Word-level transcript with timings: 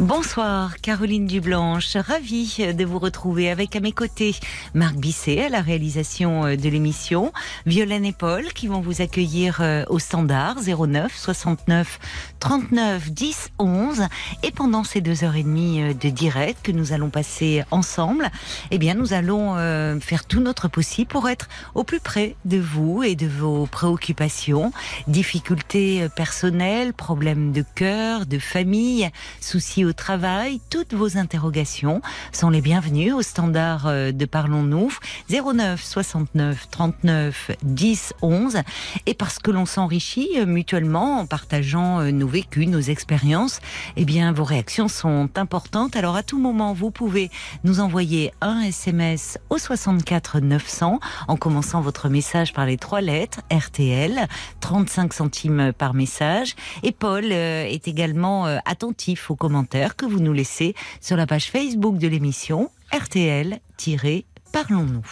Bonsoir, 0.00 0.76
Caroline 0.82 1.26
Dublanche. 1.26 1.96
Ravie 1.96 2.58
de 2.74 2.84
vous 2.84 2.98
retrouver 2.98 3.50
avec 3.50 3.74
à 3.76 3.80
mes 3.80 3.92
côtés 3.92 4.36
Marc 4.74 4.94
Bisset 4.96 5.46
à 5.46 5.48
la 5.48 5.62
réalisation 5.62 6.44
euh, 6.44 6.56
de 6.56 6.68
l'émission, 6.68 7.32
Violaine 7.64 8.04
et 8.04 8.12
Paul 8.12 8.52
qui 8.52 8.68
vont 8.68 8.82
vous 8.82 9.00
accueillir 9.00 9.62
euh, 9.62 9.84
au 9.88 9.98
standard 9.98 10.56
09 10.60 11.16
69 11.16 11.98
39 12.40 13.10
10 13.10 13.52
11. 13.58 14.02
Et 14.42 14.50
pendant 14.50 14.84
ces 14.84 15.00
deux 15.00 15.24
heures 15.24 15.34
et 15.34 15.42
demie 15.42 15.80
euh, 15.80 15.94
de 15.94 16.10
direct 16.10 16.58
que 16.62 16.72
nous 16.72 16.92
allons 16.92 17.08
passer 17.08 17.64
ensemble, 17.70 18.30
eh 18.70 18.76
bien, 18.76 18.92
nous 18.92 19.14
allons 19.14 19.54
faire 20.00 20.26
tout 20.26 20.40
notre 20.40 20.68
possible 20.68 21.08
pour 21.08 21.28
être 21.28 21.48
au 21.74 21.84
plus 21.84 22.00
près 22.00 22.36
de 22.44 22.58
vous 22.58 23.02
et 23.02 23.14
de 23.14 23.26
vos 23.26 23.66
préoccupations, 23.66 24.72
difficultés 25.08 26.06
personnelles, 26.14 26.92
problèmes 26.92 27.52
de 27.52 27.64
cœur, 27.74 28.26
de 28.26 28.38
famille, 28.38 29.08
soucis 29.40 29.85
au 29.86 29.92
travail, 29.92 30.60
toutes 30.68 30.94
vos 30.94 31.16
interrogations 31.16 32.02
sont 32.32 32.50
les 32.50 32.60
bienvenues 32.60 33.12
au 33.12 33.22
standard 33.22 33.86
euh, 33.86 34.10
de 34.10 34.24
Parlons-nous. 34.24 34.92
09 35.30 35.82
69 35.82 36.68
39 36.70 37.52
10 37.62 38.14
11 38.20 38.58
et 39.06 39.14
parce 39.14 39.38
que 39.38 39.50
l'on 39.50 39.64
s'enrichit 39.64 40.30
euh, 40.38 40.46
mutuellement 40.46 41.20
en 41.20 41.26
partageant 41.26 42.00
euh, 42.00 42.10
nos 42.10 42.26
vécus, 42.26 42.66
nos 42.68 42.80
expériences, 42.80 43.60
eh 43.96 44.04
bien 44.04 44.32
vos 44.32 44.44
réactions 44.44 44.88
sont 44.88 45.30
importantes. 45.36 45.94
Alors 45.94 46.16
à 46.16 46.22
tout 46.22 46.38
moment, 46.38 46.72
vous 46.72 46.90
pouvez 46.90 47.30
nous 47.62 47.80
envoyer 47.80 48.32
un 48.40 48.60
SMS 48.62 49.38
au 49.50 49.58
64 49.58 50.40
900 50.40 50.98
en 51.28 51.36
commençant 51.36 51.80
votre 51.80 52.08
message 52.08 52.52
par 52.52 52.66
les 52.66 52.76
trois 52.76 53.00
lettres 53.00 53.40
RTL, 53.52 54.26
35 54.60 55.12
centimes 55.12 55.72
par 55.72 55.94
message. 55.94 56.56
Et 56.82 56.92
Paul 56.92 57.30
est 57.30 57.86
également 57.86 58.46
attentif 58.64 59.30
aux 59.30 59.36
commentaires 59.36 59.75
que 59.96 60.06
vous 60.06 60.20
nous 60.20 60.32
laissez 60.32 60.74
sur 61.00 61.16
la 61.16 61.26
page 61.26 61.50
Facebook 61.50 61.98
de 61.98 62.08
l'émission 62.08 62.70
RTL-Parlons-nous. 62.92 65.06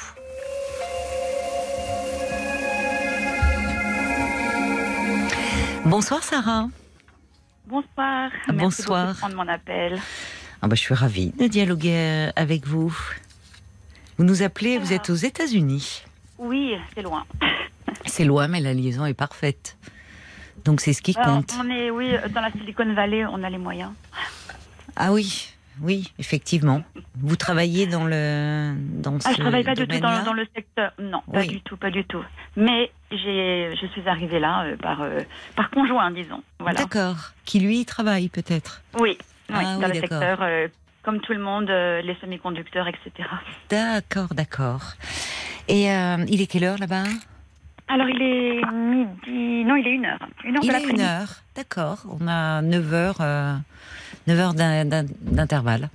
Bonsoir 5.84 6.22
Sarah. 6.22 6.68
Bonsoir. 7.66 8.30
Bonsoir. 8.48 9.06
Merci 9.06 9.20
prendre 9.20 9.36
mon 9.36 9.48
appel. 9.48 10.00
Ah 10.62 10.68
bah, 10.68 10.76
je 10.76 10.80
suis 10.80 10.94
ravie 10.94 11.32
de 11.38 11.46
dialoguer 11.46 11.94
euh, 11.94 12.30
avec 12.36 12.66
vous. 12.66 12.96
Vous 14.16 14.24
nous 14.24 14.42
appelez, 14.42 14.78
vous 14.78 14.92
êtes 14.92 15.10
aux 15.10 15.14
États-Unis. 15.14 16.04
Oui, 16.38 16.74
c'est 16.94 17.02
loin. 17.02 17.24
C'est 18.06 18.24
loin, 18.24 18.48
mais 18.48 18.60
la 18.60 18.74
liaison 18.74 19.06
est 19.06 19.14
parfaite. 19.14 19.76
Donc 20.64 20.80
c'est 20.80 20.92
ce 20.92 21.02
qui 21.02 21.14
compte. 21.14 21.54
on 21.58 21.70
est, 21.70 21.90
oui, 21.90 22.12
dans 22.34 22.40
la 22.40 22.50
Silicon 22.50 22.92
Valley, 22.94 23.24
on 23.26 23.42
a 23.42 23.50
les 23.50 23.58
moyens. 23.58 23.90
Ah 24.96 25.12
oui, 25.12 25.54
oui, 25.80 26.12
effectivement. 26.18 26.82
Vous 27.16 27.36
travaillez 27.36 27.86
dans 27.86 28.04
le 28.04 28.74
dans 28.76 29.18
ah, 29.24 29.32
je 29.32 29.40
travaille 29.40 29.64
pas 29.64 29.74
du 29.74 29.86
tout 29.86 29.98
dans, 29.98 30.32
le 30.32 30.46
secteur. 30.54 30.92
Non, 30.98 31.22
pas 31.32 31.42
du 31.44 31.60
tout, 31.62 31.76
pas 31.76 31.90
du 31.90 32.04
tout. 32.04 32.22
Mais 32.56 32.92
j'ai, 33.10 33.74
je 33.80 33.86
suis 33.88 34.08
arrivée 34.08 34.38
là 34.38 34.64
euh, 34.64 34.76
par 34.76 35.02
euh, 35.02 35.20
par 35.56 35.70
conjoint, 35.70 36.10
disons. 36.10 36.42
Voilà. 36.60 36.80
D'accord. 36.80 37.32
Qui 37.44 37.60
lui 37.60 37.84
travaille 37.84 38.28
peut-être? 38.28 38.82
Oui, 38.98 39.18
ah 39.52 39.76
dans 39.80 39.88
le 39.88 39.94
secteur. 39.94 40.38
Euh, 40.42 40.68
comme 41.02 41.20
tout 41.20 41.34
le 41.34 41.40
monde, 41.40 41.68
les 41.68 42.16
semi-conducteurs, 42.22 42.88
etc. 42.88 43.28
D'accord, 43.68 44.32
d'accord. 44.32 44.94
Et 45.68 45.84
il 45.84 46.40
est 46.40 46.46
quelle 46.46 46.64
heure 46.64 46.78
là-bas? 46.78 47.04
Alors, 47.88 48.08
il 48.08 48.22
est 48.22 48.64
midi. 48.72 49.64
Non, 49.66 49.76
il 49.76 49.86
est 49.86 49.90
une 49.90 50.06
heure. 50.06 50.18
Une 50.44 50.56
heure 50.56 50.64
il 50.64 50.70
est 50.70 50.88
une 50.88 51.00
heure, 51.02 51.42
d'accord. 51.54 52.06
On 52.08 52.26
a 52.26 52.62
9 52.62 52.94
heures. 52.94 53.20
9 54.26 54.38
heures 54.40 54.54
d'intervalle. 54.54 55.90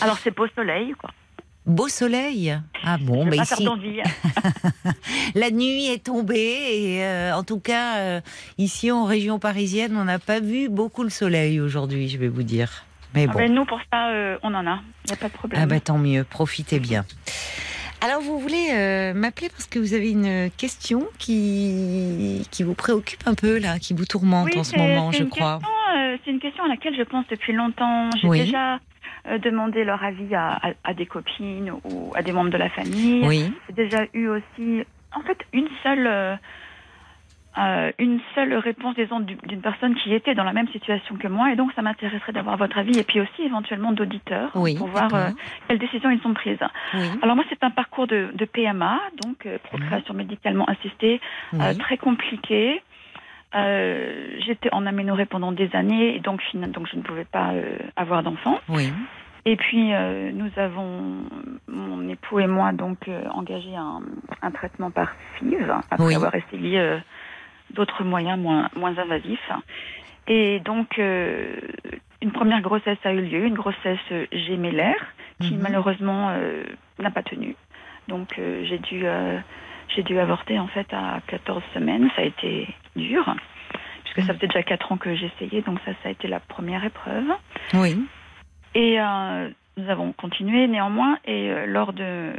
Alors 0.00 0.18
c'est 0.18 0.34
beau 0.34 0.46
soleil, 0.54 0.94
quoi. 0.98 1.10
Beau 1.64 1.86
soleil? 1.86 2.58
Ah 2.84 2.98
bon, 3.00 3.24
bah 3.24 3.36
ici. 3.36 3.68
la 5.36 5.50
nuit 5.50 5.86
est 5.86 6.04
tombée 6.04 6.66
et 6.72 7.04
euh, 7.04 7.36
en 7.36 7.44
tout 7.44 7.60
cas, 7.60 7.98
euh, 7.98 8.20
ici 8.58 8.90
en 8.90 9.04
région 9.04 9.38
parisienne, 9.38 9.96
on 9.96 10.04
n'a 10.04 10.18
pas 10.18 10.40
vu 10.40 10.68
beaucoup 10.68 11.04
le 11.04 11.10
soleil 11.10 11.60
aujourd'hui, 11.60 12.08
je 12.08 12.18
vais 12.18 12.26
vous 12.26 12.42
dire. 12.42 12.84
Mais 13.14 13.26
ah 13.28 13.32
bon. 13.32 13.38
Ben, 13.38 13.54
nous, 13.54 13.64
pour 13.64 13.78
ça, 13.92 14.08
euh, 14.08 14.38
on 14.42 14.52
en 14.54 14.66
a. 14.66 14.80
Il 15.04 15.08
n'y 15.08 15.12
a 15.12 15.16
pas 15.16 15.28
de 15.28 15.32
problème. 15.34 15.60
Ah 15.62 15.66
bah 15.66 15.78
tant 15.78 15.98
mieux, 15.98 16.24
profitez 16.24 16.80
bien. 16.80 17.04
Alors, 18.02 18.20
vous 18.20 18.38
voulez 18.38 19.12
m'appeler 19.14 19.48
parce 19.48 19.66
que 19.66 19.78
vous 19.78 19.94
avez 19.94 20.10
une 20.10 20.50
question 20.56 21.06
qui, 21.18 22.46
qui 22.50 22.62
vous 22.62 22.74
préoccupe 22.74 23.26
un 23.26 23.34
peu, 23.34 23.58
là, 23.58 23.78
qui 23.78 23.94
vous 23.94 24.04
tourmente 24.04 24.56
en 24.56 24.64
ce 24.64 24.76
moment, 24.76 25.12
je 25.12 25.24
crois. 25.24 25.60
Euh, 26.12 26.16
c'est 26.24 26.30
une 26.30 26.40
question 26.40 26.64
à 26.64 26.68
laquelle 26.68 26.96
je 26.96 27.02
pense 27.02 27.26
depuis 27.28 27.52
longtemps. 27.52 28.10
J'ai 28.20 28.28
déjà 28.28 28.80
euh, 29.28 29.38
demandé 29.38 29.84
leur 29.84 30.02
avis 30.02 30.34
à, 30.34 30.94
des 30.94 31.06
copines 31.06 31.72
ou 31.84 32.12
à 32.14 32.22
des 32.22 32.32
membres 32.32 32.50
de 32.50 32.58
la 32.58 32.70
famille. 32.70 33.26
Oui. 33.26 33.52
J'ai 33.68 33.74
déjà 33.74 34.04
eu 34.14 34.28
aussi, 34.28 34.82
en 35.14 35.22
fait, 35.22 35.38
une 35.52 35.68
seule. 35.82 36.38
Euh, 37.58 37.92
une 37.98 38.18
seule 38.34 38.54
réponse 38.54 38.94
disons 38.94 39.20
d'une 39.20 39.60
personne 39.60 39.94
qui 39.96 40.14
était 40.14 40.34
dans 40.34 40.44
la 40.44 40.52
même 40.52 40.68
situation 40.68 41.16
que 41.16 41.28
moi. 41.28 41.52
Et 41.52 41.56
donc 41.56 41.72
ça 41.74 41.82
m'intéresserait 41.82 42.32
d'avoir 42.32 42.56
votre 42.56 42.78
avis 42.78 42.98
et 42.98 43.04
puis 43.04 43.20
aussi 43.20 43.42
éventuellement 43.42 43.92
d'auditeurs 43.92 44.50
pour 44.52 44.86
voir 44.88 45.10
quelles 45.68 45.78
décisions 45.78 46.10
ils 46.10 46.26
ont 46.26 46.34
prises. 46.34 46.58
Alors 47.22 47.36
moi 47.36 47.44
c'est 47.50 47.62
un 47.62 47.70
parcours 47.70 48.06
de, 48.06 48.30
PMA 48.52 49.00
donc 49.22 49.46
procréation 49.64 50.14
médicalement 50.14 50.64
assistée 50.64 51.20
très 51.78 51.96
compliqué. 51.96 52.82
Euh, 53.54 54.38
j'étais 54.46 54.70
en 54.72 54.86
aménorrhée 54.86 55.26
pendant 55.26 55.52
des 55.52 55.74
années, 55.74 56.16
et 56.16 56.20
donc, 56.20 56.40
donc 56.54 56.86
je 56.90 56.96
ne 56.96 57.02
pouvais 57.02 57.24
pas 57.24 57.52
euh, 57.52 57.76
avoir 57.96 58.22
d'enfant. 58.22 58.58
Et 59.44 59.56
puis, 59.56 59.92
euh, 59.92 60.30
nous 60.32 60.50
avons, 60.56 61.24
mon 61.66 62.08
époux 62.08 62.38
et 62.38 62.46
moi, 62.46 62.72
donc, 62.72 63.10
engagé 63.32 63.74
un, 63.74 64.00
un, 64.40 64.50
traitement 64.52 64.90
par 64.90 65.12
FIV, 65.34 65.68
après 65.90 66.14
avoir 66.14 66.34
essayé 66.34 67.00
d'autres 67.74 68.04
moyens 68.04 68.38
moins, 68.38 68.68
moins 68.76 68.96
invasifs. 68.98 69.50
Et 70.28 70.60
donc, 70.60 70.98
une 70.98 72.32
première 72.32 72.60
grossesse 72.60 72.98
a 73.04 73.12
eu 73.12 73.22
lieu, 73.22 73.44
une 73.44 73.54
grossesse 73.54 73.98
gémellaire, 74.30 75.14
qui 75.40 75.54
mhm. 75.54 75.62
malheureusement 75.62 76.30
n'a 77.00 77.10
pas 77.10 77.22
tenu. 77.22 77.56
Donc, 78.08 78.34
j'ai 78.36 78.78
dû 78.78 79.04
j'ai 79.94 80.02
dû 80.02 80.18
avorter 80.18 80.58
en 80.58 80.68
fait 80.68 80.86
à 80.92 81.20
14 81.26 81.62
semaines. 81.74 82.08
Ça 82.16 82.22
a 82.22 82.24
été 82.24 82.68
dur, 82.96 83.24
puisque 84.04 84.26
ça 84.26 84.34
faisait 84.34 84.46
déjà 84.46 84.62
4 84.62 84.92
ans 84.92 84.96
que 84.96 85.14
j'essayais, 85.14 85.62
donc 85.62 85.78
ça, 85.84 85.92
ça 86.02 86.08
a 86.08 86.12
été 86.12 86.28
la 86.28 86.40
première 86.40 86.84
épreuve. 86.84 87.24
Oui. 87.74 87.98
Et 88.74 89.00
euh, 89.00 89.50
nous 89.76 89.88
avons 89.88 90.12
continué 90.12 90.66
néanmoins, 90.66 91.18
et 91.24 91.50
euh, 91.50 91.66
lors 91.66 91.92
de 91.92 92.32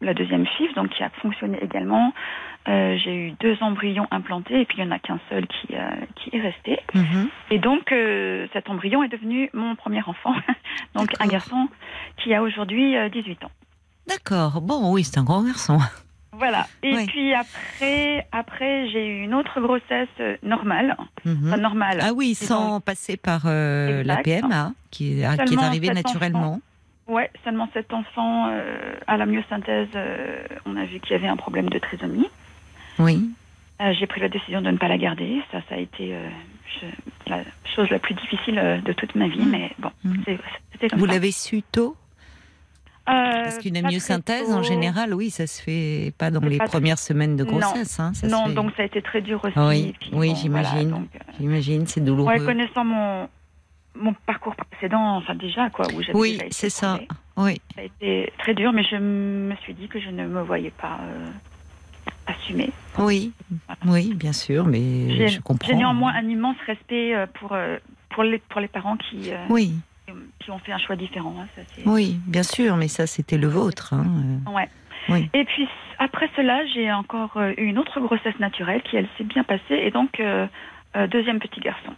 la 0.00 0.14
deuxième 0.14 0.46
FIV, 0.46 0.74
donc 0.74 0.90
qui 0.90 1.02
a 1.02 1.10
fonctionné 1.22 1.58
également, 1.62 2.12
euh, 2.68 2.96
j'ai 3.02 3.14
eu 3.14 3.30
deux 3.40 3.56
embryons 3.60 4.06
implantés, 4.10 4.60
et 4.60 4.64
puis 4.64 4.78
il 4.78 4.84
n'y 4.84 4.90
en 4.90 4.94
a 4.94 4.98
qu'un 4.98 5.20
seul 5.30 5.46
qui, 5.46 5.68
qui 6.16 6.36
est 6.36 6.40
resté. 6.40 6.78
Mhm. 6.94 7.28
Et 7.50 7.58
donc 7.58 7.94
cet 8.52 8.68
embryon 8.68 9.02
est 9.02 9.08
devenu 9.08 9.50
mon 9.54 9.74
premier 9.76 10.02
enfant, 10.02 10.34
donc 10.94 11.12
un 11.20 11.26
garçon 11.26 11.68
qui 12.18 12.34
a 12.34 12.42
aujourd'hui 12.42 12.94
18 13.10 13.44
ans. 13.44 13.50
D'accord, 14.08 14.60
bon 14.60 14.92
oui, 14.92 15.04
c'est 15.04 15.18
un 15.18 15.24
grand 15.24 15.42
garçon. 15.42 15.78
Voilà. 16.38 16.66
Et 16.82 17.06
puis 17.06 17.34
après, 17.34 18.26
après 18.32 18.88
j'ai 18.90 19.06
eu 19.06 19.24
une 19.24 19.34
autre 19.34 19.60
grossesse 19.60 20.08
euh, 20.20 20.36
normale. 20.42 20.96
Mhm. 21.24 21.56
normale. 21.56 21.98
Ah 22.02 22.12
oui, 22.14 22.34
sans 22.34 22.80
passer 22.80 23.16
par 23.16 23.42
euh, 23.46 24.02
la 24.04 24.16
PMA, 24.18 24.72
qui 24.90 25.20
est 25.20 25.24
arrivée 25.24 25.90
naturellement. 25.90 26.60
Oui, 27.08 27.22
seulement 27.44 27.68
cet 27.72 27.92
enfant, 27.92 28.48
euh, 28.48 28.94
à 29.06 29.16
la 29.16 29.26
myosynthèse, 29.26 29.88
on 30.64 30.76
a 30.76 30.84
vu 30.84 31.00
qu'il 31.00 31.12
y 31.12 31.14
avait 31.14 31.28
un 31.28 31.36
problème 31.36 31.68
de 31.68 31.78
trisomie. 31.78 32.28
Oui. 32.98 33.30
j'ai 33.78 34.06
pris 34.06 34.20
la 34.20 34.28
décision 34.28 34.60
de 34.62 34.70
ne 34.70 34.76
pas 34.76 34.88
la 34.88 34.98
garder. 34.98 35.40
Ça, 35.52 35.60
ça 35.68 35.76
a 35.76 35.78
été 35.78 36.14
la 37.26 37.42
chose 37.74 37.90
la 37.90 37.98
plus 37.98 38.14
difficile 38.14 38.82
de 38.84 38.92
toute 38.92 39.14
ma 39.14 39.28
vie. 39.28 39.40
Mhm. 39.40 39.50
Mais 39.50 39.70
bon, 39.78 39.90
mhm. 40.04 40.24
c'était 40.72 40.88
comme 40.88 40.98
Vous 40.98 41.06
l'avez 41.06 41.30
su 41.30 41.62
tôt 41.62 41.96
euh, 43.08 43.12
Parce 43.44 43.58
qu'une 43.58 43.76
amyosynthèse, 43.76 44.52
en 44.52 44.62
général, 44.62 45.14
oui, 45.14 45.30
ça 45.30 45.46
se 45.46 45.62
fait 45.62 46.12
pas 46.18 46.30
dans 46.30 46.40
les 46.40 46.58
premières 46.58 46.98
semaines 46.98 47.36
de 47.36 47.44
grossesse. 47.44 47.98
Non, 47.98 48.04
hein, 48.04 48.12
non 48.28 48.48
donc 48.48 48.72
ça 48.76 48.82
a 48.82 48.86
été 48.86 49.00
très 49.00 49.20
dur 49.20 49.40
aussi. 49.44 49.56
Oui, 49.56 49.94
oui 50.12 50.34
j'imagine. 50.34 50.92
Euh, 50.92 51.18
j'imagine, 51.38 51.86
c'est 51.86 52.00
douloureux. 52.00 52.32
Ouais, 52.32 52.44
connaissant 52.44 52.84
mon, 52.84 53.28
mon 53.98 54.12
parcours 54.26 54.54
précédent, 54.56 55.16
enfin 55.16 55.34
déjà, 55.34 55.70
quoi, 55.70 55.86
où 55.94 56.02
j'avais 56.02 56.18
Oui, 56.18 56.40
c'est 56.50 56.70
ça. 56.70 56.98
Oui. 57.36 57.60
Ça 57.74 57.82
a 57.82 57.84
été 57.84 58.32
très 58.38 58.54
dur, 58.54 58.72
mais 58.72 58.84
je 58.84 58.96
me 58.96 59.54
suis 59.56 59.74
dit 59.74 59.88
que 59.88 60.00
je 60.00 60.10
ne 60.10 60.26
me 60.26 60.42
voyais 60.42 60.70
pas 60.70 60.98
assumer. 62.26 62.70
Oui, 62.98 63.32
oui, 63.86 64.14
bien 64.14 64.32
sûr, 64.32 64.66
mais 64.66 65.28
je 65.28 65.40
comprends. 65.40 65.68
J'ai 65.68 65.74
néanmoins 65.74 66.14
un 66.14 66.28
immense 66.28 66.56
respect 66.66 67.14
pour, 67.34 67.56
pour, 68.10 68.22
les, 68.22 68.38
pour 68.38 68.60
les 68.60 68.68
parents 68.68 68.96
qui, 68.96 69.30
oui. 69.50 69.74
qui 70.40 70.50
ont 70.50 70.58
fait 70.58 70.72
un 70.72 70.78
choix 70.78 70.96
différent. 70.96 71.34
Hein, 71.40 71.46
ça, 71.54 71.62
oui, 71.84 72.18
bien 72.26 72.42
sûr, 72.42 72.76
mais 72.76 72.88
ça, 72.88 73.06
c'était 73.06 73.38
le 73.38 73.48
vôtre. 73.48 73.92
Hein. 73.92 74.40
Ouais. 74.52 74.68
Oui. 75.08 75.28
Et 75.34 75.44
puis, 75.44 75.68
après 75.98 76.28
cela, 76.36 76.66
j'ai 76.74 76.90
encore 76.90 77.38
eu 77.56 77.64
une 77.64 77.78
autre 77.78 78.00
grossesse 78.00 78.38
naturelle 78.40 78.82
qui, 78.82 78.96
elle, 78.96 79.08
s'est 79.18 79.24
bien 79.24 79.44
passée. 79.44 79.74
Et 79.74 79.90
donc, 79.90 80.20
deuxième 81.10 81.38
petit 81.38 81.60
garçon. 81.60 81.92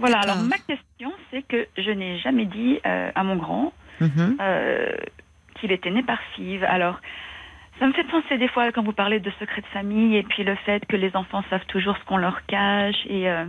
Voilà, 0.00 0.18
alors 0.18 0.38
ma 0.38 0.58
question, 0.58 1.12
c'est 1.30 1.42
que 1.42 1.68
je 1.76 1.90
n'ai 1.90 2.18
jamais 2.18 2.46
dit 2.46 2.80
à 2.84 3.22
mon 3.22 3.36
grand 3.36 3.72
mhm. 4.00 4.36
qu'il 5.56 5.72
était 5.72 5.90
né 5.90 6.02
par 6.02 6.18
FIV. 6.34 6.64
Alors, 6.64 7.00
ça 7.80 7.86
me 7.86 7.92
fait 7.94 8.04
penser 8.04 8.36
des 8.36 8.48
fois 8.48 8.70
quand 8.72 8.82
vous 8.82 8.92
parlez 8.92 9.20
de 9.20 9.30
secret 9.40 9.62
de 9.62 9.66
famille 9.68 10.14
et 10.16 10.22
puis 10.22 10.44
le 10.44 10.54
fait 10.54 10.84
que 10.86 10.96
les 10.96 11.16
enfants 11.16 11.42
savent 11.48 11.64
toujours 11.66 11.96
ce 11.96 12.04
qu'on 12.04 12.18
leur 12.18 12.44
cache 12.46 13.06
et 13.06 13.28
euh, 13.30 13.46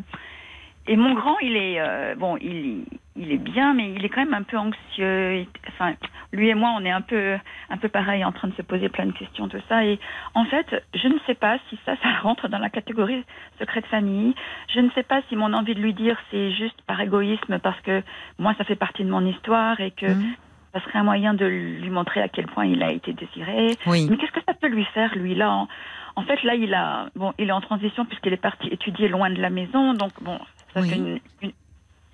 et 0.92 0.98
mon 0.98 1.14
grand 1.14 1.40
il 1.40 1.56
est 1.56 1.80
euh, 1.80 2.16
bon 2.16 2.36
il 2.38 2.84
il 3.16 3.32
est 3.32 3.38
bien 3.38 3.74
mais 3.74 3.94
il 3.94 4.04
est 4.04 4.10
quand 4.10 4.26
même 4.26 4.34
un 4.34 4.44
peu 4.44 4.58
anxieux. 4.58 5.46
Enfin 5.70 5.94
lui 6.34 6.50
et 6.50 6.54
moi 6.54 6.74
on 6.78 6.84
est 6.84 6.92
un 6.92 7.02
peu 7.02 7.38
un 7.70 7.78
peu 7.78 7.88
pareil 7.88 8.26
en 8.26 8.34
train 8.34 8.50
de 8.50 8.54
se 8.56 8.62
poser 8.62 8.90
plein 8.90 9.06
de 9.06 9.14
questions 9.14 9.48
tout 9.48 9.62
ça. 9.70 9.86
Et 9.86 10.00
en 10.34 10.44
fait 10.46 10.84
je 10.94 11.08
ne 11.08 11.18
sais 11.26 11.36
pas 11.36 11.58
si 11.70 11.80
ça 11.86 11.96
ça 12.04 12.10
rentre 12.22 12.50
dans 12.50 12.60
la 12.60 12.70
catégorie 12.70 13.24
secret 13.58 13.82
de 13.82 13.88
famille. 13.88 14.36
Je 14.74 14.82
ne 14.82 14.90
sais 14.92 15.04
pas 15.04 15.22
si 15.30 15.38
mon 15.38 15.54
envie 15.54 15.76
de 15.76 15.82
lui 15.82 15.94
dire 15.94 16.18
c'est 16.30 16.52
juste 16.52 16.82
par 16.88 17.00
égoïsme 17.00 17.60
parce 17.60 17.80
que 17.82 18.04
moi 18.38 18.54
ça 18.58 18.66
fait 18.66 18.76
partie 18.76 19.06
de 19.06 19.10
mon 19.10 19.26
histoire 19.26 19.80
et 19.80 19.92
que 19.92 20.08
mmh 20.08 20.36
ça 20.74 20.80
serait 20.82 21.00
un 21.00 21.04
moyen 21.04 21.34
de 21.34 21.46
lui 21.46 21.90
montrer 21.90 22.22
à 22.22 22.30
quel 22.30 22.48
point 22.48 22.66
il 22.66 22.82
a 22.82 22.92
été 22.92 23.12
désiré. 23.12 23.78
Oui. 23.88 24.08
Mais 24.10 24.18
qu'est-ce 24.18 24.32
que 24.32 24.40
ça 24.46 24.54
peut 24.54 24.68
lui 24.68 24.86
faire, 24.94 25.14
lui 25.16 25.36
là? 25.36 25.68
En, 26.16 26.24
fait, 26.24 26.42
là, 26.44 26.56
il 26.56 26.74
a, 26.74 27.08
bon, 27.16 27.34
il 27.38 27.50
est 27.50 27.52
en 27.52 27.62
transition 27.62 28.06
puisqu'il 28.06 28.34
est 28.34 28.38
parti 28.38 28.68
étudier 28.68 29.08
loin 29.08 29.30
de 29.30 29.42
la 29.42 29.50
maison, 29.50 29.94
donc 29.94 30.12
bon, 30.22 30.40
fait 30.74 30.96
une, 30.96 31.20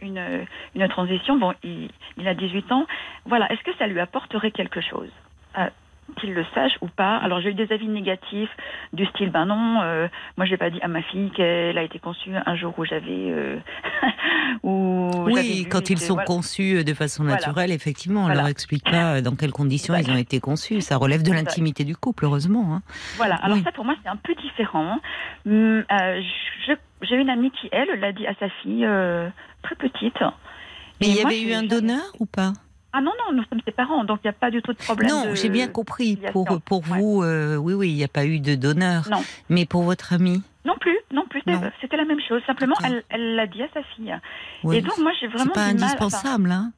une, 0.01 0.45
une, 0.75 0.87
transition. 0.87 1.37
Bon, 1.37 1.53
il, 1.63 1.89
il, 2.17 2.27
a 2.27 2.33
18 2.33 2.71
ans. 2.71 2.85
Voilà, 3.25 3.51
est-ce 3.51 3.63
que 3.63 3.75
ça 3.77 3.87
lui 3.87 3.99
apporterait 3.99 4.51
quelque 4.51 4.81
chose 4.81 5.09
euh, 5.57 5.69
qu'il 6.19 6.33
le 6.33 6.45
sache 6.53 6.73
ou 6.81 6.87
pas? 6.87 7.17
Alors 7.17 7.41
j'ai 7.41 7.49
eu 7.49 7.53
des 7.53 7.71
avis 7.71 7.87
négatifs 7.87 8.49
du 8.93 9.05
style 9.07 9.29
ben 9.29 9.45
non, 9.45 9.81
euh, 9.81 10.07
moi 10.37 10.45
j'ai 10.45 10.57
pas 10.57 10.69
dit 10.69 10.79
à 10.81 10.87
ma 10.87 11.01
fille 11.01 11.31
qu'elle 11.31 11.77
a 11.77 11.83
été 11.83 11.99
conçue 11.99 12.31
un 12.33 12.55
jour 12.55 12.73
où 12.77 12.85
j'avais 12.85 13.03
euh, 13.09 13.57
oui 14.63 15.67
quand 15.69 15.89
ils 15.89 15.99
sont 15.99 16.15
conçus 16.15 16.83
de 16.83 16.93
façon 16.93 17.23
naturelle 17.23 17.71
effectivement 17.71 18.25
on 18.25 18.27
leur 18.29 18.47
explique 18.47 18.89
pas 18.89 19.21
dans 19.21 19.35
quelles 19.35 19.51
conditions 19.51 19.95
ils 19.95 20.09
ont 20.09 20.17
été 20.17 20.39
conçus 20.39 20.81
ça 20.81 20.97
relève 20.97 21.23
de 21.23 21.33
l'intimité 21.33 21.83
du 21.83 21.95
couple 21.95 22.25
heureusement. 22.25 22.75
Hein. 22.75 22.81
Voilà 23.17 23.35
alors 23.35 23.57
ça 23.57 23.71
pour 23.71 23.83
moi 23.83 23.95
c'est 24.03 24.09
un 24.09 24.15
peu 24.15 24.33
différent. 24.35 24.99
Hum, 25.45 25.83
euh, 25.91 26.21
j'ai 27.01 27.15
une 27.15 27.29
amie 27.29 27.51
qui 27.51 27.69
elle 27.71 27.99
l'a 27.99 28.11
dit 28.11 28.27
à 28.27 28.33
sa 28.39 28.49
fille 28.61 28.87
très 29.63 29.75
petite. 29.75 30.21
Mais 30.99 31.07
il 31.07 31.15
y 31.15 31.21
avait 31.21 31.41
eu 31.41 31.53
un 31.53 31.63
donneur 31.63 32.03
ou 32.19 32.25
pas? 32.25 32.53
Ah 32.93 33.01
non, 33.01 33.11
non, 33.19 33.35
nous 33.35 33.43
sommes 33.49 33.61
ses 33.63 33.71
parents, 33.71 34.03
donc 34.05 34.21
il 34.23 34.27
n'y 34.27 34.31
a 34.31 34.33
pas 34.33 34.49
du 34.49 34.61
tout 34.61 34.73
de 34.73 34.77
problème. 34.77 35.11
Non, 35.11 35.35
j'ai 35.35 35.49
bien 35.49 35.67
compris. 35.67 36.17
Pour, 36.31 36.59
pour 36.61 36.81
vous, 36.81 37.21
euh, 37.21 37.55
oui, 37.55 37.73
oui, 37.73 37.89
il 37.89 37.95
n'y 37.95 38.03
a 38.03 38.07
pas 38.07 38.25
eu 38.25 38.39
de 38.39 38.55
donneur. 38.55 39.07
Non. 39.11 39.21
Mais 39.49 39.65
pour 39.65 39.83
votre 39.83 40.13
amie? 40.13 40.41
Non 40.65 40.75
plus, 40.79 40.97
non 41.11 41.25
plus, 41.29 41.43
c'était 41.79 41.97
la 41.97 42.05
même 42.05 42.19
chose. 42.27 42.41
Simplement, 42.47 42.75
elle 43.09 43.35
l'a 43.35 43.45
dit 43.45 43.61
à 43.61 43.67
sa 43.73 43.83
fille. 43.83 44.15
Et 44.73 44.81
donc, 44.81 44.97
moi, 44.97 45.11
j'ai 45.19 45.27
vraiment. 45.27 45.45
C'est 45.45 45.53
pas 45.53 45.65
indispensable, 45.65 46.51
hein 46.51 46.71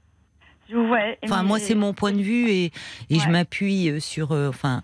Ouais, 0.71 1.17
enfin, 1.23 1.41
moi, 1.41 1.57
c'est 1.57 1.73
mon 1.73 1.93
point 1.93 2.11
de 2.11 2.21
vue 2.21 2.47
et, 2.49 2.65
et 3.09 3.19
je 3.19 3.27
m'appuie 3.29 3.89
euh, 3.89 3.99
sur, 3.99 4.31
euh, 4.33 4.49
enfin, 4.49 4.83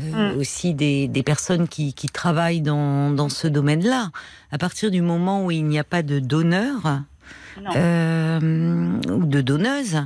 mm. 0.00 0.38
aussi 0.38 0.74
des, 0.74 1.08
des, 1.08 1.22
personnes 1.22 1.68
qui, 1.68 1.94
qui 1.94 2.08
travaillent 2.08 2.60
dans, 2.60 3.10
dans 3.10 3.28
ce 3.28 3.48
domaine-là. 3.48 4.10
À 4.52 4.58
partir 4.58 4.90
du 4.90 5.02
moment 5.02 5.44
où 5.44 5.50
il 5.50 5.64
n'y 5.64 5.78
a 5.78 5.84
pas 5.84 6.02
de 6.02 6.18
donneur 6.18 7.02
ou 7.58 7.62
de 7.62 9.40
donneuse, 9.40 10.02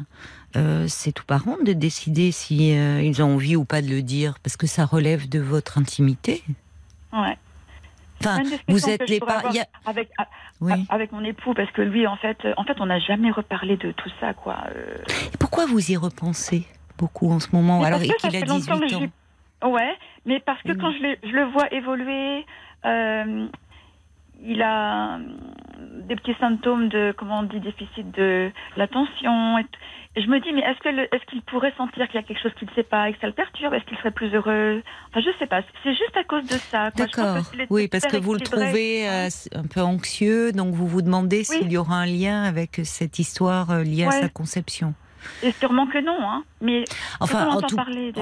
euh, 0.57 0.87
c'est 0.89 1.13
tout 1.13 1.25
parent 1.25 1.57
de 1.65 1.73
décider 1.73 2.33
si 2.33 2.77
euh, 2.77 3.03
ils 3.03 3.23
ont 3.23 3.35
envie 3.35 3.55
ou 3.55 3.65
pas 3.65 3.83
de 3.83 3.89
le 3.89 4.03
dire, 4.03 4.39
parce 4.43 4.57
que 4.57 4.67
ça 4.67 4.85
relève 4.85 5.29
de 5.29 5.39
votre 5.39 5.79
intimité. 5.79 6.43
Ouais. 7.13 7.37
Enfin, 8.21 8.43
vous 8.69 8.89
êtes 8.91 9.09
les 9.09 9.21
pas. 9.21 9.43
Avec, 9.87 10.11
avec 10.91 11.13
mon 11.13 11.25
époux, 11.25 11.55
parce 11.55 11.71
que 11.71 11.83
lui, 11.83 12.07
en 12.07 12.17
fait, 12.17 12.37
en 12.57 12.65
fait, 12.65 12.77
on 12.81 12.87
n'a 12.87 12.99
jamais 12.99 13.31
reparlé 13.31 13.77
de 13.77 13.93
tout 13.93 14.11
ça, 14.21 14.35
quoi. 14.35 14.59
Euh. 14.75 14.99
pourquoi 15.39 15.67
vous 15.67 15.91
y 15.91 15.97
repensez 15.97 16.67
beaucoup 16.99 17.31
en 17.31 17.41
ce 17.41 17.49
moment, 17.53 17.83
alors 17.83 18.01
qu'il 18.01 18.37
a 18.37 18.43
18 18.43 18.73
ans? 18.95 19.01
Ouais, 19.63 19.97
mais 20.25 20.41
parce 20.41 20.63
que 20.63 20.73
quand 20.73 20.91
je, 20.93 21.29
je, 21.29 21.33
le 21.33 21.45
vois 21.45 21.73
évoluer, 21.73 22.47
il 24.43 24.63
a 24.63 25.19
des 26.09 26.17
petits 26.17 26.35
symptômes 26.41 26.89
de, 26.89 27.15
comment 27.17 27.41
on 27.41 27.43
dit, 27.45 27.61
déficit 27.61 28.11
de 28.13 28.51
l'attention. 28.77 29.59
Et, 29.59 29.67
je 30.17 30.27
me 30.27 30.41
dis, 30.41 30.53
mais 30.53 30.63
est-ce 30.63 31.25
qu'il 31.27 31.43
pourrait 31.43 31.73
sentir 31.77 32.07
qu'il 32.09 32.17
y 32.17 32.19
a 32.19 32.27
quelque 32.27 32.43
chose 32.43 32.53
qu'il 32.59 32.69
ne 32.69 32.75
sait 32.75 32.83
pas 32.83 33.09
et 33.09 33.13
que 33.13 33.21
ça 33.21 33.29
le 33.29 33.33
perturbe? 33.33 33.75
Est-ce 33.75 33.85
qu'il 33.85 33.97
serait 33.99 34.11
plus 34.11 34.35
heureux? 34.35 34.83
Enfin, 35.09 35.21
je 35.21 35.39
sais 35.39 35.47
pas. 35.47 35.63
C'est 35.85 35.95
juste 35.95 36.17
à 36.17 36.25
cause 36.25 36.45
de 36.45 36.55
ça. 36.55 36.91
D'accord. 36.91 37.39
Oui, 37.71 37.87
parce 37.87 38.07
que 38.07 38.17
vous 38.17 38.35
le 38.35 38.41
trouvez 38.41 39.09
euh, 39.09 39.29
un 39.55 39.67
peu 39.73 39.81
anxieux, 39.81 40.51
donc 40.53 40.75
vous 40.75 40.89
vous 40.89 41.03
demandez 41.03 41.45
s'il 41.45 41.71
y 41.71 41.77
aura 41.77 41.97
un 41.97 42.07
lien 42.07 42.43
avec 42.43 42.81
cette 42.85 43.21
histoire 43.21 43.71
euh, 43.71 43.83
liée 43.85 44.05
à 44.05 44.11
sa 44.11 44.29
conception. 44.29 44.95
Et 45.43 45.53
sûrement 45.53 45.87
que 45.87 45.99
non, 46.05 46.19
hein. 46.21 46.45
Mais 46.61 46.85
enfin, 47.21 47.49
on 47.49 47.57
entend 47.57 47.77
parler 47.77 48.13
de, 48.13 48.21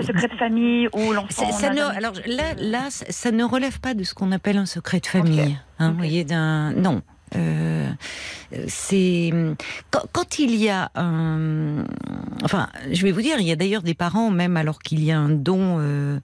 ce 0.00 0.06
secret 0.06 0.28
de 0.28 0.36
famille 0.36 0.88
ou 0.92 1.12
l'enfant. 1.12 1.48
alors 1.96 2.12
là, 2.26 2.54
là, 2.56 2.88
ça 2.90 3.30
ne 3.30 3.44
relève 3.44 3.80
pas 3.80 3.94
de 3.94 4.04
ce 4.04 4.14
qu'on 4.14 4.32
appelle 4.32 4.56
un 4.56 4.66
secret 4.66 5.00
de 5.00 5.06
famille. 5.06 5.58
Hein, 5.78 5.90
Vous 5.90 5.96
voyez, 5.96 6.24
d'un 6.24 6.72
non. 6.72 7.02
Euh, 7.36 7.90
c'est 8.68 9.32
quand, 9.90 10.38
il 10.38 10.54
y 10.56 10.68
a 10.68 10.90
un, 10.94 11.84
enfin, 12.44 12.68
je 12.90 13.02
vais 13.02 13.12
vous 13.12 13.22
dire, 13.22 13.36
il 13.38 13.46
y 13.46 13.52
a 13.52 13.56
d'ailleurs 13.56 13.82
des 13.82 13.94
parents, 13.94 14.30
même 14.30 14.56
alors 14.56 14.80
qu'il 14.80 15.02
y 15.02 15.12
a 15.12 15.18
un 15.18 15.30
don, 15.30 15.78
euh, 15.78 16.18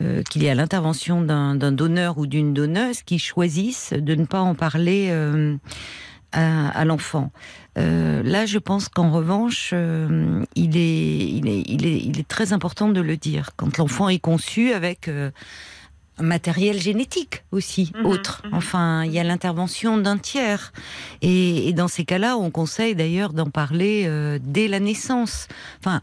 euh, 0.00 0.22
qu'il 0.24 0.42
y 0.42 0.48
a 0.48 0.54
l'intervention 0.54 1.22
d'un 1.22 1.72
donneur 1.72 2.18
ou 2.18 2.26
d'une 2.26 2.52
donneuse, 2.52 3.02
qui 3.02 3.18
choisissent 3.18 3.92
de 3.92 4.14
ne 4.14 4.24
pas 4.24 4.40
en 4.40 4.54
parler 4.54 5.12
à, 6.32 6.84
l'enfant. 6.84 7.30
Euh, 7.78 8.22
là, 8.22 8.46
je 8.46 8.58
pense 8.58 8.88
qu'en 8.88 9.10
revanche, 9.10 9.70
euh, 9.72 10.44
il, 10.54 10.76
est, 10.76 11.28
il, 11.28 11.48
est, 11.48 11.62
il, 11.66 11.86
est, 11.86 11.98
il, 11.98 12.18
est, 12.18 12.28
très 12.28 12.52
important 12.52 12.88
de 12.88 13.00
le 13.00 13.16
dire. 13.16 13.50
Quand 13.56 13.78
l'enfant 13.78 14.08
est 14.08 14.18
conçu 14.18 14.72
avec 14.72 15.08
euh, 15.08 15.30
un 16.18 16.24
matériel 16.24 16.80
génétique 16.80 17.44
aussi, 17.52 17.92
mhm, 17.94 18.06
autre. 18.06 18.42
Mhm. 18.44 18.54
Enfin, 18.54 19.04
il 19.04 19.12
y 19.12 19.18
a 19.18 19.24
l'intervention 19.24 19.98
d'un 19.98 20.18
tiers. 20.18 20.72
Et, 21.22 21.68
et, 21.68 21.72
dans 21.72 21.88
ces 21.88 22.04
cas-là, 22.04 22.36
on 22.36 22.50
conseille 22.50 22.94
d'ailleurs 22.94 23.32
d'en 23.32 23.50
parler 23.50 24.10
dès 24.42 24.68
la 24.68 24.80
naissance. 24.80 25.46
Enfin, 25.78 26.02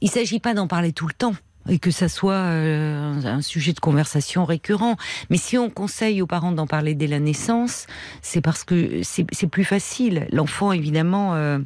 il 0.00 0.06
ne 0.06 0.12
s'agit 0.12 0.40
pas 0.40 0.54
d'en 0.54 0.66
parler 0.66 0.92
tout 0.92 1.06
le 1.06 1.14
temps 1.14 1.34
et 1.68 1.78
que 1.78 1.90
ça 1.90 2.08
soit 2.08 2.32
euh, 2.32 3.22
un 3.24 3.42
sujet 3.42 3.72
de 3.72 3.80
conversation 3.80 4.44
récurrent. 4.44 4.96
Mais 5.30 5.36
si 5.36 5.58
on 5.58 5.70
conseille 5.70 6.22
aux 6.22 6.26
parents 6.26 6.52
d'en 6.52 6.66
parler 6.66 6.94
dès 6.94 7.06
la 7.06 7.20
naissance, 7.20 7.86
c'est 8.22 8.40
parce 8.40 8.64
que 8.64 9.02
c'est 9.02 9.46
plus 9.46 9.64
facile. 9.64 10.26
L'enfant, 10.32 10.72
évidemment. 10.72 11.34
Euh, 11.34 11.58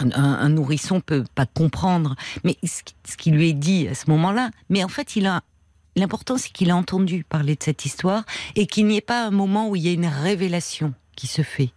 un, 0.00 0.48
nourrisson 0.48 1.00
peut 1.00 1.22
pas 1.36 1.46
comprendre, 1.46 2.16
mais 2.42 2.56
ce 2.64 3.16
qui 3.16 3.30
lui 3.30 3.50
est 3.50 3.52
dit 3.52 3.86
à 3.86 3.94
ce 3.94 4.10
moment-là, 4.10 4.50
mais 4.68 4.82
en 4.82 4.88
fait, 4.88 5.14
il 5.14 5.24
a 5.24 5.42
l'important, 5.94 6.36
c'est 6.36 6.50
qu'il 6.50 6.72
a 6.72 6.76
entendu 6.76 7.22
parler 7.22 7.54
de 7.54 7.62
cette 7.62 7.84
histoire 7.84 8.24
et 8.56 8.66
qu'il 8.66 8.86
n'y 8.86 8.96
ait 8.96 9.00
pas 9.00 9.26
un 9.26 9.30
moment 9.30 9.68
où 9.68 9.76
il 9.76 9.82
y 9.82 9.88
a 9.88 9.92
une 9.92 10.06
révélation 10.06 10.94
qui 11.14 11.28
se 11.28 11.42
fait. 11.42 11.70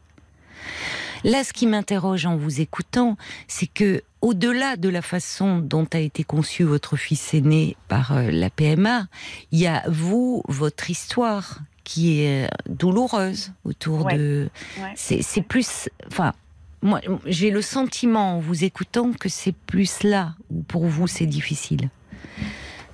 Là, 1.24 1.44
ce 1.44 1.54
qui 1.54 1.68
m'interroge 1.68 2.26
en 2.26 2.38
vous 2.38 2.62
écoutant, 2.62 3.18
c'est 3.48 3.68
que 3.68 4.04
au-delà 4.22 4.78
de 4.78 4.90
la 4.90 5.02
façon 5.02 5.60
dont 5.60 5.88
a 5.94 6.00
été 6.00 6.24
conçu 6.24 6.64
votre 6.64 6.96
fils 6.96 7.34
aîné 7.34 7.78
par 7.88 8.14
euh, 8.14 8.32
la 8.32 8.50
PMA, 8.50 9.08
il 9.52 9.60
y 9.60 9.68
a 9.68 9.84
vous, 9.88 10.44
votre 10.48 10.90
histoire 10.90 11.60
qui 11.84 12.20
est 12.22 12.50
douloureuse 12.68 13.54
autour 13.64 14.06
de. 14.06 14.50
C'est 14.96 15.42
plus. 15.42 15.90
Enfin, 16.08 16.34
moi, 16.82 17.02
j'ai 17.26 17.50
le 17.50 17.62
sentiment 17.62 18.36
en 18.36 18.40
vous 18.40 18.64
écoutant 18.64 19.14
que 19.14 19.30
c'est 19.30 19.56
plus 19.56 20.04
là 20.04 20.36
où 20.52 20.62
pour 20.64 20.86
vous 20.86 21.08
c'est 21.08 21.26
difficile. 21.26 21.90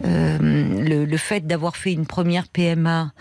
Euh, 0.06 0.38
le, 0.39 1.06
le, 1.06 1.18
fait 1.18 1.48
d'avoir 1.48 1.77
fait 1.77 1.94
une 1.94 2.06
première 2.06 2.48
PMA 2.48 3.13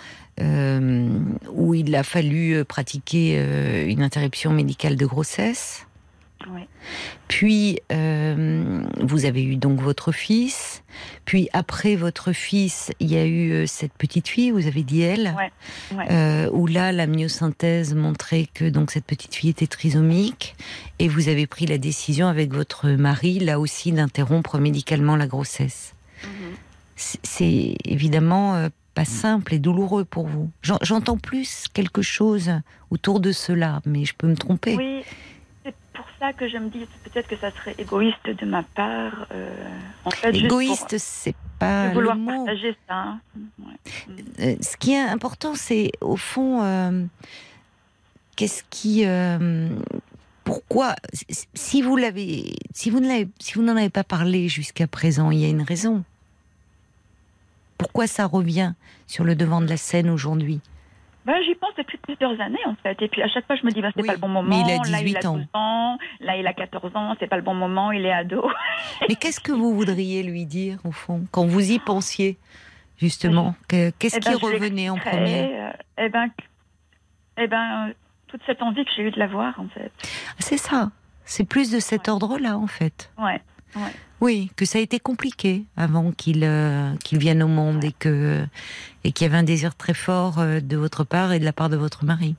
euh, 0.43 1.19
où 1.53 1.75
il 1.75 1.95
a 1.95 2.03
fallu 2.03 2.55
euh, 2.55 2.65
pratiquer 2.65 3.37
euh, 3.39 3.87
une 3.87 4.03
interruption 4.03 4.53
médicale 4.53 4.97
de 4.97 5.07
grossesse. 5.07 5.87
Puis, 7.29 7.79
vous 7.89 9.25
avez 9.27 9.45
eu 9.45 9.55
donc 9.55 9.81
votre 9.81 10.11
fils. 10.11 10.83
Puis, 11.25 11.49
après 11.53 11.95
votre 11.95 12.33
fils, 12.33 12.91
il 12.99 13.13
y 13.13 13.17
a 13.17 13.25
eu 13.25 13.65
cette 13.69 13.93
petite 13.93 14.27
fille, 14.27 14.51
vous 14.51 14.67
avez 14.67 14.83
dit 14.83 15.03
elle, 15.03 15.37
où 16.53 16.67
là, 16.67 16.91
la 16.91 17.07
myosynthèse 17.07 17.95
montrait 17.95 18.49
que 18.53 18.69
donc 18.69 18.91
cette 18.91 19.05
petite 19.05 19.37
fille 19.37 19.51
était 19.51 19.69
trisomique. 19.69 20.57
Et 20.99 21.07
vous 21.07 21.29
avez 21.29 21.47
pris 21.47 21.67
la 21.67 21.79
décision 21.79 22.27
avec 22.27 22.53
votre 22.53 22.89
mari, 22.89 23.39
là 23.39 23.61
aussi, 23.61 23.93
d'interrompre 23.93 24.59
médicalement 24.59 25.15
la 25.15 25.29
grossesse. 25.29 25.95
Mhm. 26.25 26.57
C'est 26.97 27.77
évidemment 27.85 28.69
pas 28.95 29.05
simple 29.05 29.55
et 29.55 29.59
douloureux 29.59 30.05
pour 30.05 30.27
vous. 30.27 30.51
J'entends 30.63 31.19
plus 31.19 31.67
quelque 31.73 32.03
chose 32.03 32.51
autour 32.91 33.21
de 33.21 33.33
cela, 33.33 33.81
mais 33.87 34.05
je 34.05 34.15
peux 34.15 34.27
me 34.27 34.37
tromper. 34.37 34.77
Oui, 34.77 35.03
c'est 35.65 35.75
pour 35.95 36.05
ça 36.19 36.33
que 36.33 36.49
je 36.49 36.59
me 36.59 36.69
dis 36.69 36.87
peut-être 37.05 37.29
que 37.29 37.37
ça 37.37 37.51
serait 37.51 37.75
égoïste 37.79 38.29
de 38.29 38.47
ma 38.47 38.63
part. 38.63 39.27
Euh, 39.33 39.51
en 40.05 40.11
fait, 40.11 40.35
égoïste, 40.35 40.97
c'est 40.99 41.35
pas 41.59 41.89
vouloir 41.89 42.17
le 42.17 42.21
mot. 42.21 42.45
partager 42.45 42.77
ça. 42.89 42.95
Hein. 42.95 43.21
Euh, 44.41 44.57
ce 44.61 44.77
qui 44.77 44.93
est 44.93 45.01
important, 45.01 45.55
c'est 45.55 45.93
au 46.01 46.17
fond, 46.17 46.63
euh, 46.63 47.05
qu'est-ce 48.37 48.63
qui, 48.69 49.05
pourquoi, 50.45 50.97
si 51.55 51.83
vous 51.83 51.97
l'avez, 51.97 52.57
si 52.75 52.91
vous 52.91 53.01
ne 53.01 53.25
si 53.39 53.55
vous 53.55 53.63
n'en 53.63 53.77
avez 53.77 53.91
pas 53.91 54.05
parlé 54.05 54.49
jusqu'à 54.49 54.87
présent, 54.87 55.31
il 55.31 55.39
y 55.39 55.45
a 55.45 55.49
une 55.49 55.63
raison. 55.63 56.05
Pourquoi 57.83 58.07
ça 58.07 58.27
revient 58.27 58.73
sur 59.07 59.25
le 59.25 59.35
devant 59.35 59.61
de 59.61 59.69
la 59.69 59.77
scène 59.77 60.11
aujourd'hui? 60.11 60.61
Ben, 61.25 61.35
J'y 61.47 61.55
pense 61.55 61.71
depuis 61.79 61.99
plusieurs 61.99 62.41
années 62.41 62.59
en 62.67 62.75
fait. 62.83 63.01
Et 63.01 63.09
puis 63.09 63.23
à 63.23 63.29
chaque 63.29 63.47
fois, 63.47 63.55
je 63.57 63.65
me 63.65 63.71
dis, 63.71 63.81
ben, 63.81 63.93
c'est 63.97 64.05
pas 64.05 64.15
le 64.15 64.19
bon 64.19 64.29
moment. 64.29 64.49
Mais 64.49 64.61
il 64.61 64.71
a 64.73 64.79
18 64.79 64.93
là, 64.93 65.01
il 65.21 65.27
a 65.27 65.31
ans. 65.31 65.41
ans. 65.55 65.99
Là, 66.21 66.37
il 66.37 66.47
a 66.47 66.53
14 66.53 66.97
ans. 66.97 67.15
C'est 67.21 67.29
pas 67.29 67.37
le 67.37 67.43
bon 67.43 67.55
moment. 67.55 67.93
Il 67.93 68.05
est 68.05 68.13
ado. 68.13 68.45
Mais 69.09 69.15
qu'est-ce 69.15 69.41
que 69.41 69.53
vous 69.53 69.75
voudriez 69.75 70.23
lui 70.23 70.47
dire 70.47 70.79
au 70.85 70.91
fond? 70.93 71.25
Quand 71.31 71.47
vous 71.47 71.71
y 71.71 71.79
pensiez 71.79 72.39
justement 72.99 73.55
Qu'est-ce 73.69 74.17
eh 74.17 74.21
qui 74.21 74.31
ben, 74.31 74.37
revenait 74.37 74.91
en 74.91 74.97
premier? 74.97 75.55
euh, 75.55 75.71
Eh 75.99 76.09
ben, 76.09 76.29
eh 77.39 77.47
ben, 77.47 77.93
toute 78.29 78.41
cette 78.47 78.63
envie 78.63 78.85
que 78.85 78.91
j'ai 78.97 79.03
eue 79.03 79.11
de 79.11 79.19
la 79.19 79.29
voir 79.29 79.55
en 79.59 79.69
fait. 79.69 79.93
C'est 80.39 80.57
ça. 80.57 80.91
C'est 81.25 81.45
plus 81.45 81.71
de 81.71 81.79
cet 81.79 82.09
ordre-là 82.09 82.59
en 82.59 82.67
fait. 82.67 83.13
Ouais. 83.19 83.41
Oui, 84.23 84.53
que 84.55 84.65
ça 84.65 84.79
a 84.79 84.81
été 84.81 85.01
compliqué 85.01 85.65
avant 85.77 86.13
qu'il 86.13 86.45
euh, 86.45 86.95
qu'il 87.03 87.19
vienne 87.19 87.43
au 87.43 87.49
monde 87.49 87.83
et 87.83 87.91
que 87.91 88.47
et 89.03 89.11
qu'il 89.11 89.27
y 89.27 89.29
avait 89.29 89.37
un 89.37 89.43
désir 89.43 89.75
très 89.75 89.95
fort 89.95 90.39
euh, 90.39 90.61
de 90.61 90.77
votre 90.77 91.03
part 91.03 91.33
et 91.33 91.41
de 91.41 91.45
la 91.45 91.53
part 91.53 91.69
de 91.69 91.77
votre 91.77 92.05
mari. 92.05 92.37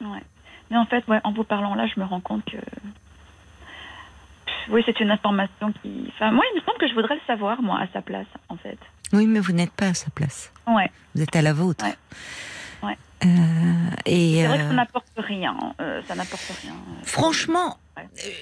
Ouais. 0.00 0.22
Mais 0.70 0.78
en 0.78 0.86
fait, 0.86 1.06
ouais, 1.06 1.20
en 1.22 1.32
vous 1.32 1.44
parlant 1.44 1.74
là, 1.74 1.86
je 1.86 2.00
me 2.00 2.06
rends 2.06 2.20
compte 2.20 2.46
que 2.46 2.56
oui, 4.70 4.82
c'est 4.86 4.98
une 5.00 5.10
information 5.10 5.70
qui. 5.82 6.06
Enfin, 6.14 6.30
moi, 6.30 6.44
il 6.50 6.56
me 6.58 6.64
semble 6.64 6.78
que 6.78 6.88
je 6.88 6.94
voudrais 6.94 7.16
le 7.16 7.20
savoir, 7.26 7.60
moi, 7.60 7.78
à 7.80 7.86
sa 7.92 8.00
place, 8.00 8.26
en 8.48 8.56
fait. 8.56 8.78
Oui, 9.12 9.26
mais 9.26 9.40
vous 9.40 9.52
n'êtes 9.52 9.72
pas 9.72 9.88
à 9.88 9.94
sa 9.94 10.10
place. 10.10 10.50
Ouais. 10.66 10.90
Vous 11.14 11.22
êtes 11.22 11.36
à 11.36 11.42
la 11.42 11.52
vôtre. 11.52 11.84
Ouais. 11.84 11.94
Euh, 13.24 13.28
et 14.06 14.42
c'est 14.42 14.46
vrai 14.46 14.58
que 14.58 14.64
ça 14.64 14.72
n'apporte 14.74 15.12
rien. 15.16 15.56
ça 16.06 16.14
n'apporte 16.14 16.52
rien. 16.62 16.74
Franchement, 17.02 17.78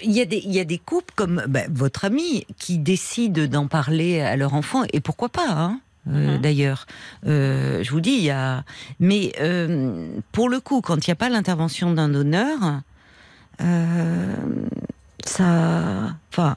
il 0.02 0.12
y, 0.12 0.20
a 0.20 0.24
des, 0.26 0.38
il 0.38 0.52
y 0.52 0.60
a 0.60 0.64
des 0.64 0.78
couples 0.78 1.14
comme 1.16 1.42
bah, 1.48 1.60
votre 1.70 2.04
ami 2.04 2.46
qui 2.58 2.78
décident 2.78 3.46
d'en 3.46 3.68
parler 3.68 4.20
à 4.20 4.36
leur 4.36 4.54
enfant, 4.54 4.84
et 4.92 5.00
pourquoi 5.00 5.28
pas, 5.28 5.48
hein 5.48 5.80
euh, 6.08 6.36
mhm. 6.36 6.40
D'ailleurs, 6.40 6.86
euh, 7.26 7.82
je 7.82 7.90
vous 7.90 8.00
dis, 8.00 8.12
il 8.12 8.24
y 8.24 8.30
a. 8.30 8.64
Mais 9.00 9.32
euh, 9.40 10.08
pour 10.32 10.48
le 10.48 10.60
coup, 10.60 10.80
quand 10.80 11.06
il 11.06 11.10
n'y 11.10 11.12
a 11.12 11.16
pas 11.16 11.28
l'intervention 11.28 11.92
d'un 11.92 12.08
donneur, 12.08 12.80
ça, 15.24 16.14
enfin, 16.30 16.54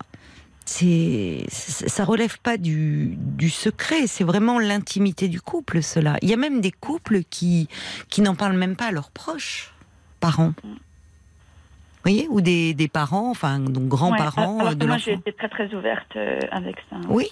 c'est, 0.69 1.45
ça 1.49 2.05
relève 2.05 2.39
pas 2.39 2.57
du, 2.57 3.15
du 3.17 3.49
secret. 3.49 4.07
C'est 4.07 4.23
vraiment 4.23 4.59
l'intimité 4.59 5.27
du 5.27 5.41
couple, 5.41 5.81
cela. 5.81 6.17
Il 6.21 6.29
y 6.29 6.33
a 6.33 6.37
même 6.37 6.61
des 6.61 6.71
couples 6.71 7.23
qui 7.29 7.67
qui 8.09 8.21
n'en 8.21 8.35
parlent 8.35 8.57
même 8.57 8.75
pas 8.75 8.87
à 8.87 8.91
leurs 8.91 9.11
proches, 9.11 9.73
parents. 10.19 10.53
Mhm 10.63 10.77
voyez, 12.03 12.27
ou 12.29 12.41
des, 12.41 12.73
des, 12.73 12.87
parents, 12.87 13.29
enfin, 13.29 13.59
donc 13.59 13.87
grands-parents 13.87 14.65
ouais, 14.65 14.75
de 14.75 14.85
Moi, 14.85 14.97
j'ai 14.97 15.13
été 15.13 15.33
très 15.33 15.49
très 15.49 15.73
ouverte 15.73 16.15
euh, 16.15 16.39
avec 16.51 16.77
ça. 16.89 16.97
Oui. 17.07 17.27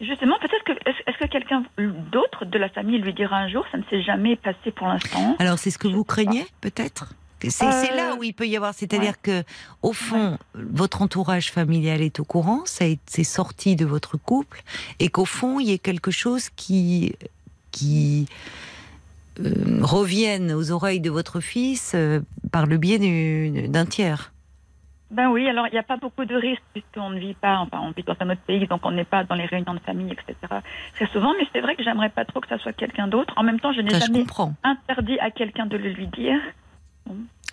Justement, 0.00 0.36
peut-être 0.40 0.64
que 0.64 0.72
est-ce 0.88 1.18
que 1.18 1.28
quelqu'un 1.28 1.62
d'autre 1.78 2.44
de 2.44 2.58
la 2.58 2.68
famille 2.68 2.98
lui 2.98 3.14
dira 3.14 3.36
un 3.36 3.48
jour, 3.48 3.64
ça 3.70 3.78
ne 3.78 3.84
s'est 3.84 4.02
jamais 4.02 4.34
passé 4.34 4.72
pour 4.74 4.88
l'instant? 4.88 5.36
Alors, 5.38 5.58
c'est 5.58 5.70
ce 5.70 5.78
que 5.78 5.86
vous 5.86 6.02
craignez, 6.02 6.44
peut-être? 6.60 7.14
C'est 7.50 7.94
là 7.94 8.12
euh, 8.12 8.16
où 8.16 8.22
il 8.22 8.34
peut 8.34 8.46
y 8.46 8.56
avoir, 8.56 8.74
c'est-à-dire 8.74 9.20
que 9.20 9.42
au 9.82 9.92
fond, 9.92 10.38
votre 10.54 11.02
entourage 11.02 11.50
familial 11.50 12.00
est 12.00 12.20
au 12.20 12.24
courant, 12.24 12.62
c'est 12.64 12.98
sorti 13.24 13.76
de 13.76 13.84
votre 13.84 14.16
couple, 14.16 14.62
et 14.98 15.08
qu'au 15.08 15.24
fond, 15.24 15.60
il 15.60 15.68
y 15.68 15.72
ait 15.72 15.78
quelque 15.78 16.10
chose 16.10 16.48
qui 16.50 17.14
qui 17.70 18.26
euh, 19.40 19.80
reviennent 19.80 20.52
aux 20.52 20.72
oreilles 20.72 21.00
de 21.00 21.10
votre 21.10 21.40
fils 21.40 21.92
euh, 21.94 22.20
par 22.50 22.66
le 22.66 22.76
biais 22.76 22.98
d'un 23.68 23.86
tiers. 23.86 24.32
Ben 25.10 25.28
oui, 25.28 25.46
alors 25.46 25.66
il 25.66 25.72
n'y 25.72 25.78
a 25.78 25.82
pas 25.82 25.98
beaucoup 25.98 26.24
de 26.24 26.34
risques 26.34 26.62
puisqu'on 26.72 27.10
ne 27.10 27.18
vit 27.18 27.34
pas, 27.34 27.58
enfin 27.58 27.80
on 27.82 27.90
vit 27.90 28.02
dans 28.02 28.16
un 28.20 28.30
autre 28.30 28.40
pays, 28.46 28.66
donc 28.66 28.80
on 28.84 28.92
n'est 28.92 29.04
pas 29.04 29.24
dans 29.24 29.34
les 29.34 29.44
réunions 29.44 29.74
de 29.74 29.80
famille, 29.80 30.10
etc. 30.10 30.34
Très 30.94 31.06
souvent, 31.08 31.34
mais 31.38 31.46
c'est 31.52 31.60
vrai 31.60 31.76
que 31.76 31.82
j'aimerais 31.82 32.08
pas 32.08 32.24
trop 32.24 32.40
que 32.40 32.48
ça 32.48 32.58
soit 32.58 32.72
quelqu'un 32.72 33.08
d'autre. 33.08 33.34
En 33.36 33.42
même 33.42 33.60
temps, 33.60 33.74
je 33.74 33.82
n'ai 33.82 33.90
jamais 33.90 34.24
interdit 34.64 35.18
à 35.20 35.30
quelqu'un 35.30 35.66
de 35.66 35.76
le 35.76 35.90
lui 35.90 36.06
dire. 36.06 36.40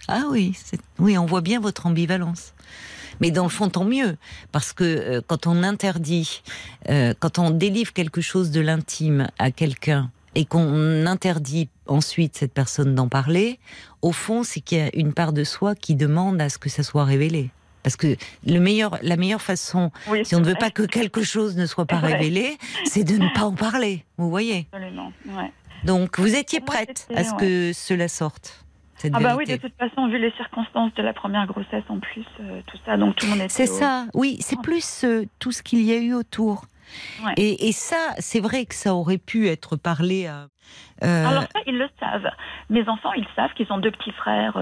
Ah 0.08 0.24
oui, 0.30 0.56
oui, 0.98 1.18
on 1.18 1.26
voit 1.26 1.42
bien 1.42 1.60
votre 1.60 1.86
ambivalence. 1.86 2.54
Mais 3.20 3.32
dans 3.32 3.44
le 3.44 3.50
fond, 3.50 3.70
tant 3.70 3.84
mieux, 3.84 4.18
parce 4.52 4.72
que 4.74 4.84
euh, 4.84 5.22
quand 5.26 5.46
on 5.46 5.62
interdit, 5.62 6.42
quand 7.20 7.38
on 7.38 7.50
délivre 7.52 7.94
quelque 7.94 8.22
chose 8.22 8.50
de 8.50 8.62
l'intime 8.62 9.28
à 9.38 9.52
quelqu'un 9.52 10.10
et 10.36 10.46
qu'on 10.46 11.06
interdit 11.06 11.70
ensuite 11.86 12.38
cette 12.38 12.54
personne 12.54 12.96
d'en 12.96 13.10
parler, 13.10 13.60
au 14.02 14.12
fond, 14.12 14.44
c'est 14.44 14.62
qu'il 14.62 14.78
y 14.78 14.82
a 14.82 14.90
une 14.94 15.14
part 15.14 15.34
de 15.34 15.44
soi 15.44 15.76
qui 15.76 15.96
demande 15.96 16.42
à 16.42 16.50
ce 16.50 16.58
que 16.58 16.70
ça 16.70 16.84
soit 16.84 17.04
révélé. 17.04 17.52
Parce 17.84 17.96
que 17.96 18.16
le 18.46 18.60
meilleur, 18.60 19.00
la 19.02 19.16
meilleure 19.16 19.42
façon, 19.42 19.92
si 20.24 20.36
on 20.36 20.42
ne 20.42 20.46
veut 20.46 20.56
pas 20.60 20.70
que 20.70 20.84
quelque 20.84 21.24
chose 21.24 21.56
ne 21.56 21.66
soit 21.66 21.86
pas 21.86 22.00
révélé, 22.00 22.58
c'est 22.86 23.04
de 23.04 23.16
ne 23.18 23.34
pas 23.34 23.44
en 23.46 23.54
parler. 23.54 24.06
Vous 24.18 24.30
voyez 24.30 24.68
Absolument. 24.72 25.12
Donc, 25.86 26.20
vous 26.20 26.36
étiez 26.36 26.60
prête 26.60 27.08
à 27.16 27.24
ce 27.24 27.34
que 27.36 27.72
cela 27.74 28.08
sorte 28.08 28.66
cette 29.00 29.14
ah 29.16 29.20
bah 29.20 29.36
oui, 29.38 29.46
de 29.46 29.56
toute 29.56 29.76
façon, 29.78 30.08
vu 30.08 30.18
les 30.18 30.32
circonstances 30.32 30.94
de 30.96 31.02
la 31.02 31.14
première 31.14 31.46
grossesse 31.48 31.84
en 31.90 32.00
plus, 32.00 32.26
euh, 32.42 32.62
tout 32.68 32.78
ça, 32.86 32.98
donc 32.98 33.16
tout 33.16 33.26
le 33.26 33.38
monde 33.38 33.50
C'est 33.50 33.66
ça, 33.66 34.06
oui, 34.14 34.38
c'est 34.42 34.60
plus 34.62 35.04
euh, 35.04 35.26
tout 35.40 35.52
ce 35.52 35.64
qu'il 35.64 35.82
y 35.82 35.94
a 35.94 35.98
eu 35.98 36.14
autour. 36.14 36.66
Et, 37.38 37.72
ça, 37.72 38.14
c'est 38.18 38.40
vrai 38.40 38.66
que 38.66 38.76
ça 38.76 38.96
aurait 38.96 39.20
pu 39.20 39.48
être 39.48 39.76
parlé 39.76 40.28
à. 40.28 40.48
Euh, 41.04 41.26
Alors 41.26 41.44
ça, 41.44 41.60
ils 41.68 41.78
le 41.78 41.88
savent. 42.00 42.30
Mes 42.70 42.88
enfants, 42.90 43.14
ils 43.14 43.28
savent 43.36 43.54
qu'ils 43.54 43.72
ont 43.72 43.78
deux 43.78 43.92
petits 43.92 44.12
frères. 44.12 44.58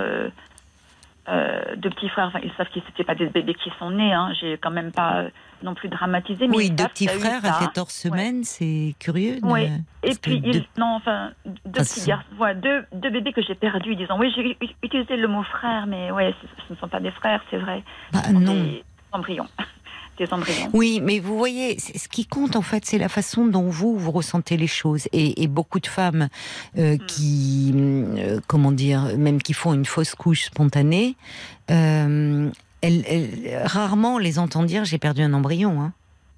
Euh, 1.30 1.58
euh, 1.58 1.76
deux 1.76 1.90
petits 1.90 2.10
frères, 2.10 2.28
enfin, 2.28 2.40
ils 2.44 2.52
savent 2.58 2.70
que 2.70 2.80
c'était 2.88 3.04
pas 3.04 3.16
des 3.16 3.28
bébés 3.28 3.54
qui 3.54 3.72
sont 3.80 3.92
nés. 3.92 4.14
Hein. 4.14 4.32
J'ai 4.40 4.58
quand 4.58 4.72
même 4.72 4.92
pas 4.92 5.26
non 5.64 5.74
plus 5.74 5.90
dramatisé. 5.90 6.48
Mais 6.48 6.56
oui, 6.56 6.70
deux 6.70 6.88
petits 6.88 7.08
frères 7.08 7.44
à 7.44 7.60
14 7.60 7.90
semaines, 7.90 8.44
c'est 8.44 8.96
curieux. 9.00 9.40
Oui. 9.44 9.70
Et 10.04 10.16
puis, 10.16 10.42
non, 10.78 10.96
enfin, 10.96 11.32
deux 11.66 11.82
petits 11.82 12.06
garçons, 12.06 12.28
deux, 12.56 12.86
deux, 12.94 13.10
bébés 13.10 13.34
que 13.34 13.42
j'ai 13.42 13.56
perdus, 13.56 13.96
disant 13.96 14.18
oui, 14.20 14.32
j'ai 14.36 14.58
utilisé 14.84 15.18
le 15.18 15.28
mot 15.28 15.44
frère, 15.44 15.88
mais 15.88 16.12
ouais, 16.12 16.34
ce, 16.68 16.74
ne 16.74 16.78
sont 16.78 16.88
pas 16.88 17.00
des 17.00 17.12
frères, 17.12 17.42
c'est 17.50 17.58
vrai. 17.58 17.84
Bah, 18.14 18.22
non. 18.32 18.54
Des 18.54 18.84
embryons. 19.12 19.48
Oui, 20.74 21.00
mais 21.04 21.20
vous 21.20 21.38
voyez, 21.38 21.80
ce 21.80 22.08
qui 22.08 22.26
compte 22.26 22.56
en 22.56 22.62
fait, 22.62 22.86
c'est 22.86 22.98
la 22.98 23.10
façon 23.10 23.46
dont 23.46 23.70
vous 23.70 23.98
vous 23.98 24.12
ressentez 24.12 24.58
les 24.58 24.68
choses. 24.68 25.08
Et, 25.14 25.48
beaucoup 25.48 25.80
de 25.80 25.88
femmes 25.88 26.28
euh, 26.78 26.96
hmm. 26.96 27.06
qui, 27.08 27.74
euh, 27.76 28.40
comment 28.48 28.72
dire, 28.72 29.18
même 29.18 29.42
qui 29.42 29.54
font 29.54 29.74
une 29.74 29.86
fausse 29.86 30.14
couche 30.14 30.46
spontanée, 30.46 31.16
euh, 31.72 32.50
elles, 32.82 33.62
rarement 33.64 34.16
on 34.16 34.18
les 34.18 34.40
entend 34.40 34.64
dire 34.64 34.86
j'ai 34.86 34.98
perdu 34.98 35.22
un 35.22 35.34
embryon. 35.34 35.82
Hein. 35.82 35.94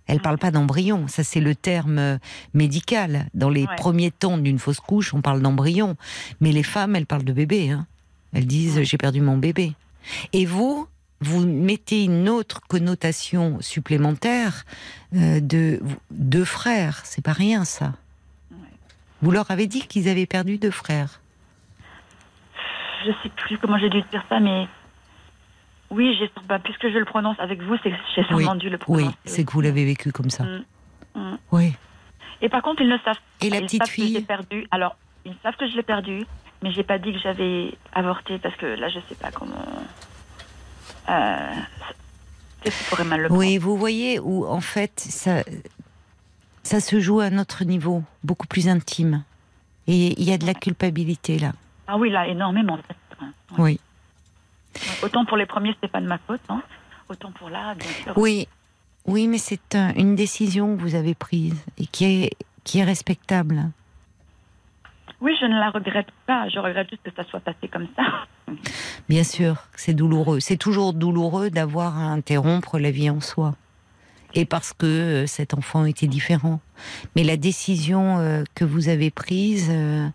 Elles 0.08 0.18
ne 0.18 0.22
parlent 0.22 0.40
pas 0.40 0.52
d'embryon, 0.52 1.08
ça 1.08 1.24
c'est 1.24 1.40
le 1.40 1.56
terme 1.56 2.20
médical. 2.54 3.28
Dans 3.34 3.50
les 3.50 3.68
premiers 3.78 4.12
temps 4.12 4.38
d'une 4.38 4.58
fausse 4.58 4.80
couche, 4.80 5.14
on 5.14 5.22
parle 5.22 5.42
d'embryon, 5.42 5.98
mais 6.40 6.52
les 6.52 6.64
femmes, 6.64 6.96
elles 6.96 7.06
parlent 7.06 7.24
de 7.24 7.34
bébé. 7.34 7.70
Hein. 7.70 7.86
Elles 8.34 8.48
disent 8.48 8.82
j'ai 8.82 8.98
perdu 8.98 9.22
mon 9.22 9.38
bébé. 9.38 9.74
Et 10.34 10.46
vous, 10.46 10.88
vous 11.22 11.46
mettez 11.46 12.06
une 12.06 12.30
autre 12.30 12.62
connotation 12.68 13.60
supplémentaire 13.62 14.66
euh, 15.16 15.40
de 15.40 15.80
deux 16.12 16.46
frères. 16.46 17.02
C'est 17.04 17.24
pas 17.24 17.34
rien, 17.34 17.66
ça. 17.66 17.94
Vous 19.22 19.32
leur 19.32 19.52
avez 19.52 19.68
dit 19.68 19.82
qu'ils 19.82 20.08
avaient 20.08 20.26
perdu 20.26 20.58
deux 20.58 20.72
frères. 20.72 21.20
Je 23.06 23.12
sais 23.24 23.30
plus 23.30 23.58
comment 23.58 23.78
j'ai 23.78 23.90
dû 23.90 24.02
dire 24.12 24.24
ça, 24.30 24.40
mais 24.40 24.68
oui, 25.90 26.16
bah, 26.48 26.60
puisque 26.60 26.90
je 26.90 26.98
le 26.98 27.06
prononce 27.06 27.40
avec 27.40 27.62
vous, 27.62 27.76
c'est 27.84 27.90
que 27.90 27.98
j'ai 28.16 28.24
sûrement 28.24 28.56
dû 28.56 28.70
le 28.70 28.78
prononcer. 28.78 29.06
Oui, 29.06 29.12
c'est 29.26 29.44
que 29.44 29.52
vous 29.52 29.62
l'avez 29.62 29.86
vécu 29.86 30.12
comme 30.12 30.30
ça. 30.30 30.44
Mm, 30.44 30.64
mm. 31.16 31.38
Oui. 31.52 31.74
Et 32.42 32.50
par 32.50 32.62
contre, 32.62 32.82
ils 32.82 32.90
ne 32.90 32.98
savent 33.00 33.16
pas. 33.16 33.46
Et 33.46 33.50
la 33.50 33.62
petite 33.62 33.88
fille 33.88 34.22
que 34.22 34.28
perdu. 34.28 34.68
Alors, 34.72 34.96
ils 35.26 35.36
savent 35.44 35.56
que 35.58 35.68
je 35.68 35.76
l'ai 35.76 35.84
perdu, 35.84 36.26
mais 36.62 36.72
j'ai 36.72 36.84
pas 36.84 37.00
dit 37.00 37.12
que 37.12 37.20
j'avais 37.20 37.74
avorté 37.94 38.38
parce 38.38 38.56
que 38.56 38.66
là, 38.66 38.88
je 38.90 39.00
sais 39.10 39.16
pas 39.16 39.32
comment. 39.32 39.66
Euh, 41.10 41.56
oui, 43.30 43.58
vous 43.58 43.78
voyez 43.78 44.20
où 44.20 44.46
en 44.46 44.62
fait 44.62 45.00
ça, 45.00 45.44
ça 46.64 46.80
se 46.80 47.00
joue 47.00 47.20
à 47.20 47.30
notre 47.30 47.64
niveau, 47.64 48.04
beaucoup 48.24 48.48
plus 48.48 48.68
intime. 48.68 49.24
Et 49.88 50.20
il 50.20 50.30
y 50.30 50.34
a 50.34 50.38
de 50.38 50.46
la 50.46 50.54
culpabilité 50.54 51.40
là. 51.40 51.54
Ah 51.88 51.98
oui, 51.98 52.10
là, 52.10 52.28
énormément. 52.28 52.78
Oui. 53.58 53.80
Autant 55.02 55.26
pour 55.26 55.38
les 55.38 55.46
premiers, 55.46 55.76
c'est 55.82 55.92
pas 55.92 56.02
de 56.02 56.08
ma 56.08 56.20
faute, 56.20 56.42
hein. 56.50 56.62
autant 57.10 57.32
pour 57.32 57.50
là, 57.50 57.76
Oui, 58.16 58.48
oui, 59.06 59.28
mais 59.28 59.40
c'est 59.40 59.76
une 59.96 60.16
décision 60.16 60.76
que 60.76 60.82
vous 60.82 60.96
avez 60.96 61.16
prise 61.16 61.56
et 61.78 61.88
qui 61.88 62.06
est 62.06 62.32
qui 62.64 62.80
est 62.80 62.84
respectable. 62.84 63.72
Oui, 65.22 65.36
je 65.40 65.46
ne 65.46 65.60
la 65.60 65.70
regrette 65.70 66.10
pas. 66.26 66.48
Je 66.50 66.60
regrette 66.60 66.90
juste 66.90 67.04
que 67.04 67.12
ça 67.16 67.24
soit 67.30 67.42
passé 67.42 67.68
comme 67.68 67.88
ça. 67.96 68.04
Bien 69.10 69.24
sûr, 69.24 69.56
c'est 69.76 69.94
douloureux. 69.94 70.40
C'est 70.40 70.58
toujours 70.58 70.94
douloureux 70.94 71.50
d'avoir 71.50 71.98
à 71.98 72.04
interrompre 72.04 72.80
la 72.80 72.92
vie 72.92 73.10
en 73.10 73.20
soi. 73.20 73.56
Et 74.34 74.46
parce 74.46 74.74
que 74.74 74.86
euh, 74.86 75.26
cet 75.26 75.54
enfant 75.54 75.86
était 75.86 76.08
différent. 76.08 76.62
Mais 77.16 77.24
la 77.24 77.36
décision 77.36 78.20
euh, 78.20 78.44
que 78.56 78.64
vous 78.64 78.88
avez 78.88 79.10
prise 79.10 79.70
euh, 79.72 80.08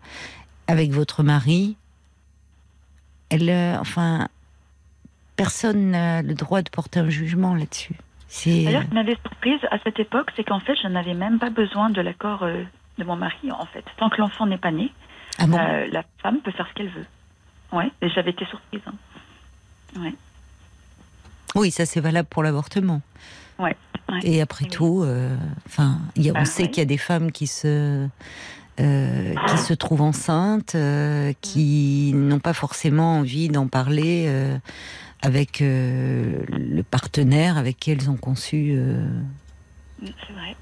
avec 0.67 0.91
votre 0.91 1.21
mari, 1.21 1.75
elle, 3.29 3.51
enfin, 3.79 4.27
personne 5.35 5.91
n'a 5.91 6.21
le 6.21 6.33
droit 6.33 6.61
de 6.61 6.69
porter 6.69 6.99
un 6.99 7.09
jugement 7.09 7.53
là-dessus. 7.55 7.95
D'ailleurs, 8.45 8.83
ce 8.83 8.87
qui 8.87 8.93
m'avait 8.95 9.17
surprise 9.21 9.59
à 9.71 9.77
cette 9.83 9.99
époque, 9.99 10.31
c'est 10.35 10.43
qu'en 10.43 10.59
fait, 10.59 10.75
je 10.81 10.87
n'avais 10.87 11.13
même 11.13 11.39
pas 11.39 11.49
besoin 11.49 11.89
de 11.89 12.01
l'accord 12.01 12.45
de 12.97 13.03
mon 13.03 13.15
mari, 13.15 13.51
en 13.51 13.65
fait. 13.65 13.83
Tant 13.97 14.09
que 14.09 14.21
l'enfant 14.21 14.45
n'est 14.45 14.57
pas 14.57 14.71
né, 14.71 14.91
ah 15.37 15.43
euh, 15.43 15.87
la 15.91 16.03
femme 16.21 16.39
peut 16.41 16.51
faire 16.51 16.67
ce 16.67 16.73
qu'elle 16.73 16.89
veut. 16.89 17.05
Ouais, 17.71 17.91
et 18.01 18.09
j'avais 18.09 18.31
été 18.31 18.45
surprise. 18.45 18.81
Hein. 18.87 19.99
Ouais. 19.99 20.13
Oui, 21.55 21.71
ça 21.71 21.85
c'est 21.85 21.99
valable 21.99 22.27
pour 22.29 22.43
l'avortement. 22.43 23.01
Ouais, 23.59 23.75
Et 24.23 24.41
après 24.41 24.65
tout, 24.65 25.03
euh, 25.03 25.35
enfin, 25.65 25.99
on 26.17 26.31
bah, 26.31 26.45
sait 26.45 26.67
qu'il 26.67 26.79
y 26.79 26.81
a 26.81 26.85
des 26.85 26.97
femmes 26.97 27.31
qui 27.31 27.47
se 27.47 28.07
euh, 28.81 29.35
qui 29.47 29.57
se 29.57 29.73
trouvent 29.73 30.01
enceintes, 30.01 30.75
qui 31.39 32.11
n'ont 32.13 32.39
pas 32.39 32.53
forcément 32.53 33.19
envie 33.19 33.47
d'en 33.47 33.67
parler 33.67 34.29
avec 35.21 35.59
le 35.61 36.81
partenaire 36.81 37.57
avec 37.57 37.79
qui 37.79 37.91
elles 37.91 38.09
ont 38.09 38.17
conçu. 38.17 38.77
C'est 40.01 40.33
vrai. 40.33 40.55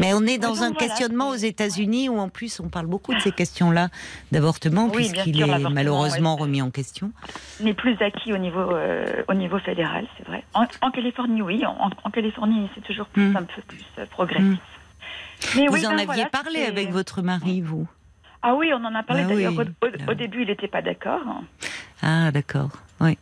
Mais 0.00 0.14
on 0.14 0.22
est 0.22 0.38
dans 0.38 0.62
un 0.62 0.72
questionnement 0.72 1.28
aux 1.28 1.36
États-Unis 1.36 2.08
où 2.08 2.18
en 2.18 2.28
plus 2.28 2.60
on 2.60 2.68
parle 2.68 2.86
beaucoup 2.86 3.14
de 3.14 3.20
ces 3.20 3.32
questions-là 3.32 3.88
d'avortement 4.32 4.88
puisqu'il 4.88 5.40
est 5.40 5.68
malheureusement 5.70 6.36
remis 6.36 6.62
en 6.62 6.70
question. 6.70 7.12
N'est 7.60 7.74
plus 7.74 7.96
acquis 8.00 8.32
au 8.32 8.38
niveau 8.38 8.60
euh, 8.60 9.22
au 9.28 9.34
niveau 9.34 9.58
fédéral, 9.58 10.06
c'est 10.16 10.26
vrai. 10.26 10.44
En, 10.54 10.90
Californie, 10.90 11.42
oui. 11.42 11.62
En, 11.66 12.10
Californie, 12.10 12.68
c'est 12.74 12.82
toujours 12.82 13.06
plus, 13.06 13.28
hmm. 13.28 13.36
un 13.36 13.42
peu 13.42 13.62
plus 13.62 13.84
euh, 13.98 14.06
progressif. 14.06 14.58
Mais 15.56 15.66
vous 15.66 15.84
en 15.86 15.96
ben 15.96 16.10
aviez 16.10 16.26
parlé 16.26 16.62
avec 16.62 16.90
votre 16.90 17.22
mari, 17.22 17.60
vous 17.60 17.86
Ah 18.42 18.54
oui, 18.54 18.70
on 18.74 18.84
en 18.84 18.94
a 18.94 19.02
parlé. 19.02 19.22
Ah 19.24 19.28
d'ailleurs, 19.28 19.54
au, 20.08 20.14
début, 20.14 20.42
il 20.42 20.48
n'était 20.48 20.68
pas 20.68 20.82
d'accord. 20.82 21.22
Ah, 22.02 22.30
d'accord. 22.30 22.70
Oui 23.00 23.16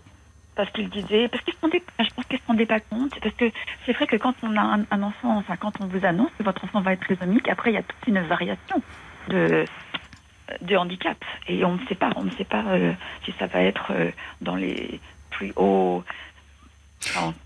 parce 0.58 0.72
qu'il 0.72 0.90
disait, 0.90 1.28
parce 1.28 1.44
qu'il 1.44 1.54
se 1.54 1.60
rendait, 1.60 1.80
je 2.00 2.10
pense 2.16 2.24
qu'il 2.24 2.36
se 2.36 2.46
rendait 2.48 2.66
pas 2.66 2.80
compte, 2.80 3.12
parce 3.22 3.34
que 3.36 3.44
c'est 3.86 3.92
vrai 3.92 4.08
que 4.08 4.16
quand 4.16 4.34
on 4.42 4.56
a 4.56 4.80
un, 4.90 5.02
enfant, 5.02 5.36
enfin 5.36 5.56
quand 5.56 5.80
on 5.80 5.86
vous 5.86 6.04
annonce 6.04 6.30
que 6.36 6.42
votre 6.42 6.64
enfant 6.64 6.80
va 6.80 6.94
être 6.94 7.00
trisomique, 7.02 7.48
après 7.48 7.70
il 7.70 7.74
y 7.74 7.76
a 7.76 7.84
toute 7.84 8.08
une 8.08 8.18
variation 8.22 8.82
de 9.28 9.64
de 10.62 10.76
handicap 10.76 11.16
et 11.46 11.64
on 11.64 11.74
ne 11.76 11.86
sait 11.86 11.94
pas, 11.94 12.10
on 12.16 12.24
ne 12.24 12.30
sait 12.30 12.44
pas 12.44 12.64
euh, 12.70 12.92
si 13.24 13.32
ça 13.38 13.46
va 13.46 13.62
être 13.62 13.92
euh, 13.92 14.10
dans 14.40 14.56
les 14.56 14.98
plus 15.30 15.52
hauts. 15.54 16.02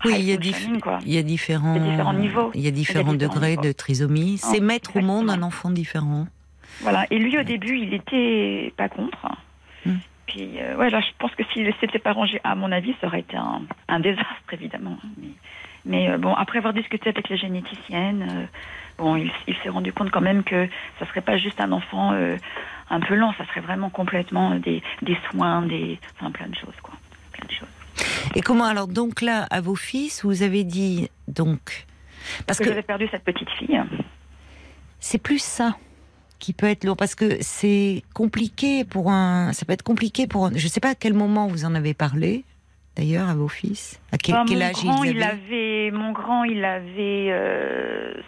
oui, 0.05 0.13
il 0.17 0.25
y, 0.25 0.31
a 0.31 0.35
il 0.35 1.13
y, 1.13 1.17
a 1.19 1.21
différents, 1.21 1.75
niveaux. 2.13 2.49
Il 2.55 2.61
y 2.61 2.67
a 2.67 2.71
différents, 2.71 3.13
degrés 3.13 3.57
de 3.57 3.73
trisomie. 3.73 4.39
C'est 4.39 4.61
mettre 4.61 4.95
au 4.95 5.01
monde 5.01 5.29
un 5.29 5.43
enfant 5.43 5.69
différent. 5.69 6.25
Voilà. 6.81 7.05
Et 7.11 7.19
lui, 7.19 7.37
au 7.37 7.43
début, 7.43 7.77
il 7.77 7.93
était 7.93 8.73
pas 8.75 8.89
contre. 8.89 9.27
Puis, 10.27 10.59
euh, 10.59 10.75
ouais, 10.77 10.89
là, 10.89 11.01
je 11.01 11.07
pense 11.19 11.33
que 11.35 11.43
s'il 11.51 11.71
s'était 11.79 11.99
pas 11.99 12.13
rangé, 12.13 12.39
à 12.43 12.55
mon 12.55 12.71
avis, 12.71 12.95
ça 13.01 13.07
aurait 13.07 13.19
été 13.19 13.37
un, 13.37 13.99
désastre, 13.99 14.53
évidemment. 14.53 14.97
Mais, 15.85 16.09
euh, 16.09 16.17
bon, 16.17 16.33
après 16.33 16.59
avoir 16.59 16.73
discuté 16.73 17.09
avec 17.09 17.27
les 17.29 17.37
généticiennes, 17.37 18.27
euh, 18.31 18.45
bon, 18.97 19.17
il, 19.17 19.55
s'est 19.61 19.69
rendu 19.69 19.91
compte 19.91 20.11
quand 20.11 20.21
même 20.21 20.43
que 20.43 20.67
ça 20.99 21.05
serait 21.07 21.21
pas 21.21 21.37
juste 21.37 21.59
un 21.59 21.71
enfant 21.71 22.13
un 22.89 22.99
peu 22.99 23.15
lent, 23.15 23.33
ça 23.37 23.45
serait 23.47 23.61
vraiment 23.61 23.89
complètement 23.89 24.55
des, 24.55 24.81
des 25.01 25.17
soins, 25.29 25.61
des, 25.63 25.99
enfin, 26.15 26.31
plein 26.31 26.47
de 26.47 26.55
choses, 26.55 26.75
quoi. 26.81 26.93
Plein 27.33 27.47
de 27.47 27.51
choses. 27.51 27.67
Et 28.35 28.41
comment 28.41 28.65
alors, 28.65 28.87
donc 28.87 29.21
là, 29.21 29.45
à 29.49 29.61
vos 29.61 29.75
fils, 29.75 30.23
vous 30.23 30.43
avez 30.43 30.63
dit, 30.63 31.09
donc. 31.27 31.85
Parce 32.47 32.59
que, 32.59 32.63
que... 32.63 32.69
j'avais 32.69 32.81
perdu 32.81 33.07
cette 33.11 33.23
petite 33.23 33.49
fille. 33.51 33.81
C'est 34.99 35.21
plus 35.21 35.41
ça 35.41 35.75
qui 36.43 36.51
peut 36.51 36.67
être 36.67 36.83
lourd 36.83 36.97
parce 36.97 37.15
que 37.15 37.37
c'est 37.39 38.03
compliqué 38.13 38.83
pour 38.83 39.09
un. 39.09 39.53
Ça 39.53 39.65
peut 39.65 39.71
être 39.71 39.81
compliqué 39.81 40.27
pour. 40.27 40.47
Un, 40.47 40.51
je 40.53 40.65
ne 40.65 40.69
sais 40.69 40.81
pas 40.81 40.89
à 40.89 40.95
quel 40.95 41.13
moment 41.13 41.47
vous 41.47 41.63
en 41.63 41.73
avez 41.73 41.93
parlé. 41.93 42.43
D'ailleurs, 42.97 43.29
à 43.29 43.33
vos 43.33 43.47
fils 43.47 44.01
À 44.11 44.17
quel, 44.17 44.35
ah, 44.35 44.65
âge 44.65 44.73
grand, 44.73 45.03
il 45.05 45.23
avait 45.23 45.89
Mon 45.91 46.11
grand, 46.11 46.43
il 46.43 46.65
avait 46.65 47.29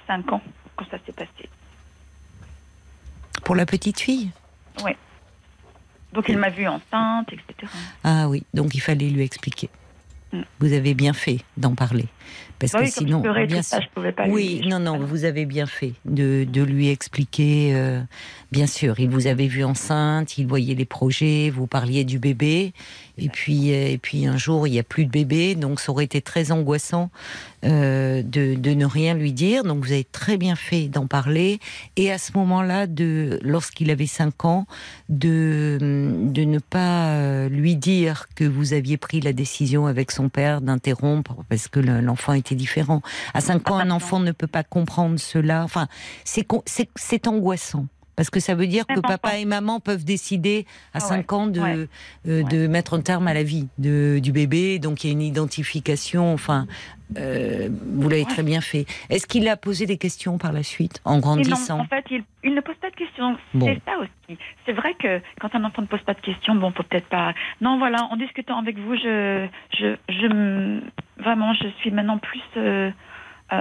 5 0.08 0.26
euh, 0.28 0.32
ans 0.32 0.42
quand 0.78 0.86
ça 0.90 0.98
s'est 1.06 1.12
passé. 1.12 1.50
Pour 3.44 3.54
la 3.54 3.66
petite 3.66 4.00
fille? 4.00 4.32
Oui. 4.86 4.92
Donc 6.14 6.30
il 6.30 6.38
m'a 6.38 6.50
vue 6.50 6.68
enceinte, 6.68 7.34
etc. 7.34 7.70
Ah 8.06 8.30
oui, 8.30 8.46
donc 8.54 8.74
il 8.76 8.80
fallait 8.80 9.10
lui 9.10 9.24
expliquer. 9.24 9.70
Mm. 10.32 10.42
Vous 10.60 10.72
avez 10.72 10.94
bien 10.94 11.12
fait 11.12 11.42
d'en 11.58 11.76
parler. 11.76 12.08
Parce 12.72 12.86
que 12.86 13.00
sinon, 13.00 13.22
bien 13.22 13.62
ça, 13.62 13.80
je 13.80 13.88
pouvais 13.94 14.12
pas 14.12 14.28
oui, 14.28 14.62
non, 14.68 14.80
non, 14.80 14.98
vous 14.98 15.26
avez 15.26 15.46
bien 15.46 15.66
fait 15.66 15.94
de, 16.06 16.46
de 16.46 16.62
lui 16.64 16.90
expliquer. 16.90 17.74
Euh, 17.76 18.02
bien 18.52 18.68
sûr, 18.68 19.00
il 19.00 19.10
vous 19.10 19.28
avait 19.28 19.48
vu 19.48 19.64
enceinte, 19.64 20.38
il 20.38 20.48
voyait 20.48 20.76
les 20.76 20.86
projets, 20.86 21.50
vous 21.50 21.68
parliez 21.68 22.04
du 22.04 22.20
bébé, 22.20 22.74
et 23.18 23.30
puis, 23.30 23.74
euh, 23.74 23.88
et 23.88 23.98
puis 23.98 24.26
un 24.26 24.38
jour 24.38 24.68
il 24.68 24.72
n'y 24.72 24.80
a 24.80 24.84
plus 24.84 25.06
de 25.06 25.12
bébé, 25.12 25.56
donc 25.56 25.80
ça 25.80 25.92
aurait 25.92 26.06
été 26.06 26.22
très 26.22 26.52
angoissant 26.52 27.10
euh, 27.64 28.22
de, 28.22 28.56
de, 28.56 28.72
ne 28.72 28.86
rien 28.86 29.14
lui 29.14 29.34
dire. 29.34 29.64
Donc 29.64 29.84
vous 29.84 29.92
avez 29.92 30.04
très 30.04 30.38
bien 30.38 30.56
fait 30.56 30.88
d'en 30.88 31.08
parler, 31.08 31.60
et 31.96 32.12
à 32.12 32.18
ce 32.18 32.32
moment-là, 32.36 32.88
de 32.88 33.40
lorsqu'il 33.42 33.92
avait 33.92 34.08
5 34.08 34.46
ans, 34.46 34.68
de 35.10 35.78
de 35.80 36.44
ne 36.44 36.60
pas 36.60 37.48
lui 37.48 37.76
dire 37.76 38.28
que 38.36 38.44
vous 38.44 38.74
aviez 38.74 38.98
pris 38.98 39.22
la 39.22 39.34
décision 39.34 39.88
avec 39.88 40.12
son 40.12 40.30
père 40.30 40.62
d'interrompre 40.62 41.36
parce 41.50 41.68
que 41.68 41.80
l'enfant 41.80 42.34
était 42.34 42.56
différent. 42.56 43.02
À 43.34 43.42
5 43.42 43.72
ans, 43.72 43.78
un 43.78 43.92
enfant 43.92 44.20
ne 44.20 44.32
peut 44.32 44.48
pas 44.48 44.64
comprendre 44.64 45.20
cela. 45.20 45.64
Enfin, 45.64 45.88
c'est 46.24 47.28
angoissant. 47.28 47.88
Parce 48.16 48.30
que 48.30 48.40
ça 48.40 48.56
veut 48.56 48.68
dire 48.68 48.86
que 48.88 49.00
papa 49.00 49.38
et 49.38 49.46
maman 49.46 49.80
peuvent 49.80 50.06
décider 50.06 50.66
à 50.94 51.00
5 51.00 51.26
ah 51.28 51.34
ans 51.34 51.48
de, 51.48 51.88
euh, 52.28 52.44
de 52.44 52.68
mettre 52.68 52.94
un 52.94 53.02
terme 53.02 53.28
à 53.28 53.34
la 53.34 53.44
vie 53.44 53.68
de, 53.78 54.20
du 54.22 54.32
bébé. 54.32 54.80
Donc 54.80 55.04
il 55.04 55.08
y 55.08 55.10
a 55.10 55.14
une 55.14 55.22
identification. 55.22 56.34
Enfin, 56.34 56.68
euh, 57.18 57.70
vous 57.70 58.10
l'avez 58.10 58.26
très 58.26 58.44
bien 58.44 58.62
fait. 58.62 58.86
Est-ce 59.10 59.28
qu'il 59.28 59.48
a 59.48 59.58
posé 59.58 59.86
des 59.86 59.98
questions 59.98 60.38
par 60.38 60.52
la 60.52 60.64
suite, 60.64 61.02
en 61.06 61.20
grandissant 61.20 61.78
non, 61.78 61.84
En 61.84 61.88
fait, 61.88 62.06
il, 62.44 62.54
ne 62.54 62.62
pose 62.62 62.76
pas 62.76 62.90
de 62.90 62.96
questions. 62.96 63.38
C'est 63.54 63.82
ça 63.86 63.98
aussi. 64.00 64.40
C'est 64.66 64.74
vrai 64.74 64.96
que 64.96 65.22
quand 65.40 65.54
un 65.54 65.64
enfant 65.64 65.82
ne 65.82 65.88
pose 65.88 66.02
pas 66.02 66.14
de 66.14 66.22
questions, 66.22 66.56
bon, 66.56 66.72
peut-être 66.72 67.08
pas. 67.08 67.34
Non, 67.62 67.78
voilà, 67.78 68.08
en 68.12 68.18
discutant 68.18 68.58
avec 68.58 68.78
vous, 68.80 68.96
je, 68.96 69.48
je, 69.78 69.96
je 70.10 70.82
vraiment, 71.22 71.54
je 71.54 71.68
suis 71.80 71.92
maintenant 71.92 72.18
plus. 72.18 72.42
Euh, 72.58 72.92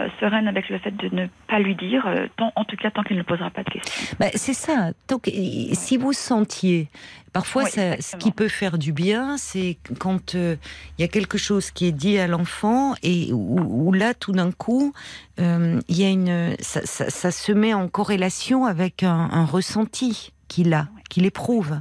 euh, 0.01 0.09
sereine 0.21 0.49
avec 0.49 0.69
le 0.69 0.79
fait 0.79 0.91
de 0.91 1.15
ne 1.15 1.27
pas 1.49 1.59
lui 1.59 1.75
dire, 1.75 2.07
euh, 2.07 2.27
tant, 2.37 2.53
en 2.57 2.65
tout 2.65 2.77
cas 2.77 2.91
tant 2.91 3.03
qu'il 3.03 3.17
ne 3.17 3.23
posera 3.23 3.51
pas 3.51 3.63
de 3.63 3.71
questions. 3.71 4.17
Bah, 4.19 4.27
c'est 4.35 4.55
ça. 4.55 4.93
Donc, 5.09 5.31
si 5.73 5.97
vous 5.97 6.13
sentiez, 6.13 6.89
parfois 7.33 7.67
ce 7.67 8.17
qui 8.17 8.31
peut 8.31 8.49
faire 8.49 8.79
du 8.79 8.93
bien, 8.93 9.37
c'est 9.37 9.79
quand 9.99 10.35
euh, 10.35 10.57
il 10.99 11.03
y 11.03 11.05
a 11.05 11.09
quelque 11.09 11.39
chose 11.39 11.71
qui 11.71 11.87
est 11.87 11.93
dit 11.93 12.19
à 12.19 12.27
l'enfant 12.27 12.95
et 13.03 13.31
où, 13.33 13.93
là, 13.93 14.15
tout 14.15 14.33
d'un 14.33 14.53
coup, 14.53 14.93
il 15.39 15.83
y 15.89 16.05
a 16.05 16.09
une, 16.09 16.55
ça, 16.61 16.85
ça, 16.85 17.31
se 17.31 17.53
met 17.53 17.75
en 17.75 17.89
corrélation 17.89 18.67
avec 18.67 19.03
un, 19.03 19.45
ressenti 19.45 20.33
qu'il 20.49 20.73
a, 20.75 20.89
qu'il 21.11 21.27
éprouve. 21.27 21.81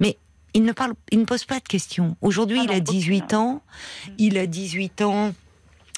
Mais 0.00 0.16
il 0.54 0.64
ne 0.64 0.72
parle, 0.72 0.94
il 1.10 1.20
ne 1.20 1.24
pose 1.24 1.44
pas 1.44 1.58
de 1.58 1.68
questions. 1.68 2.16
Aujourd'hui, 2.20 2.58
ah 2.60 2.64
il 2.64 2.72
a 2.72 2.80
18 2.80 3.34
ans. 3.34 3.62
Il 4.18 4.38
a 4.38 4.46
18 4.46 5.02
ans 5.02 5.32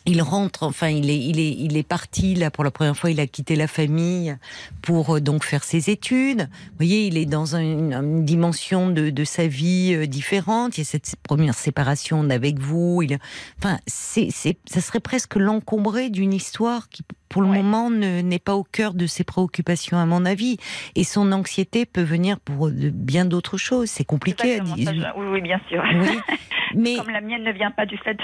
il 0.07 0.21
rentre, 0.21 0.65
enfin, 0.65 0.89
il 0.89 1.09
est, 1.09 1.19
il 1.19 1.41
est, 1.41 1.51
il 1.51 1.77
est 1.77 1.83
parti 1.83 2.35
là 2.35 2.51
pour 2.51 2.63
la 2.63 2.71
première 2.71 2.97
fois. 2.97 3.11
Il 3.11 3.21
a 3.21 3.27
quitté 3.27 3.57
la 3.57 3.67
famille 3.67 4.37
pour 4.83 5.17
euh, 5.17 5.21
donc 5.21 5.45
faire 5.45 5.65
ses 5.65 5.91
études. 5.91 6.43
Vous 6.43 6.77
voyez, 6.77 7.07
il 7.07 7.17
est 7.17 7.27
dans 7.27 7.57
une, 7.57 8.25
dimension 8.25 8.91
de, 8.91 9.11
de, 9.11 9.25
sa 9.25 9.47
vie 9.47 9.95
euh, 9.95 10.07
différente. 10.07 10.77
Il 10.77 10.81
y 10.81 10.83
a 10.83 10.85
cette 10.85 11.17
première 11.23 11.55
séparation 11.55 12.29
avec 12.31 12.59
vous. 12.59 13.03
Il, 13.03 13.19
enfin, 13.59 13.79
c'est, 13.87 14.29
ça 14.31 14.81
serait 14.81 15.01
presque 15.01 15.37
l'encombré 15.37 16.11
d'une 16.11 16.35
histoire 16.35 16.89
qui 16.91 17.03
pour 17.35 17.43
le 17.43 17.49
moment, 17.49 17.91
n'est 17.91 18.39
pas 18.39 18.55
au 18.55 18.63
cœur 18.63 18.95
de 18.95 19.09
ses 19.09 19.25
préoccupations, 19.25 19.99
à 19.99 20.07
mon 20.07 20.25
avis. 20.25 20.57
Et 20.95 21.03
son 21.03 21.33
anxiété 21.33 21.85
peut 21.85 22.05
venir 22.05 22.39
pour 22.39 22.71
bien 22.71 23.25
d'autres 23.25 23.57
choses. 23.57 23.91
C'est 23.91 24.05
compliqué 24.05 24.61
à 24.61 24.61
dire. 24.61 25.13
Oui, 25.17 25.27
oui, 25.33 25.41
bien 25.41 25.61
sûr. 25.69 25.83
Mais... 26.77 26.95
Comme 26.95 27.11
la 27.11 27.21
mienne 27.21 27.43
ne 27.43 27.51
vient 27.51 27.73
pas 27.73 27.87
du 27.87 27.99
fait 27.99 28.17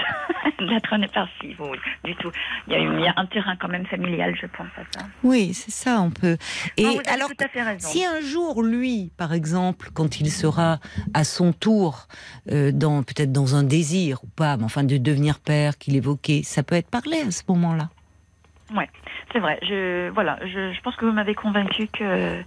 d'être 0.59 0.97
née 0.97 1.09
par 1.09 1.27
du 2.05 2.15
tout. 2.15 2.31
Il 2.67 2.73
y, 2.73 2.75
a 2.77 2.79
il 2.79 3.01
y, 3.01 3.07
a 3.07 3.13
un 3.17 3.25
terrain 3.25 3.57
quand 3.57 3.67
même 3.67 3.85
familial, 3.85 4.33
je 4.39 4.45
pense 4.45 4.67
à 4.77 4.83
ça. 4.97 5.05
Oui, 5.23 5.53
c'est 5.53 5.71
ça, 5.71 6.01
on 6.01 6.09
peut. 6.09 6.37
Et 6.77 6.85
alors, 7.07 7.29
si 7.79 8.05
un 8.05 8.21
jour, 8.21 8.63
lui, 8.63 9.11
par 9.17 9.33
exemple, 9.33 9.89
quand 9.93 10.21
il 10.21 10.31
sera 10.31 10.79
à 11.13 11.25
son 11.25 11.51
tour, 11.51 12.07
euh, 12.49 12.71
dans 12.71 13.03
peut-être 13.03 13.33
dans 13.33 13.55
un 13.55 13.63
désir 13.63 14.23
ou 14.23 14.27
pas, 14.27 14.55
mais 14.55 14.63
enfin 14.63 14.85
de 14.85 14.95
devenir 14.95 15.39
père 15.39 15.77
qu'il 15.77 15.97
évoquait, 15.97 16.43
ça 16.43 16.63
peut 16.63 16.75
être 16.75 16.89
parlé 16.89 17.19
à 17.27 17.31
ce 17.31 17.43
moment-là. 17.49 17.89
Ouais, 18.75 18.89
c'est 19.31 19.39
vrai. 19.39 19.59
Je, 19.63 20.09
voilà, 20.09 20.39
je, 20.45 20.73
je 20.73 20.81
pense 20.81 20.95
que 20.95 21.05
vous 21.05 21.11
m'avez 21.11 21.35
convaincu 21.35 21.87
que 21.87 22.41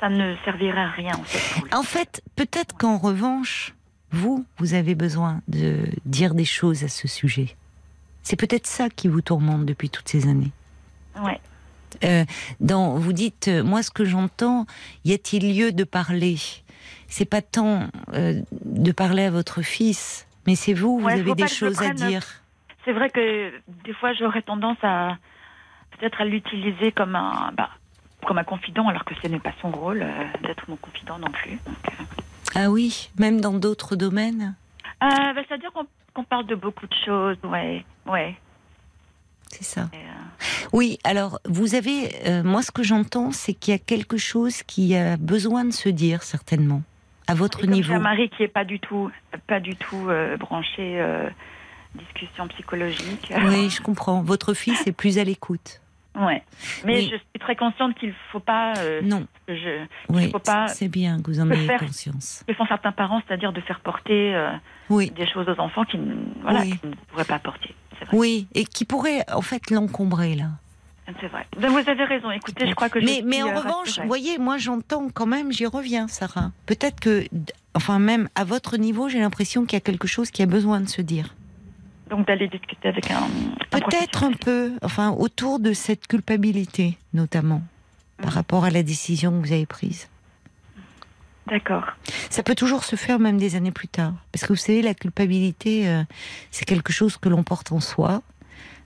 ça 0.00 0.08
ne 0.08 0.34
servirait 0.44 0.80
à 0.80 0.90
rien. 0.90 1.14
En 1.14 1.24
fait, 1.24 1.74
en 1.74 1.82
fait 1.82 2.22
peut-être 2.36 2.76
qu'en 2.76 2.98
revanche, 2.98 3.74
vous, 4.10 4.44
vous 4.58 4.74
avez 4.74 4.94
besoin 4.94 5.40
de 5.48 5.84
dire 6.04 6.34
des 6.34 6.44
choses 6.44 6.84
à 6.84 6.88
ce 6.88 7.08
sujet. 7.08 7.56
C'est 8.22 8.36
peut-être 8.36 8.66
ça 8.66 8.88
qui 8.90 9.08
vous 9.08 9.20
tourmente 9.20 9.64
depuis 9.64 9.88
toutes 9.88 10.08
ces 10.08 10.28
années. 10.28 10.52
Ouais. 11.22 11.40
Euh, 12.04 12.24
dans, 12.60 12.96
vous 12.96 13.12
dites, 13.12 13.48
euh, 13.48 13.62
moi, 13.62 13.82
ce 13.82 13.90
que 13.90 14.04
j'entends, 14.04 14.66
y 15.04 15.12
a-t-il 15.12 15.56
lieu 15.56 15.72
de 15.72 15.84
parler? 15.84 16.36
C'est 17.08 17.24
pas 17.24 17.40
tant 17.40 17.88
euh, 18.12 18.40
de 18.52 18.92
parler 18.92 19.24
à 19.24 19.30
votre 19.30 19.62
fils, 19.62 20.26
mais 20.46 20.56
c'est 20.56 20.74
vous, 20.74 20.98
vous 20.98 21.08
avez 21.08 21.34
des 21.34 21.48
choses 21.48 21.80
à 21.82 21.90
dire. 21.90 22.22
C'est 22.84 22.92
vrai 22.92 23.10
que 23.10 23.52
des 23.84 23.94
fois, 23.94 24.12
j'aurais 24.12 24.42
tendance 24.42 24.78
à 24.82 25.16
peut-être 25.98 26.20
à 26.20 26.24
l'utiliser 26.24 26.92
comme 26.92 27.16
un, 27.16 27.52
bah, 27.56 27.70
comme 28.26 28.38
un 28.38 28.44
confident, 28.44 28.88
alors 28.88 29.04
que 29.04 29.14
ce 29.22 29.28
n'est 29.28 29.38
pas 29.38 29.52
son 29.60 29.70
rôle 29.70 30.04
d'être 30.42 30.68
mon 30.68 30.76
confident 30.76 31.18
non 31.18 31.30
plus. 31.30 31.58
Ah 32.54 32.70
oui, 32.70 33.10
même 33.18 33.40
dans 33.40 33.52
d'autres 33.52 33.96
domaines 33.96 34.54
bah, 35.00 35.34
C'est-à-dire 35.48 35.70
qu'on 35.72 36.24
parle 36.24 36.46
de 36.46 36.54
beaucoup 36.54 36.86
de 36.86 36.94
choses, 37.04 37.36
ouais, 37.44 37.84
ouais. 38.06 38.34
C'est 39.50 39.64
ça. 39.64 39.82
Euh, 39.94 39.96
oui, 40.72 40.98
alors 41.04 41.38
vous 41.44 41.74
avez, 41.74 42.10
euh, 42.26 42.42
moi 42.42 42.62
ce 42.62 42.70
que 42.70 42.82
j'entends, 42.82 43.30
c'est 43.30 43.54
qu'il 43.54 43.72
y 43.72 43.74
a 43.74 43.78
quelque 43.78 44.16
chose 44.16 44.62
qui 44.62 44.96
a 44.96 45.16
besoin 45.16 45.64
de 45.64 45.70
se 45.70 45.88
dire 45.88 46.22
certainement 46.22 46.82
à 47.26 47.34
votre 47.34 47.66
niveau. 47.66 47.94
Un 47.94 48.00
mari 48.00 48.28
qui 48.30 48.42
est 48.42 48.48
pas 48.48 48.64
du 48.64 48.80
tout, 48.80 49.10
pas 49.46 49.60
du 49.60 49.76
tout 49.76 50.08
euh, 50.08 50.36
branché 50.36 51.00
discussion 51.94 52.46
psychologique. 52.48 53.32
Oui, 53.46 53.70
je 53.70 53.80
comprends. 53.80 54.20
Votre 54.20 54.52
fils 54.52 54.86
est 54.86 54.92
plus 54.92 55.18
à 55.18 55.24
l'écoute. 55.24 55.80
Ouais, 56.16 56.42
mais 56.84 57.02
je 57.02 57.16
suis 57.16 57.38
très 57.40 57.56
consciente 57.56 57.94
qu'il 57.96 58.14
faut 58.32 58.40
pas. 58.40 58.74
non. 59.02 59.26
Je, 59.48 59.84
oui, 60.08 60.30
faut 60.30 60.38
pas. 60.38 60.68
C'est 60.68 60.88
bien 60.88 61.20
que 61.22 61.30
vous 61.30 61.40
en 61.40 61.50
ayez 61.50 61.76
conscience. 61.78 62.44
Que 62.48 62.54
font 62.54 62.66
certains 62.66 62.92
parents, 62.92 63.22
c'est-à-dire 63.26 63.52
de 63.52 63.60
faire 63.60 63.80
porter 63.80 64.34
oui. 64.90 65.10
des 65.10 65.26
choses 65.26 65.48
aux 65.48 65.60
enfants 65.60 65.84
qui, 65.84 65.98
voilà, 66.42 66.62
qui 66.62 66.80
ne 66.84 66.94
pourraient 67.10 67.24
pas 67.24 67.38
porter. 67.38 67.74
Oui, 68.12 68.46
et 68.54 68.64
qui 68.64 68.84
pourrait 68.84 69.24
en 69.32 69.42
fait 69.42 69.70
l'encombrer 69.70 70.34
là. 70.34 70.50
C'est 71.20 71.28
vrai. 71.28 71.46
Ben, 71.58 71.68
vous 71.70 71.88
avez 71.88 72.04
raison. 72.04 72.30
Écoutez, 72.32 72.66
je 72.66 72.74
crois 72.74 72.88
que 72.88 72.98
mais, 72.98 73.22
mais 73.24 73.42
en 73.42 73.48
euh, 73.48 73.58
revanche, 73.60 74.00
vous 74.00 74.08
voyez, 74.08 74.38
moi 74.38 74.58
j'entends 74.58 75.08
quand 75.08 75.26
même, 75.26 75.52
j'y 75.52 75.66
reviens, 75.66 76.08
Sarah. 76.08 76.50
Peut-être 76.66 76.98
que, 76.98 77.24
enfin 77.74 77.98
même 78.00 78.28
à 78.34 78.44
votre 78.44 78.76
niveau, 78.76 79.08
j'ai 79.08 79.20
l'impression 79.20 79.64
qu'il 79.66 79.74
y 79.74 79.76
a 79.76 79.80
quelque 79.80 80.08
chose 80.08 80.30
qui 80.30 80.42
a 80.42 80.46
besoin 80.46 80.80
de 80.80 80.88
se 80.88 81.02
dire. 81.02 81.34
Donc 82.08 82.26
d'aller 82.26 82.48
discuter 82.48 82.88
avec 82.88 83.10
un. 83.10 83.28
Peut-être 83.70 84.24
un 84.24 84.32
peu, 84.32 84.72
enfin 84.82 85.10
autour 85.10 85.58
de 85.58 85.72
cette 85.72 86.06
culpabilité, 86.06 86.96
notamment, 87.12 87.62
par 88.18 88.30
mm. 88.32 88.34
rapport 88.34 88.64
à 88.64 88.70
la 88.70 88.82
décision 88.82 89.32
que 89.32 89.46
vous 89.46 89.52
avez 89.52 89.66
prise. 89.66 90.08
D'accord. 91.48 91.84
Ça 92.28 92.42
peut 92.42 92.56
toujours 92.56 92.84
se 92.84 92.96
faire 92.96 93.18
même 93.18 93.38
des 93.38 93.54
années 93.54 93.70
plus 93.70 93.88
tard. 93.88 94.14
Parce 94.32 94.44
que 94.44 94.52
vous 94.52 94.56
savez, 94.56 94.82
la 94.82 94.94
culpabilité, 94.94 95.88
euh, 95.88 96.02
c'est 96.50 96.64
quelque 96.64 96.92
chose 96.92 97.16
que 97.16 97.28
l'on 97.28 97.44
porte 97.44 97.70
en 97.70 97.80
soi, 97.80 98.22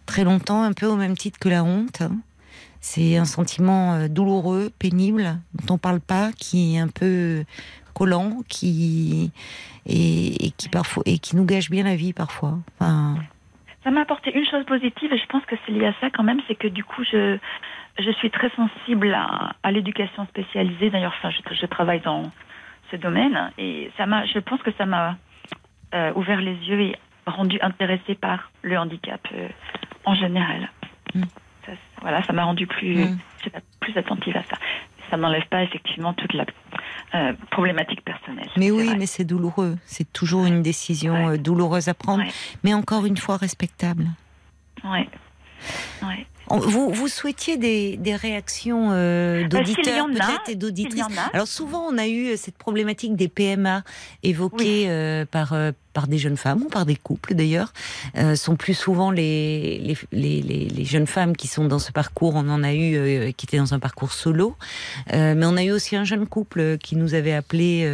très 0.05 0.25
longtemps, 0.25 0.63
un 0.63 0.73
peu 0.73 0.87
au 0.87 0.97
même 0.97 1.17
titre 1.17 1.39
que 1.39 1.49
la 1.49 1.65
honte. 1.65 2.03
Hein. 2.03 2.19
C'est 2.83 3.17
un 3.17 3.25
sentiment 3.25 3.95
euh, 3.95 4.09
douloureux, 4.09 4.71
pénible, 4.79 5.39
dont 5.55 5.75
on 5.75 5.75
ne 5.75 5.79
parle 5.79 6.01
pas, 6.01 6.33
qui 6.33 6.77
est 6.77 6.79
un 6.79 6.89
peu 6.89 7.45
collant, 7.95 8.39
qui 8.49 9.31
et, 9.87 10.53
qui 10.57 10.69
parfois 10.69 11.03
et 11.07 11.19
qui 11.19 11.37
nous 11.37 11.45
gâche 11.45 11.71
bien 11.71 11.85
la 11.85 11.97
vie 11.97 12.13
parfois. 12.13 12.59
Enfin... 12.79 13.17
Ça 13.83 13.91
m'a 13.91 14.03
apporté 14.03 14.37
une 14.37 14.47
chose 14.47 14.65
positive 14.67 15.13
et 15.13 15.19
je 15.19 15.27
pense 15.27 15.45
que 15.47 15.57
c'est 15.65 15.73
lié 15.73 15.87
à 15.87 15.95
ça 16.01 16.11
quand 16.11 16.23
même, 16.23 16.41
c'est 16.47 16.55
que 16.55 16.69
du 16.69 16.85
coup 16.85 17.03
je 17.05 17.39
je 17.99 18.11
suis 18.13 18.31
très 18.31 18.51
sensible 18.51 19.13
à, 19.15 19.53
à 19.63 19.71
l'éducation 19.73 20.27
spécialisée. 20.27 20.91
D'ailleurs, 20.91 21.15
enfin, 21.19 21.31
je, 21.31 21.55
je 21.55 21.67
travaille 21.67 22.01
dans 22.01 22.31
ce 22.91 22.97
domaine. 22.97 23.53
Et 23.59 23.91
ça 23.97 24.07
m'a, 24.07 24.25
je 24.27 24.39
pense 24.39 24.63
que 24.63 24.73
ça 24.73 24.87
m'a 24.87 25.17
euh, 25.95 26.13
ouvert 26.15 26.41
les 26.41 26.55
yeux 26.55 26.81
et 26.81 26.97
rendu 27.27 27.59
intéressée 27.61 28.15
par 28.15 28.51
le 28.63 28.79
handicap 28.79 29.21
euh, 29.33 29.49
en 30.05 30.15
général. 30.15 30.71
Mm. 31.15 31.23
Ça, 31.67 31.73
voilà, 32.01 32.23
ça 32.23 32.33
m'a 32.33 32.45
rendu 32.45 32.67
plus, 32.67 33.05
mm. 33.05 33.19
plus 33.81 33.97
attentive 33.97 34.37
à 34.37 34.43
ça. 34.45 34.57
Ça 35.11 35.17
n'enlève 35.17 35.47
pas 35.49 35.63
effectivement 35.63 36.15
toute 36.15 36.33
la 36.33 36.45
euh, 37.15 37.33
problématique 37.51 38.05
personnelle. 38.05 38.49
Mais 38.57 38.71
oui, 38.71 38.95
mais 38.99 39.07
c'est 39.07 39.25
douloureux. 39.25 39.77
C'est 39.85 40.13
toujours 40.13 40.47
une 40.47 40.63
décision 40.63 41.37
douloureuse 41.37 41.89
à 41.89 41.95
prendre, 41.95 42.25
mais 42.65 42.75
encore 42.75 43.07
une 43.07 43.17
fois 43.17 43.37
respectable. 43.37 44.07
Oui. 44.85 45.09
Ouais. 46.03 46.27
Vous, 46.51 46.91
vous 46.91 47.09
souhaitiez 47.09 47.57
des, 47.57 47.97
des 47.97 48.17
réactions 48.17 48.89
euh, 48.91 49.47
d'auditeurs 49.47 50.07
peut-être 50.07 50.49
et 50.49 50.57
d'auditrices? 50.57 51.05
Alors 51.33 51.47
souvent 51.47 51.87
on 51.89 51.97
a 51.97 52.09
eu 52.09 52.37
cette 52.37 52.59
problématique 52.59 53.15
des 53.15 53.29
PMA 53.29 53.83
évoquée 54.23 54.87
euh, 54.89 55.25
par 55.25 55.53
euh, 55.53 55.71
par 55.93 56.07
des 56.07 56.19
jeunes 56.19 56.37
femmes 56.37 56.63
ou 56.63 56.69
par 56.69 56.87
des 56.87 56.97
couples 56.97 57.35
d'ailleurs, 57.35 57.73
euh, 58.17 58.35
sont 58.37 58.57
plus 58.57 58.75
souvent 58.75 59.11
les 59.11 59.97
les, 60.13 60.43
les, 60.43 60.85
jeunes 60.85 61.07
femmes 61.07 61.37
qui 61.37 61.49
sont 61.49 61.65
dans 61.65 61.79
ce 61.79 61.93
parcours. 61.93 62.35
On 62.35 62.49
en 62.49 62.63
a 62.63 62.73
eu 62.73 62.97
euh, 62.97 63.33
qui 63.33 63.47
étaient 63.47 63.59
dans 63.59 63.75
un 63.75 63.79
parcours 63.79 64.13
solo, 64.13 64.57
euh, 65.13 65.35
mais 65.37 65.47
on 65.47 65.57
a 65.57 65.65
eu 65.65 65.73
aussi 65.73 65.97
un 65.97 66.05
jeune 66.05 66.27
couple 66.27 66.79
qui 66.79 66.97
nous 66.97 67.15
avait 67.15 67.33
appelé, 67.33 67.89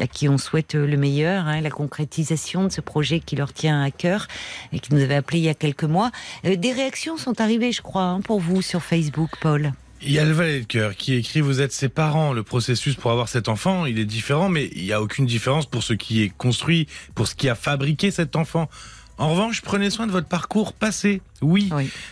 à 0.00 0.06
qui 0.06 0.28
on 0.28 0.38
souhaite 0.38 0.74
le 0.74 0.96
meilleur, 0.96 1.46
hein, 1.46 1.60
la 1.60 1.70
concrétisation 1.70 2.64
de 2.64 2.68
ce 2.70 2.80
projet 2.80 3.20
qui 3.20 3.36
leur 3.36 3.52
tient 3.52 3.82
à 3.82 3.90
cœur 3.90 4.26
et 4.72 4.80
qui 4.80 4.94
nous 4.94 5.02
avait 5.02 5.14
appelé 5.14 5.38
il 5.38 5.44
y 5.44 5.48
a 5.48 5.54
quelques 5.54 5.84
mois. 5.84 6.10
Des 6.44 6.72
réactions 6.72 7.16
sont 7.16 7.40
arrivées, 7.40 7.72
je 7.72 7.82
crois, 7.82 8.04
hein, 8.04 8.20
pour 8.20 8.40
vous 8.40 8.62
sur 8.62 8.82
Facebook, 8.82 9.30
Paul. 9.40 9.72
Il 10.06 10.12
y 10.12 10.18
a 10.18 10.24
le 10.24 10.32
valet 10.32 10.60
de 10.60 10.66
cœur 10.66 10.96
qui 10.96 11.14
écrit 11.14 11.40
Vous 11.40 11.62
êtes 11.62 11.72
ses 11.72 11.88
parents. 11.88 12.34
Le 12.34 12.42
processus 12.42 12.94
pour 12.94 13.10
avoir 13.10 13.30
cet 13.30 13.48
enfant, 13.48 13.86
il 13.86 13.98
est 13.98 14.04
différent, 14.04 14.50
mais 14.50 14.68
il 14.74 14.84
n'y 14.84 14.92
a 14.92 15.00
aucune 15.00 15.24
différence 15.24 15.64
pour 15.64 15.82
ce 15.82 15.94
qui 15.94 16.22
est 16.22 16.28
construit, 16.28 16.88
pour 17.14 17.26
ce 17.26 17.34
qui 17.34 17.48
a 17.48 17.54
fabriqué 17.54 18.10
cet 18.10 18.36
enfant. 18.36 18.68
En 19.16 19.30
revanche, 19.30 19.62
prenez 19.62 19.88
soin 19.88 20.06
de 20.06 20.12
votre 20.12 20.26
parcours 20.26 20.74
passé. 20.74 21.22
Oui. 21.40 21.70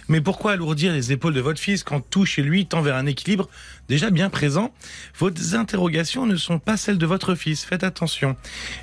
Mais 0.09 0.23
pourquoi 0.23 0.53
alourdir 0.53 0.95
les 0.95 1.13
épaules 1.13 1.35
de 1.35 1.41
votre 1.41 1.61
fils 1.61 1.83
quand 1.83 2.01
tout 2.01 2.25
chez 2.25 2.43
lui 2.43 2.65
tend 2.65 2.81
vers 2.81 2.97
un 2.97 3.05
équilibre 3.05 3.51
déjà 3.89 4.09
bien 4.09 4.31
présent? 4.31 4.73
Vos 5.19 5.55
interrogations 5.55 6.25
ne 6.25 6.37
sont 6.37 6.59
pas 6.59 6.79
celles 6.79 6.99
de 6.99 7.07
votre 7.07 7.35
fils. 7.35 7.63
Faites 7.63 7.85
attention. 7.85 8.37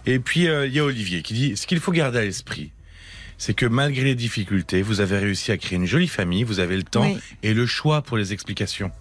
Et 0.05 0.19
puis, 0.19 0.47
euh, 0.47 0.67
il 0.67 0.73
y 0.73 0.79
a 0.79 0.83
Olivier 0.83 1.23
qui 1.23 1.33
dit 1.33 1.57
Ce 1.57 1.65
qu'il 1.65 1.79
faut 1.79 1.93
garder 1.93 2.19
à 2.19 2.23
l'esprit, 2.25 2.71
c'est 3.39 3.56
que 3.56 3.65
malgré 3.65 4.04
les 4.04 4.15
difficultés, 4.15 4.84
vous 4.84 5.02
avez 5.02 5.17
réussi 5.17 5.52
à 5.52 5.58
créer 5.58 5.78
une 5.78 5.86
jolie 5.86 6.10
famille, 6.10 6.43
vous 6.43 6.60
avez 6.60 6.75
le 6.75 6.84
temps 6.84 7.10
et 7.41 7.54
le 7.54 7.65
choix 7.65 8.04
pour 8.04 8.17
les 8.17 8.34
explications. 8.34 8.91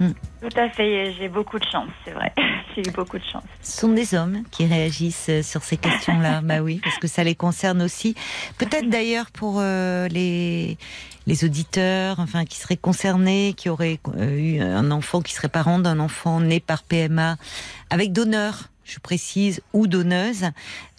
Hmm. 0.00 0.12
Tout 0.40 0.58
à 0.58 0.70
fait, 0.70 1.12
j'ai 1.18 1.28
beaucoup 1.28 1.58
de 1.58 1.64
chance, 1.64 1.88
c'est 2.04 2.12
vrai. 2.12 2.32
j'ai 2.74 2.88
eu 2.88 2.92
beaucoup 2.92 3.18
de 3.18 3.24
chance. 3.24 3.44
Ce 3.60 3.80
sont 3.80 3.88
des 3.88 4.14
hommes 4.14 4.42
qui 4.50 4.66
réagissent 4.66 5.28
euh, 5.28 5.42
sur 5.42 5.62
ces 5.62 5.76
questions-là, 5.76 6.40
bah 6.44 6.60
oui, 6.60 6.80
parce 6.82 6.98
que 6.98 7.08
ça 7.08 7.22
les 7.24 7.34
concerne 7.34 7.82
aussi. 7.82 8.14
Peut-être 8.58 8.88
d'ailleurs 8.88 9.30
pour 9.30 9.56
euh, 9.58 10.08
les 10.08 10.78
les 11.26 11.44
auditeurs, 11.44 12.18
enfin 12.18 12.44
qui 12.44 12.56
seraient 12.56 12.76
concernés, 12.76 13.54
qui 13.56 13.68
auraient 13.68 14.00
euh, 14.16 14.36
eu 14.36 14.60
un 14.60 14.90
enfant, 14.90 15.20
qui 15.20 15.34
serait 15.34 15.48
parent 15.48 15.78
d'un 15.78 16.00
enfant 16.00 16.40
né 16.40 16.58
par 16.58 16.82
PMA 16.82 17.36
avec 17.90 18.12
donneur 18.12 18.71
je 18.84 18.98
précise, 18.98 19.60
ou 19.72 19.86
donneuse. 19.86 20.50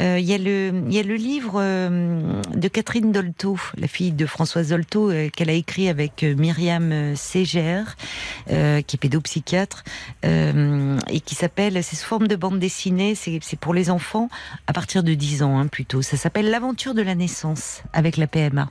Euh, 0.01 0.17
il 0.19 0.25
y, 0.25 0.33
a 0.33 0.37
le, 0.37 0.83
y 0.89 0.99
a 0.99 1.03
le 1.03 1.15
livre 1.15 1.55
euh, 1.57 2.41
de 2.53 2.67
Catherine 2.67 3.11
Dolto, 3.11 3.57
la 3.77 3.87
fille 3.87 4.11
de 4.11 4.25
Françoise 4.25 4.69
Dolto, 4.69 5.11
euh, 5.11 5.29
qu'elle 5.29 5.49
a 5.49 5.53
écrit 5.53 5.89
avec 5.89 6.23
Myriam 6.23 7.15
Ségère, 7.15 7.95
qui 8.47 8.53
est 8.53 8.99
pédopsychiatre, 8.99 9.83
et 10.23 11.19
qui 11.19 11.35
s'appelle, 11.35 11.83
c'est 11.83 11.95
sous 11.95 12.05
forme 12.05 12.27
de 12.27 12.35
bande 12.35 12.59
dessinée, 12.59 13.15
c'est 13.15 13.59
pour 13.59 13.73
les 13.73 13.89
enfants 13.89 14.29
à 14.67 14.73
partir 14.73 15.03
de 15.03 15.13
10 15.13 15.43
ans 15.43 15.57
hein, 15.57 15.67
plutôt. 15.67 16.01
Ça 16.01 16.17
s'appelle 16.17 16.49
L'aventure 16.49 16.93
de 16.93 17.01
la 17.01 17.15
naissance 17.15 17.83
avec 17.93 18.17
la 18.17 18.27
PMA. 18.27 18.69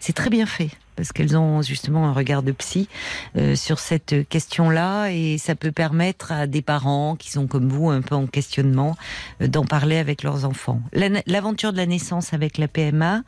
C'est 0.00 0.12
très 0.12 0.30
bien 0.30 0.46
fait 0.46 0.70
parce 0.96 1.12
qu'elles 1.12 1.36
ont 1.36 1.62
justement 1.62 2.06
un 2.06 2.12
regard 2.12 2.42
de 2.42 2.52
psy 2.52 2.88
euh, 3.36 3.54
sur 3.54 3.78
cette 3.78 4.28
question-là 4.28 5.08
et 5.08 5.38
ça 5.38 5.54
peut 5.54 5.72
permettre 5.72 6.32
à 6.32 6.46
des 6.46 6.62
parents 6.62 7.16
qui 7.16 7.30
sont 7.30 7.46
comme 7.46 7.68
vous 7.68 7.90
un 7.90 8.02
peu 8.02 8.14
en 8.14 8.26
questionnement 8.26 8.96
euh, 9.40 9.48
d'en 9.48 9.64
parler 9.64 9.96
avec 9.96 10.22
leurs 10.22 10.44
enfants. 10.44 10.80
L'aventure 11.26 11.72
de 11.72 11.78
la 11.78 11.86
naissance 11.86 12.32
avec 12.32 12.58
la 12.58 12.68
PMA, 12.68 13.22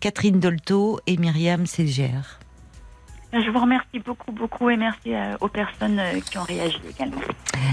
Catherine 0.00 0.40
Dolto 0.40 1.00
et 1.06 1.16
Myriam 1.16 1.66
Ségère. 1.66 2.38
Je 3.32 3.50
vous 3.50 3.60
remercie 3.60 3.98
beaucoup, 4.04 4.30
beaucoup 4.30 4.68
et 4.68 4.76
merci 4.76 5.14
euh, 5.14 5.36
aux 5.40 5.48
personnes 5.48 6.00
qui 6.30 6.36
ont 6.36 6.42
réagi 6.42 6.80
également. 6.90 7.20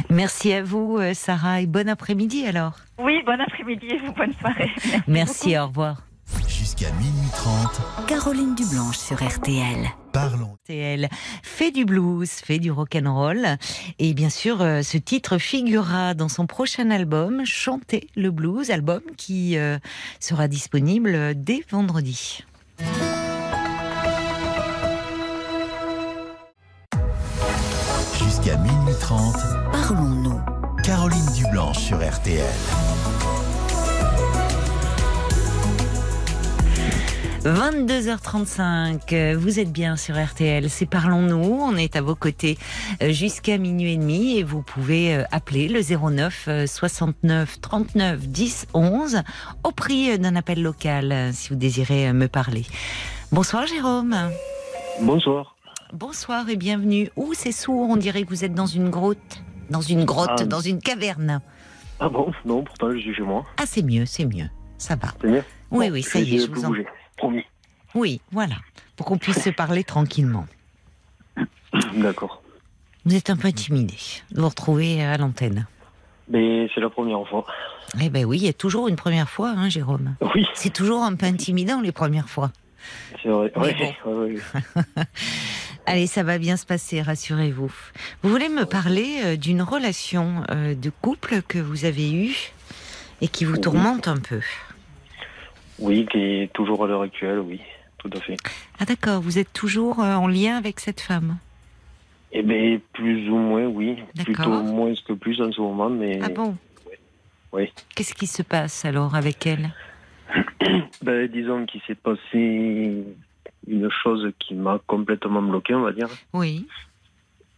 Merci 0.09 0.53
à 0.53 0.63
vous, 0.63 0.99
Sarah, 1.13 1.59
et 1.61 1.65
bon 1.65 1.89
après-midi 1.89 2.45
alors. 2.45 2.75
Oui, 2.97 3.21
bon 3.25 3.39
après-midi 3.39 3.87
et 3.87 3.97
vous, 3.97 4.13
bonne 4.13 4.33
soirée. 4.39 4.71
Merci, 4.85 5.03
merci 5.07 5.57
au 5.57 5.67
revoir. 5.67 6.08
Jusqu'à 6.47 6.91
minuit 6.93 7.29
30. 7.33 8.07
Caroline 8.07 8.55
Dublanche 8.55 8.97
sur 8.97 9.23
RTL. 9.23 9.89
Parlons. 10.11 10.57
RTL 10.63 11.09
fait 11.43 11.71
du 11.71 11.85
blues, 11.85 12.29
fait 12.29 12.59
du 12.59 12.71
rock 12.71 12.95
and 12.95 13.13
roll 13.13 13.45
et 13.99 14.13
bien 14.13 14.29
sûr 14.29 14.61
euh, 14.61 14.81
ce 14.81 14.97
titre 14.97 15.37
figurera 15.37 16.13
dans 16.13 16.29
son 16.29 16.47
prochain 16.47 16.89
album 16.91 17.45
Chanter 17.45 18.07
le 18.15 18.31
blues, 18.31 18.71
album 18.71 19.01
qui 19.17 19.57
euh, 19.57 19.77
sera 20.19 20.47
disponible 20.47 21.33
dès 21.35 21.63
vendredi. 21.69 22.43
Jusqu'à 28.17 28.57
minuit 28.57 28.95
30. 28.99 29.35
Parlons-nous. 29.71 30.39
Caroline 30.83 31.25
Dublanche 31.35 31.79
sur 31.79 31.97
RTL. 31.97 32.43
22h35, 37.43 39.35
vous 39.35 39.59
êtes 39.59 39.71
bien 39.71 39.95
sur 39.95 40.21
RTL, 40.21 40.69
c'est 40.69 40.85
Parlons-nous, 40.85 41.37
on 41.61 41.75
est 41.77 41.95
à 41.95 42.01
vos 42.01 42.15
côtés 42.15 42.57
euh, 43.01 43.11
jusqu'à 43.11 43.57
minuit 43.57 43.93
et 43.93 43.97
demi 43.97 44.37
et 44.37 44.43
vous 44.43 44.61
pouvez 44.61 45.15
euh, 45.15 45.23
appeler 45.31 45.67
le 45.69 45.79
09 45.81 46.65
69 46.67 47.61
39 47.61 48.27
10 48.27 48.67
11 48.73 49.21
au 49.63 49.71
prix 49.71 50.11
euh, 50.11 50.17
d'un 50.17 50.35
appel 50.35 50.61
local 50.61 51.29
si 51.33 51.49
vous 51.49 51.55
désirez 51.55 52.11
me 52.13 52.27
parler. 52.27 52.65
Bonsoir 53.31 53.65
Jérôme. 53.67 54.15
Bonsoir. 55.01 55.55
Bonsoir 55.93 56.49
et 56.49 56.57
bienvenue. 56.57 57.09
Où 57.15 57.33
c'est 57.33 57.51
sourd, 57.53 57.89
on 57.89 57.95
dirait 57.97 58.23
que 58.23 58.29
vous 58.29 58.43
êtes 58.43 58.53
dans 58.53 58.65
une 58.67 58.89
grotte, 58.89 59.41
dans 59.69 59.81
une 59.81 60.03
grotte, 60.05 60.29
Ah. 60.41 60.45
dans 60.45 60.61
une 60.61 60.79
caverne. 60.81 61.39
Ah 62.01 62.09
bon? 62.09 62.31
Non, 62.45 62.63
pourtant 62.63 62.91
je 62.91 62.97
suis 62.99 63.13
chez 63.15 63.23
moi. 63.23 63.45
Ah 63.57 63.63
c'est 63.65 63.83
mieux, 63.83 64.05
c'est 64.05 64.25
mieux, 64.25 64.49
ça 64.77 64.95
va. 64.95 65.09
C'est 65.21 65.27
mieux? 65.27 65.43
Oui, 65.71 65.87
Bon, 65.87 65.93
oui, 65.93 66.03
ça 66.03 66.19
y 66.19 66.35
est, 66.35 66.39
je 66.39 66.51
vous 66.51 66.65
en... 66.65 66.69
bouger. 66.69 66.85
Promis. 67.19 67.43
Oui, 67.95 68.21
voilà, 68.31 68.55
pour 68.95 69.05
qu'on 69.05 69.17
puisse 69.17 69.43
se 69.43 69.49
parler 69.49 69.83
tranquillement. 69.83 70.45
D'accord. 71.95 72.41
Vous 73.05 73.13
êtes 73.15 73.29
un 73.29 73.35
peu 73.35 73.47
intimidé 73.49 73.95
de 74.31 74.39
vous 74.39 74.47
retrouver 74.47 75.03
à 75.03 75.17
l'antenne. 75.17 75.67
Mais 76.29 76.69
c'est 76.73 76.79
la 76.79 76.89
première 76.89 77.27
fois. 77.27 77.45
Eh 78.01 78.09
ben 78.09 78.23
oui, 78.23 78.37
il 78.37 78.45
y 78.45 78.49
a 78.49 78.53
toujours 78.53 78.87
une 78.87 78.95
première 78.95 79.29
fois, 79.29 79.49
hein, 79.49 79.67
Jérôme. 79.67 80.15
Oui, 80.33 80.45
C'est 80.53 80.71
toujours 80.71 81.03
un 81.03 81.15
peu 81.15 81.25
intimidant 81.25 81.81
les 81.81 81.91
premières 81.91 82.29
fois. 82.29 82.51
c'est 83.21 83.27
vrai. 83.29 83.51
Allez, 85.85 86.07
ça 86.07 86.23
va 86.23 86.37
bien 86.37 86.55
se 86.55 86.65
passer, 86.65 87.01
rassurez-vous. 87.01 87.73
Vous 88.21 88.29
voulez 88.29 88.47
me 88.47 88.65
parler 88.65 89.21
euh, 89.23 89.35
d'une 89.35 89.61
relation 89.61 90.43
euh, 90.51 90.75
de 90.75 90.89
couple 90.89 91.41
que 91.41 91.57
vous 91.57 91.83
avez 91.83 92.13
eue 92.13 92.53
et 93.21 93.27
qui 93.27 93.43
vous 93.43 93.57
tourmente 93.57 94.07
un 94.07 94.17
peu? 94.17 94.41
Oui, 95.79 96.05
qui 96.11 96.17
est 96.17 96.53
toujours 96.53 96.83
à 96.83 96.87
l'heure 96.87 97.01
actuelle, 97.01 97.39
oui, 97.39 97.61
tout 97.97 98.09
à 98.13 98.19
fait. 98.19 98.37
Ah 98.79 98.85
d'accord, 98.85 99.21
vous 99.21 99.37
êtes 99.39 99.51
toujours 99.53 99.99
euh, 99.99 100.15
en 100.15 100.27
lien 100.27 100.57
avec 100.57 100.79
cette 100.79 101.01
femme? 101.01 101.37
Eh 102.31 102.43
bien, 102.43 102.79
plus 102.93 103.29
ou 103.29 103.35
moins, 103.37 103.65
oui. 103.65 103.97
Plutôt 104.23 104.61
moins 104.61 104.93
que 105.07 105.13
plus 105.13 105.41
en 105.41 105.51
ce 105.51 105.59
moment, 105.61 105.89
mais 105.89 106.19
Ah 106.21 106.29
bon? 106.29 106.55
Oui. 107.51 107.71
Qu'est-ce 107.95 108.13
qui 108.13 108.27
se 108.27 108.43
passe 108.43 108.85
alors 108.85 109.15
avec 109.15 109.45
elle? 109.47 109.71
Ben, 111.01 111.27
disons 111.27 111.65
qu'il 111.65 111.81
s'est 111.87 111.95
passé 111.95 113.03
une 113.67 113.89
chose 114.03 114.31
qui 114.37 114.53
m'a 114.53 114.79
complètement 114.85 115.41
bloqué, 115.41 115.73
on 115.73 115.81
va 115.81 115.91
dire. 115.93 116.09
Oui, 116.33 116.67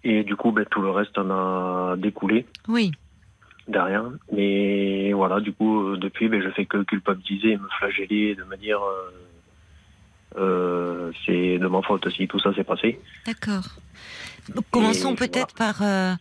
Et 0.04 0.24
du 0.24 0.36
coup, 0.36 0.52
ben, 0.52 0.66
tout 0.70 0.82
le 0.82 0.92
reste 0.92 1.18
en 1.18 1.30
a 1.32 1.96
découlé 1.98 2.46
oui. 2.68 2.92
Derrière. 3.72 4.04
Mais 4.32 5.14
voilà, 5.14 5.40
du 5.40 5.52
coup, 5.54 5.82
euh, 5.82 5.98
depuis, 5.98 6.28
ben, 6.30 6.42
je 6.42 6.50
fais 6.50 6.66
que 6.66 6.84
culpabiliser, 6.84 7.58
me 7.58 7.68
flageller, 7.80 8.36
de 8.36 8.44
me 8.44 8.58
dire 8.58 8.80
euh, 8.82 10.40
euh, 10.40 11.12
c'est 11.26 11.58
de 11.58 11.68
ma 11.68 11.82
faute 11.82 12.08
si 12.10 12.28
tout 12.28 12.40
ça 12.40 12.54
s'est 12.54 12.64
passé. 12.64 13.00
D'accord. 13.26 13.68
Commençons 14.72 15.16
peut-être 15.16 15.54
par, 15.54 15.82
euh, 15.82 16.14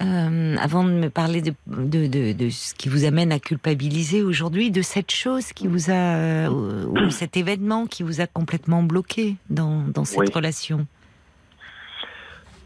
euh, 0.00 0.56
avant 0.58 0.84
de 0.84 0.90
me 0.90 1.10
parler 1.10 1.42
de, 1.42 1.52
de, 1.66 2.06
de, 2.06 2.32
de 2.32 2.48
ce 2.50 2.74
qui 2.74 2.88
vous 2.88 3.04
amène 3.04 3.30
à 3.30 3.38
culpabiliser 3.38 4.22
aujourd'hui, 4.22 4.70
de 4.70 4.80
cette 4.82 5.10
chose 5.10 5.52
qui 5.52 5.66
vous 5.66 5.90
a, 5.90 6.48
ou, 6.48 7.10
cet 7.10 7.36
événement 7.36 7.86
qui 7.86 8.02
vous 8.02 8.20
a 8.20 8.26
complètement 8.26 8.82
bloqué 8.82 9.36
dans, 9.50 9.84
dans 9.88 10.04
cette 10.04 10.18
Oui. 10.20 10.26
relation? 10.34 10.86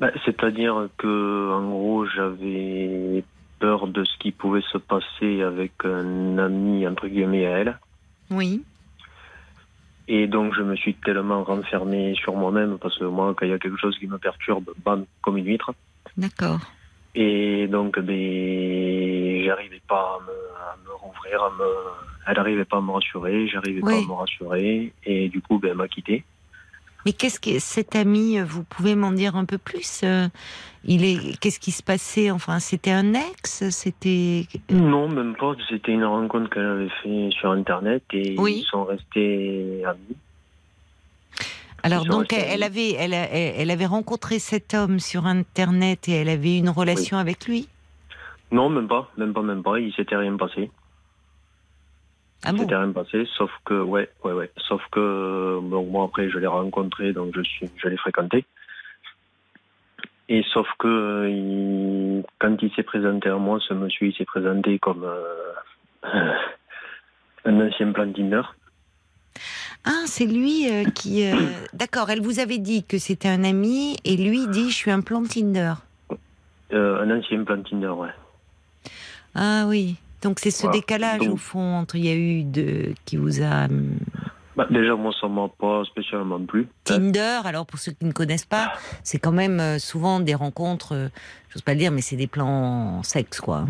Ben, 0.01 0.13
C'est-à-dire 0.25 0.89
que, 0.99 1.53
en 1.53 1.69
gros, 1.69 2.07
j'avais 2.07 3.25
peur 3.63 3.87
de 3.87 4.03
ce 4.05 4.17
qui 4.19 4.33
pouvait 4.33 4.65
se 4.73 4.79
passer 4.79 5.41
avec 5.43 5.73
un 5.85 6.37
ami, 6.39 6.85
entre 6.85 7.07
guillemets, 7.07 7.47
à 7.47 7.59
elle. 7.61 7.79
Oui, 8.31 8.65
Et 10.09 10.27
donc, 10.27 10.53
je 10.57 10.63
me 10.63 10.75
suis 10.75 10.95
tellement 10.95 11.45
renfermé 11.45 12.15
sur 12.17 12.35
moi-même, 12.35 12.77
parce 12.79 12.99
que 12.99 13.05
moi, 13.05 13.35
quand 13.37 13.47
il 13.47 13.53
y 13.53 13.55
a 13.55 13.61
quelque 13.61 13.79
chose 13.79 13.97
qui 14.01 14.09
me 14.09 14.19
perturbe, 14.19 14.71
bam, 14.85 15.05
comme 15.23 15.37
une 15.37 15.47
huître. 15.47 15.71
d'accord. 16.17 16.59
Et 17.15 17.69
donc, 17.69 18.01
ben, 18.01 19.45
j'arrivais 19.45 19.83
pas 19.87 20.17
à 20.17 20.19
me, 20.27 20.37
à 20.71 20.77
me 20.85 20.93
rouvrir, 21.05 21.41
à 21.45 21.51
me, 21.51 21.69
elle 22.27 22.35
n'arrivait 22.37 22.65
pas 22.65 22.79
à 22.79 22.81
me 22.81 22.91
rassurer, 22.91 23.47
j'arrivais 23.47 23.81
Oui. 23.83 23.93
pas 23.93 23.99
à 23.99 24.09
me 24.09 24.13
rassurer, 24.23 24.93
et 25.07 25.29
du 25.29 25.41
coup, 25.41 25.59
ben, 25.61 25.71
elle 25.71 25.77
m'a 25.77 25.89
quitté. 25.89 26.25
Mais 27.05 27.13
qu'est-ce 27.13 27.41
que 27.41 27.59
cet 27.59 27.97
ami, 27.97 28.39
euh, 28.39 28.45
vous 28.45 28.65
pouvez 28.65 28.95
m'en 28.95 29.13
dire 29.13 29.37
un 29.37 29.45
peu 29.45 29.59
plus 29.59 30.03
euh, 30.05 30.29
Il 30.85 31.05
est, 31.05 31.39
qu'est-ce 31.41 31.61
qui 31.61 31.73
se 31.73 31.83
passait 31.83 32.31
Enfin, 32.31 32.61
c'était 32.61 32.93
un 32.93 33.15
ex 33.15 33.69
C'était 33.71 34.47
Non, 34.71 35.09
même 35.09 35.35
pas, 35.37 35.55
c'était 35.69 35.93
une 35.93 36.05
rencontre 36.05 36.51
qu'elle 36.51 36.67
avait 36.67 36.91
fait 37.03 37.31
sur 37.33 37.51
Internet, 37.51 38.03
et 38.13 38.37
Oui. 38.39 38.61
ils 38.65 38.69
sont 38.71 38.85
restés 38.85 39.83
amis. 39.85 40.17
Alors 41.85 42.05
donc 42.05 42.33
elle 42.33 42.63
avait, 42.63 42.93
elle 42.93 43.13
elle 43.13 43.71
avait 43.73 43.87
rencontré 43.87 44.39
cet 44.39 44.73
homme 44.73 45.01
sur 45.01 45.27
internet 45.27 46.09
et 46.09 46.13
elle 46.13 46.29
avait 46.29 46.59
une 46.59 46.69
relation 46.69 47.17
avec 47.17 47.47
lui? 47.47 47.69
Non, 48.53 48.69
même 48.71 48.87
pas, 48.87 49.11
même 49.17 49.33
pas, 49.33 49.43
même 49.43 49.65
pas, 49.65 49.81
il 49.81 49.93
s'était 49.93 50.15
rien 50.15 50.37
passé. 50.37 50.71
Ah 52.45 52.53
bon 52.53 52.59
s'était 52.59 52.77
rien 52.77 52.91
passé, 52.93 53.27
sauf 53.37 53.51
que, 53.65 53.75
ouais, 53.83 54.11
ouais, 54.25 54.33
ouais, 54.33 54.51
sauf 54.57 54.83
que, 54.91 55.59
bon, 55.63 55.85
moi 55.87 56.05
après, 56.07 56.29
je 56.31 56.39
l'ai 56.39 56.47
rencontré, 56.47 57.13
donc 57.13 57.33
je 57.37 57.43
suis, 57.43 57.71
je 57.77 57.89
l'ai 57.89 57.97
fréquenté. 57.97 58.45
Et 60.29 60.43
sauf 60.53 60.67
que, 60.79 61.29
il- 61.29 62.25
quand 62.39 62.57
il 62.63 62.73
s'est 62.75 62.83
présenté 62.83 63.29
à 63.29 63.37
moi, 63.37 63.59
ce 63.67 63.75
monsieur, 63.75 64.07
il 64.09 64.15
s'est 64.15 64.25
présenté 64.25 64.79
comme 64.79 65.05
euh, 65.05 65.53
un 67.45 67.61
ancien 67.69 67.93
plan 67.93 68.11
Tinder. 68.13 68.43
Ah, 69.85 70.05
c'est 70.07 70.27
lui 70.27 70.69
euh, 70.71 70.85
qui. 70.85 71.27
euh, 71.27 71.35
D'accord, 71.75 72.11
elle 72.11 72.23
vous 72.23 72.39
avait 72.41 72.59
dit 72.59 72.85
que 72.85 72.99
c'était 72.99 73.29
un 73.29 73.45
ami 73.45 73.97
et 74.05 74.17
lui 74.17 74.47
dit 74.49 74.71
je 74.71 74.77
suis 74.77 74.91
un 74.91 75.01
plan 75.01 75.23
Tinder. 75.25 75.75
Euh, 76.73 77.03
un 77.03 77.19
ancien 77.19 77.43
plan 77.45 77.61
Tinder, 77.63 77.89
ouais. 77.89 78.09
Ah 79.35 79.65
oui. 79.67 79.97
Donc 80.23 80.39
c'est 80.39 80.51
ce 80.51 80.63
Voilà. 80.63 80.79
décalage 80.79 81.27
au 81.29 81.37
fond 81.37 81.77
entre 81.77 81.97
il 81.97 82.05
y 82.07 82.11
a 82.11 82.15
eu 82.15 82.45
de 82.45 82.95
qui 83.05 83.17
vous 83.17 83.43
a 83.43 83.65
hum, 83.67 83.97
Bah, 84.57 84.67
déjà, 84.71 84.95
moi, 84.95 85.13
ça 85.21 85.29
m'a 85.29 85.49
pas 85.49 85.83
spécialement 85.85 86.39
plu. 86.45 86.69
Tinder. 86.85 87.41
Alors 87.45 87.65
pour 87.67 87.79
ceux 87.79 87.93
qui 87.93 88.05
ne 88.05 88.13
connaissent 88.13 88.45
pas, 88.47 88.73
c'est 89.03 89.19
quand 89.19 89.33
même 89.33 89.61
euh, 89.61 89.79
souvent 89.79 90.21
des 90.21 90.35
rencontres. 90.35 90.95
euh, 90.95 91.09
J'ose 91.51 91.63
pas 91.63 91.73
le 91.73 91.79
dire, 91.79 91.91
mais 91.91 92.03
c'est 92.03 92.17
des 92.17 92.27
plans 92.27 93.03
sexe 93.03 93.41
quoi. 93.41 93.67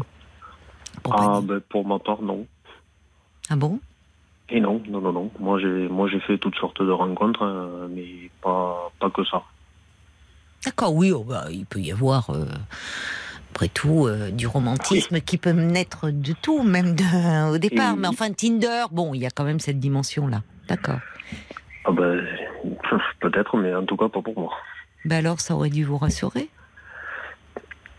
Pour 1.02 1.14
Ah, 1.14 1.40
ben, 1.42 1.60
pour 1.68 1.86
ma 1.86 1.98
part, 1.98 2.20
non. 2.22 2.46
ah 3.48 3.56
bon? 3.56 3.80
Et 4.50 4.60
non, 4.60 4.82
non, 4.88 5.00
non, 5.00 5.12
non. 5.12 5.30
Moi, 5.40 5.58
j'ai, 5.60 5.88
moi, 5.88 6.08
j'ai 6.10 6.20
fait 6.20 6.36
toutes 6.36 6.56
sortes 6.56 6.82
de 6.82 6.90
rencontres, 6.90 7.42
euh, 7.42 7.88
mais 7.90 8.04
pas, 8.42 8.92
pas 9.00 9.08
que 9.08 9.24
ça. 9.24 9.42
D'accord, 10.64 10.94
oui, 10.94 11.10
oh, 11.12 11.24
bah, 11.24 11.46
il 11.50 11.64
peut 11.64 11.80
y 11.80 11.90
avoir, 11.90 12.30
euh, 12.30 12.44
après 13.52 13.68
tout, 13.68 14.06
euh, 14.06 14.30
du 14.30 14.46
romantisme 14.46 15.20
qui 15.20 15.36
peut 15.36 15.50
naître 15.50 16.08
de 16.10 16.32
tout, 16.40 16.62
même 16.62 16.94
de- 16.94 17.52
au 17.54 17.58
départ. 17.58 17.92
Et- 17.94 17.98
Mais 17.98 18.08
enfin, 18.08 18.32
Tinder, 18.32 18.84
bon, 18.90 19.12
il 19.12 19.20
y 19.20 19.26
a 19.26 19.30
quand 19.30 19.44
même 19.44 19.60
cette 19.60 19.78
dimension-là. 19.78 20.40
D'accord. 20.68 21.00
Ah 21.84 21.90
ben, 21.92 22.24
peut-être, 23.20 23.58
mais 23.58 23.74
en 23.74 23.84
tout 23.84 23.96
cas 23.98 24.08
pas 24.08 24.22
pour 24.22 24.38
moi. 24.38 24.52
Ben 25.04 25.16
alors, 25.18 25.40
ça 25.40 25.54
aurait 25.54 25.68
dû 25.68 25.84
vous 25.84 25.98
rassurer. 25.98 26.48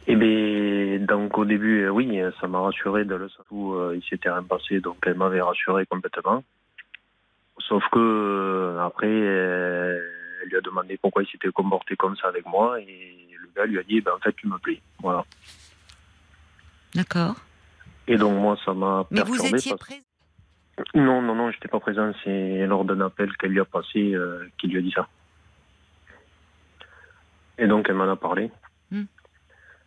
Eh 0.08 0.16
bien, 0.16 1.06
donc 1.06 1.38
au 1.38 1.46
début, 1.46 1.84
euh, 1.84 1.89
oui, 1.89 2.20
ça 2.42 2.48
m'a 2.48 2.60
rassuré 2.60 3.06
dans 3.06 3.18
le 3.18 3.30
sens 3.30 3.46
où 3.52 3.74
euh, 3.74 3.96
il 3.96 4.04
s'était 4.10 4.30
rien 4.32 4.44
passé, 4.44 4.80
donc 4.80 4.98
elle 5.06 5.13
m'avait 5.16 5.42
rassuré 5.42 5.86
complètement. 5.86 6.44
Sauf 7.60 7.84
que 7.92 8.00
euh, 8.00 8.84
après, 8.84 9.08
elle 9.08 10.48
lui 10.50 10.58
a 10.58 10.62
demandé 10.62 10.98
pourquoi 11.00 11.22
il 11.24 11.28
s'était 11.30 11.50
comporté 11.52 11.96
comme 11.96 12.18
ça 12.18 12.28
avec 12.28 12.46
moi, 12.48 12.82
et 12.82 13.22
lui 13.66 13.80
a 13.80 13.84
dit, 13.84 14.02
ben, 14.02 14.12
en 14.16 14.20
fait, 14.20 14.34
tu 14.36 14.48
me 14.48 14.58
plais. 14.58 14.82
Voilà. 15.02 15.26
D'accord. 16.96 17.36
Et 18.08 18.18
donc 18.18 18.39
moi, 18.39 18.58
ça 18.66 18.74
m'a 18.74 19.06
Mais 19.12 19.22
vous 19.22 19.36
étiez 19.46 19.72
parce- 19.72 19.80
présent. 19.82 20.02
Non, 20.96 21.22
non, 21.22 21.36
non, 21.36 21.52
j'étais 21.52 21.68
pas 21.68 21.80
présent. 21.80 22.12
C'est 22.24 22.66
lors 22.66 22.84
d'un 22.86 23.00
appel 23.02 23.36
qu'elle 23.38 23.52
lui 23.52 23.60
a 23.60 23.66
passé 23.66 24.13
euh, 24.13 24.48
qu'il 24.58 24.72
lui 24.72 24.80
a 24.80 24.82
dit 24.82 24.92
ça. 24.92 25.08
Et 27.58 27.68
donc 27.68 27.86
elle 27.89 27.96
m'en 27.96 28.10
a 28.12 28.16
parlé. 28.16 28.50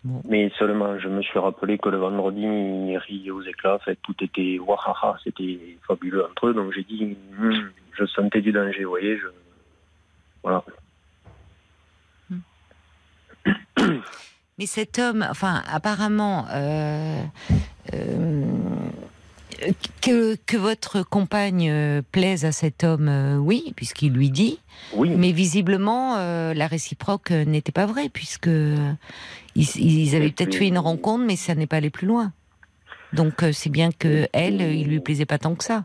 Bon. 0.04 0.22
Mais 0.28 0.52
seulement, 0.56 1.00
je 1.00 1.08
me 1.08 1.20
suis 1.20 1.38
rappelé 1.40 1.78
que 1.78 1.88
le 1.88 1.96
vendredi, 1.96 2.42
il 2.42 2.96
riait 2.96 3.32
aux 3.32 3.42
éclats. 3.42 3.74
En 3.74 3.78
fait, 3.80 3.98
tout 4.02 4.14
était 4.22 4.56
wahaha, 4.60 5.18
c'était 5.24 5.76
fabuleux 5.84 6.24
entre 6.24 6.46
eux. 6.48 6.54
Donc 6.54 6.72
j'ai 6.74 6.84
dit, 6.84 7.16
Hmm, 7.36 7.70
je 7.98 8.06
sentais 8.06 8.40
du 8.40 8.52
danger, 8.52 8.84
vous 8.84 8.90
voyez. 8.90 9.18
Je... 9.18 9.26
Voilà. 10.44 10.62
Mais 14.58 14.66
cet 14.66 14.98
homme, 14.98 15.26
enfin, 15.30 15.62
apparemment, 15.70 16.46
euh, 16.50 17.22
euh, 17.92 18.44
que, 20.00 20.36
que 20.46 20.56
votre 20.56 21.02
compagne 21.02 21.68
euh, 21.70 22.02
plaise 22.10 22.46
à 22.46 22.52
cet 22.52 22.82
homme, 22.82 23.08
euh, 23.08 23.36
oui, 23.36 23.74
puisqu'il 23.76 24.12
lui 24.12 24.30
dit. 24.30 24.58
Oui. 24.94 25.10
Mais 25.10 25.32
visiblement, 25.32 26.16
la 26.16 26.66
réciproque 26.66 27.30
n'était 27.32 27.72
pas 27.72 27.86
vraie, 27.86 28.08
puisque 28.08 28.46
ils, 28.46 28.96
ils 29.76 30.14
avaient 30.14 30.30
peut-être 30.30 30.54
fait 30.54 30.68
une 30.68 30.78
rencontre, 30.78 31.24
mais 31.24 31.36
ça 31.36 31.54
n'est 31.54 31.66
pas 31.66 31.76
allé 31.76 31.90
plus 31.90 32.06
loin. 32.06 32.32
Donc 33.12 33.44
c'est 33.52 33.70
bien 33.70 33.92
que 33.92 34.26
elle, 34.32 34.60
il 34.60 34.88
lui 34.88 35.00
plaisait 35.00 35.26
pas 35.26 35.38
tant 35.38 35.54
que 35.54 35.64
ça. 35.64 35.84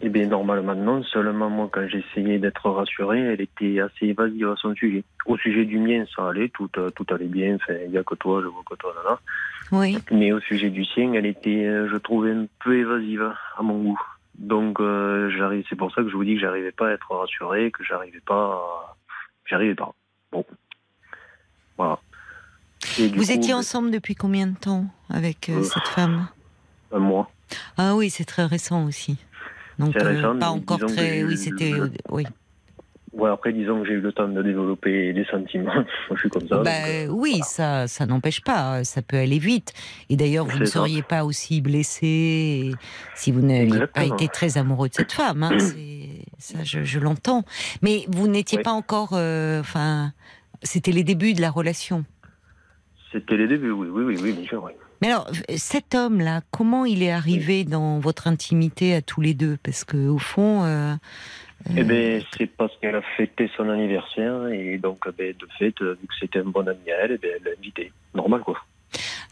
Eh 0.00 0.08
bien, 0.08 0.26
normalement, 0.26 0.74
non. 0.76 1.02
Seulement, 1.02 1.50
moi, 1.50 1.68
quand 1.72 1.86
j'essayais 1.88 2.38
d'être 2.38 2.70
rassuré, 2.70 3.18
elle 3.20 3.40
était 3.40 3.80
assez 3.80 4.06
évasive 4.06 4.48
à 4.48 4.54
son 4.56 4.74
sujet. 4.74 5.02
Au 5.26 5.36
sujet 5.36 5.64
du 5.64 5.78
mien, 5.78 6.04
ça 6.14 6.28
allait, 6.28 6.50
tout, 6.50 6.70
euh, 6.76 6.90
tout 6.90 7.06
allait 7.12 7.26
bien. 7.26 7.56
Enfin, 7.56 7.74
il 7.84 7.90
n'y 7.90 7.98
a 7.98 8.04
que 8.04 8.14
toi, 8.14 8.40
je 8.42 8.46
vois 8.46 8.62
que 8.64 8.76
toi, 8.76 8.94
là, 8.96 9.10
là. 9.10 9.20
Oui. 9.72 9.98
Mais 10.12 10.32
au 10.32 10.40
sujet 10.40 10.70
du 10.70 10.84
sien, 10.84 11.12
elle 11.14 11.26
était, 11.26 11.66
euh, 11.66 11.88
je 11.90 11.96
trouvais, 11.96 12.30
un 12.30 12.46
peu 12.64 12.78
évasive 12.78 13.32
à 13.56 13.62
mon 13.62 13.82
goût. 13.82 14.00
Donc, 14.36 14.78
euh, 14.78 15.30
j'arrive, 15.36 15.64
c'est 15.68 15.76
pour 15.76 15.92
ça 15.92 16.02
que 16.02 16.08
je 16.08 16.14
vous 16.14 16.24
dis 16.24 16.34
que 16.34 16.40
j'arrivais 16.40 16.70
pas 16.70 16.88
à 16.88 16.92
être 16.92 17.12
rassuré, 17.12 17.72
que 17.72 17.82
j'arrivais 17.82 18.22
pas, 18.24 18.52
à... 18.52 18.96
j'arrivais 19.46 19.74
pas. 19.74 19.92
Bon, 20.30 20.44
voilà. 21.76 21.98
Et 23.00 23.08
Vous 23.08 23.24
coup, 23.24 23.32
étiez 23.32 23.52
ensemble 23.52 23.90
depuis 23.90 24.14
combien 24.14 24.46
de 24.46 24.56
temps 24.56 24.86
avec 25.10 25.48
euh, 25.48 25.58
Euh, 25.58 25.62
cette 25.64 25.88
femme? 25.88 26.28
Un 26.92 27.00
mois. 27.00 27.30
Ah 27.76 27.96
oui, 27.96 28.10
c'est 28.10 28.24
très 28.24 28.44
récent 28.46 28.84
aussi. 28.84 29.18
Donc 29.78 29.94
C'est 29.96 30.04
euh, 30.04 30.08
récent, 30.08 30.38
pas 30.38 30.50
encore 30.50 30.78
très. 30.86 31.22
Oui, 31.24 31.36
c'était. 31.36 31.70
le- 31.70 31.92
Oui. 32.10 32.24
Ouais, 33.12 33.30
après, 33.30 33.52
disons 33.52 33.80
que 33.82 33.88
j'ai 33.88 33.94
eu 33.94 34.00
le 34.00 34.12
temps 34.12 34.28
de 34.28 34.42
développer 34.42 35.12
des 35.12 35.24
sentiments. 35.24 35.74
Moi, 35.74 35.84
je 36.14 36.18
suis 36.18 36.28
comme 36.28 36.46
ça. 36.46 36.58
Bah, 36.58 36.70
donc, 36.82 36.88
euh, 36.88 37.06
oui, 37.08 37.40
ça, 37.42 37.88
ça 37.88 38.06
n'empêche 38.06 38.42
pas. 38.42 38.84
Ça 38.84 39.02
peut 39.02 39.16
aller 39.16 39.38
vite. 39.38 39.72
Et 40.10 40.16
d'ailleurs, 40.16 40.44
vous 40.46 40.58
ne 40.58 40.64
ça. 40.66 40.72
seriez 40.72 41.02
pas 41.02 41.24
aussi 41.24 41.60
blessé 41.60 42.74
si 43.14 43.32
vous 43.32 43.40
n'aviez 43.40 43.86
pas 43.88 44.04
été 44.04 44.28
très 44.28 44.58
amoureux 44.58 44.88
de 44.88 44.94
cette 44.94 45.12
femme. 45.12 45.42
hein. 45.42 45.56
Ça, 46.38 46.62
je, 46.62 46.84
je 46.84 47.00
l'entends. 47.00 47.44
Mais 47.82 48.04
vous 48.08 48.28
n'étiez 48.28 48.58
Oui. 48.58 48.64
pas 48.64 48.70
encore. 48.72 49.10
euh, 49.14 49.58
Enfin, 49.60 50.12
c'était 50.62 50.92
les 50.92 51.02
débuts 51.02 51.32
de 51.34 51.40
la 51.40 51.50
relation. 51.50 52.04
C'était 53.10 53.36
les 53.36 53.48
débuts, 53.48 53.70
oui, 53.72 53.88
oui, 53.90 54.04
oui, 54.04 54.18
oui, 54.22 54.32
bien 54.32 54.44
sûr. 54.44 54.62
oui. 54.62 54.72
Mais 55.00 55.08
alors, 55.08 55.28
cet 55.56 55.94
homme-là, 55.94 56.40
comment 56.50 56.84
il 56.84 57.02
est 57.02 57.12
arrivé 57.12 57.64
dans 57.64 57.98
votre 58.00 58.26
intimité 58.26 58.94
à 58.94 59.02
tous 59.02 59.20
les 59.20 59.34
deux? 59.34 59.56
Parce 59.62 59.84
que 59.84 60.08
au 60.08 60.18
fond, 60.18 60.64
euh, 60.64 60.94
Eh 61.76 61.84
ben, 61.84 62.22
c'est 62.36 62.46
parce 62.46 62.72
qu'elle 62.80 62.96
a 62.96 63.02
fêté 63.16 63.50
son 63.56 63.68
anniversaire 63.68 64.48
et 64.48 64.78
donc, 64.78 65.04
eh 65.08 65.12
ben, 65.16 65.34
de 65.38 65.46
fait, 65.58 65.74
euh, 65.82 65.96
vu 66.00 66.06
que 66.06 66.14
c'était 66.18 66.40
un 66.40 66.44
bon 66.44 66.66
ami 66.66 66.90
à 66.90 67.04
elle, 67.04 67.12
eh 67.12 67.18
ben, 67.18 67.30
elle 67.36 67.44
l'a 67.44 67.50
invité. 67.58 67.92
Normal, 68.14 68.40
quoi. 68.40 68.56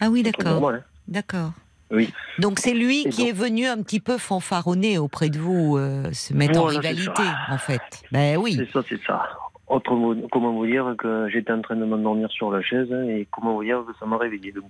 ah 0.01 0.09
oui, 0.11 0.23
d'accord, 0.23 0.71
hein. 0.71 0.81
d'accord. 1.09 1.51
Oui. 1.93 2.13
Donc 2.41 2.59
c'est 2.59 2.75
lui 2.75 3.03
Et 3.03 3.11
qui 3.11 3.23
donc- 3.23 3.29
est 3.29 3.33
venu 3.33 3.67
un 3.67 3.81
petit 3.83 4.01
peu 4.01 4.19
fanfaronner 4.19 4.99
auprès 4.99 5.29
de 5.31 5.39
vous, 5.39 5.77
euh, 5.77 6.13
se 6.13 6.35
mettre 6.35 6.59
en 6.59 6.65
Voilà, 6.65 6.81
rivalité, 6.81 7.23
en 7.49 7.59
fait. 7.59 8.03
Ben 8.11 8.37
oui. 8.39 8.57
C'est 8.59 8.71
ça, 8.73 8.83
c'est 8.89 9.01
ça. 9.05 9.23
Autre 9.69 9.95
mot, 9.95 10.15
comment 10.33 10.53
vous 10.53 10.67
dire 10.67 10.95
que 10.99 11.29
j'étais 11.33 11.53
en 11.53 11.61
train 11.63 11.77
de 11.77 11.85
m'endormir 11.85 12.29
sur 12.31 12.51
la 12.51 12.61
chaise 12.63 12.89
hein, 12.93 13.05
et 13.09 13.27
comment 13.31 13.55
vous 13.55 13.65
dire 13.65 13.85
que 13.87 13.93
ça 13.99 14.07
m'a 14.07 14.17
réveillé 14.19 14.51
de 14.53 14.61
coup. 14.61 14.69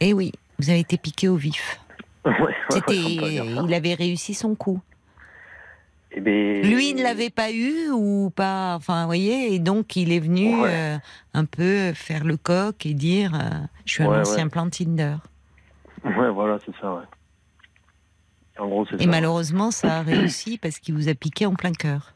Eh 0.00 0.12
oui, 0.12 0.32
vous 0.58 0.70
avez 0.70 0.80
été 0.80 0.96
piqué 0.98 1.28
au 1.28 1.36
vif. 1.36 1.80
ouais, 2.24 2.32
C'était, 2.70 2.96
il 2.96 3.74
avait 3.74 3.94
réussi 3.94 4.34
son 4.34 4.54
coup. 4.54 4.80
Eh 6.16 6.20
ben, 6.20 6.62
Lui 6.64 6.94
ne 6.94 7.02
l'avait 7.02 7.30
pas 7.30 7.50
eu 7.50 7.90
ou 7.90 8.30
pas, 8.34 8.74
enfin, 8.76 9.00
vous 9.02 9.08
voyez, 9.08 9.52
et 9.54 9.58
donc 9.58 9.96
il 9.96 10.12
est 10.12 10.20
venu 10.20 10.60
Ouais. 10.62 10.68
euh, 10.72 10.96
un 11.34 11.44
peu 11.44 11.92
faire 11.92 12.24
le 12.24 12.36
coq 12.36 12.86
et 12.86 12.94
dire, 12.94 13.34
euh, 13.34 13.50
je 13.84 13.92
suis 13.94 14.02
un 14.04 14.20
ancien 14.20 14.48
plan 14.48 14.68
Tinder. 14.70 15.16
Ouais, 16.04 16.30
voilà, 16.30 16.58
c'est 16.64 16.72
ça, 16.80 16.94
ouais. 16.94 17.02
En 18.60 18.68
gros, 18.68 18.86
c'est 18.86 18.94
Et 19.00 19.04
ça. 19.04 19.10
malheureusement, 19.10 19.72
ça 19.72 19.98
a 19.98 20.02
réussi 20.02 20.58
parce 20.58 20.78
qu'il 20.78 20.94
vous 20.94 21.08
a 21.08 21.14
piqué 21.14 21.46
en 21.46 21.54
plein 21.54 21.72
cœur. 21.72 22.14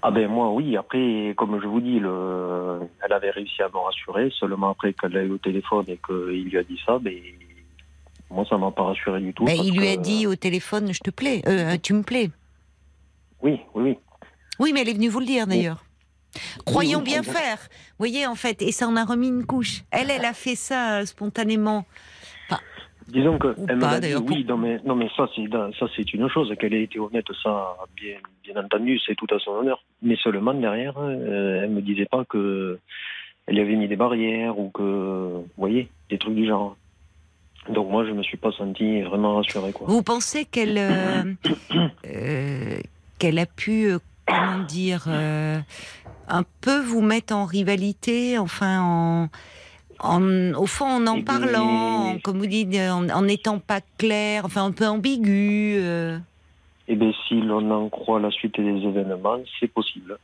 Ah 0.00 0.10
ben 0.10 0.28
moi 0.28 0.50
oui, 0.52 0.76
après 0.76 1.34
comme 1.36 1.60
je 1.60 1.66
vous 1.66 1.80
dis, 1.80 1.98
le... 1.98 2.80
elle 3.04 3.12
avait 3.12 3.30
réussi 3.30 3.62
à 3.62 3.68
me 3.68 3.78
rassurer, 3.78 4.30
seulement 4.38 4.70
après 4.70 4.92
qu'elle 4.92 5.12
l'a 5.12 5.24
eu 5.24 5.30
au 5.30 5.38
téléphone 5.38 5.84
et 5.88 5.98
qu'il 6.06 6.44
lui 6.44 6.56
a 6.56 6.62
dit 6.62 6.78
ça, 6.86 6.98
ben 7.00 7.14
moi 8.30 8.44
ça 8.48 8.56
m'a 8.58 8.70
pas 8.70 8.84
rassuré 8.84 9.20
du 9.20 9.34
tout. 9.34 9.44
Parce 9.44 9.58
il 9.58 9.76
lui 9.76 9.88
a 9.88 9.96
dit 9.96 10.26
au 10.26 10.36
téléphone, 10.36 10.92
je 10.92 11.00
te 11.00 11.10
plais, 11.10 11.42
euh, 11.48 11.76
tu 11.82 11.94
me 11.94 12.02
plais. 12.02 12.30
Oui, 13.42 13.60
oui, 13.74 13.82
oui. 13.82 13.98
Oui, 14.60 14.72
mais 14.72 14.82
elle 14.82 14.88
est 14.88 14.94
venue 14.94 15.08
vous 15.08 15.20
le 15.20 15.26
dire 15.26 15.46
d'ailleurs. 15.46 15.84
Croyons 16.64 16.98
oui, 16.98 17.04
bien 17.04 17.22
faire. 17.22 17.58
Vous 17.58 17.98
voyez, 17.98 18.26
en 18.26 18.34
fait, 18.34 18.60
et 18.62 18.72
ça 18.72 18.86
en 18.86 18.96
a 18.96 19.04
remis 19.04 19.28
une 19.28 19.46
couche. 19.46 19.82
Elle, 19.90 20.10
elle 20.10 20.24
a 20.24 20.32
fait 20.32 20.54
ça 20.54 20.98
euh, 20.98 21.06
spontanément. 21.06 21.84
Disons 23.08 23.38
que 23.38 23.48
Ou 23.48 23.66
elle 23.68 23.78
l'a 23.78 24.00
dit, 24.00 24.14
oui, 24.14 24.44
non 24.46 24.58
mais 24.58 24.80
non 24.84 24.94
mais 24.94 25.08
ça 25.16 25.28
c'est 25.34 25.48
ça 25.78 25.86
c'est 25.96 26.12
une 26.12 26.28
chose 26.28 26.52
qu'elle 26.58 26.74
ait 26.74 26.82
été 26.82 26.98
honnête, 26.98 27.26
ça 27.42 27.76
bien 27.96 28.18
bien 28.44 28.62
entendu, 28.62 28.98
c'est 29.06 29.14
tout 29.14 29.26
à 29.34 29.38
son 29.38 29.52
honneur. 29.52 29.82
Mais 30.02 30.16
seulement 30.16 30.54
derrière, 30.54 30.94
euh, 30.98 31.62
elle 31.62 31.70
me 31.70 31.80
disait 31.80 32.06
pas 32.06 32.24
que 32.24 32.78
elle 33.46 33.58
avait 33.58 33.76
mis 33.76 33.88
des 33.88 33.96
barrières 33.96 34.58
ou 34.58 34.70
que 34.70 34.82
vous 34.82 35.48
voyez 35.56 35.88
des 36.10 36.18
trucs 36.18 36.34
du 36.34 36.46
genre. 36.46 36.76
Donc 37.70 37.90
moi 37.90 38.04
je 38.06 38.12
me 38.12 38.22
suis 38.22 38.36
pas 38.36 38.52
senti 38.52 39.00
vraiment 39.02 39.36
rassuré 39.36 39.72
quoi. 39.72 39.86
Vous 39.88 40.02
pensez 40.02 40.44
qu'elle 40.44 40.76
euh, 40.78 41.34
euh, 42.06 42.78
qu'elle 43.18 43.38
a 43.38 43.46
pu, 43.46 43.90
euh, 43.90 43.98
comment 44.26 44.64
dire, 44.64 45.04
euh, 45.08 45.58
un 46.28 46.44
peu 46.60 46.80
vous 46.80 47.02
mettre 47.02 47.34
en 47.34 47.44
rivalité, 47.44 48.38
enfin, 48.38 48.80
en, 48.80 49.28
en- 50.00 50.54
au 50.54 50.66
fond, 50.66 50.86
en 50.86 51.06
en 51.06 51.22
parlant, 51.22 52.12
en- 52.14 52.18
comme 52.18 52.38
vous 52.38 52.46
dites, 52.46 52.74
en 52.76 53.22
n'étant 53.22 53.58
pas 53.58 53.80
clair, 53.98 54.44
enfin, 54.44 54.64
un 54.64 54.72
peu 54.72 54.86
ambigu. 54.86 55.76
euh. 55.78 56.18
Eh 56.88 56.96
bien, 56.96 57.12
si 57.26 57.34
l'on 57.40 57.70
en 57.70 57.88
croit 57.88 58.18
la 58.20 58.30
suite 58.30 58.58
des 58.60 58.82
événements, 58.82 59.38
c'est 59.60 59.68
possible. 59.68 60.18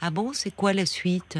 Ah 0.00 0.10
bon, 0.10 0.32
c'est 0.32 0.50
quoi 0.54 0.72
la 0.72 0.84
suite? 0.86 1.38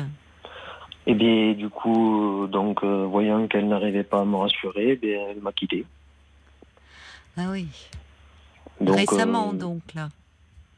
Eh 1.07 1.15
bien, 1.15 1.53
du 1.53 1.69
coup, 1.69 2.45
euh, 2.45 2.47
donc, 2.47 2.83
euh, 2.83 3.05
voyant 3.07 3.47
qu'elle 3.49 3.69
n'arrivait 3.69 4.03
pas 4.05 4.21
à 4.21 4.25
me 4.25 4.37
rassurer, 4.37 4.91
eh 4.93 4.97
bien, 4.97 5.21
elle 5.31 5.41
m'a 5.41 5.53
quitté. 5.53 5.85
Ah 7.37 7.51
oui. 7.51 7.67
Donc, 8.81 8.97
Récemment, 8.97 9.51
euh, 9.51 9.57
donc, 9.57 9.83
là. 9.95 10.09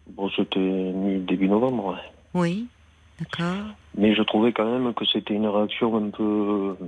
Bon, 0.08 0.30
c'était 0.34 0.58
mi- 0.58 1.20
début 1.20 1.48
novembre, 1.48 1.92
ouais. 1.92 2.00
Oui. 2.34 2.66
Mais 3.96 4.14
je 4.14 4.22
trouvais 4.22 4.52
quand 4.52 4.70
même 4.70 4.92
que 4.94 5.04
c'était 5.04 5.34
une 5.34 5.46
réaction 5.46 5.96
un 5.96 6.10
peu 6.10 6.76
euh, 6.80 6.86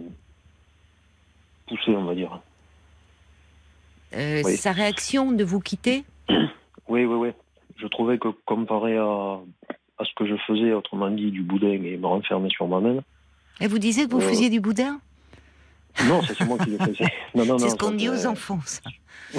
poussée, 1.66 1.96
on 1.96 2.04
va 2.04 2.14
dire. 2.14 2.40
Euh, 4.14 4.42
Oui. 4.44 4.56
Sa 4.56 4.72
réaction 4.72 5.32
de 5.32 5.44
vous 5.44 5.60
quitter 5.60 6.04
Oui, 6.88 7.04
oui, 7.04 7.14
oui. 7.14 7.28
Je 7.76 7.86
trouvais 7.86 8.18
que 8.18 8.28
comparé 8.44 8.96
à, 8.98 9.38
à 9.98 10.04
ce 10.04 10.10
que 10.16 10.26
je 10.26 10.34
faisais, 10.46 10.72
autrement 10.72 11.10
dit, 11.10 11.30
du 11.30 11.42
boudin 11.42 11.68
et 11.82 11.96
me 11.96 12.06
renfermer 12.06 12.50
sur 12.50 12.66
moi-même, 12.66 13.00
Elle 13.60 13.68
vous 13.68 13.78
disait 13.78 14.06
que 14.06 14.10
vous 14.12 14.20
Euh, 14.20 14.28
faisiez 14.28 14.50
du 14.50 14.60
boudin 14.60 15.00
non, 16.06 16.22
c'est 16.22 16.40
moi 16.46 16.56
qui 16.58 16.70
le 16.70 16.78
faisais. 16.78 17.04
C'est 17.34 17.68
ce 17.70 17.74
qu'on 17.74 17.90
dit 17.90 18.08
aux 18.08 18.24
enfants, 18.26 18.60
ça. 18.64 18.80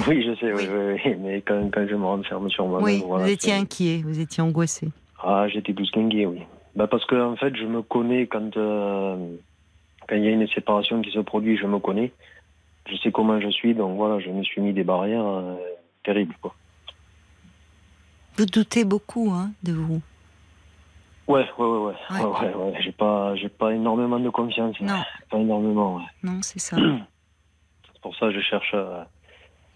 Oui, 0.06 0.22
je 0.22 0.36
sais, 0.36 0.52
oui, 0.54 0.68
Oui. 0.70 1.02
oui. 1.06 1.16
Mais 1.20 1.42
quand, 1.42 1.70
quand 1.74 1.88
je 1.88 1.96
me 1.96 2.04
renferme 2.06 2.50
sur 2.50 2.68
moi-même, 2.68 2.84
Oui, 2.86 3.02
voilà, 3.08 3.24
vous 3.24 3.32
étiez 3.32 3.54
inquiet, 3.54 4.02
vous 4.04 4.20
étiez 4.20 4.44
angoissé. 4.44 4.90
Ah, 5.24 5.48
j'étais 5.48 5.72
plus 5.74 5.90
qu'inquiet, 5.92 6.26
oui. 6.26 6.42
Bah 6.76 6.88
parce 6.88 7.06
que 7.06 7.16
en 7.16 7.36
fait, 7.36 7.56
je 7.56 7.66
me 7.66 7.82
connais 7.82 8.28
quand 8.28 8.56
euh, 8.58 9.36
quand 10.08 10.16
il 10.16 10.24
y 10.24 10.28
a 10.28 10.32
une 10.32 10.48
séparation 10.48 11.02
qui 11.02 11.12
se 11.12 11.20
produit, 11.20 11.58
je 11.58 11.66
me 11.68 11.80
connais. 11.80 12.12
Je 12.90 12.96
sais 12.98 13.12
comment 13.12 13.40
je 13.40 13.50
suis, 13.50 13.76
donc 13.76 13.96
voilà, 13.98 14.20
je 14.20 14.30
me 14.30 14.44
suis 14.44 14.62
mis 14.62 14.74
des 14.74 14.84
barrières 14.84 15.26
euh, 15.26 15.56
terribles, 16.04 16.36
quoi. 16.42 16.56
Vous 18.38 18.46
doutez 18.46 18.84
beaucoup 18.86 19.30
hein, 19.32 19.52
de 19.64 19.74
vous. 19.74 20.02
Ouais, 21.28 21.46
ouais, 21.58 21.66
ouais, 21.66 21.78
ouais, 21.78 21.94
Ouais. 22.10 22.24
ouais, 22.26 22.54
ouais, 22.56 22.72
ouais. 22.72 22.82
J'ai 22.82 22.92
pas, 22.92 23.36
j'ai 23.36 23.50
pas 23.50 23.72
énormément 23.74 24.20
de 24.20 24.30
confiance. 24.30 24.80
Non. 24.82 25.02
Pas 25.30 25.38
énormément. 25.38 25.98
Ouais. 25.98 26.04
Non, 26.24 26.40
c'est 26.42 26.60
ça. 26.60 26.76
C'est 26.78 28.02
pour 28.02 28.16
ça 28.16 28.28
que 28.28 28.32
je 28.34 28.40
cherche, 28.42 28.72
euh, 28.74 29.04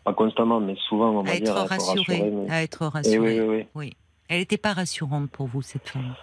pas 0.04 0.14
constamment, 0.14 0.60
mais 0.60 0.76
souvent, 0.90 1.12
on 1.12 1.22
va 1.22 1.32
à 1.32 1.36
être 1.36 1.44
dire, 1.44 1.56
à 1.56 1.66
rassuré. 1.66 2.00
rassurer, 2.00 2.32
mais- 2.32 2.50
À 2.52 2.64
être 2.64 2.82
Eh 2.82 2.94
rassuré. 2.98 3.20
oui, 3.20 3.40
oui, 3.58 3.66
oui. 3.76 3.94
Elle 4.30 4.40
n'était 4.40 4.58
pas 4.58 4.74
rassurante 4.74 5.30
pour 5.30 5.46
vous, 5.46 5.62
cette 5.62 5.88
femme. 5.88 6.16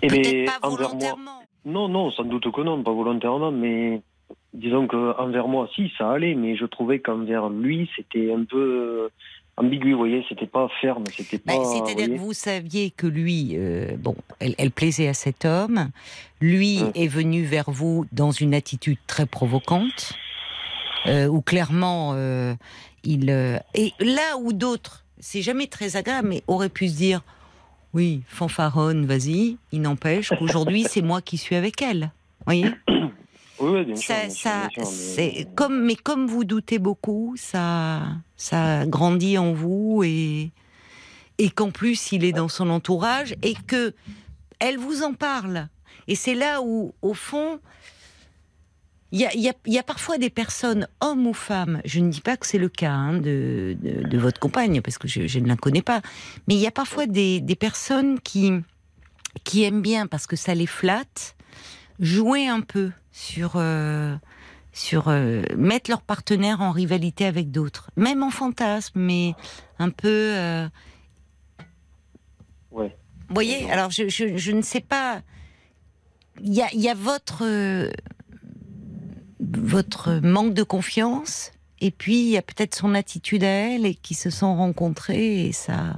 Peut-être 0.00 0.22
ben, 0.22 0.46
pas 0.46 0.58
envers 0.68 0.78
moi- 0.78 0.86
volontairement. 0.88 1.42
Non, 1.64 1.88
non, 1.88 2.10
sans 2.10 2.24
doute 2.24 2.50
que 2.52 2.60
non, 2.60 2.82
pas 2.82 2.92
volontairement, 2.92 3.50
mais 3.50 4.02
disons 4.52 4.86
que 4.86 5.18
envers 5.18 5.48
moi, 5.48 5.68
si, 5.74 5.90
ça 5.96 6.10
allait, 6.10 6.34
mais 6.34 6.56
je 6.56 6.66
trouvais 6.66 7.00
qu'envers 7.00 7.48
lui, 7.48 7.88
c'était 7.96 8.32
un 8.32 8.44
peu 8.44 8.58
euh, 8.58 9.08
ambigu, 9.56 9.92
vous 9.92 9.98
voyez, 9.98 10.24
c'était 10.28 10.46
pas 10.46 10.68
ferme, 10.82 11.04
c'était 11.10 11.38
pas. 11.38 11.54
Bah, 11.56 11.62
vous 11.62 11.72
C'est-à-dire 11.86 12.14
que 12.14 12.20
vous 12.20 12.32
saviez 12.34 12.90
que 12.90 13.06
lui, 13.06 13.52
euh, 13.54 13.96
bon, 13.98 14.14
elle, 14.40 14.54
elle 14.58 14.70
plaisait 14.72 15.08
à 15.08 15.14
cet 15.14 15.44
homme. 15.46 15.88
Lui 16.40 16.82
Mm. 16.82 16.90
est 16.96 17.08
venu 17.08 17.44
vers 17.44 17.70
vous 17.70 18.04
dans 18.12 18.30
une 18.30 18.52
attitude 18.54 18.98
très 19.06 19.24
provocante, 19.24 20.12
euh, 21.06 21.26
où 21.28 21.40
clairement 21.40 22.12
euh, 22.14 22.54
il 23.04 23.30
et 23.74 23.92
là 24.00 24.36
où 24.38 24.52
d'autres, 24.52 25.04
c'est 25.18 25.40
jamais 25.42 25.66
très 25.66 25.96
agréable, 25.96 26.28
mais 26.28 26.42
auraient 26.46 26.68
pu 26.68 26.88
se 26.88 26.96
dire, 26.96 27.22
oui, 27.94 28.22
fanfaronne, 28.26 29.06
vas-y. 29.06 29.56
Il 29.72 29.82
n'empêche 29.82 30.30
qu'aujourd'hui 30.38 30.84
c'est 30.88 31.02
moi 31.02 31.22
qui 31.22 31.38
suis 31.38 31.56
avec 31.56 31.80
elle. 31.80 32.10
Voyez. 32.44 32.66
Oui, 33.60 33.96
ça, 33.96 34.68
c'est 34.84 35.46
comme, 35.54 35.84
mais 35.84 35.94
comme 35.94 36.26
vous 36.26 36.44
doutez 36.44 36.80
beaucoup, 36.80 37.34
ça, 37.36 38.02
ça 38.36 38.84
grandit 38.84 39.38
en 39.38 39.52
vous 39.52 40.02
et 40.04 40.50
et 41.38 41.50
qu'en 41.50 41.70
plus 41.70 42.12
il 42.12 42.24
est 42.24 42.32
dans 42.32 42.48
son 42.48 42.68
entourage 42.68 43.36
et 43.42 43.54
que 43.66 43.94
elle 44.58 44.76
vous 44.76 45.02
en 45.02 45.14
parle. 45.14 45.68
Et 46.08 46.16
c'est 46.16 46.34
là 46.34 46.62
où, 46.62 46.94
au 47.00 47.14
fond, 47.14 47.60
il 49.14 49.54
y, 49.66 49.78
a, 49.78 49.82
parfois 49.84 50.18
des 50.18 50.28
personnes, 50.28 50.88
hommes 51.00 51.28
ou 51.28 51.34
femmes, 51.34 51.80
je 51.84 52.00
ne 52.00 52.10
dis 52.10 52.20
pas 52.20 52.36
que 52.36 52.48
c'est 52.48 52.58
le 52.58 52.68
cas 52.68 52.90
hein, 52.90 53.16
de, 53.16 54.18
votre 54.18 54.40
compagne, 54.40 54.80
parce 54.80 54.98
que 54.98 55.06
je, 55.06 55.38
ne 55.38 55.46
la 55.46 55.54
connais 55.54 55.82
pas, 55.82 56.02
mais 56.48 56.54
il 56.54 56.60
y 56.60 56.66
a 56.66 56.72
parfois 56.72 57.06
des, 57.06 57.56
personnes 57.58 58.18
qui, 58.18 58.52
qui 59.44 59.62
aiment 59.62 59.82
bien, 59.82 60.08
parce 60.08 60.26
que 60.26 60.34
ça 60.34 60.52
les 60.56 60.66
flatte, 60.66 61.36
jouer 62.00 62.48
un 62.48 62.60
peu 62.60 62.90
sur... 63.12 63.52
Euh, 63.54 64.16
sur 64.72 65.06
euh, 65.06 65.42
mettre 65.56 65.88
leur 65.88 66.02
partenaire 66.02 66.60
en 66.60 66.72
rivalité 66.72 67.26
avec 67.26 67.52
d'autres, 67.52 67.92
même 67.96 68.24
en 68.24 68.30
fantasme, 68.30 68.98
mais 68.98 69.34
un 69.78 69.90
peu. 69.90 70.08
Euh... 70.34 70.68
Ouais. 72.72 72.96
Vous 73.28 73.34
voyez, 73.34 73.70
alors 73.70 73.92
je, 73.92 74.08
je, 74.08 74.50
ne 74.50 74.62
sais 74.62 74.80
pas. 74.80 75.22
Il 76.42 76.52
y 76.52 76.60
a, 76.60 76.74
y 76.74 76.88
a 76.88 76.94
votre 76.94 77.44
votre 79.40 80.20
manque 80.22 80.54
de 80.54 80.62
confiance 80.62 81.52
et 81.80 81.90
puis 81.90 82.20
il 82.20 82.30
y 82.30 82.36
a 82.36 82.42
peut-être 82.42 82.74
son 82.74 82.94
attitude 82.94 83.44
à 83.44 83.48
elle 83.48 83.86
et 83.86 83.94
qui 83.94 84.14
se 84.14 84.30
sont 84.30 84.56
rencontrés 84.56 85.46
et 85.46 85.52
ça, 85.52 85.96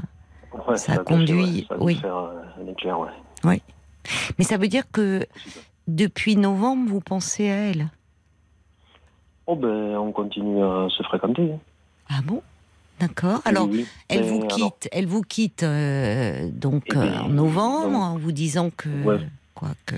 ça, 0.77 0.99
conduit. 0.99 1.67
oui. 1.79 2.01
Oui. 3.45 3.63
Mais 4.39 4.45
ça 4.45 4.57
veut 4.57 4.69
dire 4.69 4.85
que 4.91 5.27
depuis 5.87 6.37
novembre, 6.37 6.91
vous 6.91 7.01
pensez 7.01 7.51
à 7.51 7.55
elle? 7.55 7.91
Oh 9.47 9.55
ben, 9.55 9.97
on 9.97 10.13
continue 10.13 10.63
à 10.63 10.89
se 10.91 11.03
fréquenter. 11.05 11.53
Ah 12.09 12.21
bon? 12.25 12.43
D'accord. 12.99 13.43
Alors, 13.45 13.69
elle, 14.09 14.25
vous 14.25 14.41
quitte, 14.47 14.89
elle 14.91 15.07
vous 15.07 15.23
quitte, 15.23 15.63
donc 15.63 16.85
eh 16.87 16.95
ben, 16.95 17.21
en 17.21 17.29
novembre, 17.29 17.99
en 17.99 18.19
vous 18.19 18.33
disant 18.33 18.71
que 18.71 18.89
quoi 19.55 19.69
que. 19.85 19.97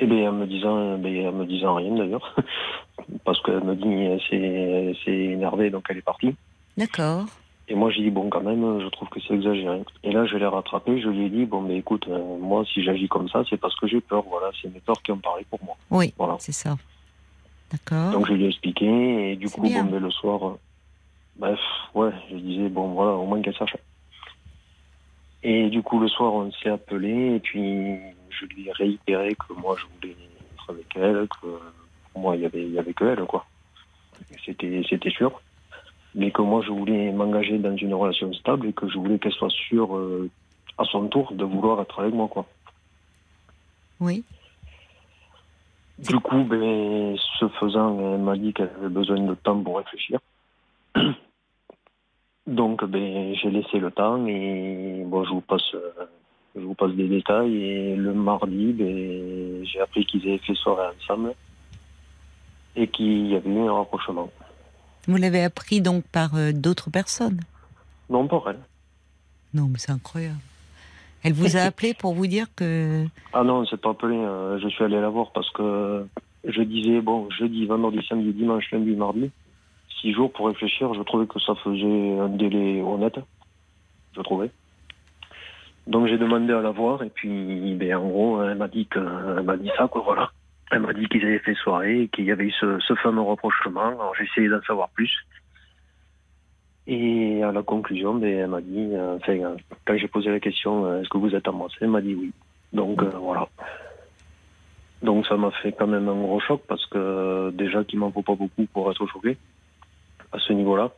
Eh 0.00 0.06
bien, 0.06 0.30
en 0.30 0.32
me 0.32 0.46
disant, 0.46 0.98
ben, 0.98 1.28
en 1.28 1.32
me 1.32 1.44
disant 1.46 1.74
rien 1.76 1.94
d'ailleurs, 1.94 2.34
parce 3.24 3.40
qu'elle 3.42 3.62
me 3.62 3.76
dit 3.76 4.94
c'est 5.04 5.12
énervé, 5.12 5.70
donc 5.70 5.86
elle 5.88 5.98
est 5.98 6.02
partie. 6.02 6.34
D'accord. 6.76 7.26
Et 7.66 7.74
moi, 7.74 7.90
j'ai 7.90 8.02
dit, 8.02 8.10
bon, 8.10 8.28
quand 8.28 8.42
même, 8.42 8.80
je 8.80 8.88
trouve 8.88 9.08
que 9.08 9.20
c'est 9.20 9.34
exagéré. 9.34 9.82
Et 10.02 10.12
là, 10.12 10.26
je 10.26 10.36
l'ai 10.36 10.46
rattrapé, 10.46 11.00
je 11.00 11.08
lui 11.08 11.26
ai 11.26 11.30
dit, 11.30 11.46
bon, 11.46 11.62
mais 11.62 11.78
écoute, 11.78 12.06
euh, 12.08 12.36
moi, 12.38 12.64
si 12.66 12.82
j'agis 12.82 13.08
comme 13.08 13.28
ça, 13.30 13.42
c'est 13.48 13.56
parce 13.56 13.74
que 13.76 13.86
j'ai 13.86 14.02
peur, 14.02 14.22
voilà, 14.28 14.50
c'est 14.60 14.72
mes 14.72 14.80
peurs 14.80 15.00
qui 15.02 15.12
ont 15.12 15.18
parlé 15.18 15.46
pour 15.48 15.60
moi. 15.64 15.74
Oui, 15.90 16.12
voilà. 16.18 16.36
c'est 16.40 16.52
ça. 16.52 16.76
D'accord. 17.72 18.12
Donc, 18.12 18.26
je 18.26 18.34
lui 18.34 18.44
ai 18.44 18.48
expliqué, 18.48 19.32
et 19.32 19.36
du 19.36 19.48
coup, 19.48 19.62
bon, 19.62 19.84
mais 19.90 19.98
le 19.98 20.10
soir, 20.10 20.46
euh, 20.46 20.58
bref, 21.36 21.58
ouais, 21.94 22.10
je 22.30 22.36
disais, 22.36 22.68
bon, 22.68 22.88
voilà, 22.88 23.12
au 23.12 23.24
moins 23.24 23.40
qu'elle 23.40 23.56
sache. 23.56 23.76
Et 25.42 25.70
du 25.70 25.82
coup, 25.82 25.98
le 25.98 26.08
soir, 26.08 26.34
on 26.34 26.52
s'est 26.52 26.70
appelé, 26.70 27.36
et 27.36 27.40
puis, 27.40 27.96
je 28.38 28.46
lui 28.46 28.68
ai 28.68 28.72
réitéré 28.72 29.34
que 29.34 29.52
moi, 29.54 29.76
je 29.78 29.86
voulais 29.94 30.16
être 30.54 30.70
avec 30.70 30.86
elle, 30.96 31.28
que 31.28 31.46
pour 32.12 32.22
moi, 32.22 32.36
il 32.36 32.42
y 32.42 32.46
avait, 32.46 32.66
y 32.68 32.78
avait 32.78 32.94
que 32.94 33.04
elle, 33.04 33.24
quoi. 33.24 33.46
C'était, 34.44 34.82
c'était 34.88 35.10
sûr 35.10 35.40
mais 36.14 36.30
que 36.30 36.42
moi 36.42 36.62
je 36.64 36.70
voulais 36.70 37.10
m'engager 37.12 37.58
dans 37.58 37.76
une 37.76 37.94
relation 37.94 38.32
stable 38.34 38.68
et 38.68 38.72
que 38.72 38.88
je 38.88 38.98
voulais 38.98 39.18
qu'elle 39.18 39.32
soit 39.32 39.50
sûre 39.50 39.96
euh, 39.96 40.30
à 40.78 40.84
son 40.84 41.08
tour 41.08 41.32
de 41.32 41.44
vouloir 41.44 41.80
être 41.80 41.98
avec 42.00 42.14
moi 42.14 42.28
quoi. 42.28 42.46
Oui. 44.00 44.24
Du 45.98 46.18
coup, 46.18 46.42
ben, 46.42 47.16
ce 47.38 47.48
faisant, 47.60 48.14
elle 48.14 48.20
m'a 48.20 48.36
dit 48.36 48.52
qu'elle 48.52 48.70
avait 48.76 48.88
besoin 48.88 49.20
de 49.20 49.34
temps 49.34 49.62
pour 49.62 49.78
réfléchir. 49.78 50.18
Donc, 52.46 52.84
ben, 52.84 53.34
j'ai 53.36 53.50
laissé 53.50 53.78
le 53.78 53.92
temps 53.92 54.26
et 54.26 55.04
bon, 55.06 55.24
je 55.24 55.30
vous 55.30 55.40
passe, 55.40 55.62
euh, 55.74 55.92
je 56.54 56.60
vous 56.60 56.74
passe 56.74 56.92
des 56.92 57.08
détails. 57.08 57.56
Et 57.56 57.96
le 57.96 58.14
mardi, 58.14 58.72
ben, 58.72 59.64
j'ai 59.64 59.80
appris 59.80 60.04
qu'ils 60.06 60.22
avaient 60.22 60.38
fait 60.38 60.54
soirée 60.54 60.94
ensemble 60.96 61.34
et 62.76 62.88
qu'il 62.88 63.28
y 63.28 63.36
avait 63.36 63.50
eu 63.50 63.60
un 63.60 63.72
rapprochement. 63.72 64.30
Vous 65.06 65.16
l'avez 65.16 65.42
appris 65.42 65.80
donc 65.80 66.04
par 66.04 66.34
euh, 66.34 66.52
d'autres 66.52 66.90
personnes? 66.90 67.40
Non, 68.08 68.26
pour 68.26 68.48
elle. 68.48 68.58
Non, 69.52 69.68
mais 69.68 69.78
c'est 69.78 69.92
incroyable. 69.92 70.38
Elle 71.22 71.32
vous 71.32 71.56
a 71.56 71.60
appelé 71.68 71.94
pour 71.94 72.14
vous 72.14 72.26
dire 72.26 72.46
que. 72.56 73.04
Ah 73.32 73.44
non, 73.44 73.64
c'est 73.66 73.80
pas 73.80 73.90
appelé. 73.90 74.16
Euh, 74.16 74.58
je 74.60 74.68
suis 74.68 74.84
allé 74.84 75.00
la 75.00 75.08
voir 75.08 75.30
parce 75.32 75.50
que 75.50 76.06
je 76.44 76.62
disais, 76.62 77.00
bon, 77.00 77.28
jeudi, 77.30 77.66
vendredi, 77.66 78.04
samedi, 78.08 78.32
dimanche, 78.32 78.70
lundi, 78.70 78.90
mardi, 78.92 79.30
six 80.00 80.12
jours 80.12 80.32
pour 80.32 80.46
réfléchir. 80.48 80.92
Je 80.94 81.02
trouvais 81.02 81.26
que 81.26 81.40
ça 81.40 81.54
faisait 81.56 82.18
un 82.18 82.28
délai 82.28 82.82
honnête. 82.82 83.18
Je 84.16 84.20
trouvais. 84.22 84.50
Donc 85.86 86.06
j'ai 86.06 86.16
demandé 86.16 86.52
à 86.52 86.62
la 86.62 86.70
voir 86.70 87.02
et 87.02 87.10
puis, 87.10 87.74
ben, 87.74 87.96
en 87.96 88.08
gros, 88.08 88.42
elle 88.42 88.56
m'a 88.56 88.68
dit 88.68 88.86
que, 88.86 88.98
elle 89.36 89.44
m'a 89.44 89.56
dit 89.56 89.70
ça, 89.76 89.86
quoi, 89.86 90.02
voilà. 90.02 90.30
Elle 90.70 90.80
m'a 90.80 90.92
dit 90.94 91.06
qu'ils 91.08 91.24
avaient 91.24 91.38
fait 91.38 91.54
soirée 91.54 92.08
qu'il 92.12 92.24
y 92.24 92.32
avait 92.32 92.46
eu 92.46 92.52
ce, 92.52 92.94
fameux 93.02 93.22
rapprochement. 93.22 93.88
Alors 93.88 94.14
j'ai 94.16 94.24
essayé 94.24 94.48
d'en 94.48 94.62
savoir 94.62 94.88
plus. 94.90 95.12
Et 96.86 97.42
à 97.42 97.52
la 97.52 97.62
conclusion, 97.62 98.14
ben, 98.14 98.38
elle 98.38 98.48
m'a 98.48 98.60
dit, 98.60 98.90
euh, 98.92 99.16
enfin, 99.16 99.56
quand 99.84 99.96
j'ai 99.96 100.08
posé 100.08 100.30
la 100.30 100.40
question, 100.40 100.86
euh, 100.86 101.00
est-ce 101.00 101.08
que 101.08 101.18
vous 101.18 101.34
êtes 101.34 101.46
amoureux 101.46 101.70
Elle 101.80 101.88
m'a 101.88 102.00
dit 102.00 102.14
oui. 102.14 102.32
Donc 102.72 103.02
euh, 103.02 103.10
voilà. 103.18 103.48
Donc 105.02 105.26
ça 105.26 105.36
m'a 105.36 105.50
fait 105.50 105.72
quand 105.72 105.86
même 105.86 106.08
un 106.08 106.14
gros 106.14 106.40
choc 106.40 106.62
parce 106.66 106.84
que 106.86 107.50
déjà 107.50 107.84
qu'il 107.84 107.98
m'en 107.98 108.10
faut 108.10 108.22
pas 108.22 108.34
beaucoup 108.34 108.64
pour 108.72 108.90
être 108.90 109.06
choqué 109.06 109.36
à 110.32 110.38
ce 110.38 110.52
niveau-là. 110.54 110.90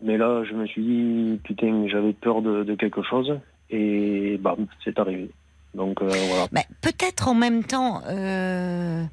Mais 0.00 0.16
là, 0.16 0.44
je 0.44 0.54
me 0.54 0.64
suis 0.66 0.82
dit, 0.82 1.40
putain, 1.42 1.88
j'avais 1.88 2.12
peur 2.12 2.40
de, 2.40 2.62
de 2.62 2.74
quelque 2.76 3.02
chose 3.02 3.40
et 3.70 4.38
bam, 4.38 4.66
c'est 4.84 4.98
arrivé. 4.98 5.30
Donc 5.74 6.02
euh, 6.02 6.08
voilà. 6.28 6.48
peut-être 6.80 7.28
en 7.28 7.34
même 7.34 7.64
temps. 7.64 8.02
Euh, 8.06 9.04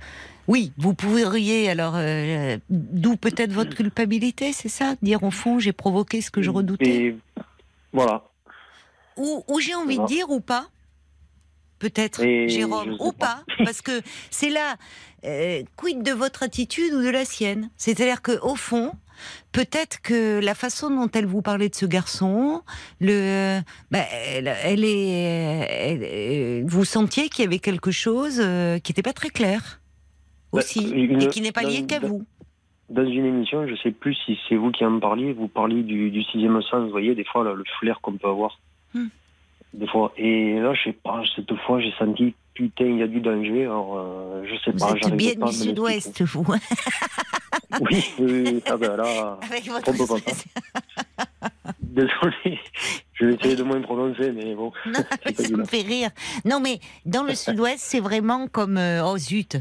oui, 0.47 0.71
vous 0.77 0.93
pourriez 0.93 1.69
alors 1.69 1.93
euh, 1.95 2.57
d'où 2.69 3.17
peut-être 3.17 3.51
votre 3.51 3.75
culpabilité, 3.75 4.53
c'est 4.53 4.69
ça? 4.69 4.95
Dire 5.01 5.23
au 5.23 5.31
fond 5.31 5.59
j'ai 5.59 5.73
provoqué 5.73 6.21
ce 6.21 6.31
que 6.31 6.41
je 6.41 6.49
redoutais? 6.49 7.15
voilà. 7.93 8.23
Ou, 9.17 9.43
j'ai 9.61 9.73
envie 9.75 9.97
de 9.97 10.05
dire 10.05 10.29
ou 10.29 10.41
pas? 10.41 10.67
Peut-être, 11.79 12.21
Jérôme, 12.47 12.97
ou 12.99 13.11
pas, 13.13 13.43
parce 13.63 13.81
que 13.81 14.01
c'est 14.29 14.49
là, 14.49 14.75
quid 15.77 16.03
de 16.03 16.11
votre 16.11 16.43
attitude 16.43 16.93
ou 16.93 17.01
de 17.01 17.09
la 17.09 17.23
sienne? 17.23 17.69
C'est-à-dire 17.77 18.21
que 18.21 18.37
au 18.41 18.55
fond, 18.55 18.91
Peut-être 19.51 20.01
que 20.01 20.39
la 20.39 20.55
façon 20.55 20.89
dont 20.89 21.09
elle 21.13 21.25
vous 21.25 21.41
parlait 21.41 21.69
de 21.69 21.75
ce 21.75 21.85
garçon, 21.85 22.61
le, 22.99 23.59
bah, 23.91 23.99
elle, 24.35 24.83
est, 24.83 26.63
vous 26.67 26.85
sentiez 26.85 27.29
qu'il 27.29 27.45
y 27.45 27.47
avait 27.47 27.59
quelque 27.59 27.91
chose 27.91 28.39
euh, 28.43 28.79
qui 28.79 28.91
n'était 28.91 29.01
pas 29.01 29.13
très 29.13 29.29
clair 29.29 29.81
bah, 30.51 30.59
aussi, 30.59 30.91
et 30.93 31.27
qui 31.29 31.41
n'est 31.41 31.51
pas 31.51 31.63
lié 31.63 31.85
qu'à 31.85 31.99
vous. 31.99 32.25
Dans 32.89 33.05
une 33.05 33.25
émission, 33.25 33.65
je 33.65 33.71
ne 33.71 33.77
sais 33.77 33.91
plus 33.91 34.13
si 34.25 34.37
c'est 34.47 34.55
vous 34.55 34.71
qui 34.71 34.85
en 34.85 34.99
parliez, 34.99 35.33
vous 35.33 35.47
parliez 35.47 35.81
du, 35.81 36.23
sixième 36.23 36.61
sens, 36.61 36.83
vous 36.83 36.91
voyez, 36.91 37.15
des 37.15 37.23
fois, 37.23 37.43
le 37.43 37.63
flair 37.79 37.99
qu'on 38.01 38.13
peut 38.13 38.27
avoir. 38.27 38.59
Hmm. 38.93 39.07
Des 39.73 39.87
fois. 39.87 40.13
Et 40.17 40.59
là, 40.59 40.73
je 40.73 40.83
sais 40.83 40.93
pas, 40.93 41.23
cette 41.35 41.53
fois, 41.65 41.79
j'ai 41.81 41.91
senti, 41.97 42.35
putain, 42.55 42.85
il 42.85 42.97
y 42.97 43.03
a 43.03 43.07
du 43.07 43.19
danger, 43.21 43.63
alors 43.63 43.97
euh, 43.97 44.43
je 44.45 44.55
sais 44.63 44.75
pas. 44.75 44.87
Vous 44.87 44.95
êtes 45.07 45.15
bien 45.15 45.35
du 45.35 45.53
sud-ouest, 45.53 46.23
vous. 46.23 46.45
Oui, 47.81 48.05
oui, 48.19 48.63
Ah 48.65 48.77
ben 48.77 48.95
là, 48.95 49.37
Avec 49.49 49.67
votre 49.67 49.91
Désolé, 51.81 52.59
je 53.13 53.25
vais 53.25 53.33
essayer 53.35 53.55
de 53.55 53.63
moins 53.63 53.81
prononcer, 53.81 54.31
mais 54.31 54.55
bon. 54.55 54.71
Non, 54.85 54.99
mais 55.25 55.33
ça 55.33 55.55
me 55.55 55.65
fait 55.65 55.81
rire. 55.81 56.09
Non, 56.43 56.59
mais 56.59 56.79
dans 57.05 57.23
le 57.23 57.35
sud-ouest, 57.35 57.79
c'est 57.79 57.99
vraiment 58.01 58.47
comme. 58.47 58.77
Euh, 58.77 59.05
oh 59.05 59.17
zut 59.17 59.57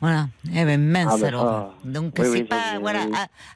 voilà. 0.00 0.28
Eh 0.54 0.64
ben 0.64 0.80
mince 0.80 1.12
ah, 1.14 1.18
ben, 1.18 1.26
alors. 1.26 1.74
Donc 1.84 2.14
c'est 2.22 2.44
pas 2.44 2.78
voilà 2.80 3.06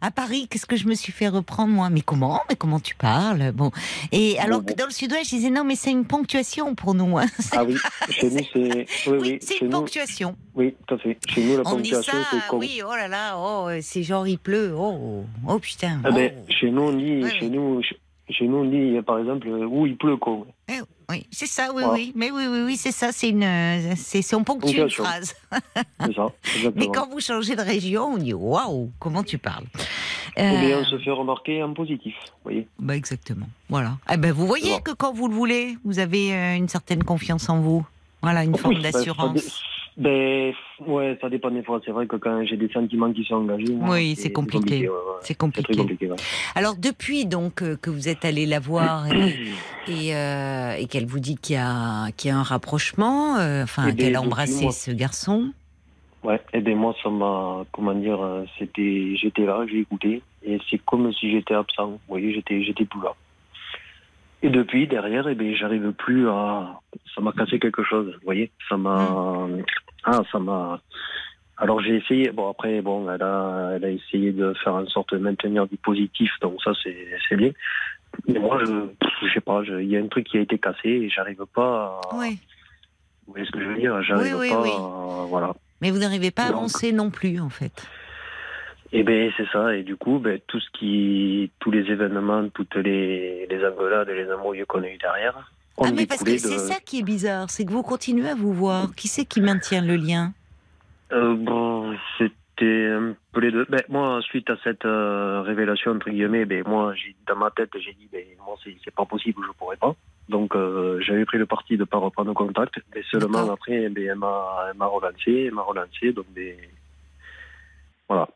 à, 0.00 0.10
Paris 0.10 0.48
qu'est-ce 0.50 0.66
que 0.66 0.76
je 0.76 0.86
me 0.86 0.94
suis 0.94 1.12
fait 1.12 1.28
reprendre 1.28 1.72
moi? 1.72 1.88
Mais 1.90 2.00
comment? 2.00 2.40
Mais 2.48 2.56
comment 2.56 2.80
tu 2.80 2.94
parles? 2.94 3.52
Bon. 3.52 3.70
Et 4.10 4.38
alors 4.38 4.64
que 4.64 4.72
dans 4.72 4.86
le 4.86 4.90
Sud-Ouest, 4.90 5.26
je 5.26 5.36
disais 5.36 5.50
non 5.50 5.64
mais 5.64 5.76
c'est 5.76 5.92
une 5.92 6.04
ponctuation 6.04 6.74
pour 6.74 6.94
nous. 6.94 7.16
Hein. 7.18 7.26
Ah 7.52 7.64
oui. 7.64 7.76
Chez 8.10 8.30
nous 8.30 8.44
c'est. 8.52 8.86
Oui, 9.12 9.18
oui, 9.20 9.38
c'est 9.40 9.58
une 9.60 9.70
ponctuation. 9.70 10.36
Oui, 10.54 10.74
tout 10.86 10.94
à 10.94 10.98
fait. 10.98 11.18
Chez 11.28 11.42
nous 11.44 11.56
la 11.56 11.62
on 11.62 11.76
ponctuation 11.76 12.18
c'est 12.30 12.48
comme... 12.48 12.60
Oui, 12.60 12.80
oh 12.84 12.94
là 12.94 13.08
là, 13.08 13.36
oh 13.36 13.68
c'est 13.80 14.02
genre 14.02 14.26
il 14.26 14.38
pleut, 14.38 14.74
oh 14.76 15.24
oh 15.46 15.58
putain. 15.58 16.00
Ah 16.04 16.10
ben, 16.10 16.32
oh. 16.36 16.52
chez 16.52 16.70
nous 16.70 16.82
on 16.82 16.92
dit, 16.92 17.24
chez 17.38 17.48
nous, 17.48 17.80
chez 18.32 18.46
nous 18.46 18.58
on 18.58 18.64
dit 18.64 19.00
par 19.02 19.18
exemple 19.18 19.48
où 19.48 19.86
il 19.86 19.96
pleut 19.96 20.16
quoi. 20.16 20.46
Eh 20.68 20.80
oui, 21.10 21.26
c'est 21.30 21.46
ça, 21.46 21.70
oui, 21.74 21.82
oui. 21.90 22.12
Mais 22.14 22.30
oui, 22.30 22.44
oui, 22.48 22.62
oui, 22.64 22.76
c'est 22.76 22.92
ça, 22.92 23.12
c'est 23.12 23.28
une, 23.28 23.44
c'est, 23.96 24.34
on 24.34 24.44
ponctue 24.44 24.78
une 24.78 24.88
phrase. 24.88 25.34
c'est 26.00 26.14
ça, 26.14 26.28
Mais 26.74 26.86
quand 26.86 27.08
vous 27.10 27.20
changez 27.20 27.54
de 27.56 27.60
région, 27.60 28.14
on 28.14 28.16
dit 28.16 28.32
waouh, 28.32 28.90
comment 28.98 29.22
tu 29.22 29.38
parles? 29.38 29.66
Eh 30.36 30.42
euh... 30.42 30.80
on 30.80 30.84
se 30.84 30.98
fait 30.98 31.10
remarquer 31.10 31.62
en 31.62 31.74
positif, 31.74 32.14
vous 32.24 32.42
voyez. 32.44 32.68
Bah 32.78 32.96
exactement, 32.96 33.46
voilà. 33.68 33.98
Eh 34.10 34.16
ben, 34.16 34.32
vous 34.32 34.46
voyez 34.46 34.80
que 34.82 34.92
quand 34.92 35.12
vous 35.12 35.28
le 35.28 35.34
voulez, 35.34 35.76
vous 35.84 35.98
avez 35.98 36.34
euh, 36.34 36.56
une 36.56 36.68
certaine 36.68 37.04
confiance 37.04 37.48
en 37.48 37.60
vous. 37.60 37.84
Voilà, 38.22 38.44
une 38.44 38.56
forme 38.56 38.76
bah, 38.76 38.90
d'assurance. 38.90 39.62
Ben, 39.96 40.54
ouais, 40.86 41.18
ça 41.20 41.28
dépend 41.28 41.50
des 41.50 41.62
fois. 41.62 41.80
C'est 41.84 41.90
vrai 41.90 42.06
que 42.06 42.16
quand 42.16 42.44
j'ai 42.46 42.56
des 42.56 42.68
sentiments 42.68 43.12
qui 43.12 43.24
sont 43.24 43.36
engagés. 43.36 43.66
oui, 43.70 44.14
c'est 44.16 44.32
compliqué. 44.32 44.88
C'est 45.20 45.34
compliqué. 45.34 45.76
compliqué 45.76 46.08
Alors, 46.54 46.76
depuis 46.76 47.26
donc 47.26 47.62
euh, 47.62 47.76
que 47.76 47.90
vous 47.90 48.08
êtes 48.08 48.24
allé 48.24 48.46
la 48.46 48.58
voir 48.58 49.06
et, 49.88 50.16
euh, 50.16 50.72
et, 50.78 50.86
qu'elle 50.86 51.06
vous 51.06 51.20
dit 51.20 51.36
qu'il 51.36 51.56
y, 51.56 51.58
a, 51.58 52.10
qu'il 52.12 52.30
y 52.30 52.32
a 52.32 52.38
un 52.38 52.42
rapprochement, 52.42 53.36
euh, 53.36 53.64
enfin, 53.64 53.88
eh 53.88 53.94
qu'elle 53.94 54.16
a 54.16 54.22
embrassé 54.22 54.70
ce 54.70 54.90
garçon? 54.90 55.52
Ouais, 56.22 56.36
et 56.36 56.58
eh 56.58 56.60
bien 56.60 56.76
moi, 56.76 56.94
ça 57.02 57.10
m'a, 57.10 57.64
comment 57.72 57.94
dire, 57.94 58.20
c'était, 58.58 59.14
j'étais 59.16 59.44
là, 59.44 59.66
j'ai 59.68 59.80
écouté, 59.80 60.22
et 60.44 60.58
c'est 60.70 60.78
comme 60.84 61.12
si 61.12 61.30
j'étais 61.30 61.54
absent. 61.54 61.90
Vous 61.90 61.98
voyez, 62.08 62.32
j'étais, 62.32 62.84
plus 62.84 63.00
là. 63.02 63.14
Et 64.44 64.48
depuis, 64.48 64.86
derrière, 64.86 65.28
eh 65.28 65.34
bien, 65.34 65.54
j'arrive 65.54 65.92
plus 65.92 66.28
à. 66.28 66.80
Ça 67.14 67.20
m'a 67.20 67.32
cassé 67.32 67.58
quelque 67.58 67.82
chose, 67.84 68.06
vous 68.06 68.24
voyez 68.24 68.50
Ça 68.68 68.76
m'a. 68.76 69.48
Ah, 70.04 70.22
ça 70.30 70.38
m'a. 70.38 70.80
Alors 71.56 71.80
j'ai 71.80 71.96
essayé. 71.96 72.30
Bon, 72.30 72.50
après, 72.50 72.80
bon, 72.80 73.10
elle 73.10 73.22
a, 73.22 73.72
elle 73.76 73.84
a 73.84 73.90
essayé 73.90 74.32
de 74.32 74.52
faire 74.64 74.74
en 74.74 74.86
sorte 74.86 75.14
de 75.14 75.18
maintenir 75.18 75.66
du 75.66 75.76
positif, 75.76 76.30
donc 76.40 76.60
ça, 76.62 76.72
c'est 76.82 77.36
bien. 77.36 77.52
Mais 78.26 78.38
moi, 78.38 78.58
je, 78.64 78.88
je 79.22 79.32
sais 79.32 79.40
pas, 79.40 79.62
il 79.64 79.88
y 79.88 79.96
a 79.96 80.00
un 80.00 80.08
truc 80.08 80.26
qui 80.26 80.38
a 80.38 80.40
été 80.40 80.58
cassé 80.58 80.88
et 80.88 81.08
j'arrive 81.08 81.44
pas 81.54 82.00
à. 82.02 82.14
Oui. 82.14 82.38
Vous 83.26 83.34
voyez 83.34 83.46
ce 83.46 83.52
que 83.52 83.60
je 83.60 83.68
veux 83.68 83.76
dire? 83.76 84.02
J'arrive 84.02 84.36
oui, 84.38 84.50
oui, 84.50 84.50
pas 84.50 84.56
à. 84.56 85.26
Voilà. 85.28 85.54
Mais 85.80 85.90
vous 85.90 85.98
n'arrivez 85.98 86.30
pas 86.30 86.42
à 86.42 86.48
avancer 86.48 86.92
non 86.92 87.10
plus, 87.10 87.40
en 87.40 87.48
fait. 87.48 87.88
Eh 88.92 89.04
bien, 89.04 89.30
c'est 89.36 89.48
ça. 89.50 89.74
Et 89.74 89.84
du 89.84 89.96
coup, 89.96 90.18
ben, 90.18 90.38
tout 90.46 90.60
ce 90.60 90.68
qui, 90.78 91.50
tous 91.60 91.70
les 91.70 91.90
événements, 91.90 92.48
toutes 92.50 92.74
les, 92.76 93.46
les 93.46 93.66
engueulades 93.66 94.08
et 94.10 94.14
les 94.14 94.30
embrouilles 94.30 94.64
qu'on 94.66 94.82
a 94.82 94.88
eu 94.88 94.98
derrière. 94.98 95.50
Ah, 95.80 95.90
mais 95.92 96.06
parce 96.06 96.22
que 96.22 96.36
c'est 96.36 96.58
ça 96.58 96.78
qui 96.84 97.00
est 97.00 97.02
bizarre, 97.02 97.50
c'est 97.50 97.64
que 97.64 97.72
vous 97.72 97.82
continuez 97.82 98.28
à 98.28 98.34
vous 98.34 98.52
voir. 98.52 98.94
Qui 98.94 99.08
c'est 99.08 99.24
qui 99.24 99.40
maintient 99.40 99.82
le 99.82 99.96
lien? 99.96 100.32
Euh, 101.12 101.34
Bon, 101.34 101.96
c'était 102.18 102.90
un 102.90 103.14
peu 103.32 103.40
les 103.40 103.50
deux. 103.50 103.66
Ben, 103.68 103.82
moi, 103.88 104.20
suite 104.22 104.50
à 104.50 104.56
cette 104.62 104.84
euh, 104.84 105.42
révélation, 105.42 105.92
entre 105.92 106.10
guillemets, 106.10 106.44
ben, 106.44 106.62
moi, 106.66 106.94
dans 107.26 107.36
ma 107.36 107.50
tête, 107.50 107.70
j'ai 107.74 107.94
dit, 107.94 108.08
ben, 108.12 108.24
moi, 108.44 108.56
c'est 108.64 108.94
pas 108.94 109.06
possible, 109.06 109.40
je 109.46 109.52
pourrais 109.58 109.76
pas. 109.76 109.94
Donc, 110.28 110.54
euh, 110.54 111.00
j'avais 111.00 111.24
pris 111.24 111.38
le 111.38 111.46
parti 111.46 111.74
de 111.74 111.80
ne 111.80 111.84
pas 111.84 111.98
reprendre 111.98 112.32
contact. 112.34 112.74
Mais 112.94 113.02
seulement 113.10 113.50
après, 113.50 113.88
ben, 113.88 114.10
elle 114.10 114.18
m'a 114.18 114.86
relancé, 114.86 115.44
elle 115.46 115.54
m'a 115.54 115.62
relancé. 115.62 116.12
Donc, 116.12 116.26
ben, 116.34 116.56
voilà. 118.08 118.28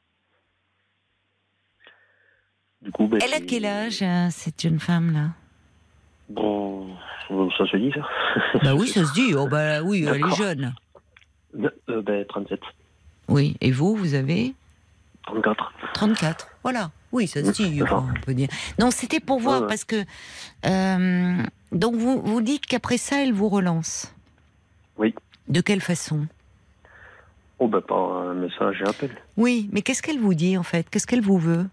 Ben, 2.83 3.19
Elle 3.23 3.35
a 3.35 3.41
quel 3.41 3.67
âge, 3.67 4.03
cette 4.31 4.61
jeune 4.61 4.81
femme-là 4.81 5.31
Bon, 6.29 6.89
ça 7.29 7.67
se 7.67 7.77
dit, 7.77 7.93
ça 7.95 8.01
Bah 8.63 8.75
oui, 8.75 8.89
ça 8.89 9.05
se 9.05 9.13
dit. 9.13 9.35
Oh, 9.35 9.47
bah 9.49 9.83
oui, 9.83 10.05
elle 10.09 10.21
est 10.21 10.37
jeune. 10.37 10.75
Euh, 11.89 12.03
ben, 12.03 12.25
37. 12.27 12.61
Oui, 13.29 13.57
et 13.61 13.71
vous, 13.73 13.95
vous 13.97 14.15
avez 14.15 14.55
34. 15.27 15.73
34, 15.95 16.49
voilà. 16.63 16.91
Oui, 17.13 17.27
ça 17.27 17.43
se 17.43 17.51
dit, 17.51 17.83
on 17.83 18.21
peut 18.25 18.35
dire. 18.35 18.49
Non, 18.79 18.91
c'était 18.91 19.21
pour 19.21 19.41
voir, 19.41 19.67
parce 19.67 19.85
que. 19.85 20.05
Euh, 20.67 21.43
donc, 21.73 21.95
vous, 21.95 22.21
vous 22.23 22.41
dites 22.41 22.67
qu'après 22.67 22.99
ça, 22.99 23.23
elle 23.23 23.33
vous 23.33 23.49
relance 23.49 24.13
Oui. 24.99 25.15
De 25.49 25.61
quelle 25.61 25.81
façon? 25.81 26.27
Oh, 27.59 27.69
ben, 27.69 27.81
par 27.81 28.19
un 28.19 28.35
message 28.35 28.83
et 28.83 28.89
appel. 28.89 29.11
Oui, 29.37 29.69
mais 29.73 29.83
qu'est-ce 29.83 30.03
qu'elle 30.03 30.19
vous 30.19 30.35
dit, 30.35 30.59
en 30.59 30.63
fait? 30.63 30.89
Qu'est-ce 30.91 31.07
qu'elle 31.07 31.23
vous 31.23 31.39
veut? 31.39 31.67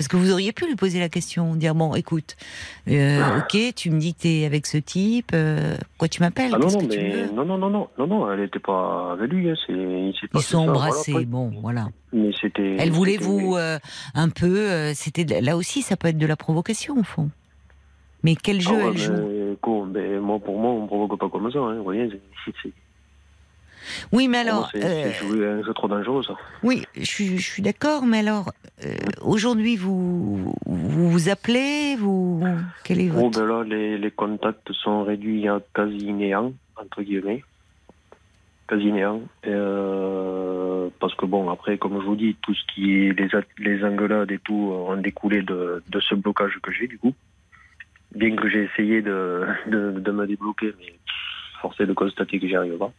Parce 0.00 0.08
que 0.08 0.16
vous 0.16 0.32
auriez 0.32 0.52
pu 0.52 0.66
lui 0.66 0.76
poser 0.76 0.98
la 0.98 1.10
question, 1.10 1.54
dire 1.54 1.74
bon, 1.74 1.94
écoute, 1.94 2.34
euh, 2.88 3.20
ah. 3.22 3.36
ok, 3.40 3.74
tu 3.74 3.90
me 3.90 4.00
dis 4.00 4.14
que 4.14 4.20
tu 4.20 4.28
es 4.28 4.46
avec 4.46 4.64
ce 4.64 4.78
type, 4.78 5.32
euh, 5.34 5.76
quoi 5.98 6.08
tu 6.08 6.22
m'appelles? 6.22 6.52
Ah 6.54 6.58
non, 6.58 6.68
non, 6.68 6.88
mais 6.88 7.26
non, 7.34 7.44
non, 7.44 7.58
non, 7.58 7.68
non, 7.68 7.88
non, 7.98 8.06
non, 8.06 8.32
elle 8.32 8.40
n'était 8.40 8.60
pas 8.60 9.12
avec 9.12 9.30
lui. 9.30 9.50
Hein, 9.50 9.56
ils 9.68 10.40
sont 10.40 10.56
embrassés, 10.56 11.26
bon, 11.26 11.52
voilà. 11.60 11.88
Mais 12.14 12.30
c'était. 12.40 12.76
Elle 12.78 12.92
voulait 12.92 13.18
vous 13.18 13.56
euh, 13.56 13.78
un 14.14 14.30
peu. 14.30 14.94
c'était 14.94 15.42
là 15.42 15.58
aussi, 15.58 15.82
ça 15.82 15.98
peut 15.98 16.08
être 16.08 16.16
de 16.16 16.26
la 16.26 16.36
provocation 16.36 16.96
au 16.98 17.02
fond. 17.02 17.28
Mais 18.22 18.36
quel 18.36 18.56
ah 18.56 18.70
jeu 18.70 18.76
elle 18.86 18.96
joue? 18.96 19.86
mais, 19.92 20.18
moi, 20.18 20.38
pour 20.38 20.58
moi, 20.58 20.70
on 20.70 20.82
ne 20.84 20.86
provoque 20.86 21.20
pas 21.20 21.28
comme 21.28 21.52
ça. 21.52 21.58
Hein, 21.58 21.76
vous 21.76 21.84
voyez, 21.84 22.08
c'est 22.62 22.72
oui, 24.12 24.28
mais 24.28 24.38
alors. 24.38 24.70
C'est 24.72 24.84
euh, 24.84 25.60
un 25.60 25.64
jeu 25.64 25.72
trop 25.74 25.88
dangereux, 25.88 26.22
ça. 26.22 26.34
Oui, 26.62 26.84
je 26.96 27.04
suis, 27.04 27.62
d'accord, 27.62 28.04
mais 28.06 28.18
alors, 28.18 28.52
euh, 28.84 28.94
aujourd'hui, 29.22 29.76
vous, 29.76 30.54
vous, 30.66 31.28
appelez 31.28 31.96
vous, 31.96 32.42
Quel 32.84 33.00
est 33.00 33.08
votre... 33.08 33.24
Oh, 33.24 33.30
ben 33.30 33.46
là, 33.46 33.64
les, 33.64 33.98
les, 33.98 34.10
contacts 34.10 34.72
sont 34.72 35.04
réduits 35.04 35.48
à 35.48 35.60
quasi 35.74 36.12
néant, 36.12 36.52
entre 36.76 37.02
guillemets. 37.02 37.42
Quasi 38.68 38.92
néant. 38.92 39.22
Euh, 39.46 40.88
parce 41.00 41.14
que, 41.14 41.26
bon, 41.26 41.50
après, 41.50 41.78
comme 41.78 42.00
je 42.00 42.06
vous 42.06 42.16
dis, 42.16 42.36
tout 42.42 42.54
ce 42.54 42.62
qui 42.72 43.06
est 43.06 43.18
les, 43.18 43.28
les 43.58 43.84
engueulades 43.84 44.30
et 44.30 44.38
tout 44.38 44.72
ont 44.72 44.96
découlé 44.96 45.42
de, 45.42 45.82
de 45.88 46.00
ce 46.00 46.14
blocage 46.14 46.58
que 46.62 46.72
j'ai, 46.72 46.86
du 46.86 46.98
coup. 46.98 47.14
Bien 48.14 48.34
que 48.34 48.48
j'ai 48.48 48.64
essayé 48.64 49.02
de, 49.02 49.46
de, 49.68 50.00
de 50.00 50.10
me 50.10 50.26
débloquer, 50.26 50.72
mais 50.80 50.94
forcé 51.60 51.86
de 51.86 51.92
constater 51.92 52.38
que 52.38 52.48
j'y 52.48 52.56
arrive 52.56 52.78
pas. 52.78 52.92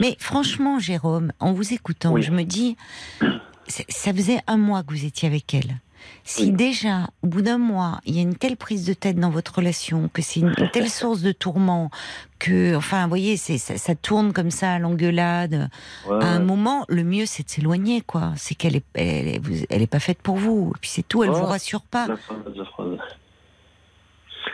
Mais 0.00 0.16
franchement, 0.18 0.78
Jérôme, 0.78 1.32
en 1.40 1.52
vous 1.52 1.72
écoutant, 1.72 2.20
je 2.20 2.30
me 2.30 2.44
dis, 2.44 2.76
ça 3.68 4.12
faisait 4.12 4.40
un 4.46 4.56
mois 4.56 4.82
que 4.82 4.92
vous 4.92 5.04
étiez 5.04 5.28
avec 5.28 5.54
elle. 5.54 5.76
Si 6.24 6.52
déjà, 6.52 7.08
au 7.22 7.26
bout 7.28 7.42
d'un 7.42 7.58
mois, 7.58 8.00
il 8.06 8.16
y 8.16 8.18
a 8.18 8.22
une 8.22 8.36
telle 8.36 8.56
prise 8.56 8.84
de 8.86 8.92
tête 8.92 9.16
dans 9.16 9.30
votre 9.30 9.56
relation, 9.56 10.08
que 10.12 10.22
c'est 10.22 10.40
une, 10.40 10.54
telle 10.72 10.90
source 10.90 11.20
de 11.20 11.32
tourment, 11.32 11.90
que, 12.38 12.74
enfin, 12.76 13.02
vous 13.04 13.08
voyez, 13.08 13.36
ça, 13.36 13.56
ça, 13.58 13.94
tourne 13.94 14.32
comme 14.32 14.50
ça 14.50 14.72
à 14.72 14.78
l'engueulade. 14.78 15.68
à 16.08 16.26
un 16.26 16.40
moment, 16.40 16.84
le 16.88 17.04
mieux, 17.04 17.26
c'est 17.26 17.44
de 17.44 17.50
s'éloigner, 17.50 18.00
quoi. 18.00 18.32
C'est 18.36 18.54
qu'elle 18.54 18.76
est, 18.76 18.84
elle, 18.94 19.82
est, 19.82 19.86
pas 19.86 20.00
faite 20.00 20.22
pour 20.22 20.36
vous. 20.36 20.72
Et 20.76 20.78
puis 20.80 20.90
c'est 20.90 21.06
tout, 21.06 21.22
elle 21.24 21.30
ne 21.30 21.36
vous 21.36 21.44
rassure 21.44 21.82
pas. 21.82 22.06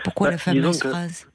Pourquoi 0.05 0.31
la 0.31 0.39
fameuse 0.39 0.81
phrase? 0.81 1.27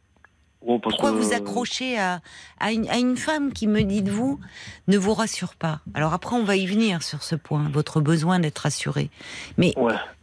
Pourquoi 0.81 1.11
vous 1.11 1.33
accrochez 1.33 1.97
à, 1.97 2.21
à, 2.59 2.71
une, 2.71 3.17
femme 3.17 3.51
qui 3.51 3.67
me 3.67 3.81
dit 3.81 4.01
de 4.01 4.11
vous 4.11 4.39
ne 4.87 4.97
vous 4.97 5.13
rassure 5.13 5.55
pas 5.55 5.79
Alors 5.93 6.13
après, 6.13 6.35
on 6.35 6.43
va 6.43 6.55
y 6.55 6.65
venir 6.65 7.03
sur 7.03 7.23
ce 7.23 7.35
point, 7.35 7.67
votre 7.71 8.01
besoin 8.01 8.39
d'être 8.39 8.59
rassuré. 8.59 9.09
Mais 9.57 9.73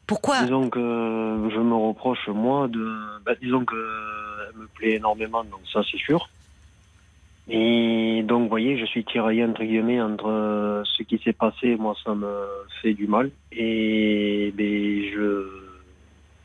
pourquoi 0.06 0.42
Disons 0.42 0.70
que 0.70 0.80
je 0.80 1.60
me 1.60 1.74
reproche, 1.74 2.26
moi, 2.28 2.68
de. 2.68 2.84
Bah, 3.24 3.32
disons 3.40 3.64
qu'elle 3.64 4.60
me 4.60 4.66
plaît 4.74 4.96
énormément, 4.96 5.44
donc 5.44 5.60
ça, 5.72 5.82
c'est 5.90 5.98
sûr. 5.98 6.28
Et 7.48 8.22
donc, 8.24 8.42
vous 8.42 8.48
voyez, 8.48 8.78
je 8.78 8.86
suis 8.86 9.04
tiraillé, 9.04 9.44
entre 9.44 9.62
guillemets, 9.62 10.00
entre 10.00 10.82
ce 10.84 11.02
qui 11.02 11.18
s'est 11.18 11.32
passé, 11.32 11.76
moi, 11.76 11.94
ça 12.04 12.14
me 12.14 12.32
fait 12.82 12.94
du 12.94 13.06
mal. 13.06 13.30
Et 13.52 14.52
ben, 14.56 15.02
je. 15.14 15.46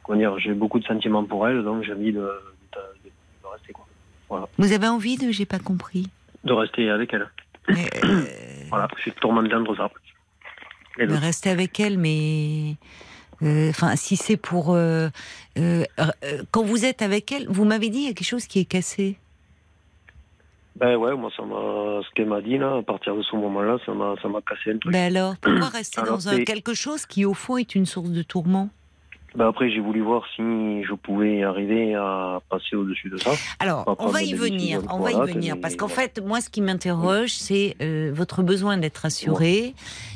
Comment 0.04 0.20
dire, 0.20 0.38
j'ai 0.38 0.54
beaucoup 0.54 0.80
de 0.80 0.86
sentiments 0.86 1.24
pour 1.24 1.48
elle, 1.48 1.64
donc 1.64 1.84
j'ai 1.84 1.94
envie 1.94 2.14
de 2.14 2.30
vous 4.30 4.74
avez 4.74 4.88
envie 4.88 5.18
de, 5.18 5.32
j'ai 5.32 5.46
pas 5.46 5.60
compris 5.60 6.10
De 6.44 6.54
rester 6.54 6.90
avec 6.90 7.14
elle. 7.14 7.30
Euh, 8.04 8.26
voilà, 8.70 8.88
je 8.96 9.02
suis 9.02 9.12
tourmenté 9.14 9.50
dans 9.50 9.76
ça. 9.76 9.90
De 11.00 11.14
rester 11.14 11.50
avec 11.50 11.80
elle, 11.80 11.98
mais. 11.98 12.76
Euh, 13.42 13.70
enfin, 13.70 13.96
si 13.96 14.16
c'est 14.16 14.38
pour. 14.38 14.74
Euh, 14.76 15.10
quand 16.52 16.64
vous 16.64 16.86
êtes 16.86 17.02
avec 17.02 17.32
elle, 17.32 17.48
vous 17.48 17.66
m'avez 17.66 17.90
dit, 17.90 18.00
il 18.00 18.06
y 18.06 18.10
a 18.10 18.14
quelque 18.14 18.28
chose 18.28 18.46
qui 18.46 18.60
est 18.60 18.66
cassé. 18.66 19.18
Ben 20.76 20.98
ouais, 20.98 21.16
moi, 21.16 21.32
ça 21.36 21.44
m'a, 21.44 22.02
ce 22.04 22.14
qu'elle 22.14 22.28
m'a 22.28 22.42
dit, 22.42 22.58
là, 22.58 22.78
à 22.78 22.82
partir 22.84 23.16
de 23.16 23.22
ce 23.24 23.36
moment-là, 23.36 23.78
ça 23.86 23.94
m'a, 23.94 24.16
ça 24.22 24.28
m'a 24.28 24.42
cassé 24.42 24.72
un 24.72 24.78
truc. 24.78 24.92
Ben 24.92 25.16
alors, 25.16 25.36
pourquoi 25.38 25.70
rester 25.70 26.02
dans 26.02 26.28
un, 26.28 26.44
quelque 26.44 26.74
chose 26.74 27.06
qui, 27.06 27.24
au 27.24 27.34
fond, 27.34 27.58
est 27.58 27.76
une 27.76 27.86
source 27.86 28.10
de 28.10 28.22
tourment? 28.22 28.70
Bah, 29.36 29.48
après, 29.48 29.70
j'ai 29.70 29.82
voulu 29.82 30.02
voir 30.02 30.24
si 30.36 30.42
je 30.42 30.94
pouvais 30.94 31.44
arriver 31.44 31.94
à 31.94 32.40
passer 32.50 32.76
au-dessus 32.76 33.10
de 33.10 33.18
ça. 33.18 33.32
Alors, 33.60 33.96
on 34.00 34.08
va 34.08 34.22
y 34.22 34.34
venir, 34.34 34.82
on 34.90 35.00
va 35.00 35.12
y 35.12 35.34
venir, 35.34 35.58
parce 35.62 35.76
qu'en 35.76 35.90
fait, 35.90 36.22
moi, 36.24 36.40
ce 36.40 36.50
qui 36.50 36.62
m'interroge, 36.62 37.32
c'est 37.32 37.76
euh, 37.82 38.12
votre 38.14 38.44
besoin 38.44 38.78
d'être 38.78 39.06
assuré. 39.06 39.74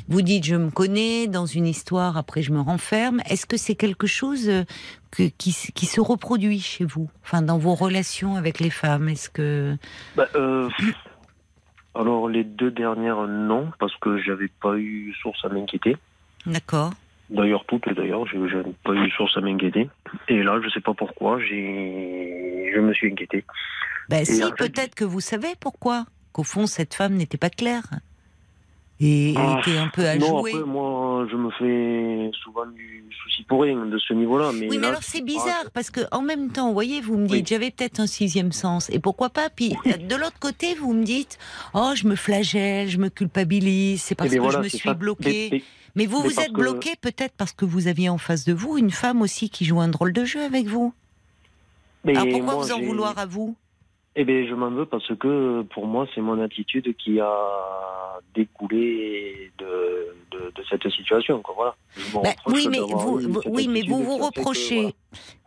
Vous 0.08 0.22
dites, 0.22 0.44
je 0.44 0.56
me 0.56 0.70
connais 0.70 1.26
dans 1.26 1.46
une 1.46 1.66
histoire, 1.66 2.16
après 2.16 2.42
je 2.42 2.52
me 2.52 2.60
renferme. 2.60 3.20
Est-ce 3.28 3.46
que 3.46 3.56
c'est 3.56 3.74
quelque 3.74 4.06
chose 4.06 4.48
euh, 4.48 4.64
qui, 5.10 5.32
qui, 5.74 5.86
se 5.86 6.00
reproduit 6.00 6.60
chez 6.60 6.84
vous, 6.84 7.10
enfin, 7.22 7.42
dans 7.42 7.58
vos 7.58 7.74
relations 7.74 8.36
avec 8.36 8.58
les 8.58 8.70
femmes 8.70 9.08
Est-ce 9.08 9.28
que? 9.28 9.76
Bah, 10.16 10.28
euh, 10.34 10.68
alors 11.94 12.28
les 12.28 12.44
deux 12.44 12.70
dernières, 12.70 13.26
non, 13.26 13.70
parce 13.78 13.94
que 13.96 14.18
j'avais 14.18 14.48
pas 14.62 14.76
eu 14.76 15.12
source 15.20 15.44
à 15.44 15.48
m'inquiéter. 15.48 15.96
D'accord. 16.46 16.92
D'ailleurs, 17.30 17.64
toutes, 17.66 17.88
d'ailleurs, 17.94 18.26
je 18.26 18.36
n'ai 18.36 18.74
pas 18.84 18.92
eu 18.92 19.10
source 19.10 19.36
à 19.36 19.40
m'inquiéter. 19.40 19.88
Et 20.28 20.42
là, 20.42 20.58
je 20.60 20.66
ne 20.66 20.70
sais 20.70 20.80
pas 20.80 20.94
pourquoi, 20.94 21.38
je 21.38 22.80
me 22.80 22.92
suis 22.92 23.12
inquiété. 23.12 23.44
Ben 24.08 24.24
si, 24.24 24.42
peut-être 24.58 24.94
que 24.96 25.04
vous 25.04 25.20
savez 25.20 25.54
pourquoi. 25.60 26.06
Qu'au 26.32 26.42
fond, 26.42 26.66
cette 26.66 26.94
femme 26.94 27.14
n'était 27.14 27.38
pas 27.38 27.50
claire. 27.50 27.84
et 29.00 29.34
ah, 29.36 29.60
était 29.60 29.78
un 29.78 29.88
peu 29.88 30.06
à 30.06 30.16
non, 30.16 30.40
jouer. 30.40 30.52
Après, 30.52 30.64
moi, 30.64 31.26
je 31.30 31.36
me 31.36 31.50
fais 31.50 32.30
souvent 32.42 32.66
du 32.66 33.04
souci 33.22 33.44
pour 33.44 33.62
rien 33.62 33.86
de 33.86 33.98
ce 33.98 34.12
niveau-là. 34.12 34.50
Mais 34.52 34.68
oui, 34.68 34.78
mais 34.78 34.88
alors 34.88 35.02
c'est 35.02 35.22
bizarre 35.22 35.70
parce 35.72 35.90
que 35.90 36.00
en 36.12 36.22
même 36.22 36.50
temps, 36.50 36.68
vous 36.68 36.74
voyez, 36.74 37.00
vous 37.00 37.16
me 37.16 37.26
dites, 37.26 37.48
j'avais 37.48 37.70
peut-être 37.70 38.00
un 38.00 38.06
sixième 38.06 38.52
sens, 38.52 38.90
et 38.90 38.98
pourquoi 38.98 39.30
pas 39.30 39.50
Puis 39.50 39.70
de 39.86 40.16
l'autre 40.16 40.38
côté, 40.40 40.74
vous 40.74 40.92
me 40.92 41.04
dites, 41.04 41.38
oh, 41.74 41.92
je 41.94 42.06
me 42.06 42.16
flagelle, 42.16 42.88
je 42.88 42.98
me 42.98 43.08
culpabilise, 43.08 44.02
c'est 44.02 44.14
parce 44.14 44.32
eh 44.32 44.38
que 44.38 44.50
je 44.50 44.58
me 44.58 44.68
suis 44.68 44.94
bloqué. 44.94 45.62
Mais, 45.94 46.06
vous 46.06 46.22
vous 46.22 46.40
êtes 46.40 46.52
bloqué 46.52 46.90
peut-être 47.00 47.34
parce 47.36 47.52
que 47.52 47.64
vous 47.64 47.88
aviez 47.88 48.08
en 48.08 48.18
face 48.18 48.44
de 48.44 48.52
vous 48.52 48.78
une 48.78 48.90
femme 48.90 49.22
aussi 49.22 49.50
qui 49.50 49.64
joue 49.64 49.80
un 49.80 49.88
drôle 49.88 50.12
de 50.12 50.24
jeu 50.24 50.42
avec 50.42 50.66
vous. 50.66 50.92
alors 52.06 52.26
pourquoi 52.28 52.54
vous 52.54 52.72
en 52.72 52.80
vouloir 52.80 53.18
à 53.18 53.26
vous? 53.26 53.56
Eh 54.16 54.24
bien, 54.24 54.46
je 54.46 54.54
m'en 54.54 54.70
veux 54.70 54.86
parce 54.86 55.14
que 55.16 55.62
pour 55.72 55.86
moi, 55.86 56.06
c'est 56.14 56.20
mon 56.20 56.42
attitude 56.42 56.96
qui 56.96 57.20
a 57.20 57.32
découlé 58.34 59.52
de, 59.58 60.14
de, 60.32 60.62
cette 60.68 60.88
situation. 60.90 61.42
Voilà. 61.54 61.74
Bah, 62.14 62.30
oui, 62.46 62.68
mais 62.70 62.78
vous, 62.78 63.20
oui, 63.46 63.68
mais 63.68 63.82
vous 63.82 64.02
vous 64.02 64.16
reprochez. 64.18 64.94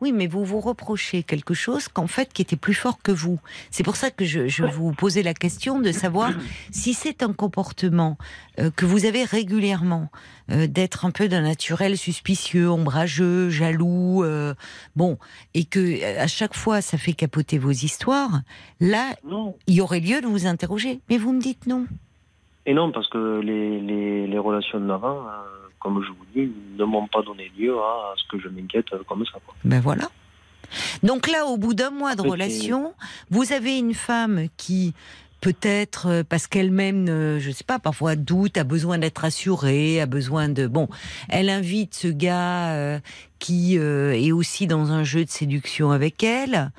Oui, 0.02 0.12
mais 0.12 0.28
vous 0.28 0.44
vous 0.44 0.60
reprochez 0.60 1.24
quelque 1.24 1.54
chose 1.54 1.88
qu'en 1.88 2.08
fait 2.08 2.34
qui 2.34 2.42
était 2.42 2.58
plus 2.58 2.74
fort 2.74 3.02
que 3.02 3.12
vous. 3.14 3.40
C'est 3.72 3.84
pour 3.84 3.96
ça 3.96 4.12
que 4.12 4.26
je, 4.26 4.48
je 4.48 4.66
vous 4.66 4.92
posais 4.92 5.24
la 5.24 5.34
question 5.34 5.80
de 5.80 5.92
savoir 5.92 6.32
si 6.72 6.94
c'est 6.94 7.24
un 7.24 7.32
comportement 7.32 8.18
euh, 8.60 8.72
que 8.72 8.86
vous 8.86 9.06
avez 9.06 9.24
régulièrement, 9.24 10.10
euh, 10.52 10.68
d'être 10.68 11.06
un 11.06 11.12
peu 11.12 11.30
d'un 11.30 11.42
naturel 11.42 11.98
suspicieux, 11.98 12.70
ombrageux, 12.70 13.50
jaloux, 13.50 14.24
euh, 14.24 14.54
bon, 14.98 15.18
et 15.54 15.64
que 15.64 16.04
à 16.20 16.28
chaque 16.28 16.56
fois 16.56 16.82
ça 16.82 16.98
fait 16.98 17.14
capoter 17.14 17.58
vos 17.58 17.72
histoires. 17.72 18.42
Là, 18.82 19.16
il 19.68 19.74
y 19.76 19.82
aurait 19.82 20.02
lieu 20.02 20.20
de 20.20 20.28
vous 20.28 20.46
interroger. 20.46 21.00
Mais 21.10 21.18
vous 21.18 21.32
me 21.32 21.40
dites 21.40 21.68
non. 21.68 21.86
Et 22.66 22.74
non, 22.74 22.92
parce 22.92 23.10
que 23.10 23.40
les, 23.42 23.80
les, 23.82 24.28
les 24.28 24.38
relations 24.38 24.80
d'avant, 24.80 25.28
euh, 25.28 25.63
comme 25.84 26.02
je 26.02 26.10
vous 26.10 26.26
dis, 26.34 26.52
ne 26.78 26.86
m'ont 26.86 27.08
pas 27.08 27.22
donné 27.22 27.52
lieu 27.58 27.78
à, 27.78 28.14
ce 28.18 28.24
que 28.32 28.42
je 28.42 28.48
m'inquiète 28.48 28.88
comme 29.08 29.26
ça. 29.26 29.38
Ben 29.66 29.82
voilà. 29.82 30.10
Donc 31.04 31.30
là, 31.30 31.46
au 31.46 31.58
bout 31.58 31.74
d'un 31.74 31.92
mois 31.92 32.16
de 32.16 32.22
relation, 32.22 32.94
vous 33.30 33.52
avez 33.52 33.78
une 33.78 33.94
femme 33.94 34.48
qui 34.58 34.94
peut-être 35.42 36.08
euh, 36.08 36.24
parce 36.28 36.48
qu'elle-même, 36.48 37.06
je 37.06 37.48
ne 37.48 37.54
sais 37.54 37.66
pas, 37.66 37.78
parfois 37.78 38.16
doute, 38.16 38.58
a 38.58 38.64
besoin 38.64 38.98
d'être 38.98 39.20
rassurée, 39.20 40.00
a 40.00 40.06
besoin 40.06 40.48
de... 40.48 40.68
Bon, 40.68 40.88
elle 41.28 41.50
invite 41.50 41.94
ce 41.96 42.08
gars 42.08 42.72
euh, 42.72 43.00
qui 43.40 43.76
est 43.76 44.32
aussi 44.32 44.68
dans 44.68 44.94
un 44.94 45.04
jeu 45.04 45.26
de 45.26 45.30
séduction 45.30 45.92
avec 45.92 46.24
elle. 46.24 46.72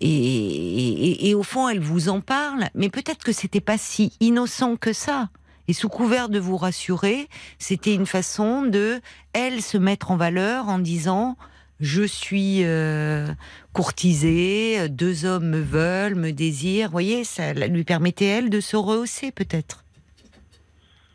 Et, 0.00 1.34
au 1.34 1.42
fond, 1.42 1.68
elle 1.68 1.80
vous 1.80 2.08
en 2.08 2.20
parle, 2.20 2.68
mais 2.74 2.88
peut-être 2.88 3.24
que 3.24 3.32
c'était 3.32 3.60
pas 3.60 3.78
si 3.78 4.12
innocent 4.20 4.76
que 4.76 4.92
ça. 4.92 5.28
Et 5.68 5.72
sous 5.72 5.88
couvert 5.88 6.28
de 6.28 6.38
vous 6.38 6.56
rassurer, 6.56 7.28
c'était 7.58 7.94
une 7.94 8.06
façon 8.06 8.62
de 8.62 9.00
elle 9.32 9.62
se 9.62 9.78
mettre 9.78 10.10
en 10.10 10.16
valeur 10.16 10.68
en 10.68 10.78
disant 10.78 11.36
je 11.80 12.02
suis 12.04 12.60
euh, 12.62 13.26
courtisée, 13.72 14.88
deux 14.88 15.24
hommes 15.24 15.48
me 15.48 15.60
veulent, 15.60 16.14
me 16.14 16.30
désirent. 16.30 16.88
Vous 16.88 16.92
voyez, 16.92 17.24
ça 17.24 17.52
lui 17.54 17.84
permettait 17.84 18.26
elle 18.26 18.50
de 18.50 18.60
se 18.60 18.76
rehausser 18.76 19.32
peut-être. 19.32 19.84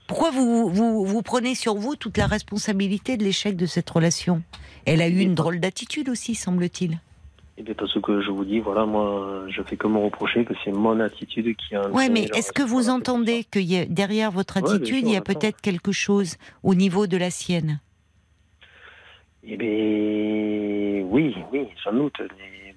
Pourquoi 0.08 0.32
vous, 0.32 0.70
vous, 0.70 1.06
vous 1.06 1.22
prenez 1.22 1.56
sur 1.56 1.76
vous 1.76 1.96
toute 1.96 2.18
la 2.18 2.28
responsabilité 2.28 3.18
de 3.18 3.24
l'échec 3.24 3.56
de 3.56 3.66
cette 3.66 3.90
relation? 3.90 4.44
Elle 4.86 5.02
a 5.02 5.08
eu 5.08 5.20
une 5.20 5.36
drôle 5.36 5.60
d'attitude 5.60 6.10
aussi, 6.10 6.36
semble-t-il. 6.36 7.00
Et 7.58 7.64
bien 7.64 7.74
parce 7.74 8.00
que 8.00 8.22
je 8.22 8.30
vous 8.30 8.46
dis, 8.46 8.60
voilà, 8.60 8.86
moi, 8.86 9.46
je 9.50 9.62
fais 9.64 9.78
que 9.78 9.88
me 9.88 9.98
reprocher 9.98 10.46
que 10.46 10.54
c'est 10.64 10.72
mon 10.72 11.00
attitude 11.00 11.56
qui 11.56 11.76
a. 11.76 11.90
Ouais, 11.90 12.08
mais 12.08 12.26
est-ce 12.36 12.54
que 12.54 12.62
vous 12.62 12.90
entendez 12.90 13.44
que 13.44 13.60
derrière 13.86 14.30
votre 14.32 14.58
attitude, 14.58 15.08
il 15.08 15.14
y 15.14 15.16
a 15.16 15.22
peut-être 15.22 15.60
quelque 15.60 15.92
chose 15.92 16.38
au 16.62 16.76
niveau 16.76 17.08
de 17.08 17.18
la 17.18 17.32
sienne? 17.32 17.80
Eh 19.44 19.58
bien, 19.58 21.04
oui, 21.10 21.36
oui, 21.52 21.68
sans 21.84 21.94
doute. 21.94 22.22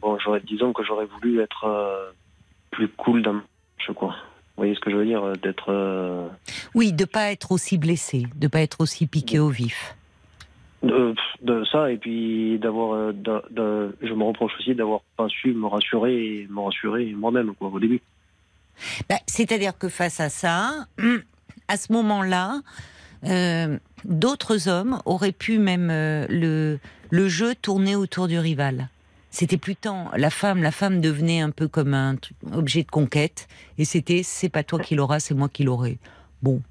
bon, 0.00 0.16
disons 0.44 0.72
que 0.72 0.82
j'aurais 0.82 1.06
voulu 1.06 1.40
être 1.40 1.64
euh, 1.64 2.10
plus 2.70 2.88
cool 2.88 3.22
dans 3.22 3.40
je 3.86 3.92
crois. 3.92 4.14
Vous 4.56 4.62
voyez 4.64 4.74
ce 4.74 4.80
que 4.80 4.90
je 4.90 4.96
veux 4.96 5.06
dire 5.06 5.32
D'être. 5.42 5.70
Euh, 5.70 6.28
oui, 6.74 6.92
de 6.92 7.04
pas 7.04 7.32
être 7.32 7.52
aussi 7.52 7.76
blessé, 7.76 8.26
de 8.36 8.48
pas 8.48 8.60
être 8.60 8.80
aussi 8.80 9.06
piqué 9.06 9.38
au 9.38 9.48
vif 9.48 9.96
de, 10.82 11.64
ça 11.70 11.90
et 11.90 11.98
puis 11.98 12.58
d'avoir 12.58 12.94
euh, 12.94 13.92
je 14.00 14.12
me 14.12 14.24
reproche 14.24 14.52
aussi 14.58 14.74
d'avoir 14.74 15.00
pas 15.16 15.28
su 15.28 15.52
me 15.52 15.66
rassurer 15.66 16.14
et 16.14 16.46
me 16.48 16.60
rassurer 16.60 17.14
moi-même 17.16 17.54
quoi 17.54 17.68
au 17.68 17.78
début. 17.78 18.00
Bah, 19.08 19.16
c'est-à-dire 19.26 19.76
que 19.76 19.88
face 19.88 20.20
à 20.20 20.30
ça 20.30 20.86
à 21.68 21.76
ce 21.76 21.92
moment-là 21.92 22.60
euh, 23.24 23.78
d'autres 24.04 24.68
hommes 24.68 25.00
auraient 25.04 25.32
pu 25.32 25.58
même 25.58 25.90
euh, 25.90 26.26
le 26.30 26.78
le 27.10 27.28
jeu 27.28 27.54
tourner 27.54 27.96
autour 27.96 28.28
du 28.28 28.38
rival. 28.38 28.88
C'était 29.30 29.58
plus 29.58 29.76
tant 29.76 30.10
la 30.16 30.30
femme 30.30 30.62
la 30.62 30.72
femme 30.72 31.00
devenait 31.00 31.40
un 31.40 31.50
peu 31.50 31.68
comme 31.68 31.92
un 31.92 32.16
objet 32.52 32.82
de 32.84 32.90
conquête 32.90 33.48
et 33.76 33.84
c'était 33.84 34.22
c'est 34.22 34.48
pas 34.48 34.64
toi 34.64 34.78
qui 34.78 34.94
l'auras 34.94 35.20
c'est 35.20 35.34
moi 35.34 35.50
qui 35.50 35.64
l'aurai. 35.64 35.98
Bon 36.42 36.62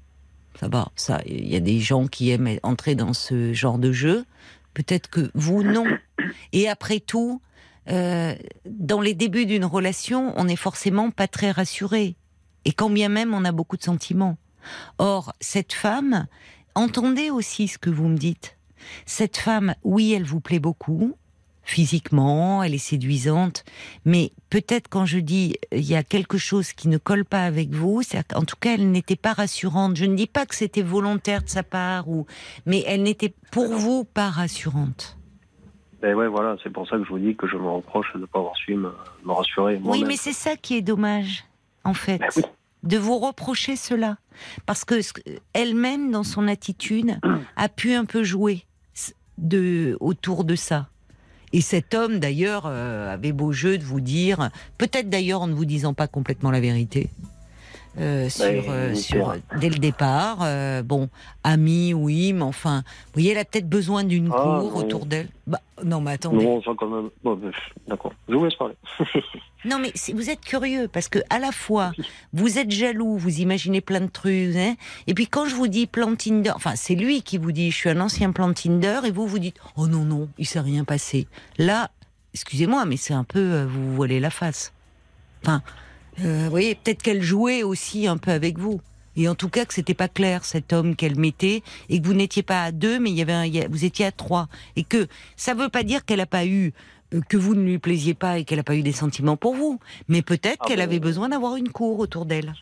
ça 0.60 0.68
va, 0.68 0.92
ça, 0.94 1.22
il 1.24 1.48
y 1.48 1.56
a 1.56 1.60
des 1.60 1.80
gens 1.80 2.06
qui 2.06 2.28
aiment 2.28 2.58
entrer 2.62 2.94
dans 2.94 3.14
ce 3.14 3.54
genre 3.54 3.78
de 3.78 3.92
jeu. 3.92 4.26
Peut-être 4.74 5.08
que 5.08 5.30
vous, 5.32 5.62
non. 5.62 5.86
Et 6.52 6.68
après 6.68 7.00
tout, 7.00 7.40
euh, 7.88 8.34
dans 8.66 9.00
les 9.00 9.14
débuts 9.14 9.46
d'une 9.46 9.64
relation, 9.64 10.34
on 10.36 10.44
n'est 10.44 10.56
forcément 10.56 11.10
pas 11.10 11.28
très 11.28 11.50
rassuré. 11.50 12.14
Et 12.66 12.72
quand 12.72 12.90
bien 12.90 13.08
même, 13.08 13.32
on 13.32 13.46
a 13.46 13.52
beaucoup 13.52 13.78
de 13.78 13.82
sentiments. 13.82 14.36
Or, 14.98 15.32
cette 15.40 15.72
femme, 15.72 16.26
entendez 16.74 17.30
aussi 17.30 17.66
ce 17.66 17.78
que 17.78 17.88
vous 17.88 18.08
me 18.08 18.18
dites. 18.18 18.58
Cette 19.06 19.38
femme, 19.38 19.74
oui, 19.82 20.12
elle 20.12 20.24
vous 20.24 20.40
plaît 20.40 20.58
beaucoup, 20.58 21.16
physiquement, 21.62 22.62
elle 22.62 22.74
est 22.74 22.78
séduisante, 22.78 23.64
mais 24.04 24.32
peut-être 24.48 24.88
quand 24.88 25.06
je 25.06 25.18
dis 25.18 25.56
il 25.72 25.84
y 25.84 25.94
a 25.94 26.02
quelque 26.02 26.38
chose 26.38 26.72
qui 26.72 26.88
ne 26.88 26.98
colle 26.98 27.24
pas 27.24 27.44
avec 27.44 27.70
vous, 27.70 28.02
en 28.34 28.44
tout 28.44 28.56
cas 28.60 28.74
elle 28.74 28.90
n'était 28.90 29.16
pas 29.16 29.32
rassurante. 29.32 29.96
Je 29.96 30.04
ne 30.04 30.14
dis 30.14 30.26
pas 30.26 30.46
que 30.46 30.54
c'était 30.54 30.82
volontaire 30.82 31.42
de 31.42 31.48
sa 31.48 31.62
part, 31.62 32.08
ou, 32.08 32.26
mais 32.66 32.82
elle 32.86 33.02
n'était 33.02 33.34
pour 33.52 33.72
vous 33.72 34.04
pas 34.04 34.30
rassurante. 34.30 35.16
Ben 36.02 36.14
ouais, 36.14 36.28
voilà, 36.28 36.56
c'est 36.62 36.72
pour 36.72 36.88
ça 36.88 36.96
que 36.96 37.04
je 37.04 37.08
vous 37.10 37.18
dis 37.18 37.36
que 37.36 37.46
je 37.46 37.56
me 37.56 37.68
reproche 37.68 38.06
de 38.14 38.20
ne 38.20 38.26
pas 38.26 38.38
avoir 38.38 38.56
su 38.56 38.74
me, 38.74 38.90
rassurer. 39.26 39.78
Oui, 39.84 40.04
mais 40.06 40.16
c'est 40.16 40.32
ça 40.32 40.56
qui 40.56 40.76
est 40.76 40.82
dommage, 40.82 41.44
en 41.84 41.92
fait. 41.92 42.18
Ben 42.18 42.42
de 42.82 42.98
vous 42.98 43.18
reprocher 43.18 43.76
cela. 43.76 44.16
Parce 44.66 44.84
que 44.84 44.94
elle-même, 45.52 46.10
dans 46.10 46.22
son 46.22 46.48
attitude, 46.48 47.18
a 47.56 47.68
pu 47.68 47.92
un 47.94 48.04
peu 48.04 48.22
jouer 48.22 48.64
de, 49.38 49.96
autour 50.00 50.44
de 50.44 50.54
ça. 50.54 50.88
Et 51.52 51.60
cet 51.60 51.94
homme, 51.94 52.20
d'ailleurs, 52.20 52.64
euh, 52.66 53.12
avait 53.12 53.32
beau 53.32 53.52
jeu 53.52 53.76
de 53.76 53.84
vous 53.84 54.00
dire, 54.00 54.50
peut-être 54.78 55.10
d'ailleurs 55.10 55.42
en 55.42 55.46
ne 55.48 55.54
vous 55.54 55.64
disant 55.64 55.94
pas 55.94 56.06
complètement 56.06 56.50
la 56.50 56.60
vérité, 56.60 57.10
euh, 57.98 58.28
sur, 58.28 58.44
euh, 58.46 58.94
sur 58.94 59.34
dès 59.60 59.68
le 59.68 59.78
départ. 59.78 60.38
bon, 60.84 61.08
ami, 61.42 61.92
oui, 61.92 62.32
mais 62.32 62.42
enfin, 62.42 62.82
vous 63.06 63.12
voyez, 63.14 63.32
elle 63.32 63.38
a 63.38 63.44
peut-être 63.44 63.68
besoin 63.68 64.04
d'une 64.04 64.30
ah, 64.32 64.60
cour 64.60 64.76
autour 64.76 65.06
d'elle. 65.06 65.28
Bah, 65.46 65.58
non, 65.84 66.00
mais 66.00 66.12
attendez. 66.12 66.44
Non, 66.44 66.60
quand 66.60 66.88
même. 66.88 67.10
Bon, 67.24 67.40
d'accord. 67.88 68.12
Je 68.28 68.34
vous 68.34 68.44
laisse 68.44 68.54
parler. 68.54 68.74
non, 69.64 69.78
mais 69.80 69.92
vous 70.14 70.30
êtes 70.30 70.40
curieux 70.40 70.88
parce 70.88 71.08
que 71.08 71.18
à 71.30 71.38
la 71.38 71.50
fois 71.50 71.92
vous 72.32 72.58
êtes 72.58 72.70
jaloux, 72.70 73.16
vous 73.16 73.40
imaginez 73.40 73.80
plein 73.80 74.00
de 74.00 74.10
trucs, 74.10 74.54
hein, 74.56 74.76
et 75.06 75.14
puis 75.14 75.26
quand 75.26 75.46
je 75.46 75.54
vous 75.54 75.68
dis 75.68 75.86
plan 75.86 76.14
Tinder, 76.14 76.52
enfin 76.54 76.76
c'est 76.76 76.94
lui 76.94 77.22
qui 77.22 77.38
vous 77.38 77.52
dit 77.52 77.70
je 77.70 77.76
suis 77.76 77.90
un 77.90 78.00
ancien 78.00 78.30
plan 78.30 78.52
Tinder, 78.52 79.00
et 79.04 79.10
vous 79.10 79.26
vous 79.26 79.38
dites 79.38 79.56
oh 79.76 79.88
non 79.88 80.04
non, 80.04 80.28
il 80.38 80.46
s'est 80.46 80.60
rien 80.60 80.84
passé. 80.84 81.26
Là, 81.58 81.90
excusez-moi, 82.34 82.84
mais 82.84 82.96
c'est 82.96 83.14
un 83.14 83.24
peu 83.24 83.64
vous 83.64 83.88
vous 83.88 83.94
voilez 83.96 84.20
la 84.20 84.30
face. 84.30 84.72
Enfin, 85.42 85.62
euh, 86.24 86.44
vous 86.44 86.50
voyez, 86.50 86.74
peut-être 86.74 87.02
qu'elle 87.02 87.22
jouait 87.22 87.62
aussi 87.62 88.06
un 88.06 88.16
peu 88.16 88.30
avec 88.30 88.58
vous. 88.58 88.80
Et 89.16 89.28
en 89.28 89.34
tout 89.34 89.48
cas 89.48 89.64
que 89.64 89.74
c'était 89.74 89.94
pas 89.94 90.08
clair 90.08 90.44
cet 90.44 90.72
homme 90.72 90.94
qu'elle 90.94 91.18
mettait 91.18 91.62
et 91.88 92.00
que 92.00 92.06
vous 92.06 92.14
n'étiez 92.14 92.42
pas 92.42 92.62
à 92.64 92.72
deux 92.72 92.98
mais 93.00 93.10
il 93.10 93.16
y 93.16 93.22
avait 93.22 93.32
un, 93.32 93.68
vous 93.68 93.84
étiez 93.84 94.06
à 94.06 94.12
trois. 94.12 94.48
Et 94.76 94.84
que 94.84 95.08
ça 95.36 95.54
veut 95.54 95.68
pas 95.68 95.82
dire 95.82 96.04
qu'elle 96.04 96.20
a 96.20 96.26
pas 96.26 96.46
eu 96.46 96.72
euh, 97.14 97.20
que 97.28 97.36
vous 97.36 97.54
ne 97.54 97.62
lui 97.62 97.78
plaisiez 97.78 98.14
pas 98.14 98.38
et 98.38 98.44
qu'elle 98.44 98.60
a 98.60 98.64
pas 98.64 98.76
eu 98.76 98.82
des 98.82 98.92
sentiments 98.92 99.36
pour 99.36 99.54
vous. 99.54 99.80
Mais 100.08 100.22
peut-être 100.22 100.58
ah 100.60 100.66
qu'elle 100.66 100.80
avait 100.80 101.00
besoin 101.00 101.28
d'avoir 101.28 101.56
une 101.56 101.70
cour 101.70 101.98
autour 101.98 102.24
d'elle 102.24 102.54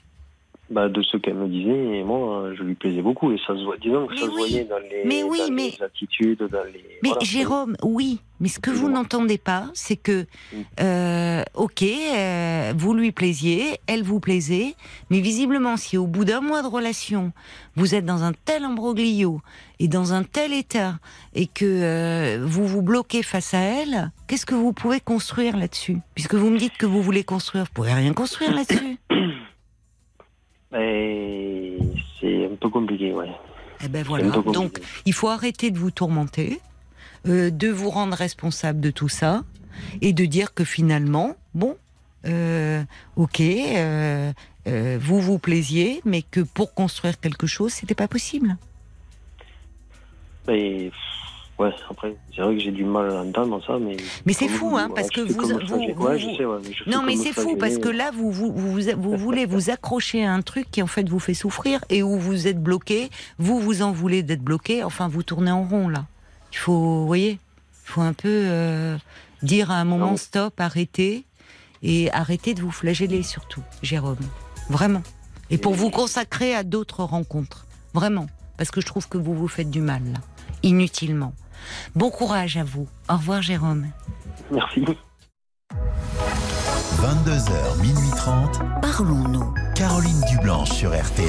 bah, 0.71 0.89
de 0.89 1.03
ce 1.03 1.17
qu'elle 1.17 1.35
me 1.35 1.49
disait, 1.49 2.03
moi, 2.05 2.51
je 2.55 2.63
lui 2.63 2.75
plaisais 2.75 3.03
beaucoup. 3.03 3.33
Et 3.33 3.39
ça 3.47 3.57
se 3.57 3.65
voit, 3.65 3.77
disons 3.79 4.07
que 4.07 4.17
ça 4.17 4.27
se 4.27 4.31
voyait 4.31 4.65
dans 4.65 4.79
les, 4.79 5.05
mais 5.05 5.23
oui, 5.23 5.41
mais... 5.51 5.73
attitudes, 5.83 6.47
dans 6.51 6.65
les. 6.65 6.85
Mais 7.03 7.11
Jérôme, 7.23 7.77
oui. 7.83 8.21
Mais 8.41 8.49
ce 8.49 8.61
que 8.61 8.71
vous 8.71 8.89
n'entendez 8.89 9.39
pas, 9.39 9.69
c'est 9.75 9.97
que, 9.97 10.25
euh, 10.81 11.43
ok, 11.55 11.83
euh, 11.83 12.73
vous 12.77 12.95
lui 12.95 13.11
plaisiez, 13.11 13.79
elle 13.89 14.05
vous 14.05 14.21
plaisait, 14.21 14.77
mais 15.11 15.21
visiblement, 15.21 15.77
si 15.77 15.97
au 15.97 16.07
bout 16.07 16.25
d'un 16.25 16.41
mois 16.41 16.63
de 16.63 16.69
relation, 16.69 17.33
vous 17.75 17.97
êtes 17.97 18.05
dans 18.05 18.23
un 18.23 18.33
tel 18.33 18.63
imbroglio 18.63 19.41
et 19.81 19.89
dans 19.89 20.13
un 20.13 20.23
tel 20.23 20.53
état, 20.53 21.01
et 21.35 21.47
que 21.47 21.65
euh, 21.65 22.45
vous 22.45 22.67
vous 22.67 22.83
bloquez 22.83 23.25
face 23.25 23.55
à 23.55 23.59
elle, 23.59 24.13
qu'est-ce 24.29 24.47
que 24.47 24.55
vous 24.55 24.73
pouvez 24.73 25.01
construire 25.01 25.57
là-dessus? 25.57 25.99
Puisque 26.15 26.35
vous 26.35 26.51
me 26.51 26.59
dites 26.59 26.77
que 26.77 26.87
vous 26.87 27.03
voulez 27.03 27.25
construire, 27.25 27.65
vous 27.65 27.73
pouvez 27.75 27.93
rien 27.93 28.13
construire 28.13 28.55
là-dessus. 28.55 28.99
Et 30.77 31.79
peu 32.61 32.69
compliqué, 32.69 33.13
ouais. 33.13 33.31
Eh 33.85 33.89
ben 33.89 34.03
voilà. 34.03 34.29
Donc, 34.29 34.81
il 35.07 35.13
faut 35.13 35.29
arrêter 35.29 35.71
de 35.71 35.79
vous 35.79 35.91
tourmenter, 35.91 36.61
euh, 37.27 37.51
de 37.51 37.69
vous 37.69 37.91
rendre 37.91 38.17
responsable 38.17 38.81
de 38.81 38.91
tout 38.91 39.09
ça, 39.09 39.45
et 40.01 40.13
de 40.13 40.25
dire 40.25 40.55
que 40.55 40.65
finalement, 40.65 41.37
bon, 41.55 41.77
euh, 42.27 42.83
ok, 43.17 43.41
euh, 43.41 44.33
vous 45.01 45.21
vous 45.21 45.39
plaisiez, 45.39 46.01
mais 46.05 46.23
que 46.23 46.41
pour 46.41 46.75
construire 46.75 47.21
quelque 47.21 47.47
chose, 47.47 47.73
c'était 47.73 47.95
pas 47.95 48.09
possible. 48.09 48.57
Mais 50.49 50.91
Ouais, 51.59 51.73
après, 51.91 52.15
c'est 52.35 52.41
vrai 52.41 52.55
que 52.55 52.61
j'ai 52.61 52.71
du 52.71 52.85
mal 52.85 53.11
à 53.11 53.23
entendre 53.23 53.61
ça, 53.67 53.79
mais. 53.81 53.97
Mais 54.25 54.33
c'est 54.33 54.47
fou, 54.47 54.77
hein, 54.77 54.89
parce 54.95 55.11
que 55.11 55.21
vous. 55.23 55.43
non, 56.87 57.03
mais 57.03 57.17
c'est 57.17 57.33
fou, 57.33 57.57
parce 57.57 57.79
que 57.79 57.89
là, 57.89 58.13
vous, 58.15 58.31
vous, 58.31 58.53
vous, 58.53 59.17
voulez 59.17 59.45
vous 59.45 59.69
accrocher 59.71 60.25
à 60.25 60.33
un 60.33 60.43
truc 60.43 60.71
qui, 60.71 60.83
en 60.83 60.87
fait, 60.87 61.09
vous 61.09 61.19
fait 61.19 61.35
souffrir 61.35 61.85
et 61.91 62.05
où 62.05 62.17
vous 62.17 62.47
êtes 62.47 62.63
bloqué. 62.63 63.11
Vous, 63.39 63.59
vous 63.59 63.83
en 63.83 63.91
voulez 63.91 64.23
d'être 64.23 64.43
bloqué. 64.43 64.85
Enfin, 64.85 65.09
vous 65.09 65.25
tournez 65.25 65.51
en 65.51 65.65
rond, 65.65 65.89
là. 65.89 66.05
Il 66.53 66.59
faut, 66.59 66.73
vous 66.73 67.07
voyez, 67.07 67.33
il 67.33 67.39
faut 67.91 68.03
un 68.03 68.13
peu 68.13 68.29
euh, 68.29 68.97
dire 69.43 69.73
à 69.73 69.75
un 69.75 69.85
moment 69.85 70.17
stop, 70.17 70.61
arrêtez. 70.61 71.25
Et 71.83 72.11
arrêtez 72.13 72.55
de 72.55 72.61
vous 72.61 72.73
flageller, 72.73 73.23
surtout, 73.23 73.63
Jérôme. 73.83 74.17
Vraiment. 74.69 75.03
Et 75.51 75.59
pour 75.59 75.75
vous 75.75 75.91
consacrer 75.91 76.55
à 76.55 76.63
d'autres 76.63 77.03
rencontres. 77.03 77.67
Vraiment. 77.95 78.27
Parce 78.57 78.71
que 78.71 78.81
je 78.81 78.87
trouve 78.87 79.09
que 79.09 79.19
vous 79.19 79.35
vous 79.35 79.49
faites 79.49 79.71
du 79.71 79.81
mal, 79.81 80.03
là. 80.13 80.19
Inutilement. 80.63 81.33
Bon 81.95 82.11
courage 82.11 82.57
à 82.57 82.65
vous. 82.65 82.89
Au 83.09 83.17
revoir 83.17 83.43
Jérôme. 83.43 83.87
Merci. 84.51 84.85
22h, 86.99 87.81
minuit 87.81 88.11
30. 88.17 88.61
Parlons-nous. 88.83 89.55
Caroline 89.75 90.21
Dublanche 90.29 90.71
sur 90.71 90.91
RTL. 90.91 91.29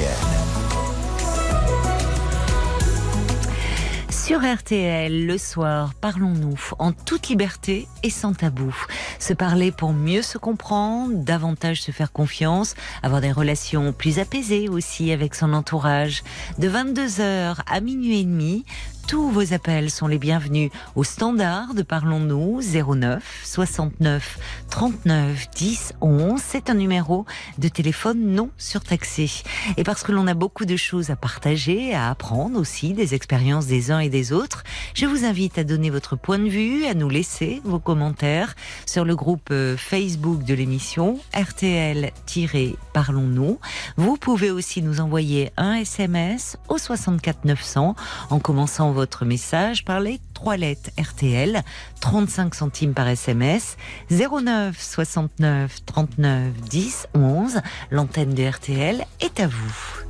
Sur 4.30 4.42
RTL, 4.42 5.26
le 5.26 5.38
soir, 5.38 5.92
parlons-nous 6.00 6.56
en 6.78 6.92
toute 6.92 7.28
liberté 7.28 7.88
et 8.04 8.10
sans 8.10 8.32
tabou. 8.32 8.72
Se 9.18 9.32
parler 9.32 9.72
pour 9.72 9.92
mieux 9.92 10.22
se 10.22 10.38
comprendre, 10.38 11.14
davantage 11.16 11.82
se 11.82 11.90
faire 11.90 12.12
confiance, 12.12 12.76
avoir 13.02 13.20
des 13.20 13.32
relations 13.32 13.92
plus 13.92 14.20
apaisées 14.20 14.68
aussi 14.68 15.10
avec 15.10 15.34
son 15.34 15.52
entourage. 15.52 16.22
De 16.58 16.68
22h 16.68 17.56
à 17.68 17.80
minuit 17.80 18.20
et 18.20 18.24
demi, 18.24 18.64
tous 19.10 19.28
vos 19.28 19.52
appels 19.52 19.90
sont 19.90 20.06
les 20.06 20.20
bienvenus 20.20 20.70
au 20.94 21.02
standard 21.02 21.74
de 21.74 21.82
Parlons-nous 21.82 22.60
09 22.62 23.40
69 23.42 24.38
39 24.70 25.50
10 25.50 25.94
11. 26.00 26.40
C'est 26.40 26.70
un 26.70 26.74
numéro 26.74 27.26
de 27.58 27.66
téléphone 27.66 28.20
non 28.20 28.50
surtaxé. 28.56 29.28
Et 29.76 29.82
parce 29.82 30.04
que 30.04 30.12
l'on 30.12 30.28
a 30.28 30.34
beaucoup 30.34 30.64
de 30.64 30.76
choses 30.76 31.10
à 31.10 31.16
partager, 31.16 31.92
à 31.92 32.08
apprendre 32.08 32.56
aussi 32.56 32.92
des 32.92 33.16
expériences 33.16 33.66
des 33.66 33.90
uns 33.90 33.98
et 33.98 34.10
des 34.10 34.32
autres, 34.32 34.62
je 34.94 35.06
vous 35.06 35.24
invite 35.24 35.58
à 35.58 35.64
donner 35.64 35.90
votre 35.90 36.14
point 36.14 36.38
de 36.38 36.48
vue, 36.48 36.86
à 36.86 36.94
nous 36.94 37.08
laisser 37.08 37.60
vos 37.64 37.80
commentaires 37.80 38.54
sur 38.86 39.04
le 39.04 39.16
groupe 39.16 39.48
euh, 39.50 39.76
Facebook 39.76 40.44
de 40.44 40.54
l'émission 40.54 41.18
RTL-Parlons-nous. 41.34 43.58
Vous 43.96 44.16
pouvez 44.16 44.52
aussi 44.52 44.82
nous 44.82 45.00
envoyer 45.00 45.50
un 45.56 45.74
SMS 45.74 46.58
au 46.68 46.78
64 46.78 47.44
900 47.44 47.96
en 48.30 48.38
commençant 48.38 48.92
votre 48.92 48.99
votre 49.00 49.24
message. 49.24 49.84
Parlez 49.84 50.20
3 50.40 50.56
lettres 50.56 50.88
RTL, 50.98 51.62
35 52.00 52.54
centimes 52.54 52.94
par 52.94 53.06
SMS, 53.06 53.76
09 54.08 54.74
69 54.80 55.84
39 55.84 56.52
10 56.62 57.08
11. 57.12 57.60
L'antenne 57.90 58.32
de 58.32 58.48
RTL 58.48 59.04
est 59.20 59.38
à 59.38 59.46
vous. 59.46 60.00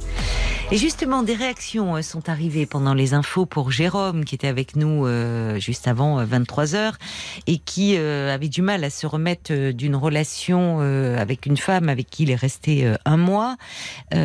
Et 0.72 0.76
justement, 0.76 1.24
des 1.24 1.34
réactions 1.34 1.96
euh, 1.96 2.02
sont 2.02 2.28
arrivées 2.28 2.64
pendant 2.64 2.94
les 2.94 3.12
infos 3.12 3.44
pour 3.44 3.72
Jérôme, 3.72 4.24
qui 4.24 4.36
était 4.36 4.46
avec 4.46 4.76
nous 4.76 5.04
euh, 5.04 5.58
juste 5.58 5.88
avant 5.88 6.20
euh, 6.20 6.24
23h 6.24 6.92
et 7.48 7.58
qui 7.58 7.96
euh, 7.96 8.32
avait 8.32 8.48
du 8.48 8.62
mal 8.62 8.84
à 8.84 8.90
se 8.90 9.04
remettre 9.04 9.52
euh, 9.52 9.72
d'une 9.72 9.96
relation 9.96 10.78
avec 10.80 11.46
une 11.46 11.56
femme 11.56 11.88
avec 11.88 12.08
qui 12.08 12.22
il 12.22 12.30
est 12.30 12.36
resté 12.36 12.92
un 13.04 13.16
mois. 13.16 13.56
et 14.12 14.16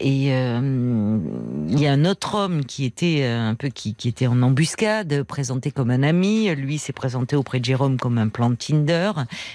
il 0.00 1.80
y 1.80 1.86
a 1.86 1.92
un 1.92 2.04
autre 2.04 2.34
homme 2.34 2.64
qui 2.64 2.84
était 2.84 3.24
un 3.24 3.54
peu 3.54 3.68
qui 3.68 3.94
était 4.08 4.26
en 4.26 4.42
embuscade 4.42 4.95
présenté 5.26 5.70
comme 5.70 5.90
un 5.90 6.02
ami. 6.02 6.54
Lui 6.54 6.78
s'est 6.78 6.92
présenté 6.92 7.36
auprès 7.36 7.60
de 7.60 7.64
Jérôme 7.64 7.98
comme 7.98 8.18
un 8.18 8.28
plan 8.28 8.50
de 8.50 8.54
Tinder. 8.54 9.12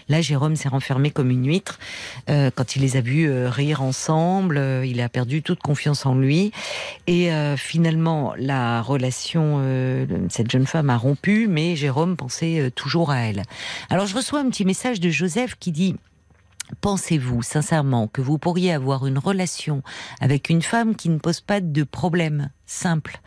Là, 0.09 0.21
Jérôme 0.21 0.55
s'est 0.55 0.69
renfermé 0.69 1.11
comme 1.11 1.31
une 1.31 1.47
huître 1.47 1.79
quand 2.27 2.75
il 2.75 2.81
les 2.81 2.97
a 2.97 3.01
vus 3.01 3.31
rire 3.47 3.81
ensemble. 3.81 4.61
il 4.85 5.01
a 5.01 5.09
perdu 5.09 5.41
toute 5.41 5.59
confiance 5.61 6.05
en 6.05 6.15
lui. 6.15 6.51
Et 7.07 7.31
euh, 7.31 7.57
finalement, 7.57 8.33
la 8.37 8.81
relation, 8.81 9.57
euh, 9.59 10.05
cette 10.29 10.51
jeune 10.51 10.65
femme 10.65 10.89
a 10.89 10.97
rompu, 10.97 11.47
mais 11.47 11.75
Jérôme 11.75 12.15
pensait 12.15 12.59
euh, 12.59 12.69
toujours 12.69 13.11
à 13.11 13.19
elle. 13.19 13.43
Alors 13.89 14.05
je 14.05 14.15
reçois 14.15 14.39
un 14.39 14.49
petit 14.49 14.65
message 14.65 14.99
de 14.99 15.09
Joseph 15.09 15.55
qui 15.59 15.71
dit 15.71 15.95
Pensez-vous 16.79 17.41
sincèrement 17.41 18.07
que 18.07 18.21
vous 18.21 18.37
pourriez 18.37 18.71
avoir 18.71 19.05
une 19.05 19.17
relation 19.17 19.83
avec 20.21 20.49
une 20.49 20.61
femme 20.61 20.95
qui 20.95 21.09
ne 21.09 21.17
pose 21.17 21.41
pas 21.41 21.59
de 21.59 21.83
problème 21.83 22.49
simple? 22.65 23.19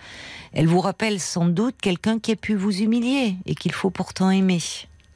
Elle 0.54 0.68
vous 0.68 0.80
rappelle 0.80 1.20
sans 1.20 1.46
doute 1.46 1.74
quelqu'un 1.82 2.18
qui 2.18 2.32
a 2.32 2.36
pu 2.36 2.54
vous 2.54 2.80
humilier 2.80 3.36
et 3.44 3.54
qu'il 3.54 3.72
faut 3.72 3.90
pourtant 3.90 4.30
aimer. 4.30 4.60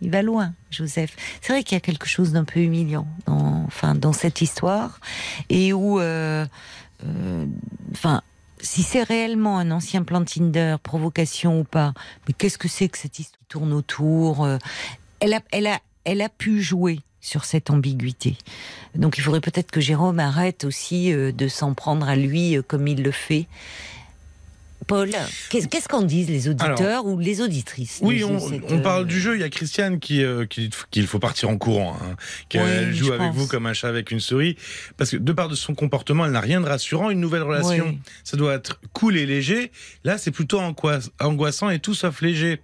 Il 0.00 0.10
va 0.10 0.22
loin, 0.22 0.52
Joseph. 0.70 1.16
C'est 1.40 1.52
vrai 1.52 1.62
qu'il 1.62 1.76
y 1.76 1.78
a 1.78 1.80
quelque 1.80 2.06
chose 2.06 2.32
d'un 2.32 2.44
peu 2.44 2.60
humiliant 2.60 3.06
dans, 3.26 3.64
enfin, 3.66 3.94
dans 3.94 4.12
cette 4.12 4.40
histoire 4.40 5.00
et 5.48 5.72
où 5.72 6.00
euh, 6.00 6.46
enfin, 7.92 8.22
si 8.60 8.82
c'est 8.82 9.02
réellement 9.02 9.58
un 9.58 9.70
ancien 9.70 10.02
plan 10.02 10.24
Tinder, 10.24 10.76
provocation 10.82 11.60
ou 11.60 11.64
pas, 11.64 11.94
mais 12.26 12.34
qu'est-ce 12.34 12.58
que 12.58 12.68
c'est 12.68 12.88
que 12.88 12.98
cette 12.98 13.18
histoire 13.18 13.44
tourne 13.48 13.72
autour 13.72 14.44
euh, 14.44 14.58
elle 15.20 15.34
a, 15.34 15.40
elle 15.52 15.66
a, 15.66 15.80
elle 16.04 16.20
a 16.20 16.28
pu 16.28 16.62
jouer 16.62 17.00
sur 17.20 17.44
cette 17.44 17.70
ambiguïté. 17.70 18.36
Donc 18.94 19.18
il 19.18 19.20
faudrait 19.22 19.40
peut-être 19.40 19.70
que 19.70 19.80
Jérôme 19.80 20.20
arrête 20.20 20.64
aussi 20.64 21.12
euh, 21.12 21.32
de 21.32 21.48
s'en 21.48 21.74
prendre 21.74 22.08
à 22.08 22.14
lui 22.16 22.56
comme 22.66 22.86
il 22.86 23.02
le 23.02 23.10
fait 23.10 23.48
Paul, 24.88 25.10
qu'est-ce 25.50 25.86
qu'en 25.86 26.02
disent 26.02 26.30
les 26.30 26.48
auditeurs 26.48 27.04
ou 27.04 27.18
les 27.18 27.42
auditrices 27.42 28.00
Oui, 28.02 28.24
on, 28.24 28.80
parle 28.80 29.06
du 29.06 29.20
jeu. 29.20 29.36
Il 29.36 29.40
y 29.40 29.44
a 29.44 29.50
Christiane 29.50 30.00
qui, 30.00 30.24
euh, 30.24 30.46
qu'il 30.46 31.06
faut 31.06 31.18
partir 31.18 31.50
en 31.50 31.58
courant, 31.58 31.96
hein, 32.02 32.16
qu'elle 32.48 32.92
joue 32.94 33.12
avec 33.12 33.32
vous 33.32 33.46
comme 33.46 33.66
un 33.66 33.74
chat 33.74 33.88
avec 33.88 34.10
une 34.10 34.18
souris, 34.18 34.56
parce 34.96 35.10
que 35.10 35.16
de 35.18 35.32
part 35.32 35.48
de 35.48 35.54
son 35.54 35.74
comportement, 35.74 36.24
elle 36.24 36.32
n'a 36.32 36.40
rien 36.40 36.60
de 36.60 36.66
rassurant. 36.66 37.10
Une 37.10 37.20
nouvelle 37.20 37.42
relation, 37.42 37.98
ça 38.24 38.36
doit 38.38 38.54
être 38.54 38.80
cool 38.94 39.18
et 39.18 39.26
léger. 39.26 39.70
Là, 40.04 40.16
c'est 40.16 40.30
plutôt 40.30 40.60
angoissant 41.20 41.68
et 41.68 41.78
tout 41.78 41.94
sauf 41.94 42.22
léger. 42.22 42.60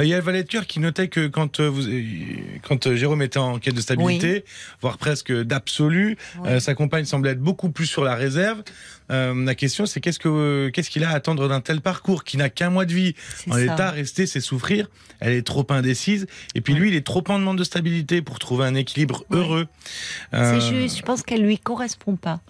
Euh, 0.00 0.04
il 0.04 0.08
y 0.08 0.14
a 0.14 0.20
Valetture 0.20 0.66
qui 0.66 0.80
notait 0.80 1.06
que 1.06 1.28
quand 1.28 1.60
euh, 1.60 1.68
vous, 1.68 1.82
quand 2.66 2.92
Jérôme 2.94 3.22
était 3.22 3.38
en 3.38 3.60
quête 3.60 3.74
de 3.74 3.80
stabilité, 3.80 4.44
voire 4.82 4.98
presque 4.98 5.32
d'absolu, 5.32 6.16
sa 6.58 6.74
compagne 6.74 7.04
semblait 7.04 7.30
être 7.30 7.40
beaucoup 7.40 7.70
plus 7.70 7.86
sur 7.86 8.02
la 8.02 8.16
réserve. 8.16 8.62
La 9.08 9.54
question, 9.54 9.86
c'est 9.86 10.00
qu'est-ce 10.00 10.18
que 10.18 10.70
qu'est-ce 10.70 10.90
qu'il 10.90 11.04
a 11.04 11.10
à 11.10 11.14
attendre 11.14 11.48
d'un 11.48 11.60
tel 11.60 11.80
parcours 11.80 12.24
qui 12.24 12.36
n'a 12.36 12.50
qu'un 12.50 12.70
mois 12.70 12.84
de 12.84 12.92
vie 12.92 13.14
en 13.50 13.56
l'état, 13.56 13.90
rester, 13.90 14.26
c'est 14.26 14.40
souffrir. 14.40 14.88
Elle 15.20 15.32
est 15.32 15.46
trop 15.46 15.66
indécise. 15.70 16.26
Et 16.54 16.60
puis 16.60 16.74
lui, 16.74 16.88
il 16.88 16.94
est 16.94 17.06
trop 17.06 17.24
en 17.28 17.38
demande 17.38 17.58
de 17.58 17.64
stabilité 17.64 18.22
pour 18.22 18.38
trouver 18.38 18.66
un 18.66 18.74
équilibre 18.74 19.24
heureux. 19.30 19.66
C'est 20.30 20.38
euh, 20.38 20.60
juste, 20.60 20.98
je 20.98 21.02
pense 21.02 21.22
qu'elle 21.22 21.42
lui 21.42 21.58
correspond 21.58 22.16
pas. 22.16 22.40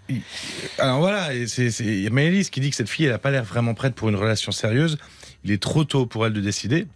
Alors 0.79 0.99
voilà, 0.99 1.31
c'est 1.47 2.11
Maëlys 2.11 2.51
qui 2.51 2.61
dit 2.61 2.71
que 2.71 2.77
cette 2.77 2.89
fille, 2.89 3.07
elle 3.07 3.13
n'a 3.13 3.19
pas 3.19 3.31
l'air 3.31 3.45
vraiment 3.45 3.75
prête 3.75 3.95
pour 3.95 4.09
une 4.09 4.17
relation 4.17 4.53
sérieuse. 4.53 4.99
Il 5.45 5.53
est 5.53 5.63
trop 5.63 5.85
tôt 5.85 6.07
pour 6.07 6.27
elle 6.27 6.33
de 6.33 6.41
décider. 6.41 6.87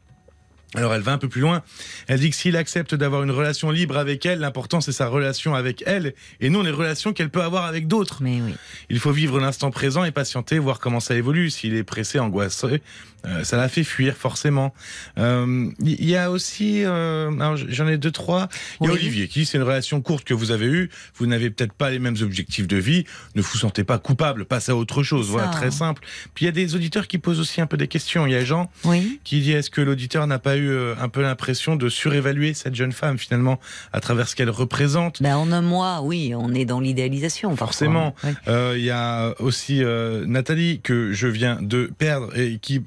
Alors 0.74 0.94
elle 0.94 1.02
va 1.02 1.12
un 1.12 1.18
peu 1.18 1.28
plus 1.28 1.42
loin. 1.42 1.62
Elle 2.08 2.20
dit 2.20 2.30
que 2.30 2.36
s'il 2.36 2.56
accepte 2.56 2.94
d'avoir 2.94 3.22
une 3.22 3.30
relation 3.30 3.70
libre 3.70 3.98
avec 3.98 4.24
elle, 4.24 4.40
l'important 4.40 4.80
c'est 4.80 4.92
sa 4.92 5.06
relation 5.06 5.54
avec 5.54 5.82
elle 5.86 6.14
et 6.40 6.48
non 6.48 6.62
les 6.62 6.70
relations 6.70 7.12
qu'elle 7.12 7.28
peut 7.28 7.42
avoir 7.42 7.66
avec 7.66 7.88
d'autres. 7.88 8.22
Mais 8.22 8.40
oui. 8.40 8.54
Il 8.88 8.98
faut 8.98 9.12
vivre 9.12 9.38
l'instant 9.38 9.70
présent 9.70 10.04
et 10.04 10.12
patienter, 10.12 10.58
voir 10.58 10.80
comment 10.80 11.00
ça 11.00 11.14
évolue. 11.14 11.50
S'il 11.50 11.74
est 11.74 11.84
pressé, 11.84 12.18
angoissé, 12.18 12.80
euh, 13.24 13.44
ça 13.44 13.56
la 13.56 13.68
fait 13.68 13.84
fuir 13.84 14.16
forcément. 14.16 14.74
Il 15.16 15.22
euh, 15.22 15.70
y 15.78 16.16
a 16.16 16.30
aussi, 16.30 16.84
euh, 16.84 17.30
j'en 17.68 17.86
ai 17.86 17.98
deux 17.98 18.10
trois. 18.10 18.48
Il 18.80 18.86
y 18.86 18.90
a 18.90 18.92
Olivier 18.92 19.28
qui 19.28 19.46
c'est 19.46 19.58
une 19.58 19.64
relation 19.64 20.00
courte 20.00 20.24
que 20.24 20.34
vous 20.34 20.50
avez 20.50 20.66
eue. 20.66 20.90
Vous 21.16 21.26
n'avez 21.26 21.50
peut-être 21.50 21.72
pas 21.72 21.90
les 21.90 21.98
mêmes 21.98 22.16
objectifs 22.20 22.66
de 22.66 22.76
vie. 22.76 23.04
Ne 23.34 23.42
vous 23.42 23.58
sentez 23.58 23.84
pas 23.84 23.98
coupable. 23.98 24.44
Passez 24.44 24.72
à 24.72 24.76
autre 24.76 25.02
chose. 25.02 25.28
Voilà, 25.30 25.48
très 25.48 25.70
simple. 25.70 26.02
Puis 26.34 26.44
il 26.44 26.46
y 26.46 26.48
a 26.48 26.52
des 26.52 26.74
auditeurs 26.74 27.06
qui 27.06 27.18
posent 27.18 27.40
aussi 27.40 27.60
un 27.60 27.66
peu 27.66 27.76
des 27.76 27.88
questions. 27.88 28.26
Il 28.26 28.32
y 28.32 28.36
a 28.36 28.44
Jean 28.44 28.70
oui. 28.84 29.20
qui 29.24 29.40
dit 29.40 29.52
est-ce 29.52 29.70
que 29.70 29.80
l'auditeur 29.80 30.26
n'a 30.26 30.38
pas 30.38 30.56
eu 30.56 30.72
un 30.94 31.08
peu 31.08 31.22
l'impression 31.22 31.76
de 31.76 31.88
surévaluer 31.88 32.54
cette 32.54 32.74
jeune 32.74 32.92
femme 32.92 33.18
finalement 33.18 33.60
à 33.92 34.00
travers 34.00 34.28
ce 34.28 34.36
qu'elle 34.36 34.50
représente? 34.50 35.22
Ben, 35.22 35.36
En 35.36 35.52
un 35.52 35.62
mois, 35.62 36.00
oui, 36.02 36.34
on 36.36 36.54
est 36.54 36.64
dans 36.64 36.80
l'idéalisation. 36.80 37.54
Forcément. 37.56 38.14
Il 38.48 38.82
y 38.82 38.90
a 38.90 39.34
aussi 39.38 39.82
Nathalie 40.26 40.80
que 40.80 41.12
je 41.12 41.28
viens 41.28 41.58
de 41.60 41.90
perdre 41.96 42.36
et 42.36 42.58
qui 42.60 42.82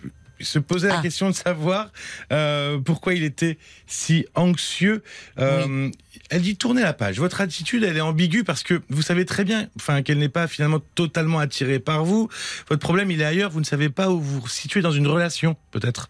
se 0.46 0.60
posait 0.60 0.88
la 0.90 1.00
Ah. 1.00 1.02
question 1.02 1.30
de 1.30 1.36
savoir 1.36 1.92
euh, 2.32 2.78
pourquoi 2.80 3.14
il 3.14 3.24
était 3.24 3.58
si 3.88 4.26
anxieux. 4.36 5.04
Euh, 5.40 5.90
Elle 6.32 6.42
dit 6.42 6.56
tournez 6.56 6.82
la 6.82 6.94
page. 6.94 7.20
Votre 7.20 7.42
attitude, 7.42 7.84
elle 7.84 7.98
est 7.98 8.02
ambiguë 8.02 8.44
parce 8.46 8.64
que 8.64 8.82
vous 8.90 9.02
savez 9.02 9.26
très 9.26 9.44
bien, 9.44 9.68
enfin, 9.76 10.02
qu'elle 10.02 10.18
n'est 10.18 10.30
pas 10.30 10.48
finalement 10.48 10.80
totalement 10.96 11.40
attirée 11.40 11.78
par 11.80 12.04
vous. 12.06 12.30
Votre 12.70 12.80
problème, 12.82 13.12
il 13.12 13.22
est 13.22 13.26
ailleurs. 13.26 13.52
Vous 13.52 13.60
ne 13.60 13.66
savez 13.66 13.90
pas 13.90 14.10
où 14.10 14.20
vous 14.20 14.40
vous 14.40 14.48
situez 14.48 14.82
dans 14.82 14.92
une 14.92 15.08
relation, 15.08 15.56
peut-être. 15.72 16.10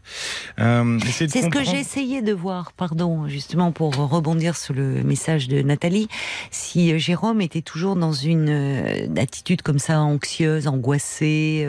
Euh, 0.59 0.99
C'est 1.11 1.27
ce 1.27 1.49
que 1.49 1.63
j'ai 1.63 1.79
essayé 1.79 2.21
de 2.21 2.33
voir, 2.33 2.71
pardon, 2.73 3.27
justement 3.27 3.71
pour 3.71 3.93
rebondir 3.95 4.55
sur 4.55 4.73
le 4.75 5.03
message 5.03 5.47
de 5.47 5.61
Nathalie. 5.63 6.07
Si 6.51 6.97
Jérôme 6.99 7.41
était 7.41 7.63
toujours 7.63 7.95
dans 7.95 8.13
une 8.13 9.17
attitude 9.17 9.63
comme 9.63 9.79
ça, 9.79 9.99
anxieuse, 9.99 10.67
angoissée, 10.67 11.67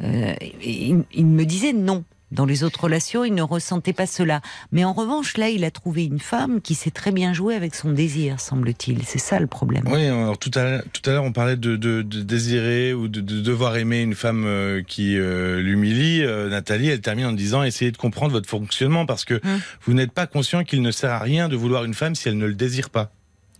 il, 0.00 1.04
il 1.14 1.26
me 1.26 1.44
disait 1.44 1.72
non. 1.72 1.89
Dans 2.32 2.46
les 2.46 2.62
autres 2.62 2.84
relations, 2.84 3.24
il 3.24 3.34
ne 3.34 3.42
ressentait 3.42 3.92
pas 3.92 4.06
cela. 4.06 4.40
Mais 4.70 4.84
en 4.84 4.92
revanche, 4.92 5.36
là, 5.36 5.48
il 5.48 5.64
a 5.64 5.72
trouvé 5.72 6.04
une 6.04 6.20
femme 6.20 6.60
qui 6.60 6.76
sait 6.76 6.92
très 6.92 7.10
bien 7.10 7.32
jouer 7.32 7.56
avec 7.56 7.74
son 7.74 7.90
désir, 7.90 8.38
semble-t-il. 8.38 9.02
C'est 9.04 9.18
ça 9.18 9.40
le 9.40 9.48
problème. 9.48 9.82
Oui, 9.88 10.06
alors 10.06 10.38
tout 10.38 10.52
à 10.54 10.62
l'heure, 10.62 10.82
tout 10.92 11.10
à 11.10 11.12
l'heure, 11.12 11.24
on 11.24 11.32
parlait 11.32 11.56
de, 11.56 11.74
de, 11.74 12.02
de 12.02 12.22
désirer 12.22 12.94
ou 12.94 13.08
de, 13.08 13.20
de 13.20 13.40
devoir 13.40 13.76
aimer 13.78 14.00
une 14.02 14.14
femme 14.14 14.44
euh, 14.46 14.80
qui 14.86 15.18
euh, 15.18 15.60
l'humilie. 15.60 16.22
Euh, 16.22 16.48
Nathalie, 16.48 16.90
elle 16.90 17.00
termine 17.00 17.26
en 17.26 17.32
disant 17.32 17.64
essayez 17.64 17.90
de 17.90 17.96
comprendre 17.96 18.30
votre 18.30 18.48
fonctionnement 18.48 19.06
parce 19.06 19.24
que 19.24 19.40
Hum. 19.44 19.60
vous 19.82 19.94
n'êtes 19.94 20.12
pas 20.12 20.28
conscient 20.28 20.62
qu'il 20.62 20.82
ne 20.82 20.92
sert 20.92 21.10
à 21.10 21.18
rien 21.18 21.48
de 21.48 21.56
vouloir 21.56 21.82
une 21.84 21.94
femme 21.94 22.14
si 22.14 22.28
elle 22.28 22.38
ne 22.38 22.46
le 22.46 22.54
désire 22.54 22.90
pas. 22.90 23.10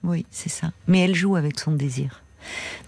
Oui, 0.04 0.24
c'est 0.30 0.48
ça. 0.48 0.70
Mais 0.86 1.00
elle 1.00 1.16
joue 1.16 1.34
avec 1.34 1.58
son 1.58 1.72
désir. 1.72 2.22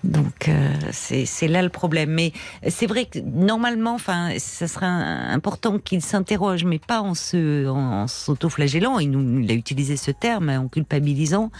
Donc 0.05 0.48
euh, 0.48 0.72
c'est 0.92 1.48
là 1.48 1.62
le 1.62 1.68
problème. 1.68 2.11
Mais 2.11 2.32
c'est 2.68 2.86
vrai 2.86 3.05
que 3.05 3.18
normalement, 3.18 3.94
enfin, 3.94 4.30
ça 4.38 4.66
serait 4.68 4.86
un- 4.86 5.30
important 5.30 5.78
qu'il 5.78 6.03
s'interroge, 6.03 6.64
mais 6.64 6.78
pas 6.78 7.00
en 7.00 7.14
se, 7.14 7.68
en, 7.68 8.07
s'autoflagellant. 8.07 8.98
Il 8.98 9.11
nous, 9.11 9.48
a 9.48 9.53
utilisé 9.53 9.96
ce 9.96 10.11
terme 10.11 10.48
en 10.50 10.68
culpabilisant, 10.68 11.50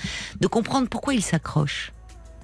de 0.41 0.47
comprendre 0.47 0.89
pourquoi 0.89 1.15
il 1.15 1.23
s'accroche 1.23 1.93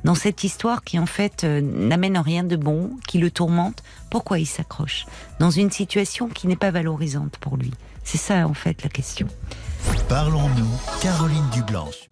dans 0.04 0.14
cette 0.14 0.44
histoire 0.44 0.84
qui 0.84 0.98
en 0.98 1.06
fait 1.06 1.42
euh, 1.42 1.60
n'amène 1.60 2.16
rien 2.18 2.44
de 2.44 2.54
bon, 2.56 2.92
qui 3.08 3.18
le 3.18 3.30
tourmente. 3.30 3.82
Pourquoi 4.10 4.38
il 4.38 4.46
s'accroche 4.46 5.06
dans 5.40 5.50
une 5.50 5.70
situation 5.70 6.28
qui 6.28 6.46
n'est 6.46 6.56
pas 6.56 6.70
valorisante 6.70 7.36
pour 7.38 7.56
lui. 7.56 7.72
C'est 8.10 8.16
ça 8.16 8.48
en 8.48 8.54
fait 8.54 8.82
la 8.82 8.88
question. 8.88 9.26
Parlons-nous, 10.08 10.70
Caroline 11.02 11.44
Dublanche. 11.52 12.08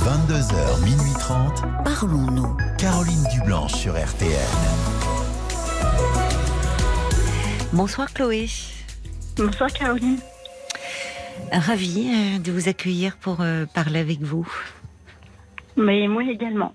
22h, 0.00 0.82
minuit 0.82 1.14
30, 1.20 1.62
Parlons-nous. 1.84 2.56
Caroline 2.76 3.22
Dublanche 3.32 3.74
sur 3.74 3.92
RTL. 3.92 4.34
Bonsoir 7.72 8.12
Chloé. 8.12 8.48
Bonsoir 9.36 9.72
Caroline. 9.72 10.18
Ravie 11.52 12.10
euh, 12.12 12.38
de 12.40 12.50
vous 12.50 12.68
accueillir 12.68 13.16
pour 13.16 13.42
euh, 13.42 13.64
parler 13.64 14.00
avec 14.00 14.22
vous. 14.22 14.44
Mais 15.76 16.08
moi 16.08 16.24
également. 16.24 16.74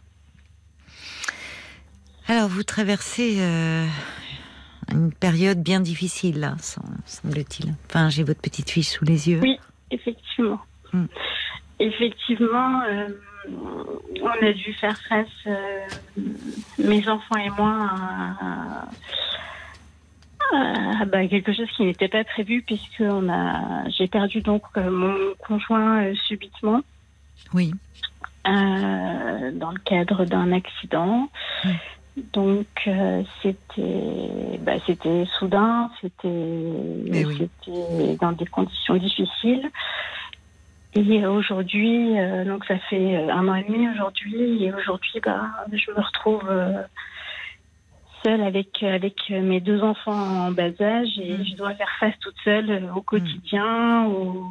Alors, 2.29 2.47
vous 2.47 2.63
traversez 2.63 3.41
euh, 3.41 3.85
une 4.91 5.11
période 5.13 5.61
bien 5.61 5.79
difficile, 5.79 6.39
là, 6.39 6.55
sem- 6.59 6.83
semble-t-il. 7.05 7.73
Enfin, 7.87 8.09
j'ai 8.09 8.23
votre 8.23 8.41
petite 8.41 8.69
fiche 8.69 8.89
sous 8.89 9.05
les 9.05 9.29
yeux. 9.29 9.39
Oui. 9.41 9.59
Effectivement. 9.91 10.59
Hmm. 10.93 11.05
Effectivement, 11.79 12.81
euh, 12.83 13.07
on 14.21 14.45
a 14.45 14.53
dû 14.53 14.73
faire 14.73 14.97
face, 15.09 15.27
euh, 15.47 15.79
mes 16.77 17.07
enfants 17.09 17.37
et 17.37 17.49
moi, 17.49 17.89
à, 17.91 18.87
à- 20.53 21.01
à, 21.01 21.05
bah, 21.05 21.25
quelque 21.27 21.53
chose 21.53 21.67
qui 21.75 21.83
n'était 21.83 22.07
pas 22.09 22.23
prévu 22.23 22.61
puisque 22.61 22.99
on 23.01 23.29
a, 23.29 23.87
j'ai 23.89 24.07
perdu 24.07 24.41
donc 24.41 24.63
euh, 24.77 24.89
mon 24.91 25.15
conjoint 25.39 26.13
subitement. 26.27 26.81
Oui. 27.53 27.73
euh, 28.47 29.51
dans 29.53 29.71
le 29.71 29.79
cadre 29.79 30.25
d'un 30.25 30.51
accident. 30.51 31.29
Mm. 31.63 31.69
Donc 32.33 32.67
euh, 32.87 33.23
c'était 33.41 34.59
bah, 34.59 34.73
c'était 34.85 35.25
soudain, 35.39 35.89
c'était 36.01 36.27
Mais 36.27 37.25
oui. 37.25 37.49
dans 38.19 38.33
des 38.33 38.45
conditions 38.45 38.95
difficiles. 38.95 39.69
Et 40.93 41.25
aujourd'hui, 41.25 42.19
euh, 42.19 42.43
donc 42.43 42.65
ça 42.65 42.77
fait 42.89 43.15
euh, 43.15 43.29
un 43.31 43.47
an 43.47 43.55
et 43.55 43.63
demi 43.63 43.87
aujourd'hui, 43.89 44.65
et 44.65 44.73
aujourd'hui, 44.73 45.21
bah, 45.23 45.49
je 45.71 45.89
me 45.89 46.01
retrouve 46.01 46.45
euh, 46.49 46.83
seule 48.25 48.41
avec 48.41 48.83
avec 48.83 49.29
mes 49.29 49.61
deux 49.61 49.81
enfants 49.81 50.11
en 50.47 50.51
bas 50.51 50.63
âge 50.81 51.17
et 51.17 51.37
Mm. 51.37 51.45
je 51.45 51.55
dois 51.55 51.73
faire 51.75 51.89
face 51.97 52.13
toute 52.19 52.35
seule 52.43 52.89
au 52.93 53.01
quotidien, 53.01 54.03
au, 54.03 54.45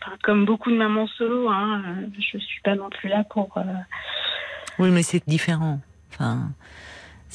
enfin, 0.00 0.16
comme 0.22 0.46
beaucoup 0.46 0.70
de 0.70 0.76
mamans 0.76 1.06
solo. 1.18 1.50
Hein, 1.50 1.82
je 2.18 2.38
suis 2.38 2.62
pas 2.62 2.76
non 2.76 2.88
plus 2.88 3.10
là 3.10 3.22
pour. 3.24 3.58
Oui, 4.78 4.90
mais 4.90 5.02
c'est 5.02 5.28
différent. 5.28 5.80
Enfin, 6.10 6.48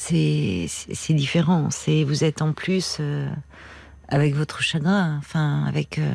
c'est 0.00 1.14
différent. 1.14 1.68
C'est 1.70 2.04
vous 2.04 2.24
êtes 2.24 2.42
en 2.42 2.52
plus 2.52 2.96
euh, 3.00 3.28
avec 4.08 4.34
votre 4.34 4.62
chagrin. 4.62 5.16
Enfin, 5.18 5.64
avec 5.66 5.98
euh, 5.98 6.10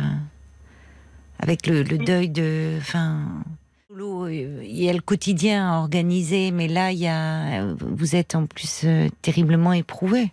avec 1.40 1.68
le, 1.68 1.84
le 1.84 1.98
deuil 1.98 2.30
de. 2.30 2.76
Enfin. 2.78 3.44
euh, 3.92 4.32
Il 4.64 4.76
y 4.84 4.90
a 4.90 4.94
le 4.94 5.02
quotidien 5.02 5.72
à 5.72 5.78
organiser, 5.80 6.52
mais 6.52 6.68
là, 6.68 6.92
il 6.92 6.98
y 7.00 7.08
a, 7.08 7.66
vous 7.80 8.16
êtes 8.16 8.36
en 8.36 8.46
plus 8.46 8.82
euh, 8.86 9.08
terriblement 9.22 9.74
éprouvé. 9.74 10.32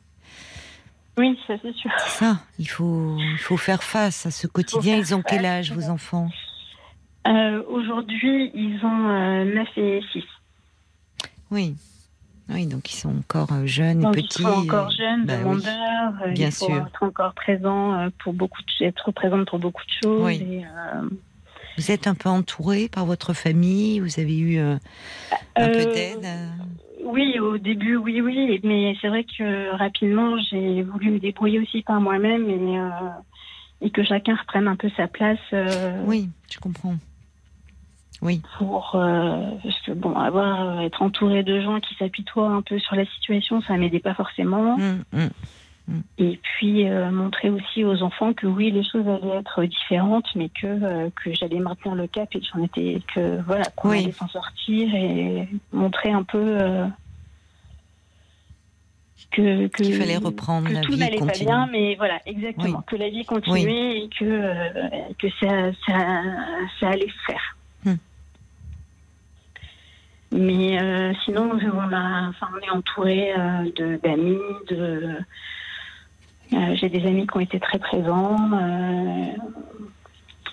Oui, 1.18 1.38
ça 1.46 1.54
c'est 1.60 1.74
sûr. 1.74 1.90
C'est 1.98 2.24
ça. 2.24 2.40
Il 2.58 2.68
faut, 2.68 3.16
il 3.18 3.38
faut 3.38 3.58
faire 3.58 3.82
face 3.82 4.24
à 4.24 4.30
ce 4.30 4.46
quotidien. 4.46 4.96
Ils 4.96 5.14
ont 5.14 5.22
quel 5.22 5.44
âge, 5.44 5.72
vos 5.72 5.90
enfants? 5.90 6.30
Aujourd'hui, 7.68 8.50
ils 8.54 8.80
ont 8.82 9.08
euh, 9.10 9.44
9 9.54 9.68
et 9.76 10.00
6. 10.12 10.22
Oui. 11.50 11.74
Oui, 12.48 12.66
donc 12.66 12.92
ils 12.92 12.96
sont 12.96 13.16
encore 13.18 13.52
euh, 13.52 13.66
jeunes 13.66 14.02
et 14.02 14.10
petits. 14.10 14.40
ils 14.40 14.42
sont 14.42 14.48
encore 14.48 14.88
euh, 14.88 14.96
jeunes, 14.96 15.24
bah 15.24 15.34
oui. 15.36 15.40
demandeurs. 15.42 16.14
euh, 16.26 16.30
Bien 16.32 16.48
il 16.48 16.52
faut 16.52 16.66
sûr. 16.66 16.86
être 16.86 17.02
encore 17.02 17.34
présent 17.34 17.94
euh, 17.94 18.08
pour 18.22 18.32
beaucoup 18.32 18.60
de, 18.62 18.84
être 18.84 19.10
présente 19.12 19.46
pour 19.48 19.58
beaucoup 19.58 19.82
de 19.84 19.92
choses. 20.02 20.22
Oui. 20.24 20.46
et, 20.50 20.64
euh, 20.64 21.08
Vous 21.78 21.90
êtes 21.90 22.06
un 22.06 22.14
peu 22.14 22.28
entouré 22.28 22.88
par 22.88 23.06
votre 23.06 23.32
famille 23.32 24.00
Vous 24.00 24.18
avez 24.20 24.36
eu 24.36 24.58
euh, 24.58 24.76
un 25.56 25.68
peu 25.68 25.84
d'aide 25.94 26.26
Oui, 27.04 27.38
au 27.38 27.58
début, 27.58 27.96
oui, 27.96 28.20
oui, 28.20 28.60
mais 28.64 28.94
c'est 29.00 29.08
vrai 29.08 29.24
que 29.24 29.70
rapidement, 29.76 30.36
j'ai 30.50 30.82
voulu 30.82 31.12
me 31.12 31.18
débrouiller 31.20 31.60
aussi 31.60 31.82
par 31.82 32.00
moi-même 32.00 32.48
et, 32.50 33.86
et 33.86 33.90
que 33.90 34.02
chacun 34.04 34.34
reprenne 34.34 34.66
un 34.68 34.76
peu 34.76 34.90
sa 34.96 35.06
place 35.08 35.38
Oui, 36.06 36.28
je 36.50 36.58
comprends. 36.58 36.96
Oui, 38.22 38.40
pour 38.56 38.92
euh, 38.94 39.50
parce 39.64 39.80
que 39.80 39.92
bon, 39.92 40.14
avoir 40.14 40.80
être 40.80 41.02
entouré 41.02 41.42
de 41.42 41.60
gens 41.60 41.80
qui 41.80 41.94
s'apitoient 41.96 42.50
un 42.50 42.62
peu 42.62 42.78
sur 42.78 42.94
la 42.94 43.04
situation, 43.04 43.60
ça 43.62 43.76
m'aidait 43.76 43.98
pas 43.98 44.14
forcément. 44.14 44.76
Hum, 44.76 45.02
hum. 45.12 45.30
Et 46.18 46.38
puis 46.40 46.88
euh, 46.88 47.10
montrer 47.10 47.50
aussi 47.50 47.84
aux 47.84 48.00
enfants 48.02 48.32
que 48.32 48.46
oui, 48.46 48.70
les 48.70 48.84
choses 48.84 49.06
allaient 49.08 49.38
être 49.38 49.64
différentes, 49.64 50.28
mais 50.36 50.48
que 50.48 50.66
euh, 50.66 51.10
que 51.16 51.34
j'allais 51.34 51.58
maintenir 51.58 51.96
le 51.96 52.06
cap 52.06 52.28
et 52.32 52.40
que 52.40 52.46
j'en 52.54 52.62
étais 52.62 53.02
que 53.12 53.40
voilà, 53.42 53.64
qu'on 53.74 53.90
Oui. 53.90 53.98
allait 54.04 54.12
s'en 54.12 54.28
sortir 54.28 54.94
et 54.94 55.48
montrer 55.72 56.12
un 56.12 56.22
peu 56.22 56.38
euh, 56.38 56.86
que 59.32 59.66
Qu'il 59.68 59.94
fallait 59.96 60.18
reprendre 60.18 60.68
que 60.68 60.74
la 60.74 60.80
tout 60.82 60.92
vie, 60.92 60.98
n'allait 60.98 61.18
pas 61.18 61.32
bien, 61.32 61.68
mais 61.72 61.96
voilà, 61.96 62.20
exactement, 62.26 62.78
Oui. 62.78 62.84
que 62.86 62.96
la 62.96 63.08
vie 63.08 63.24
continuait 63.24 64.04
et 64.04 64.08
que 64.08 64.24
euh, 64.24 64.88
que 65.18 65.28
ça 65.40 65.72
ça 65.86 66.22
ça 66.78 66.88
allait 66.90 67.08
se 67.08 67.32
faire. 67.32 67.56
Mais 70.32 70.80
euh, 70.80 71.12
sinon, 71.24 71.50
on, 71.52 71.92
a, 71.92 72.28
enfin, 72.28 72.48
on 72.54 72.58
est 72.66 72.70
entouré 72.70 73.32
euh, 73.38 73.70
de 73.76 74.00
d'amis, 74.02 74.38
de, 74.70 75.18
euh, 76.54 76.74
j'ai 76.76 76.88
des 76.88 77.06
amis 77.06 77.26
qui 77.26 77.36
ont 77.36 77.40
été 77.40 77.60
très 77.60 77.78
présents. 77.78 78.36
euh, 78.54 79.26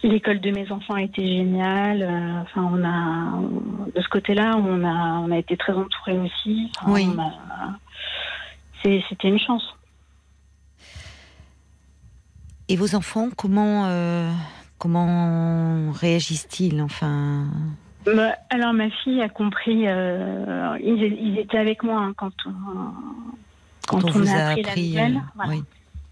L'école 0.03 0.39
de 0.39 0.51
mes 0.51 0.71
enfants 0.71 0.93
a 0.95 1.01
été 1.01 1.25
géniale. 1.27 2.03
Enfin, 2.41 2.69
on 2.73 2.84
a 2.86 3.91
de 3.93 4.01
ce 4.01 4.07
côté-là, 4.09 4.55
on 4.57 4.84
a 4.86 5.19
on 5.19 5.32
a 5.32 5.38
été 5.38 5.57
très 5.57 5.73
entourés 5.73 6.17
aussi. 6.17 6.71
Enfin, 6.82 6.91
Oui. 6.93 7.07
a- 7.17 7.75
C'était 9.09 9.27
une 9.27 9.39
chance. 9.39 9.63
Et 12.69 12.75
vos 12.77 12.95
enfants, 12.95 13.27
comment, 13.36 13.89
comment 14.77 15.91
réagissent-ils 15.91 16.82
Enfin, 16.82 17.47
Bah, 18.16 18.36
Alors 18.49 18.74
ma 18.74 18.89
fille 18.89 19.22
a 19.22 19.30
compris. 19.30 19.88
euh, 19.88 20.78
ils, 20.82 21.01
ils 21.03 21.39
étaient 21.39 21.57
avec 21.57 21.84
moi 21.84 21.99
hein, 21.99 22.14
quand 22.18 22.32
on, 22.45 22.51
quand, 23.88 24.03
on, 24.03 24.07
on 24.07 24.12
vous 24.12 24.30
a 24.30 24.34
a 24.34 24.49
appris 24.49 24.62
la 24.64 24.70
appris. 24.70 24.89
nouvelle, 24.89 25.16
euh, 25.18 25.20
voilà. 25.36 25.51
oui. 25.51 25.64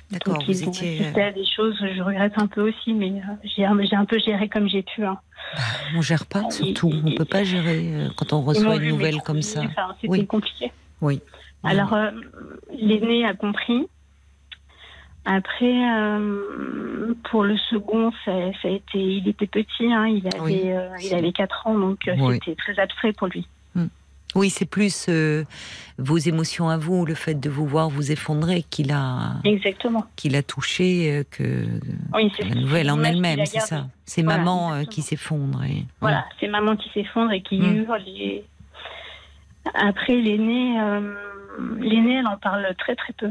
D'accord, 0.10 0.42
vous 0.46 0.64
étiez. 0.64 1.02
assisté 1.02 1.22
à 1.22 1.32
des 1.34 1.46
choses. 1.46 1.76
Je 1.82 2.02
regrette 2.02 2.32
un 2.38 2.48
peu 2.48 2.62
aussi, 2.70 2.94
mais 2.94 3.10
euh, 3.12 3.34
j'ai 3.44 3.66
un, 3.66 4.06
peu 4.06 4.18
géré 4.20 4.48
comme 4.48 4.70
j'ai 4.70 4.82
pu. 4.84 5.04
Hein. 5.06 5.18
euh, 5.56 5.98
on 5.98 6.02
gère 6.02 6.26
pas, 6.26 6.50
surtout. 6.50 6.92
On 7.06 7.14
peut 7.14 7.26
pas 7.26 7.44
gérer 7.44 7.82
euh, 7.94 8.08
quand 8.16 8.32
on 8.32 8.42
reçoit 8.42 8.78
une 8.78 8.88
nouvelle 8.90 9.22
comme 9.22 9.42
ça. 9.42 9.64
Enfin, 9.66 9.94
C'était 10.00 10.08
Oui. 10.12 10.26
compliqué. 10.26 10.72
Oui. 11.02 11.22
Alors, 11.64 11.94
euh, 11.94 12.12
l'aîné 12.80 13.26
a 13.26 13.34
compris. 13.34 13.88
Après, 15.30 15.92
euh, 15.92 17.14
pour 17.30 17.44
le 17.44 17.58
second, 17.58 18.14
ça, 18.24 18.32
a 18.32 18.70
été, 18.70 18.98
il 18.98 19.28
était 19.28 19.46
petit, 19.46 19.92
hein, 19.92 20.08
il 20.08 20.26
avait, 20.34 20.72
euh, 20.74 20.88
il 21.04 21.14
avait 21.14 21.34
4 21.34 21.68
ans, 21.68 21.78
donc 21.78 22.00
c'était 22.06 22.56
très 22.56 22.80
abstrait 22.80 23.12
pour 23.12 23.28
lui. 23.28 23.46
Hmm. 23.76 23.88
Oui, 24.36 24.50
c'est 24.50 24.66
plus 24.66 25.10
vos 25.98 26.18
émotions 26.18 26.70
à 26.70 26.78
vous, 26.78 27.06
le 27.06 27.14
fait 27.14 27.34
de 27.34 27.50
vous 27.50 27.68
voir 27.68 27.90
vous 27.90 28.10
effondrer, 28.10 28.64
qu'il 28.70 28.94
a, 28.94 29.34
exactement, 29.44 30.06
qu'il 30.16 30.38
a 30.38 30.44
touché 30.44 31.26
que 31.30 31.66
la 32.40 32.56
nouvelle 32.56 32.90
en 32.90 33.04
elle-même, 33.04 33.46
c'est 33.46 33.60
ça. 33.60 33.88
C'est 34.06 34.24
maman 34.24 34.86
qui 34.86 35.02
s'effondre. 35.02 35.62
Et... 35.66 35.84
Voilà, 36.00 36.24
c'est 36.40 36.48
maman 36.48 36.78
qui 36.78 36.90
s'effondre 36.92 37.34
et 37.34 37.42
qui 37.42 37.60
hmm. 37.60 37.84
hurle. 37.84 38.04
Et... 38.08 38.46
Après, 39.74 40.16
l'aîné, 40.16 40.80
l'aîné, 41.82 42.20
elle 42.20 42.28
en 42.28 42.38
parle 42.38 42.74
très 42.78 42.96
très 42.96 43.12
peu. 43.12 43.28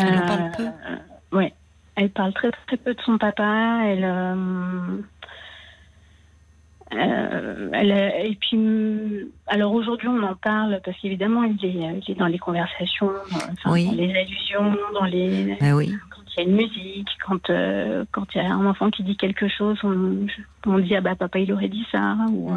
Elle 0.00 0.18
en 0.18 0.26
parle 0.26 0.50
peu 0.56 0.62
euh, 0.64 0.96
Oui. 1.32 1.52
Elle 1.96 2.10
parle 2.10 2.32
très 2.32 2.50
très 2.50 2.76
peu 2.76 2.94
de 2.94 3.00
son 3.02 3.18
papa. 3.18 3.80
Elle, 3.84 4.04
euh, 4.04 5.00
euh, 6.94 7.70
elle, 7.72 7.90
et 8.26 8.36
puis, 8.40 9.30
alors 9.46 9.72
aujourd'hui, 9.72 10.08
on 10.08 10.22
en 10.22 10.34
parle 10.34 10.80
parce 10.84 10.96
qu'évidemment, 10.98 11.44
il 11.44 11.64
est, 11.64 12.00
il 12.06 12.12
est 12.12 12.18
dans 12.18 12.26
les 12.26 12.38
conversations, 12.38 13.10
dans 13.64 13.74
les 13.74 14.14
allusions, 14.16 14.76
dans 14.94 15.04
les. 15.04 15.56
Ben 15.60 15.74
oui. 15.74 15.94
Quand 16.10 16.22
il 16.36 16.38
y 16.38 16.40
a 16.40 16.48
une 16.48 16.56
musique, 16.56 17.08
quand 17.24 17.50
quand 18.12 18.34
il 18.34 18.38
y 18.38 18.40
a 18.40 18.50
un 18.50 18.66
enfant 18.66 18.90
qui 18.90 19.02
dit 19.02 19.16
quelque 19.16 19.48
chose, 19.48 19.78
on, 19.82 20.26
on 20.66 20.78
dit 20.78 20.96
ah 20.96 21.00
bah 21.00 21.16
papa 21.16 21.38
il 21.38 21.52
aurait 21.52 21.68
dit 21.68 21.86
ça 21.92 22.16
ou. 22.30 22.50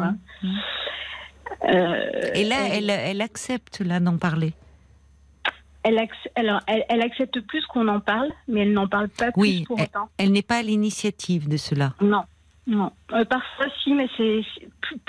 Et 1.62 2.44
là, 2.44 2.56
elle, 2.72 2.90
elle 2.90 3.20
accepte 3.20 3.80
là 3.80 4.00
d'en 4.00 4.16
parler 4.16 4.54
elle, 5.84 6.08
alors, 6.34 6.60
elle, 6.66 7.02
accepte 7.02 7.40
plus 7.40 7.64
qu'on 7.66 7.88
en 7.88 8.00
parle, 8.00 8.30
mais 8.48 8.62
elle 8.62 8.72
n'en 8.72 8.88
parle 8.88 9.08
pas 9.08 9.30
plus 9.30 9.64
pour 9.64 9.80
autant. 9.80 10.08
Elle 10.18 10.32
n'est 10.32 10.42
pas 10.42 10.56
à 10.56 10.62
l'initiative 10.62 11.48
de 11.48 11.56
cela. 11.56 11.92
Non, 12.00 12.22
non. 12.66 12.90
Euh, 13.12 13.24
parfois, 13.24 13.66
si, 13.82 13.92
mais 13.92 14.08
c'est 14.16 14.42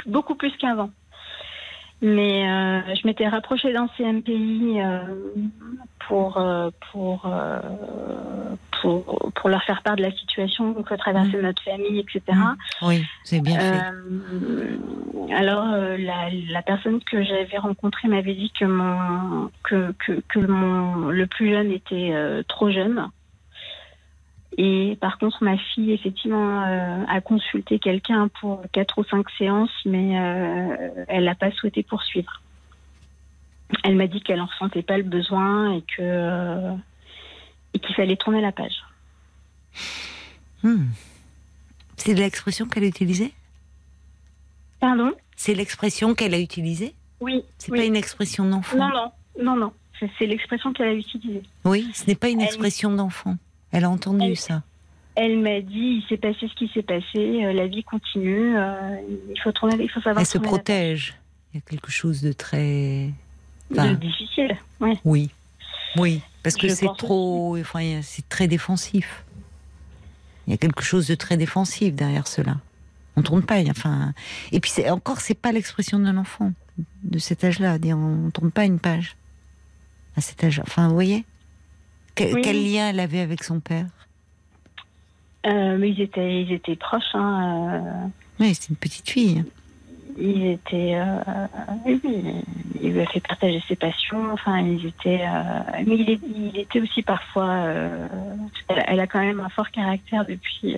beaucoup 0.06 0.36
plus 0.36 0.52
qu'avant. 0.58 0.90
Mais 2.02 2.48
euh, 2.48 2.96
je 2.96 3.08
m'étais 3.08 3.28
rapprochée 3.28 3.72
d'un 3.72 3.88
CMPI 3.98 4.82
euh, 4.82 5.00
pour, 6.08 6.38
euh, 6.38 6.70
pour, 6.92 7.26
pour, 8.82 9.32
pour, 9.36 9.50
leur 9.50 9.64
faire 9.64 9.82
part 9.82 9.96
de 9.96 10.02
la 10.02 10.12
situation 10.12 10.74
que 10.74 10.96
traversait 10.96 11.38
mmh. 11.38 11.42
notre 11.42 11.64
famille, 11.64 12.00
etc. 12.00 12.22
Mmh. 12.30 12.56
Oui, 12.84 13.06
c'est 13.24 13.42
bien 13.42 13.60
fait. 13.60 15.34
alors, 15.34 15.66
la, 15.98 16.30
la, 16.50 16.62
personne 16.62 17.00
que 17.04 17.24
j'avais 17.24 17.58
rencontrée 17.58 18.08
m'avait 18.08 18.36
dit 18.36 18.52
que, 18.60 18.66
mon, 18.66 19.50
que, 19.64 19.94
que, 20.06 20.22
que 20.28 20.40
mon, 20.40 21.10
le 21.10 21.28
plus 21.28 21.50
jeune 21.50 21.72
était 21.72 22.14
trop 22.48 22.72
jeune 22.72 23.10
et 24.58 24.98
par 25.02 25.18
contre, 25.18 25.44
ma 25.44 25.58
fille, 25.58 25.92
effectivement, 25.92 26.64
euh, 26.66 27.04
a 27.08 27.20
consulté 27.22 27.80
quelqu'un 27.80 28.30
pour 28.40 28.62
quatre 28.72 28.98
ou 28.98 29.04
cinq 29.04 29.30
séances, 29.38 29.72
mais 29.86 30.18
euh, 30.18 31.06
elle 31.08 31.26
n'a 31.26 31.36
pas 31.36 31.52
souhaité 31.52 31.84
poursuivre. 31.84 32.42
Elle 33.84 33.96
m'a 33.96 34.08
dit 34.08 34.22
qu'elle 34.22 34.38
n'en 34.38 34.46
ressentait 34.46 34.84
pas 34.84 34.98
le 34.98 35.04
besoin 35.04 35.74
et 35.74 35.82
que 35.82 36.02
euh, 36.02 36.74
et 37.76 37.80
qu'il 37.80 37.94
fallait 37.94 38.16
tourner 38.16 38.42
la 38.42 38.52
page. 38.52 38.84
Hmm. 40.64 40.86
C'est 41.98 42.14
l'expression 42.14 42.66
qu'elle 42.66 42.86
a 42.86 42.88
utilisée? 42.88 43.34
Pardon? 44.80 45.12
C'est 45.36 45.54
l'expression 45.54 46.16
qu'elle 46.16 46.34
a 46.34 46.40
utilisée? 46.40 46.96
Oui. 47.20 47.44
C'est 47.58 47.72
pas 47.72 47.84
une 47.84 47.96
expression 47.96 48.46
d'enfant? 48.50 48.78
Non, 48.78 48.90
non, 48.90 49.12
non, 49.44 49.56
non. 49.58 49.74
C'est 50.18 50.26
l'expression 50.26 50.74
qu'elle 50.74 50.88
a 50.88 50.94
utilisée. 50.94 51.44
Oui, 51.64 51.90
ce 51.94 52.06
n'est 52.08 52.16
pas 52.16 52.30
une 52.30 52.42
expression 52.42 52.92
d'enfant. 52.92 53.38
Elle 53.72 53.86
a 53.86 53.90
entendu 53.90 54.36
ça. 54.36 54.64
Elle 55.16 55.40
m'a 55.40 55.62
dit, 55.62 56.02
il 56.02 56.06
s'est 56.10 56.18
passé 56.18 56.48
ce 56.48 56.54
qui 56.56 56.70
s'est 56.74 56.84
passé, 56.84 57.46
euh, 57.46 57.54
la 57.54 57.68
vie 57.68 57.86
continue, 57.86 58.58
euh, 58.58 58.98
il 59.34 59.40
faut 59.42 59.54
tourner, 59.54 59.82
il 59.82 59.90
faut 59.90 60.02
savoir. 60.02 60.20
Elle 60.20 60.26
se 60.26 60.38
protège. 60.38 61.16
Il 61.54 61.58
y 61.58 61.60
a 61.60 61.62
quelque 61.62 61.90
chose 61.90 62.22
de 62.22 62.34
très 62.34 63.12
difficile. 63.72 64.58
Oui. 64.82 65.00
Oui, 65.06 65.30
oui, 65.96 66.22
parce 66.46 66.58
que 66.58 66.70
c'est 66.70 66.88
trop, 66.96 67.58
enfin, 67.58 68.02
c'est 68.04 68.30
très 68.30 68.48
défensif. 68.48 69.26
Il 70.46 70.52
y 70.52 70.54
a 70.54 70.58
quelque 70.58 70.84
chose 70.84 71.08
de 71.08 71.16
très 71.16 71.38
défensif 71.38 71.96
derrière 71.96 72.28
cela. 72.28 72.58
On 73.16 73.24
tourne 73.24 73.42
pas, 73.42 73.62
enfin. 73.68 74.14
Et 74.52 74.60
puis 74.60 74.72
encore, 74.88 75.22
c'est 75.22 75.34
pas 75.34 75.52
l'expression 75.52 75.98
d'un 75.98 76.18
enfant 76.18 76.54
de 77.04 77.18
cet 77.18 77.44
âge-là. 77.44 77.80
On 77.96 78.30
tourne 78.30 78.52
pas 78.52 78.66
une 78.66 78.78
page 78.78 79.18
à 80.16 80.22
cet 80.22 80.44
âge. 80.44 80.60
Enfin, 80.60 80.88
vous 80.88 80.94
voyez? 80.94 81.26
Quel 82.14 82.36
lien 82.72 82.90
elle 82.90 83.00
avait 83.00 83.22
avec 83.22 83.44
son 83.44 83.60
père? 83.60 83.88
Euh, 85.48 85.78
Mais 85.80 85.90
ils 85.90 86.02
étaient, 86.02 86.44
ils 86.44 86.52
étaient 86.54 86.76
proches. 86.76 87.16
Hein, 87.16 87.82
euh. 87.84 88.08
Oui, 88.40 88.54
c'est 88.54 88.70
une 88.70 88.76
petite 88.76 89.10
fille. 89.10 89.44
Ils 90.18 90.48
étaient. 90.48 90.96
Euh, 90.96 91.96
il 92.82 92.92
lui 92.94 93.02
a 93.02 93.06
fait 93.08 93.20
partager 93.20 93.62
ses 93.68 93.76
passions. 93.76 94.32
Enfin, 94.32 94.60
ils 94.60 94.86
étaient. 94.86 95.26
mais 95.86 95.96
il, 95.96 96.58
était 96.58 96.82
aussi 96.82 97.02
parfois. 97.02 97.68
Elle, 98.70 99.00
a 99.00 99.08
quand 99.08 99.20
même 99.20 99.40
un 99.40 99.50
fort 99.50 99.72
caractère 99.72 100.26
depuis. 100.26 100.78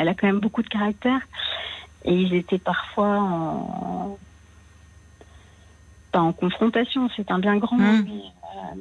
elle 0.00 0.08
a 0.08 0.14
quand 0.14 0.26
même 0.26 0.40
beaucoup 0.40 0.62
de 0.62 0.68
caractère. 0.68 1.20
Et 2.04 2.14
ils 2.14 2.34
étaient 2.34 2.58
parfois 2.58 3.20
en. 3.20 4.18
Pas 6.10 6.20
en 6.20 6.32
confrontation, 6.32 7.10
c'est 7.14 7.30
un 7.30 7.38
bien 7.38 7.58
grand 7.58 7.76
mot, 7.76 7.92
mmh. 7.92 8.04
mais 8.06 8.72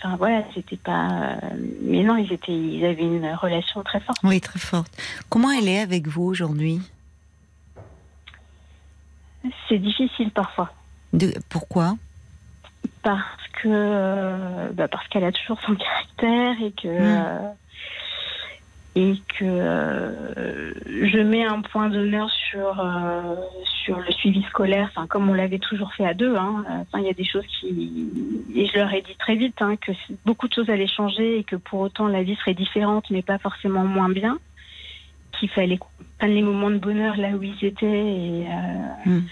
Enfin 0.00 0.16
voilà, 0.16 0.44
c'était 0.54 0.76
pas. 0.76 1.38
Mais 1.82 2.02
non, 2.04 2.16
ils 2.16 2.32
étaient, 2.32 2.56
ils 2.56 2.84
avaient 2.84 3.02
une 3.02 3.34
relation 3.34 3.82
très 3.82 4.00
forte. 4.00 4.18
Oui, 4.22 4.40
très 4.40 4.58
forte. 4.58 4.92
Comment 5.28 5.50
elle 5.50 5.68
est 5.68 5.80
avec 5.80 6.06
vous 6.06 6.22
aujourd'hui? 6.22 6.80
C'est 9.68 9.78
difficile 9.78 10.30
parfois. 10.30 10.70
De... 11.12 11.32
Pourquoi? 11.48 11.96
Parce 13.02 13.46
que 13.62 14.70
bah 14.72 14.88
parce 14.88 15.06
qu'elle 15.08 15.24
a 15.24 15.32
toujours 15.32 15.60
son 15.62 15.74
caractère 15.74 16.54
et 16.62 16.72
que. 16.72 16.88
Hmm. 16.88 17.24
Euh, 17.26 17.52
et 18.98 19.14
que 19.38 19.44
euh, 19.44 20.72
je 20.86 21.18
mets 21.18 21.44
un 21.44 21.60
point 21.60 21.88
d'honneur 21.88 22.28
sur 22.50 22.80
euh, 22.80 23.36
sur 23.84 23.98
le 24.00 24.10
suivi 24.10 24.42
scolaire, 24.44 24.90
enfin 24.90 25.06
comme 25.06 25.30
on 25.30 25.34
l'avait 25.34 25.60
toujours 25.60 25.92
fait 25.92 26.04
à 26.04 26.14
deux. 26.14 26.36
Hein. 26.36 26.64
Enfin, 26.68 26.98
il 26.98 27.04
y 27.04 27.10
a 27.10 27.12
des 27.12 27.24
choses 27.24 27.46
qui 27.46 28.10
et 28.56 28.66
je 28.66 28.76
leur 28.76 28.92
ai 28.92 29.02
dit 29.02 29.14
très 29.16 29.36
vite 29.36 29.62
hein, 29.62 29.76
que 29.76 29.92
beaucoup 30.24 30.48
de 30.48 30.54
choses 30.54 30.68
allaient 30.68 30.88
changer 30.88 31.38
et 31.38 31.44
que 31.44 31.54
pour 31.54 31.78
autant 31.80 32.08
la 32.08 32.24
vie 32.24 32.34
serait 32.36 32.54
différente, 32.54 33.08
mais 33.10 33.22
pas 33.22 33.38
forcément 33.38 33.84
moins 33.84 34.08
bien. 34.08 34.38
Qu'il 35.38 35.48
fallait 35.50 35.78
prendre 36.18 36.34
les 36.34 36.42
moments 36.42 36.70
de 36.70 36.78
bonheur 36.78 37.16
là 37.16 37.30
où 37.30 37.42
ils 37.42 37.64
étaient 37.64 37.86
et 37.86 38.46
euh, 38.46 39.10
mm. 39.10 39.22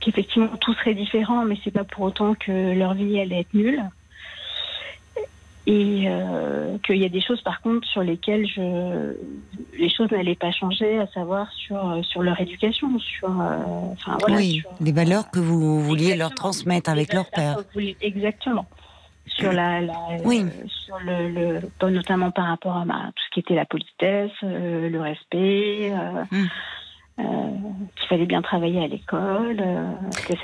qu'effectivement 0.00 0.56
tout 0.60 0.74
serait 0.74 0.94
différent, 0.94 1.44
mais 1.44 1.56
c'est 1.64 1.70
pas 1.70 1.84
pour 1.84 2.04
autant 2.04 2.34
que 2.34 2.74
leur 2.78 2.94
vie 2.94 3.18
allait 3.18 3.40
être 3.40 3.54
nulle 3.54 3.82
et 5.68 6.04
euh, 6.06 6.78
qu'il 6.78 6.96
y 6.96 7.04
a 7.04 7.10
des 7.10 7.20
choses 7.20 7.42
par 7.42 7.60
contre 7.60 7.86
sur 7.86 8.02
lesquelles 8.02 8.46
je, 8.48 9.14
les 9.78 9.90
choses 9.90 10.10
n'allaient 10.10 10.34
pas 10.34 10.50
changer, 10.50 10.98
à 10.98 11.06
savoir 11.08 11.52
sur, 11.52 12.00
sur 12.06 12.22
leur 12.22 12.40
éducation, 12.40 12.98
sur, 12.98 13.28
euh, 13.28 13.58
enfin, 13.92 14.16
voilà, 14.18 14.36
oui, 14.36 14.62
les 14.80 14.92
valeurs 14.92 15.30
que 15.30 15.38
vous 15.38 15.82
vouliez 15.82 16.16
leur 16.16 16.34
transmettre 16.34 16.88
avec 16.88 17.12
leur 17.12 17.28
père. 17.30 17.58
Exactement. 18.00 18.66
Sur 19.28 19.52
la, 19.52 19.80
oui. 20.24 20.44
Euh, 20.44 20.66
sur 20.68 20.98
le, 21.00 21.90
notamment 21.90 22.30
par 22.30 22.46
rapport 22.46 22.76
à 22.76 22.84
tout 22.84 23.22
ce 23.26 23.34
qui 23.34 23.40
était 23.40 23.54
la 23.54 23.66
politesse, 23.66 24.32
le 24.42 24.98
respect. 24.98 25.92
Hum. 26.32 26.48
qu'il 27.96 28.08
fallait 28.08 28.26
bien 28.26 28.42
travailler 28.42 28.84
à 28.84 28.86
l'école. 28.86 29.60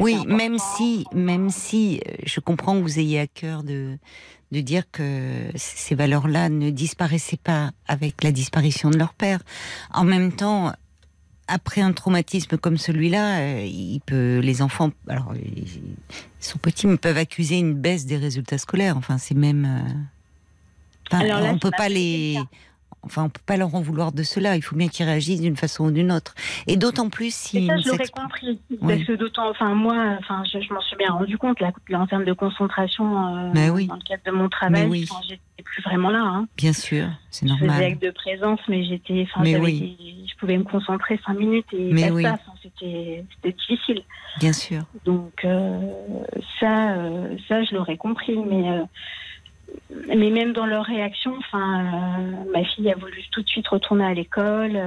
oui, 0.00 0.16
même 0.26 0.58
si, 0.58 1.04
même 1.12 1.48
si 1.48 2.00
je 2.24 2.40
comprends 2.40 2.74
que 2.74 2.82
vous 2.82 2.98
ayez 2.98 3.20
à 3.20 3.26
cœur 3.28 3.62
de, 3.62 3.96
de 4.54 4.60
dire 4.60 4.84
que 4.90 5.50
ces 5.54 5.94
valeurs-là 5.94 6.48
ne 6.48 6.70
disparaissaient 6.70 7.40
pas 7.42 7.70
avec 7.86 8.22
la 8.22 8.32
disparition 8.32 8.90
de 8.90 8.96
leur 8.96 9.14
père. 9.14 9.40
En 9.92 10.04
même 10.04 10.32
temps, 10.32 10.72
après 11.46 11.80
un 11.80 11.92
traumatisme 11.92 12.56
comme 12.56 12.78
celui-là, 12.78 13.40
euh, 13.40 13.64
il 13.64 14.00
peut, 14.00 14.38
les 14.38 14.62
enfants, 14.62 14.90
alors 15.08 15.34
ils 15.34 15.66
sont 16.40 16.58
petits, 16.58 16.86
mais 16.86 16.96
peuvent 16.96 17.18
accuser 17.18 17.58
une 17.58 17.74
baisse 17.74 18.06
des 18.06 18.16
résultats 18.16 18.58
scolaires. 18.58 18.96
Enfin, 18.96 19.18
c'est 19.18 19.34
même. 19.34 19.64
Euh, 19.64 21.16
enfin, 21.16 21.50
on 21.50 21.58
peut 21.58 21.70
pas 21.76 21.88
les. 21.88 22.38
Enfin, 23.04 23.24
on 23.24 23.28
peut 23.28 23.40
pas 23.44 23.56
leur 23.56 23.74
en 23.74 23.80
vouloir 23.80 24.12
de 24.12 24.22
cela. 24.22 24.56
Il 24.56 24.62
faut 24.62 24.76
bien 24.76 24.88
qu'ils 24.88 25.06
réagissent 25.06 25.40
d'une 25.40 25.56
façon 25.56 25.86
ou 25.86 25.90
d'une 25.90 26.12
autre. 26.12 26.34
Et 26.66 26.76
d'autant 26.76 27.10
plus 27.10 27.34
si. 27.34 27.66
ça, 27.66 27.78
je 27.78 27.88
l'aurais 27.88 28.08
compris. 28.08 28.60
Parce 28.80 29.04
que 29.04 29.12
d'autant, 29.12 29.50
enfin, 29.50 29.74
moi, 29.74 30.16
enfin, 30.18 30.42
je, 30.44 30.72
m'en 30.72 30.80
suis 30.80 30.96
bien 30.96 31.12
rendu 31.12 31.38
compte, 31.38 31.60
là, 31.60 31.72
en 31.92 32.06
termes 32.06 32.24
de 32.24 32.32
concentration, 32.32 33.04
euh, 33.04 33.52
dans 33.52 33.74
le 33.74 34.08
cadre 34.08 34.22
de 34.26 34.30
mon 34.30 34.48
travail, 34.48 34.86
oui. 34.86 35.08
j'étais 35.28 35.62
plus 35.62 35.82
vraiment 35.82 36.10
là. 36.10 36.22
Hein. 36.22 36.46
Bien 36.56 36.72
sûr, 36.72 37.06
c'est 37.30 37.46
normal. 37.46 37.68
Je 37.68 37.74
faisais 37.74 37.84
acte 37.86 38.02
de 38.02 38.10
présence, 38.10 38.60
mais 38.68 38.84
j'étais, 38.84 39.26
enfin, 39.34 39.44
je 39.44 40.36
pouvais 40.38 40.56
me 40.56 40.64
concentrer 40.64 41.20
cinq 41.26 41.38
minutes 41.38 41.66
et 41.72 41.92
mais 41.92 42.10
oui. 42.10 42.22
ça. 42.22 42.38
C'était 42.62 43.24
difficile. 43.44 44.02
Bien 44.40 44.52
sûr. 44.52 44.82
Donc, 45.04 45.44
euh, 45.44 45.78
ça, 46.58 46.94
euh, 46.94 47.36
ça, 47.48 47.62
je 47.62 47.74
l'aurais 47.74 47.96
compris, 47.96 48.36
mais 48.36 48.80
mais 50.08 50.30
même 50.30 50.52
dans 50.52 50.66
leur 50.66 50.84
réaction, 50.84 51.34
enfin, 51.38 52.20
ma 52.52 52.64
fille 52.64 52.90
a 52.90 52.96
voulu 52.96 53.22
tout 53.30 53.42
de 53.42 53.48
suite 53.48 53.68
retourner 53.68 54.04
à 54.04 54.14
l'école. 54.14 54.78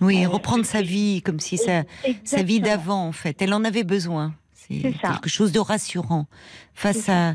oui, 0.00 0.26
reprendre 0.26 0.64
sa 0.64 0.82
vie 0.82 1.22
comme 1.22 1.40
si 1.40 1.56
ça, 1.56 1.84
sa 2.24 2.42
vie 2.42 2.60
d'avant, 2.60 3.06
en 3.06 3.12
fait. 3.12 3.40
Elle 3.42 3.54
en 3.54 3.64
avait 3.64 3.84
besoin. 3.84 4.34
C'est 4.54 4.92
quelque 4.92 5.28
chose 5.28 5.52
de 5.52 5.60
rassurant 5.60 6.26
face 6.74 7.08
à. 7.08 7.34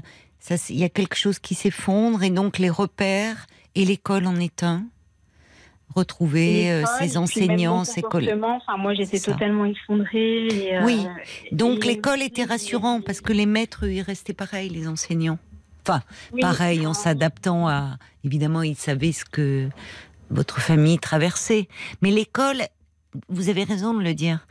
Il 0.70 0.78
y 0.78 0.84
a 0.84 0.90
quelque 0.90 1.16
chose 1.16 1.40
qui 1.40 1.56
s'effondre 1.56 2.22
et 2.22 2.30
donc 2.30 2.60
les 2.60 2.70
repères 2.70 3.48
et 3.74 3.84
l'école 3.84 4.28
en 4.28 4.36
est 4.36 4.62
un 4.62 4.86
retrouver 5.96 6.72
euh, 6.72 6.84
ses 7.00 7.18
enseignants, 7.18 7.84
ses 7.84 8.02
collègues. 8.02 8.38
Enfin, 8.44 8.78
moi, 8.78 8.94
j'étais 8.94 9.20
totalement 9.20 9.66
effondrée. 9.66 10.76
Euh, 10.76 10.86
oui, 10.86 11.08
donc 11.52 11.86
l'école 11.86 12.22
était 12.22 12.44
rassurante 12.44 13.06
parce 13.06 13.22
que 13.22 13.34
les 13.34 13.46
maîtres, 13.46 13.88
ils 13.88 14.02
restaient 14.02 14.34
pareils, 14.34 14.70
les 14.70 14.88
enseignants. 14.88 15.40
Enfin, 15.88 16.02
pareil, 16.42 16.88
en 16.88 16.94
s'adaptant 16.94 17.68
à. 17.68 17.98
Évidemment, 18.24 18.64
ils 18.64 18.76
savaient 18.76 19.12
ce 19.12 19.24
que 19.26 19.70
votre 20.32 20.60
famille 20.60 20.98
traversait. 20.98 21.68
Mais 22.02 22.10
l'école, 22.10 22.64
vous 23.30 23.50
avez 23.50 23.64
raison 23.64 23.94
de 23.94 24.02
le 24.02 24.14
dire. 24.14 24.46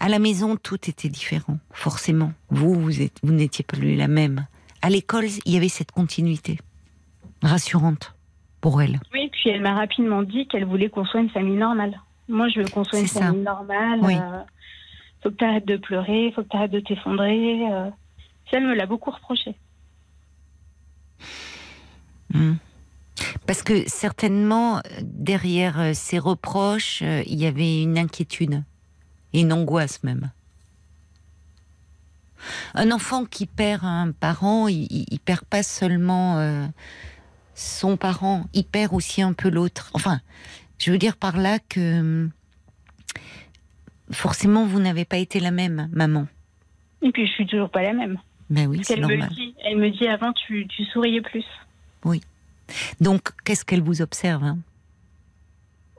À 0.00 0.08
la 0.08 0.18
maison, 0.18 0.56
tout 0.56 0.78
était 0.88 1.08
différent, 1.08 1.58
forcément. 1.72 2.32
Vous, 2.50 2.72
vous, 2.74 2.90
vous 3.22 3.32
n'étiez 3.32 3.64
plus 3.64 3.96
la 3.96 4.08
même. 4.08 4.46
À 4.80 4.90
l'école, 4.90 5.26
il 5.44 5.52
y 5.52 5.56
avait 5.56 5.68
cette 5.68 5.90
continuité 5.90 6.58
rassurante 7.42 8.14
pour 8.60 8.80
elle. 8.80 9.00
Oui, 9.12 9.28
puis 9.32 9.50
elle 9.50 9.60
m'a 9.60 9.74
rapidement 9.74 10.22
dit 10.22 10.46
qu'elle 10.46 10.64
voulait 10.64 10.88
qu'on 10.88 11.04
soit 11.04 11.20
une 11.20 11.30
famille 11.30 11.56
normale. 11.56 12.00
Moi, 12.28 12.48
je 12.48 12.60
veux 12.60 12.68
qu'on 12.68 12.84
soit 12.84 13.00
une 13.00 13.08
famille 13.08 13.42
normale. 13.42 14.00
Il 14.02 14.16
euh, 14.16 14.40
faut 15.22 15.30
que 15.30 15.36
tu 15.36 15.44
arrêtes 15.44 15.66
de 15.66 15.76
pleurer, 15.76 16.32
faut 16.34 16.42
que 16.42 16.48
tu 16.48 16.56
arrêtes 16.56 16.70
de 16.70 16.80
t'effondrer. 16.80 17.72
Euh. 17.72 17.90
elle 18.52 18.66
me 18.66 18.74
l'a 18.74 18.86
beaucoup 18.86 19.10
reproché. 19.10 19.54
Hmm. 22.32 22.54
Parce 23.46 23.62
que 23.62 23.88
certainement, 23.88 24.80
derrière 25.02 25.80
euh, 25.80 25.92
ces 25.94 26.18
reproches, 26.18 27.00
il 27.00 27.34
y 27.34 27.46
avait 27.46 27.82
une 27.82 27.98
inquiétude 27.98 28.62
et 29.32 29.40
une 29.40 29.52
angoisse 29.52 30.02
même. 30.04 30.30
Un 32.74 32.92
enfant 32.92 33.24
qui 33.24 33.46
perd 33.46 33.84
un 33.84 34.12
parent, 34.12 34.68
il, 34.68 34.86
il 34.90 35.18
perd 35.18 35.44
pas 35.44 35.64
seulement 35.64 36.70
son 37.58 37.96
parent, 37.96 38.46
il 38.54 38.64
perd 38.64 38.94
aussi 38.94 39.20
un 39.20 39.32
peu 39.32 39.50
l'autre. 39.50 39.90
Enfin, 39.92 40.20
je 40.78 40.92
veux 40.92 40.98
dire 40.98 41.16
par 41.16 41.36
là 41.36 41.58
que 41.58 42.28
forcément 44.10 44.64
vous 44.64 44.80
n'avez 44.80 45.04
pas 45.04 45.18
été 45.18 45.40
la 45.40 45.50
même 45.50 45.88
maman. 45.92 46.26
Et 47.02 47.10
puis 47.10 47.26
je 47.26 47.32
suis 47.32 47.46
toujours 47.46 47.70
pas 47.70 47.82
la 47.82 47.92
même. 47.92 48.18
Ben 48.50 48.66
oui, 48.66 48.80
c'est 48.82 48.96
normal. 48.96 49.30
Me 49.30 49.34
dit, 49.34 49.54
elle 49.64 49.76
me 49.76 49.90
dit 49.90 50.06
avant 50.06 50.32
tu, 50.32 50.66
souriais 50.92 51.20
plus. 51.20 51.44
Oui. 52.04 52.22
Donc 53.00 53.30
qu'est-ce 53.44 53.64
qu'elle 53.64 53.82
vous 53.82 54.02
observe 54.02 54.44
hein? 54.44 54.58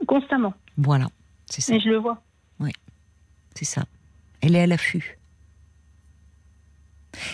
Constamment. 0.08 0.54
Voilà, 0.78 1.08
c'est 1.45 1.62
ça. 1.62 1.76
Et 1.76 1.80
je 1.80 1.89
le 1.89 1.97
vois. 1.97 2.22
Oui, 2.60 2.72
c'est 3.56 3.66
ça. 3.66 3.84
Elle 4.41 4.56
est 4.56 4.62
à 4.62 4.68
l'affût. 4.68 5.18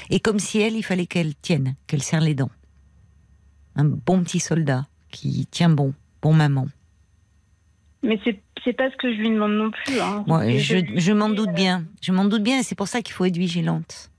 Et 0.09 0.19
comme 0.19 0.39
si 0.39 0.59
elle, 0.59 0.75
il 0.75 0.83
fallait 0.83 1.05
qu'elle 1.05 1.35
tienne, 1.35 1.75
qu'elle 1.87 2.01
serre 2.01 2.21
les 2.21 2.33
dents 2.33 2.49
un 3.75 3.85
bon 3.85 4.23
petit 4.23 4.39
soldat 4.39 4.85
qui 5.11 5.45
tient 5.47 5.69
bon, 5.69 5.93
bon 6.21 6.33
maman. 6.33 6.67
Mais 8.03 8.19
c'est 8.23 8.39
c'est 8.63 8.73
pas 8.73 8.89
ce 8.89 8.95
que 8.97 9.13
je 9.13 9.19
lui 9.19 9.29
demande 9.29 9.53
non 9.53 9.69
plus. 9.69 9.99
Hein. 9.99 10.25
je, 10.57 10.77
je, 10.95 11.11
m'en 11.11 11.29
doute 11.29 11.51
bien. 11.51 11.85
Je 12.01 12.11
m'en 12.11 12.25
doute 12.25 12.41
bien 12.41 12.59
et 12.59 12.63
c'est 12.63 12.73
pour 12.73 12.87
ça 12.87 13.03
qu'il 13.03 13.13
faut 13.13 13.25
être 13.25 13.37
vigilante. 13.37 14.09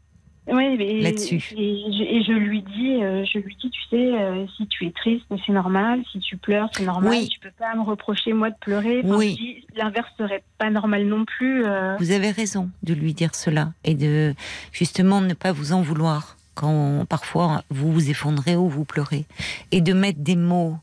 Oui, 0.48 1.02
là-dessus. 1.02 1.54
Et, 1.56 2.22
je 2.26 2.32
lui 2.32 2.62
dis, 2.62 3.02
euh, 3.02 3.24
je 3.24 3.38
lui 3.38 3.56
dis, 3.60 3.70
tu 3.70 3.80
sais, 3.90 3.96
euh, 3.96 4.46
si 4.56 4.66
tu 4.68 4.86
es 4.86 4.90
triste, 4.92 5.24
c'est 5.44 5.52
normal. 5.52 6.02
Si 6.12 6.20
tu 6.20 6.36
pleures, 6.36 6.68
c'est 6.72 6.84
normal. 6.84 7.10
Oui. 7.10 7.28
Tu 7.28 7.40
peux 7.40 7.50
pas 7.58 7.74
me 7.74 7.82
reprocher 7.82 8.32
moi 8.32 8.50
de 8.50 8.56
pleurer. 8.60 9.02
oui. 9.04 9.64
L'inverse 9.76 10.08
serait 10.16 10.42
pas 10.58 10.70
normal 10.70 11.06
non 11.06 11.24
plus. 11.24 11.66
Euh. 11.66 11.96
Vous 11.98 12.12
avez 12.12 12.30
raison 12.30 12.70
de 12.82 12.94
lui 12.94 13.12
dire 13.12 13.34
cela 13.34 13.72
et 13.84 13.94
de 13.94 14.34
justement 14.72 15.20
ne 15.20 15.34
pas 15.34 15.52
vous 15.52 15.72
en 15.72 15.82
vouloir 15.82 16.36
quand 16.54 17.04
parfois 17.06 17.62
vous 17.68 17.92
vous 17.92 18.08
effondrez 18.08 18.56
ou 18.56 18.68
vous 18.68 18.86
pleurez, 18.86 19.26
et 19.72 19.82
de 19.82 19.92
mettre 19.92 20.20
des 20.20 20.36
mots 20.36 20.78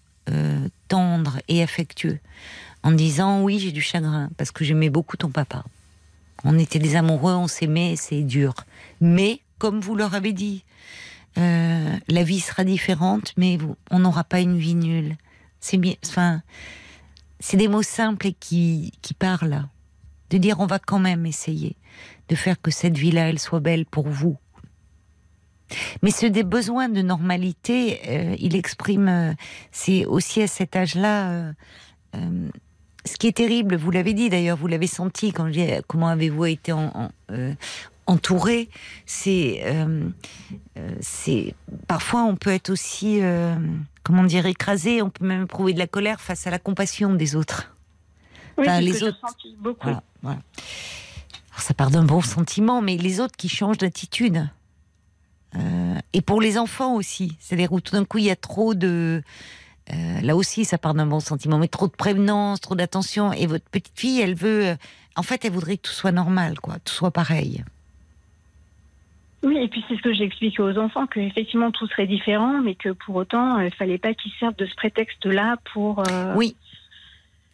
tendres 0.87 1.39
et 1.47 1.63
affectueux 1.63 2.19
en 2.83 2.91
disant 2.91 3.41
oui 3.41 3.59
j'ai 3.59 3.71
du 3.71 3.81
chagrin 3.81 4.29
parce 4.37 4.51
que 4.51 4.63
j'aimais 4.63 4.91
beaucoup 4.91 5.17
ton 5.17 5.29
papa. 5.29 5.63
On 6.43 6.59
était 6.59 6.79
des 6.79 6.95
amoureux, 6.95 7.33
on 7.33 7.47
s'aimait, 7.47 7.95
c'est 7.97 8.21
dur. 8.21 8.53
Mais 9.01 9.39
comme 9.63 9.79
vous 9.79 9.95
leur 9.95 10.13
avez 10.13 10.33
dit, 10.33 10.65
euh, 11.37 11.95
la 12.09 12.23
vie 12.23 12.41
sera 12.41 12.65
différente, 12.65 13.31
mais 13.37 13.57
on 13.91 13.99
n'aura 13.99 14.25
pas 14.25 14.41
une 14.41 14.57
vie 14.57 14.75
nulle. 14.75 15.15
C'est 15.61 15.77
bien, 15.77 15.93
enfin, 16.05 16.41
c'est 17.39 17.55
des 17.55 17.69
mots 17.69 17.81
simples 17.81 18.27
et 18.27 18.33
qui, 18.33 18.91
qui 19.01 19.13
parlent. 19.13 19.65
De 20.31 20.37
dire 20.37 20.59
on 20.59 20.65
va 20.65 20.79
quand 20.79 20.99
même 20.99 21.25
essayer 21.25 21.77
de 22.27 22.35
faire 22.35 22.61
que 22.61 22.71
cette 22.71 22.97
vie-là, 22.97 23.29
elle 23.29 23.39
soit 23.39 23.61
belle 23.61 23.85
pour 23.85 24.09
vous, 24.09 24.35
mais 26.01 26.11
ce 26.11 26.25
des 26.25 26.43
besoins 26.43 26.89
de 26.89 27.01
normalité, 27.01 28.01
euh, 28.09 28.35
il 28.39 28.57
exprime, 28.57 29.07
euh, 29.07 29.33
c'est 29.71 30.05
aussi 30.05 30.41
à 30.41 30.47
cet 30.47 30.75
âge-là. 30.75 31.53
Ce 33.05 33.17
qui 33.17 33.27
est 33.27 33.37
terrible, 33.37 33.77
vous 33.77 33.91
l'avez 33.91 34.13
dit 34.13 34.29
d'ailleurs, 34.29 34.57
vous 34.57 34.67
l'avez 34.67 34.87
senti 34.87 35.31
quand 35.31 35.51
j'ai 35.51 35.81
comment 35.87 36.07
avez-vous 36.07 36.45
été 36.45 36.73
en, 36.73 37.11
entouré, 38.05 38.69
c'est 39.05 39.63
c'est 40.99 41.55
parfois 41.87 42.23
on 42.23 42.35
peut 42.35 42.51
être 42.51 42.69
aussi 42.69 43.21
comment 44.03 44.23
dire 44.23 44.45
écrasé, 44.45 45.01
on 45.01 45.09
peut 45.09 45.25
même 45.25 45.43
éprouver 45.43 45.73
de 45.73 45.79
la 45.79 45.87
colère 45.87 46.21
face 46.21 46.47
à 46.47 46.51
la 46.51 46.59
compassion 46.59 47.13
des 47.13 47.35
autres. 47.35 47.75
Oui, 48.57 48.67
les 48.81 49.03
autres. 49.03 49.19
beaucoup. 49.59 49.89
Voilà, 50.21 50.39
ça 51.57 51.73
part 51.73 51.91
d'un 51.91 52.03
bon 52.03 52.21
sentiment, 52.21 52.81
mais 52.81 52.97
les 52.97 53.19
autres 53.19 53.35
qui 53.35 53.49
changent 53.49 53.77
d'attitude. 53.77 54.49
Euh, 55.55 55.99
et 56.13 56.21
pour 56.21 56.41
les 56.41 56.57
enfants 56.57 56.95
aussi. 56.95 57.37
C'est-à-dire 57.39 57.71
où 57.71 57.81
tout 57.81 57.93
d'un 57.93 58.05
coup 58.05 58.17
il 58.17 58.25
y 58.25 58.31
a 58.31 58.35
trop 58.35 58.73
de. 58.73 59.21
Euh, 59.91 60.21
là 60.21 60.35
aussi, 60.35 60.63
ça 60.65 60.77
part 60.77 60.93
d'un 60.93 61.05
bon 61.05 61.19
sentiment, 61.19 61.57
mais 61.57 61.67
trop 61.67 61.87
de 61.87 61.93
prévenance, 61.93 62.61
trop 62.61 62.75
d'attention. 62.75 63.33
Et 63.33 63.47
votre 63.47 63.65
petite 63.65 63.99
fille, 63.99 64.21
elle 64.21 64.35
veut. 64.35 64.67
Euh, 64.67 64.75
en 65.15 65.23
fait, 65.23 65.45
elle 65.45 65.51
voudrait 65.51 65.77
que 65.77 65.83
tout 65.83 65.93
soit 65.93 66.11
normal, 66.11 66.59
quoi, 66.59 66.77
tout 66.83 66.93
soit 66.93 67.11
pareil. 67.11 67.63
Oui, 69.43 69.57
et 69.57 69.67
puis 69.67 69.83
c'est 69.87 69.97
ce 69.97 70.01
que 70.01 70.13
j'explique 70.13 70.59
aux 70.59 70.77
enfants, 70.77 71.05
que 71.05 71.19
effectivement 71.19 71.71
tout 71.71 71.85
serait 71.87 72.07
différent, 72.07 72.61
mais 72.61 72.75
que 72.75 72.89
pour 72.89 73.15
autant, 73.15 73.59
il 73.59 73.73
fallait 73.73 73.97
pas 73.97 74.13
qu'ils 74.13 74.31
servent 74.39 74.55
de 74.55 74.65
ce 74.65 74.75
prétexte-là 74.75 75.57
pour. 75.73 76.03
Oui, 76.35 76.55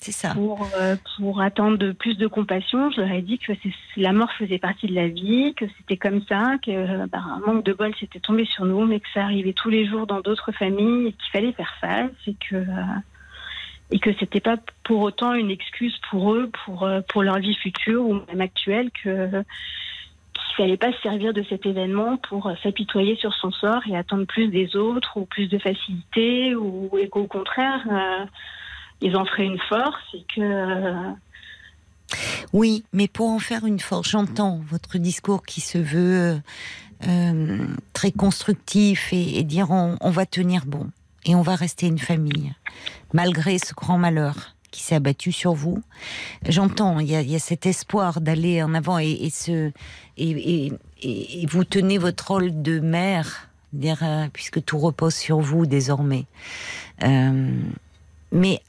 c'est 0.01 0.13
ça. 0.13 0.33
Pour, 0.33 0.65
euh, 0.79 0.95
pour 1.17 1.41
attendre 1.41 1.77
de 1.77 1.91
plus 1.91 2.17
de 2.17 2.25
compassion, 2.25 2.89
je 2.89 3.01
leur 3.01 3.11
ai 3.11 3.21
dit 3.21 3.37
que 3.37 3.51
la 3.97 4.13
mort 4.13 4.31
faisait 4.31 4.57
partie 4.57 4.87
de 4.87 4.95
la 4.95 5.09
vie, 5.09 5.53
que 5.55 5.65
c'était 5.77 5.97
comme 5.97 6.21
ça, 6.21 6.55
que 6.65 7.05
bah, 7.07 7.19
un 7.19 7.39
manque 7.39 7.65
de 7.65 7.73
bol 7.73 7.93
s'était 7.99 8.21
tombé 8.21 8.45
sur 8.45 8.63
nous, 8.63 8.85
mais 8.85 9.01
que 9.01 9.07
ça 9.13 9.23
arrivait 9.23 9.51
tous 9.51 9.69
les 9.69 9.85
jours 9.85 10.07
dans 10.07 10.21
d'autres 10.21 10.53
familles 10.53 11.07
et 11.07 11.11
qu'il 11.11 11.31
fallait 11.33 11.51
faire 11.51 11.75
face 11.81 12.11
et 12.27 12.35
que 12.49 12.55
euh, 12.55 12.83
et 13.91 13.99
que 13.99 14.11
c'était 14.19 14.39
pas 14.39 14.55
pour 14.83 15.01
autant 15.01 15.33
une 15.33 15.51
excuse 15.51 15.99
pour 16.09 16.33
eux, 16.33 16.49
pour 16.63 16.83
euh, 16.83 17.01
pour 17.09 17.21
leur 17.21 17.39
vie 17.39 17.55
future 17.55 18.05
ou 18.05 18.21
même 18.29 18.39
actuelle, 18.39 18.91
que 19.03 19.43
qu'il 20.59 20.65
fallait 20.65 20.77
pas 20.77 20.91
se 20.91 21.01
servir 21.01 21.33
de 21.33 21.43
cet 21.49 21.65
événement 21.65 22.17
pour 22.17 22.51
s'apitoyer 22.61 23.15
sur 23.15 23.33
son 23.33 23.51
sort 23.51 23.81
et 23.89 23.95
attendre 23.95 24.25
plus 24.25 24.49
des 24.49 24.75
autres 24.75 25.17
ou 25.17 25.25
plus 25.25 25.47
de 25.47 25.57
facilité 25.57 26.55
ou 26.55 26.89
et 26.97 27.07
qu'au 27.07 27.27
contraire 27.27 27.85
ils 29.01 29.15
en 29.15 29.25
feraient 29.25 29.45
une 29.45 29.59
force 29.59 30.03
et 30.13 30.25
que. 30.35 30.41
Euh, 30.41 31.11
oui, 32.53 32.83
mais 32.91 33.07
pour 33.07 33.29
en 33.29 33.39
faire 33.39 33.65
une 33.65 33.79
force, 33.79 34.09
j'entends 34.09 34.59
votre 34.67 34.97
discours 34.97 35.43
qui 35.43 35.61
se 35.61 35.77
veut 35.77 36.41
euh, 37.07 37.67
très 37.93 38.11
constructif 38.11 39.13
et, 39.13 39.43
dire 39.43 39.69
on, 39.71 40.09
va 40.09 40.25
tenir 40.25 40.65
bon 40.65 40.89
et 41.25 41.35
on 41.35 41.41
va 41.41 41.55
rester 41.55 41.87
une 41.87 41.99
famille, 41.99 42.53
malgré 43.13 43.59
ce 43.59 43.73
grand 43.73 43.97
malheur 43.97 44.55
qui 44.71 44.83
s'est 44.83 44.95
abattu 44.95 45.31
sur 45.31 45.53
vous. 45.53 45.81
J'entends, 46.47 46.99
il 46.99 47.09
y, 47.09 47.35
a, 47.35 47.39
cet 47.39 47.65
espoir 47.65 48.21
d'aller 48.21 48.61
en 48.63 48.73
avant 48.73 48.99
et, 48.99 49.29
ce, 49.31 49.71
et, 50.17 50.71
vous 51.47 51.63
tenez 51.63 51.97
votre 51.97 52.27
rôle 52.27 52.61
de 52.61 52.79
mère, 52.79 53.49
euh, 53.83 54.27
puisque 54.33 54.63
tout 54.63 54.79
repose 54.79 55.15
sur 55.15 55.39
vous 55.39 55.65
désormais. 55.65 56.25
mais 58.31 58.61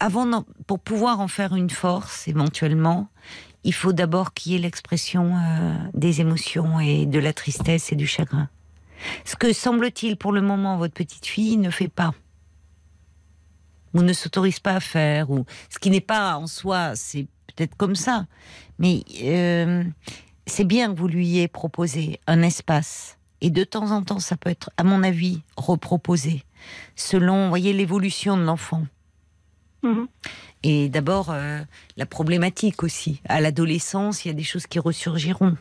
avant, 0.00 0.44
pour 0.66 0.78
pouvoir 0.78 1.20
en 1.20 1.28
faire 1.28 1.54
une 1.54 1.70
force, 1.70 2.28
éventuellement, 2.28 3.08
il 3.64 3.74
faut 3.74 3.92
d'abord 3.92 4.32
qu'il 4.32 4.52
y 4.52 4.56
ait 4.56 4.60
l'expression 4.60 5.36
euh, 5.36 5.74
des 5.94 6.20
émotions 6.20 6.80
et 6.80 7.06
de 7.06 7.18
la 7.18 7.32
tristesse 7.32 7.92
et 7.92 7.96
du 7.96 8.06
chagrin. 8.06 8.48
Ce 9.24 9.36
que 9.36 9.52
semble-t-il 9.52 10.16
pour 10.16 10.32
le 10.32 10.40
moment 10.40 10.76
votre 10.76 10.94
petite 10.94 11.26
fille 11.26 11.56
ne 11.56 11.70
fait 11.70 11.88
pas 11.88 12.14
ou 13.94 14.02
ne 14.02 14.12
s'autorise 14.12 14.60
pas 14.60 14.76
à 14.76 14.80
faire 14.80 15.30
ou 15.30 15.44
ce 15.70 15.78
qui 15.78 15.90
n'est 15.90 16.00
pas 16.00 16.36
en 16.36 16.46
soi, 16.46 16.94
c'est 16.94 17.26
peut-être 17.46 17.76
comme 17.76 17.96
ça, 17.96 18.26
mais 18.78 19.02
euh, 19.22 19.84
c'est 20.46 20.64
bien 20.64 20.92
que 20.92 20.98
vous 20.98 21.08
lui 21.08 21.26
ayez 21.28 21.48
proposé 21.48 22.20
un 22.26 22.42
espace 22.42 23.18
Et 23.40 23.50
de 23.50 23.64
temps 23.64 23.90
en 23.90 24.02
temps, 24.02 24.18
ça 24.18 24.36
peut 24.36 24.50
être, 24.50 24.70
à 24.76 24.84
mon 24.84 25.02
avis, 25.02 25.42
reproposé, 25.56 26.44
selon, 26.96 27.48
voyez, 27.48 27.72
l'évolution 27.72 28.36
de 28.36 28.42
l'enfant. 28.42 28.84
Mhm. 29.82 30.08
Et 30.64 30.88
d'abord, 30.88 31.30
euh, 31.30 31.60
la 31.96 32.06
problématique 32.06 32.82
aussi. 32.82 33.20
À 33.28 33.40
l'adolescence, 33.40 34.24
il 34.24 34.28
y 34.28 34.30
a 34.30 34.34
des 34.34 34.42
choses 34.42 34.66
qui 34.66 34.78
ressurgiront. 34.78 35.56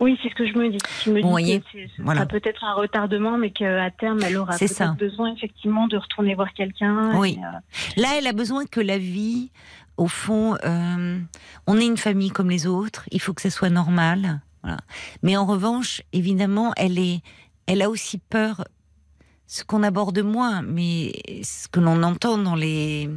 Oui, 0.00 0.18
c'est 0.22 0.28
ce 0.28 0.34
que 0.34 0.46
je 0.46 0.52
me 0.58 0.70
dis. 0.70 0.78
Je 1.04 1.10
me 1.10 1.22
dis 1.42 1.60
que 1.60 2.02
voilà. 2.02 2.26
peut-être 2.26 2.64
un 2.64 2.74
retardement, 2.74 3.38
mais 3.38 3.50
qu'à 3.50 3.90
terme, 3.90 4.20
elle 4.24 4.36
aura 4.36 4.56
peut-être 4.56 4.96
besoin 4.96 5.32
effectivement 5.34 5.86
de 5.88 5.96
retourner 5.96 6.34
voir 6.34 6.52
quelqu'un. 6.52 7.18
Oui. 7.18 7.38
Euh, 7.42 7.58
Là, 8.00 8.08
elle 8.18 8.26
a 8.26 8.32
besoin 8.32 8.66
que 8.66 8.80
la 8.80 8.98
vie, 8.98 9.50
au 9.96 10.08
fond, 10.08 10.56
euh, 10.64 11.18
on 11.66 11.78
est 11.78 11.86
une 11.86 11.96
famille 11.96 12.30
comme 12.30 12.50
les 12.50 12.66
autres. 12.66 13.04
Il 13.10 13.20
faut 13.20 13.32
que 13.32 13.42
ça 13.42 13.50
soit 13.50 13.70
normal. 13.70 14.40
Mais 15.22 15.36
en 15.36 15.46
revanche, 15.46 16.02
évidemment, 16.12 16.72
elle 16.76 16.98
est, 16.98 17.20
elle 17.66 17.82
a 17.82 17.88
aussi 17.90 18.18
peur. 18.18 18.64
Ce 19.46 19.62
qu'on 19.62 19.84
aborde 19.84 20.18
moins, 20.18 20.60
mais 20.62 21.12
ce 21.44 21.68
que 21.68 21.78
l'on 21.78 22.02
entend 22.02 22.36
dans 22.36 22.56
les 22.56 23.08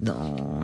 dans 0.00 0.60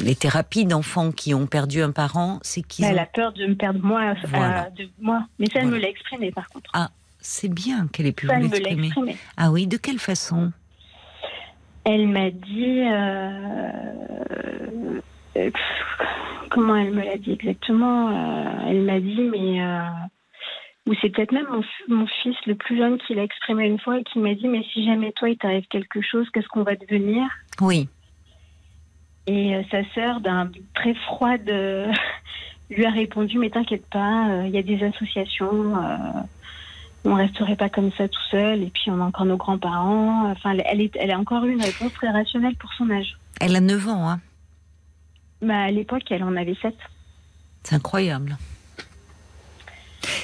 les 0.00 0.14
thérapies 0.14 0.64
d'enfants 0.64 1.12
qui 1.12 1.34
ont 1.34 1.46
perdu 1.46 1.82
un 1.82 1.90
parent, 1.90 2.38
c'est 2.42 2.62
qu'ils. 2.62 2.84
Elle 2.84 2.98
a 2.98 3.06
peur 3.06 3.32
de 3.32 3.46
me 3.46 3.54
perdre 3.54 3.80
moi, 3.82 4.14
de 4.14 4.88
moi. 5.00 5.24
Mais 5.38 5.46
ça, 5.46 5.60
elle 5.60 5.68
me 5.68 5.78
l'a 5.78 5.88
exprimé 5.88 6.30
par 6.30 6.48
contre. 6.48 6.70
Ah, 6.72 6.90
c'est 7.20 7.52
bien 7.52 7.88
qu'elle 7.88 8.06
ait 8.06 8.12
pu 8.12 8.26
vous 8.26 8.32
l'exprimer. 8.32 8.90
Ah 9.36 9.50
oui, 9.50 9.66
de 9.66 9.76
quelle 9.76 9.98
façon? 9.98 10.52
Elle 11.84 12.08
m'a 12.08 12.30
dit. 12.30 12.82
Euh, 12.82 13.70
euh, 15.36 15.50
comment 16.50 16.76
elle 16.76 16.92
me 16.92 17.04
l'a 17.04 17.16
dit 17.16 17.32
exactement? 17.32 18.10
Euh, 18.10 18.68
Elle 18.68 18.82
m'a 18.82 19.00
dit, 19.00 19.20
mais. 19.20 19.60
ou 20.86 20.94
c'est 21.00 21.10
peut-être 21.10 21.32
même 21.32 21.46
mon, 21.50 21.64
mon, 21.88 22.06
fils 22.22 22.36
le 22.46 22.54
plus 22.54 22.78
jeune 22.78 22.98
qui 22.98 23.14
l'a 23.14 23.24
exprimé 23.24 23.66
une 23.66 23.80
fois 23.80 23.98
et 23.98 24.04
qui 24.04 24.20
m'a 24.20 24.34
dit, 24.34 24.46
mais 24.46 24.64
si 24.72 24.84
jamais 24.84 25.12
toi 25.12 25.28
il 25.28 25.36
t'arrive 25.36 25.66
quelque 25.68 26.00
chose, 26.00 26.28
qu'est-ce 26.32 26.48
qu'on 26.48 26.62
va 26.62 26.76
devenir? 26.76 27.24
Oui. 27.60 27.88
Et 29.26 29.56
euh, 29.56 29.62
sa 29.70 29.82
sœur, 29.94 30.20
d'un 30.20 30.50
très 30.74 30.94
froide, 30.94 31.48
euh, 31.48 31.92
lui 32.70 32.84
a 32.84 32.90
répondu 32.90 33.38
Mais 33.38 33.50
t'inquiète 33.50 33.86
pas, 33.86 34.28
euh, 34.30 34.46
il 34.46 34.54
y 34.54 34.58
a 34.58 34.62
des 34.62 34.84
associations, 34.84 35.74
on 37.04 37.10
ne 37.10 37.22
resterait 37.22 37.56
pas 37.56 37.68
comme 37.68 37.92
ça 37.92 38.08
tout 38.08 38.22
seul, 38.30 38.62
et 38.62 38.70
puis 38.70 38.90
on 38.90 39.00
a 39.00 39.04
encore 39.04 39.26
nos 39.26 39.36
grands-parents. 39.36 40.30
Enfin, 40.30 40.56
elle, 40.64 40.80
est, 40.80 40.96
elle 40.96 41.10
a 41.10 41.18
encore 41.18 41.44
eu 41.44 41.52
une 41.52 41.62
réponse 41.62 41.92
très 41.94 42.10
rationnelle 42.10 42.56
pour 42.56 42.72
son 42.74 42.90
âge. 42.90 43.18
Elle 43.40 43.54
a 43.54 43.60
9 43.60 43.88
ans, 43.88 44.10
hein 44.10 44.20
bah, 45.42 45.62
À 45.62 45.70
l'époque, 45.70 46.04
elle 46.10 46.24
en 46.24 46.36
avait 46.36 46.56
7. 46.60 46.74
C'est 47.62 47.74
incroyable. 47.74 48.36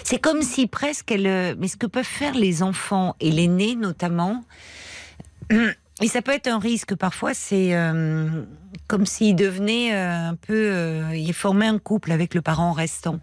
C'est 0.04 0.18
comme 0.18 0.42
si 0.42 0.66
presque 0.66 1.10
elle. 1.10 1.56
Mais 1.58 1.68
ce 1.68 1.76
que 1.76 1.86
peuvent 1.86 2.04
faire 2.04 2.34
les 2.34 2.62
enfants 2.62 3.16
et 3.20 3.30
l'aîné 3.30 3.74
notamment, 3.74 4.44
et 6.02 6.06
ça 6.08 6.22
peut 6.22 6.32
être 6.32 6.48
un 6.48 6.58
risque 6.58 6.94
parfois, 6.96 7.34
c'est 7.34 7.74
comme 8.92 9.06
s'il 9.06 9.36
devenait 9.36 9.94
euh, 9.94 10.30
un 10.30 10.34
peu. 10.34 10.70
Euh, 10.70 11.16
il 11.16 11.32
formait 11.32 11.66
un 11.66 11.78
couple 11.78 12.12
avec 12.12 12.34
le 12.34 12.42
parent 12.42 12.72
restant. 12.72 13.20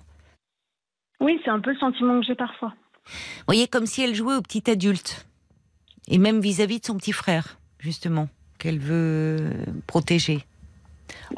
Oui, 1.20 1.40
c'est 1.44 1.52
un 1.52 1.60
peu 1.60 1.72
le 1.72 1.78
sentiment 1.78 2.20
que 2.20 2.26
j'ai 2.26 2.34
parfois. 2.34 2.74
Vous 3.06 3.44
voyez, 3.48 3.68
comme 3.68 3.86
si 3.86 4.02
elle 4.04 4.16
jouait 4.16 4.36
au 4.36 4.42
petit 4.42 4.70
adulte. 4.70 5.28
Et 6.08 6.18
même 6.18 6.40
vis-à-vis 6.40 6.80
de 6.80 6.86
son 6.86 6.98
petit 6.98 7.12
frère, 7.12 7.60
justement, 7.80 8.30
qu'elle 8.58 8.80
veut 8.80 9.52
protéger. 9.86 10.40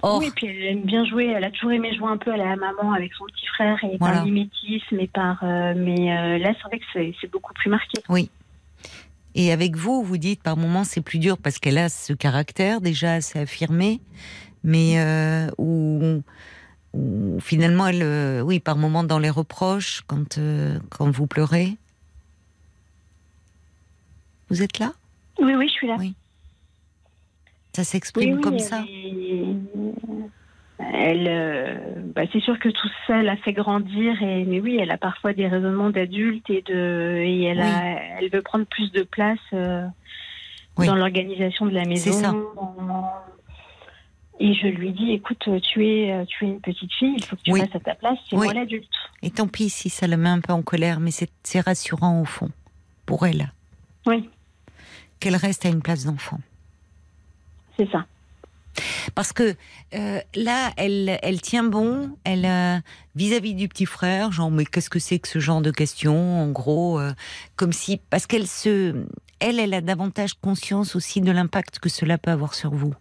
Oui, 0.01 0.31
puis 0.33 0.47
elle 0.47 0.63
aime 0.63 0.83
bien 0.83 1.03
jouer. 1.03 1.25
Elle 1.25 1.43
a 1.43 1.51
toujours 1.51 1.71
aimé 1.71 1.93
jouer 1.93 2.09
un 2.09 2.17
peu 2.17 2.31
à 2.31 2.37
la 2.37 2.55
maman 2.55 2.93
avec 2.93 3.13
son 3.15 3.25
petit 3.25 3.47
frère 3.47 3.77
et 3.83 3.97
par 3.97 4.23
mimétisme 4.23 4.97
et 4.97 5.07
par. 5.07 5.43
Euh, 5.43 5.73
mais 5.75 6.39
là, 6.39 6.53
c'est 6.55 6.63
vrai 6.69 6.79
que 6.79 7.13
c'est 7.19 7.31
beaucoup 7.31 7.53
plus 7.53 7.69
marqué. 7.69 8.01
Oui. 8.07 8.29
Et 9.35 9.51
avec 9.51 9.75
vous, 9.75 10.03
vous 10.03 10.17
dites 10.17 10.43
par 10.43 10.57
moments 10.57 10.83
c'est 10.83 11.01
plus 11.01 11.19
dur 11.19 11.37
parce 11.37 11.59
qu'elle 11.59 11.77
a 11.77 11.89
ce 11.89 12.13
caractère 12.13 12.81
déjà 12.81 13.13
assez 13.13 13.39
affirmé, 13.39 14.01
mais 14.63 14.99
euh, 14.99 15.49
où, 15.57 16.21
finalement 17.39 17.87
elle, 17.87 18.03
euh, 18.03 18.41
oui, 18.41 18.59
par 18.59 18.75
moments 18.75 19.03
dans 19.03 19.19
les 19.19 19.29
reproches, 19.29 20.03
quand 20.07 20.37
euh, 20.37 20.77
quand 20.89 21.09
vous 21.09 21.27
pleurez. 21.27 21.77
Vous 24.49 24.61
êtes 24.61 24.79
là? 24.79 24.93
Oui, 25.39 25.55
oui, 25.55 25.67
je 25.69 25.73
suis 25.73 25.87
là. 25.87 25.95
Oui. 25.97 26.13
Ça 27.73 27.85
s'exprime 27.85 28.41
comme 28.41 28.59
ça? 28.59 28.83
Elle, 30.93 31.27
euh, 31.27 31.75
bah, 32.15 32.23
c'est 32.31 32.39
sûr 32.41 32.59
que 32.59 32.69
tout 32.69 32.89
ça 33.07 33.21
l'a 33.21 33.35
fait 33.37 33.53
grandir, 33.53 34.21
et, 34.21 34.43
mais 34.45 34.59
oui, 34.59 34.77
elle 34.79 34.91
a 34.91 34.97
parfois 34.97 35.33
des 35.33 35.47
raisonnements 35.47 35.89
d'adulte 35.89 36.49
et, 36.49 36.61
de, 36.61 37.17
et 37.17 37.43
elle, 37.43 37.63
elle 38.19 38.29
veut 38.29 38.41
prendre 38.41 38.65
plus 38.65 38.91
de 38.91 39.03
place 39.03 39.39
euh, 39.53 39.85
dans 40.77 40.95
l'organisation 40.95 41.65
de 41.65 41.73
la 41.73 41.85
maison. 41.85 42.11
Ça. 42.11 42.33
Et 44.39 44.53
je 44.55 44.67
lui 44.67 44.91
dis, 44.91 45.11
écoute, 45.11 45.47
tu 45.61 45.87
es, 45.87 46.25
tu 46.27 46.45
es 46.45 46.47
une 46.47 46.61
petite 46.61 46.91
fille, 46.93 47.13
il 47.17 47.23
faut 47.23 47.35
que 47.35 47.41
tu 47.43 47.53
restes 47.53 47.75
à 47.75 47.79
ta 47.79 47.95
place, 47.95 48.17
c'est 48.29 48.35
moi 48.35 48.53
l'adulte. 48.53 48.89
Et 49.21 49.29
tant 49.29 49.47
pis 49.47 49.69
si 49.69 49.89
ça 49.89 50.07
la 50.07 50.17
met 50.17 50.29
un 50.29 50.39
peu 50.39 50.53
en 50.53 50.63
colère, 50.63 50.99
mais 50.99 51.11
c'est 51.11 51.59
rassurant 51.59 52.21
au 52.21 52.25
fond, 52.25 52.49
pour 53.05 53.25
elle. 53.27 53.51
Oui. 54.07 54.29
Qu'elle 55.19 55.35
reste 55.35 55.65
à 55.65 55.69
une 55.69 55.83
place 55.83 56.05
d'enfant. 56.05 56.39
C'est 57.77 57.89
ça. 57.91 58.05
Parce 59.15 59.33
que 59.33 59.55
euh, 59.93 60.19
là, 60.35 60.71
elle, 60.77 61.19
elle 61.21 61.41
tient 61.41 61.63
bon, 61.63 62.15
elle 62.23 62.45
euh, 62.45 62.77
vis-à-vis 63.15 63.53
du 63.53 63.67
petit 63.67 63.85
frère, 63.85 64.31
genre 64.31 64.51
mais 64.51 64.65
qu'est-ce 64.65 64.89
que 64.89 64.99
c'est 64.99 65.19
que 65.19 65.27
ce 65.27 65.39
genre 65.39 65.61
de 65.61 65.71
questions 65.71 66.41
En 66.41 66.49
gros, 66.49 66.99
euh, 66.99 67.11
comme 67.55 67.73
si 67.73 67.99
parce 68.09 68.27
qu'elle 68.27 68.47
se, 68.47 69.05
elle, 69.39 69.59
elle 69.59 69.73
a 69.73 69.81
davantage 69.81 70.33
conscience 70.35 70.95
aussi 70.95 71.21
de 71.21 71.31
l'impact 71.31 71.79
que 71.79 71.89
cela 71.89 72.17
peut 72.17 72.31
avoir 72.31 72.53
sur 72.53 72.71
vous. 72.71 72.93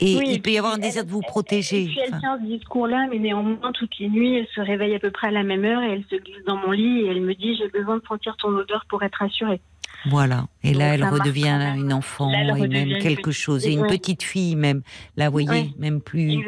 Et 0.00 0.12
il 0.12 0.42
peut 0.42 0.50
y 0.50 0.58
avoir 0.58 0.74
un 0.74 0.78
désir 0.78 1.04
de 1.04 1.10
vous 1.10 1.22
protéger. 1.22 1.82
Et 1.82 1.86
puis 1.86 1.98
elle 2.04 2.20
tient 2.20 2.38
ce 2.38 2.46
discours-là, 2.46 3.08
mais 3.10 3.18
néanmoins, 3.18 3.72
toutes 3.72 3.98
les 3.98 4.08
nuits, 4.08 4.36
elle 4.36 4.46
se 4.54 4.60
réveille 4.60 4.94
à 4.94 5.00
peu 5.00 5.10
près 5.10 5.28
à 5.28 5.30
la 5.32 5.42
même 5.42 5.64
heure 5.64 5.82
et 5.82 5.92
elle 5.92 6.04
se 6.04 6.16
glisse 6.16 6.44
dans 6.46 6.56
mon 6.56 6.70
lit 6.70 7.00
et 7.00 7.06
elle 7.08 7.20
me 7.20 7.34
dit 7.34 7.56
J'ai 7.56 7.68
besoin 7.68 7.96
de 7.96 8.02
sentir 8.06 8.36
ton 8.36 8.50
odeur 8.50 8.84
pour 8.88 9.02
être 9.02 9.16
rassurée. 9.16 9.60
Voilà. 10.06 10.46
Et 10.62 10.74
là, 10.74 10.94
elle 10.94 11.04
redevient 11.04 11.74
une 11.76 11.92
enfant 11.92 12.30
et 12.30 12.68
même 12.68 12.98
quelque 12.98 13.32
chose. 13.32 13.66
Et 13.66 13.72
une 13.72 13.86
petite 13.86 14.22
fille 14.22 14.56
même. 14.56 14.82
Là, 15.16 15.26
vous 15.28 15.32
voyez, 15.32 15.74
même 15.78 16.00
plus, 16.00 16.38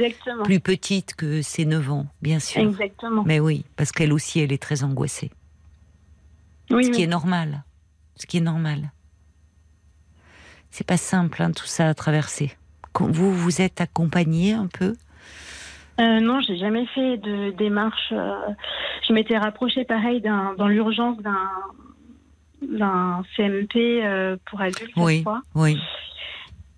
plus 0.45 0.61
petite 0.61 1.15
que 1.15 1.43
ses 1.43 1.65
9 1.65 1.91
ans, 1.91 2.07
bien 2.23 2.39
sûr. 2.39 2.63
Exactement. 2.63 3.25
Mais 3.27 3.41
oui, 3.41 3.65
parce 3.77 3.93
qu'elle 3.93 4.13
aussi, 4.13 4.41
elle 4.41 4.53
est 4.53 4.63
très 4.63 4.85
angoissée. 4.85 5.31
Oui, 6.71 6.85
ce 6.85 6.91
qui 6.91 7.03
est 7.03 7.09
normal. 7.09 7.65
Ce 8.17 8.27
qui 8.27 8.37
est 8.37 8.43
normal. 8.43 8.93
C'est 10.71 10.87
pas 10.87 10.97
simple, 10.97 11.43
hein, 11.43 11.51
tout 11.51 11.67
ça 11.67 11.89
à 11.89 11.95
traverser. 11.95 12.53
Vous, 12.99 13.33
vous 13.33 13.61
êtes 13.61 13.81
accompagnée 13.81 14.53
un 14.53 14.69
peu? 14.69 14.95
Euh, 16.01 16.21
non, 16.21 16.41
j'ai 16.41 16.57
jamais 16.57 16.87
fait 16.87 17.17
de 17.19 17.51
démarche. 17.51 18.13
Euh, 18.13 18.35
je 19.07 19.13
m'étais 19.13 19.37
rapprochée, 19.37 19.85
pareil, 19.85 20.21
dans 20.21 20.69
l'urgence 20.69 21.19
d'un 22.63 23.23
CMP 23.37 23.77
euh, 23.77 24.37
pour 24.47 24.61
adultes, 24.61 24.93
oui, 24.97 25.25
Oui. 25.55 25.79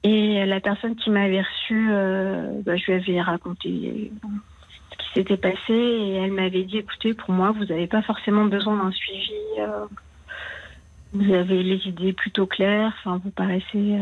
Et 0.04 0.44
la 0.46 0.60
personne 0.60 0.96
qui 0.96 1.10
m'avait 1.10 1.42
reçue, 1.42 1.88
euh, 1.90 2.60
bah, 2.64 2.76
je 2.76 2.86
lui 2.86 2.92
avais 2.94 3.20
raconté 3.20 4.10
ce 4.90 4.96
qui 4.98 5.12
s'était 5.14 5.36
passé 5.36 5.72
et 5.72 6.14
elle 6.14 6.32
m'avait 6.32 6.64
dit 6.64 6.78
écoutez, 6.78 7.14
pour 7.14 7.32
moi, 7.32 7.52
vous 7.52 7.64
n'avez 7.66 7.86
pas 7.86 8.02
forcément 8.02 8.44
besoin 8.46 8.82
d'un 8.82 8.90
suivi. 8.90 9.32
Euh, 9.60 9.84
vous 11.12 11.32
avez 11.32 11.62
les 11.62 11.86
idées 11.86 12.12
plutôt 12.12 12.46
claires. 12.46 12.92
Enfin, 12.98 13.20
vous 13.22 13.30
paraissez. 13.30 14.00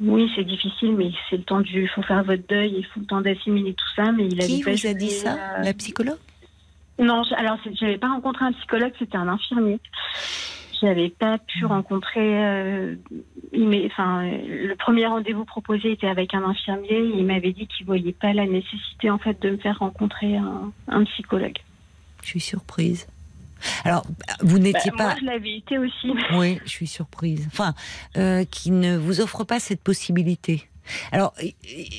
oui, 0.00 0.32
c'est 0.34 0.44
difficile, 0.44 0.96
mais 0.96 1.12
c'est 1.30 1.36
le 1.36 1.44
temps 1.44 1.60
du. 1.60 1.82
Il 1.82 1.88
faut 1.88 2.02
faire 2.02 2.24
votre 2.24 2.46
deuil, 2.48 2.74
il 2.78 2.86
faut 2.86 3.00
le 3.00 3.06
temps 3.06 3.20
d'assimiler 3.20 3.74
tout 3.74 3.94
ça. 3.94 4.10
Mais 4.10 4.26
il 4.26 4.38
qui 4.38 4.62
vous 4.62 4.86
a 4.86 4.94
dit 4.94 5.10
ça? 5.10 5.62
La 5.62 5.74
psychologue? 5.74 6.18
Non, 6.98 7.22
alors 7.36 7.58
j'avais 7.80 7.98
pas 7.98 8.08
rencontré 8.08 8.44
un 8.44 8.52
psychologue, 8.52 8.92
c'était 8.98 9.16
un 9.16 9.28
infirmier. 9.28 9.80
J'avais 10.80 11.08
pas 11.08 11.38
pu 11.38 11.64
hmm. 11.64 11.68
rencontrer. 11.68 12.44
Euh, 12.44 12.96
enfin, 13.86 14.22
le 14.22 14.74
premier 14.74 15.06
rendez-vous 15.06 15.44
proposé 15.44 15.92
était 15.92 16.06
avec 16.06 16.34
un 16.34 16.44
infirmier. 16.44 16.98
Il 16.98 17.24
m'avait 17.24 17.52
dit 17.52 17.66
qu'il 17.66 17.86
voyait 17.86 18.12
pas 18.12 18.32
la 18.32 18.46
nécessité 18.46 19.10
en 19.10 19.18
fait 19.18 19.40
de 19.40 19.50
me 19.50 19.56
faire 19.56 19.78
rencontrer 19.78 20.36
un, 20.36 21.04
psychologue. 21.04 21.58
Je 22.22 22.28
suis 22.28 22.40
surprise. 22.40 23.06
Alors, 23.84 24.04
vous 24.40 24.58
n'étiez 24.58 24.90
bah, 24.90 24.96
pas. 24.98 25.04
Moi, 25.04 25.14
je 25.20 25.24
l'avais 25.24 25.56
été 25.56 25.78
aussi. 25.78 26.12
Oui, 26.34 26.58
je 26.64 26.70
suis 26.70 26.86
surprise. 26.86 27.46
Enfin, 27.46 27.74
euh, 28.16 28.44
qui 28.44 28.70
ne 28.70 28.96
vous 28.96 29.20
offre 29.20 29.44
pas 29.44 29.60
cette 29.60 29.82
possibilité. 29.82 30.68
Alors, 31.12 31.32
e, 31.42 31.46
e, 31.46 31.50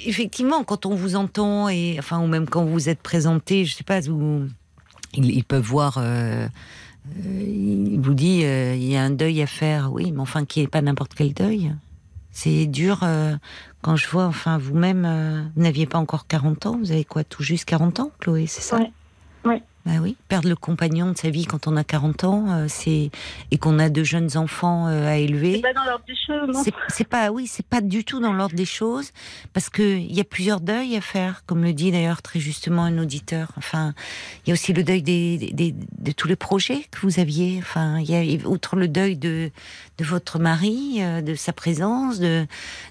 effectivement, 0.05 0.63
quand 0.63 0.85
on 0.85 0.93
vous 0.93 1.15
entend 1.15 1.69
et 1.69 1.95
enfin, 1.97 2.19
ou 2.19 2.27
même 2.27 2.47
quand 2.47 2.65
vous 2.65 2.87
êtes 2.87 3.01
présenté, 3.01 3.65
je 3.65 3.73
sais 3.73 3.83
pas, 3.83 3.99
vous 4.01 4.47
ils, 5.17 5.43
peuvent 5.43 5.63
voir. 5.63 5.97
Euh, 5.97 6.47
euh, 7.25 7.41
il 7.41 7.99
vous 7.99 8.13
dit 8.13 8.43
euh, 8.43 8.75
il 8.75 8.83
y 8.83 8.95
a 8.95 9.03
un 9.03 9.09
deuil 9.09 9.41
à 9.41 9.47
faire, 9.47 9.91
oui, 9.91 10.11
mais 10.11 10.21
enfin 10.21 10.45
qui 10.45 10.61
n'est 10.61 10.67
pas 10.67 10.81
n'importe 10.81 11.13
quel 11.15 11.33
deuil. 11.33 11.73
C'est 12.31 12.65
dur 12.65 12.99
quand 13.81 13.95
je 13.95 14.09
vois, 14.09 14.25
enfin 14.25 14.57
vous-même, 14.57 15.49
vous 15.55 15.63
n'aviez 15.63 15.85
pas 15.85 15.99
encore 15.99 16.27
40 16.27 16.65
ans, 16.65 16.77
vous 16.77 16.91
avez 16.91 17.05
quoi, 17.05 17.23
tout 17.23 17.43
juste 17.43 17.63
40 17.63 18.01
ans, 18.01 18.11
Chloé, 18.19 18.45
c'est 18.45 18.61
ça? 18.61 18.77
Oui. 19.45 19.61
Bah 19.85 19.91
oui, 20.01 20.17
perdre 20.29 20.49
le 20.49 20.55
compagnon 20.55 21.11
de 21.11 21.17
sa 21.17 21.29
vie 21.29 21.45
quand 21.45 21.67
on 21.67 21.77
a 21.77 21.83
40 21.83 22.23
ans, 22.23 22.45
euh, 22.49 22.65
c'est 22.67 23.11
et 23.51 23.57
qu'on 23.59 23.77
a 23.77 23.89
de 23.89 24.03
jeunes 24.03 24.35
enfants 24.35 24.87
euh, 24.87 25.07
à 25.07 25.17
élever. 25.17 25.57
C'est 25.57 25.61
pas 25.61 25.73
dans 25.73 25.85
l'ordre 25.85 26.05
des 26.07 26.15
choses, 26.15 26.55
non? 26.55 26.63
C'est 26.87 27.07
pas, 27.07 27.29
oui, 27.29 27.45
c'est 27.45 27.65
pas 27.65 27.81
du 27.81 28.03
tout 28.03 28.19
dans 28.19 28.33
l'ordre 28.33 28.55
des 28.55 28.65
choses, 28.65 29.11
parce 29.53 29.69
que 29.69 29.83
il 29.83 30.11
y 30.11 30.19
a 30.19 30.23
plusieurs 30.23 30.59
deuils 30.59 30.95
à 30.97 31.01
faire, 31.01 31.43
comme 31.45 31.63
le 31.63 31.71
dit 31.71 31.91
d'ailleurs 31.91 32.23
très 32.23 32.39
justement 32.39 32.83
un 32.83 32.97
auditeur. 32.97 33.51
Enfin, 33.57 33.93
il 34.45 34.49
y 34.49 34.51
a 34.51 34.53
aussi 34.53 34.73
le 34.73 34.83
deuil 34.83 35.03
des, 35.03 35.37
des, 35.37 35.75
de 35.99 36.11
tous 36.11 36.27
les 36.27 36.35
projets 36.35 36.87
que 36.89 37.01
vous 37.01 37.19
aviez. 37.19 37.59
Enfin, 37.59 37.99
il 37.99 38.09
y 38.09 38.15
a 38.15 38.47
outre 38.47 38.77
le 38.77 38.87
deuil 38.87 39.17
de 39.17 39.51
de 39.97 40.03
votre 40.03 40.39
mari, 40.39 40.97
euh, 40.99 41.21
de 41.21 41.35
sa 41.35 41.53
présence, 41.53 42.19
de 42.19 42.45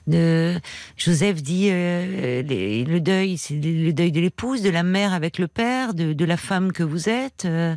de 0.06 0.60
Joseph 0.96 1.42
dit 1.42 1.70
le 1.70 2.98
deuil, 2.98 3.38
c'est 3.38 3.54
le 3.54 3.92
deuil 3.92 4.12
de 4.12 4.20
l'épouse, 4.20 4.62
de 4.62 4.70
la 4.70 4.82
mère 4.82 5.12
avec 5.12 5.38
le 5.38 5.48
père, 5.48 5.94
de, 5.94 6.24
la 6.24 6.36
femme 6.36 6.72
que 6.72 6.82
vous 6.82 7.08
êtes. 7.08 7.44
Euh, 7.44 7.76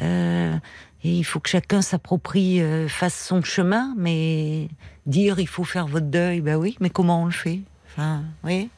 euh, 0.00 0.56
et 1.04 1.16
il 1.16 1.24
faut 1.24 1.40
que 1.40 1.48
chacun 1.48 1.82
s'approprie, 1.82 2.60
euh, 2.60 2.88
fasse 2.88 3.26
son 3.26 3.42
chemin, 3.42 3.94
mais 3.96 4.68
dire 5.06 5.40
il 5.40 5.48
faut 5.48 5.64
faire 5.64 5.86
votre 5.86 6.06
deuil, 6.06 6.40
ben 6.40 6.56
oui, 6.56 6.76
mais 6.80 6.90
comment 6.90 7.22
on 7.22 7.26
le 7.26 7.32
fait? 7.32 7.60
Enfin, 7.88 8.22
oui. 8.44 8.68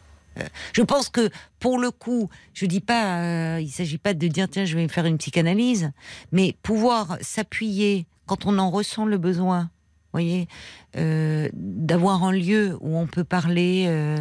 Je 0.72 0.82
pense 0.82 1.10
que 1.10 1.30
pour 1.60 1.78
le 1.78 1.92
coup, 1.92 2.28
je 2.54 2.66
dis 2.66 2.80
pas, 2.80 3.60
il 3.60 3.70
s'agit 3.70 3.98
pas 3.98 4.14
de 4.14 4.26
dire 4.26 4.48
tiens 4.50 4.64
je 4.64 4.76
vais 4.76 4.88
faire 4.88 5.06
une 5.06 5.18
psychanalyse, 5.18 5.92
mais 6.32 6.56
pouvoir 6.60 7.18
s'appuyer 7.20 8.06
quand 8.26 8.44
on 8.44 8.58
en 8.58 8.68
ressent 8.68 9.04
le 9.04 9.16
besoin 9.16 9.70
voyez, 10.14 10.48
euh, 10.96 11.48
d'avoir 11.52 12.22
un 12.22 12.32
lieu 12.32 12.76
où 12.80 12.96
on 12.96 13.06
peut 13.06 13.24
parler, 13.24 13.86
euh, 13.88 14.16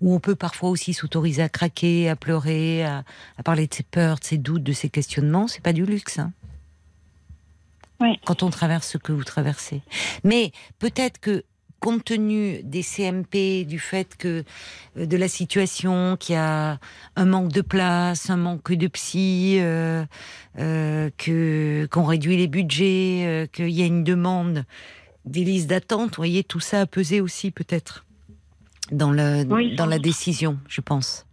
où 0.00 0.14
on 0.14 0.20
peut 0.20 0.34
parfois 0.34 0.68
aussi 0.68 0.92
s'autoriser 0.92 1.42
à 1.42 1.48
craquer, 1.48 2.08
à 2.08 2.16
pleurer, 2.16 2.84
à, 2.84 3.04
parler 3.44 3.66
de 3.66 3.74
ses 3.74 3.82
peurs, 3.82 4.18
de 4.18 4.24
ses 4.24 4.38
doutes, 4.38 4.62
de 4.62 4.72
ses 4.72 4.90
questionnements, 4.90 5.48
c'est 5.48 5.62
pas 5.62 5.72
du 5.72 5.86
luxe. 5.86 6.18
Hein. 6.18 6.32
oui. 8.00 8.20
Quand 8.26 8.42
on 8.42 8.50
traverse 8.50 8.88
ce 8.88 8.98
que 8.98 9.12
vous 9.12 9.24
traversez. 9.24 9.80
Mais 10.22 10.52
peut-être 10.78 11.18
que 11.18 11.44
compte 11.80 12.04
tenu 12.04 12.62
des 12.62 12.82
CMP, 12.82 13.64
du 13.64 13.78
fait 13.78 14.16
que 14.16 14.44
euh, 14.98 15.06
de 15.06 15.16
la 15.16 15.28
situation, 15.28 16.16
qu'il 16.18 16.34
y 16.34 16.38
a 16.38 16.78
un 17.16 17.24
manque 17.24 17.52
de 17.52 17.62
place, 17.62 18.30
un 18.30 18.36
manque 18.36 18.72
de 18.72 18.86
psy, 18.88 19.58
euh, 19.60 20.04
que 20.56 21.88
qu'on 21.90 22.04
réduit 22.04 22.36
les 22.36 22.48
budgets, 22.48 23.48
qu'il 23.52 23.70
y 23.70 23.82
a 23.82 23.86
une 23.86 24.04
demande 24.04 24.64
des 25.28 25.44
listes 25.44 25.68
d'attente, 25.68 26.10
vous 26.10 26.16
voyez, 26.16 26.44
tout 26.44 26.60
ça 26.60 26.82
a 26.82 26.86
pesé 26.86 27.20
aussi 27.20 27.50
peut-être 27.50 28.04
dans, 28.90 29.12
le, 29.12 29.44
dans 29.76 29.86
la 29.86 29.98
décision, 29.98 30.58
je 30.68 30.80
pense. 30.80 31.26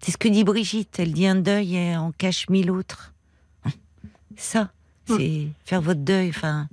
C'est 0.00 0.10
ce 0.10 0.18
que 0.18 0.28
dit 0.28 0.44
Brigitte, 0.44 0.98
elle 0.98 1.12
dit 1.12 1.26
un 1.26 1.36
deuil 1.36 1.76
et 1.76 1.96
en 1.96 2.12
cache 2.12 2.48
mille 2.48 2.70
autres. 2.70 3.12
Ça, 4.36 4.70
c'est 5.06 5.48
faire 5.64 5.80
votre 5.80 6.00
deuil, 6.00 6.30
enfin, 6.30 6.68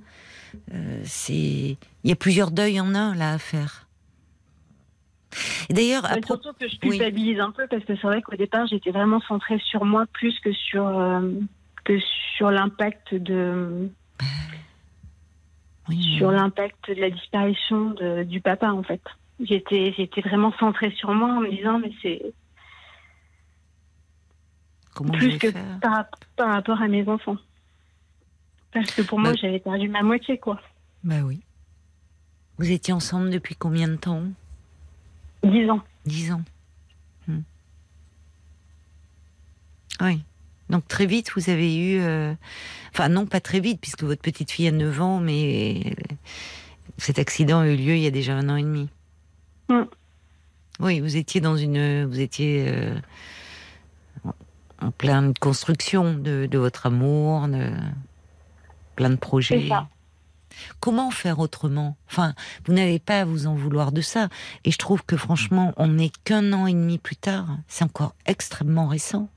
euh, 0.74 1.00
c'est... 1.04 1.76
Il 2.02 2.08
y 2.08 2.12
a 2.12 2.16
plusieurs 2.16 2.50
deuils 2.50 2.80
en 2.80 2.94
un, 2.94 3.14
là, 3.14 3.34
à 3.34 3.38
faire. 3.38 3.86
D'ailleurs, 5.68 6.04
à 6.06 6.14
surtout 6.26 6.52
que 6.58 6.68
je 6.68 6.76
culpabilise 6.78 7.38
un 7.38 7.52
peu 7.52 7.66
parce 7.68 7.84
que 7.84 7.94
c'est 7.94 8.02
vrai 8.02 8.20
qu'au 8.20 8.34
départ 8.34 8.66
j'étais 8.66 8.90
vraiment 8.90 9.20
centrée 9.20 9.60
sur 9.64 9.84
moi 9.84 10.06
plus 10.12 10.36
que 10.40 10.52
sur 10.52 10.86
euh, 10.88 11.20
que 11.84 11.98
sur 12.36 12.50
l'impact 12.50 13.14
de 13.14 13.88
sur 15.90 16.30
l'impact 16.30 16.90
de 16.90 17.00
la 17.00 17.10
disparition 17.10 17.94
du 18.24 18.40
papa, 18.40 18.72
en 18.72 18.82
fait. 18.82 19.02
J'étais, 19.40 19.94
j'étais 19.96 20.20
vraiment 20.20 20.52
centrée 20.58 20.90
sur 20.92 21.12
moi 21.12 21.28
en 21.28 21.40
me 21.40 21.50
disant, 21.50 21.78
mais 21.78 21.92
c'est 22.02 22.34
plus 24.94 25.38
que 25.38 25.48
par, 25.80 26.06
rapport 26.38 26.80
à 26.80 26.88
mes 26.88 27.06
enfants. 27.08 27.36
Parce 28.72 28.90
que 28.94 29.02
pour 29.02 29.18
moi, 29.18 29.32
bah 29.32 29.38
j'avais 29.40 29.58
perdu 29.58 29.88
ma 29.88 30.02
moitié, 30.02 30.38
quoi. 30.38 30.60
Bah 31.02 31.22
oui. 31.24 31.40
Vous 32.58 32.70
étiez 32.70 32.92
ensemble 32.92 33.30
depuis 33.30 33.56
combien 33.56 33.88
de 33.88 33.96
temps? 33.96 34.22
Dix 35.42 35.68
ans. 35.70 35.80
Dix 36.04 36.30
ans. 36.32 36.42
Hmm. 37.26 37.40
Oui. 40.02 40.22
Donc 40.70 40.86
très 40.88 41.06
vite, 41.06 41.32
vous 41.36 41.50
avez 41.50 41.76
eu... 41.76 42.00
Euh, 42.00 42.32
enfin 42.92 43.08
non, 43.08 43.26
pas 43.26 43.40
très 43.40 43.60
vite, 43.60 43.80
puisque 43.80 44.04
votre 44.04 44.22
petite 44.22 44.50
fille 44.50 44.68
a 44.68 44.72
9 44.72 45.00
ans, 45.02 45.20
mais 45.20 45.96
cet 46.96 47.18
accident 47.18 47.60
a 47.60 47.68
eu 47.68 47.76
lieu 47.76 47.96
il 47.96 48.02
y 48.02 48.06
a 48.06 48.12
déjà 48.12 48.34
un 48.34 48.48
an 48.48 48.56
et 48.56 48.62
demi. 48.62 48.88
Mm. 49.68 49.82
Oui, 50.78 51.00
vous 51.00 51.16
étiez 51.16 51.40
dans 51.40 51.56
une... 51.56 52.06
Vous 52.06 52.20
étiez 52.20 52.66
euh, 52.68 52.94
en 54.80 54.90
pleine 54.92 55.34
construction 55.34 56.14
de, 56.14 56.48
votre 56.56 56.86
amour, 56.86 57.48
de 57.48 57.70
plein 58.96 59.10
de 59.10 59.16
projets. 59.16 59.68
Comment 60.78 61.10
faire 61.10 61.38
autrement? 61.38 61.96
Enfin, 62.08 62.34
vous 62.64 62.72
n'avez 62.72 62.98
pas 62.98 63.20
à 63.20 63.24
vous 63.24 63.46
en 63.46 63.54
vouloir 63.54 63.92
de 63.92 64.00
ça. 64.00 64.28
Et 64.64 64.70
je 64.70 64.78
trouve 64.78 65.04
que 65.04 65.16
franchement, 65.16 65.72
on 65.76 65.88
n'est 65.88 66.12
qu'un 66.24 66.52
an 66.52 66.66
et 66.66 66.72
demi 66.72 66.98
plus 66.98 67.16
tard. 67.16 67.58
C'est 67.68 67.84
encore 67.84 68.14
extrêmement 68.26 68.86
récent. 68.86 69.28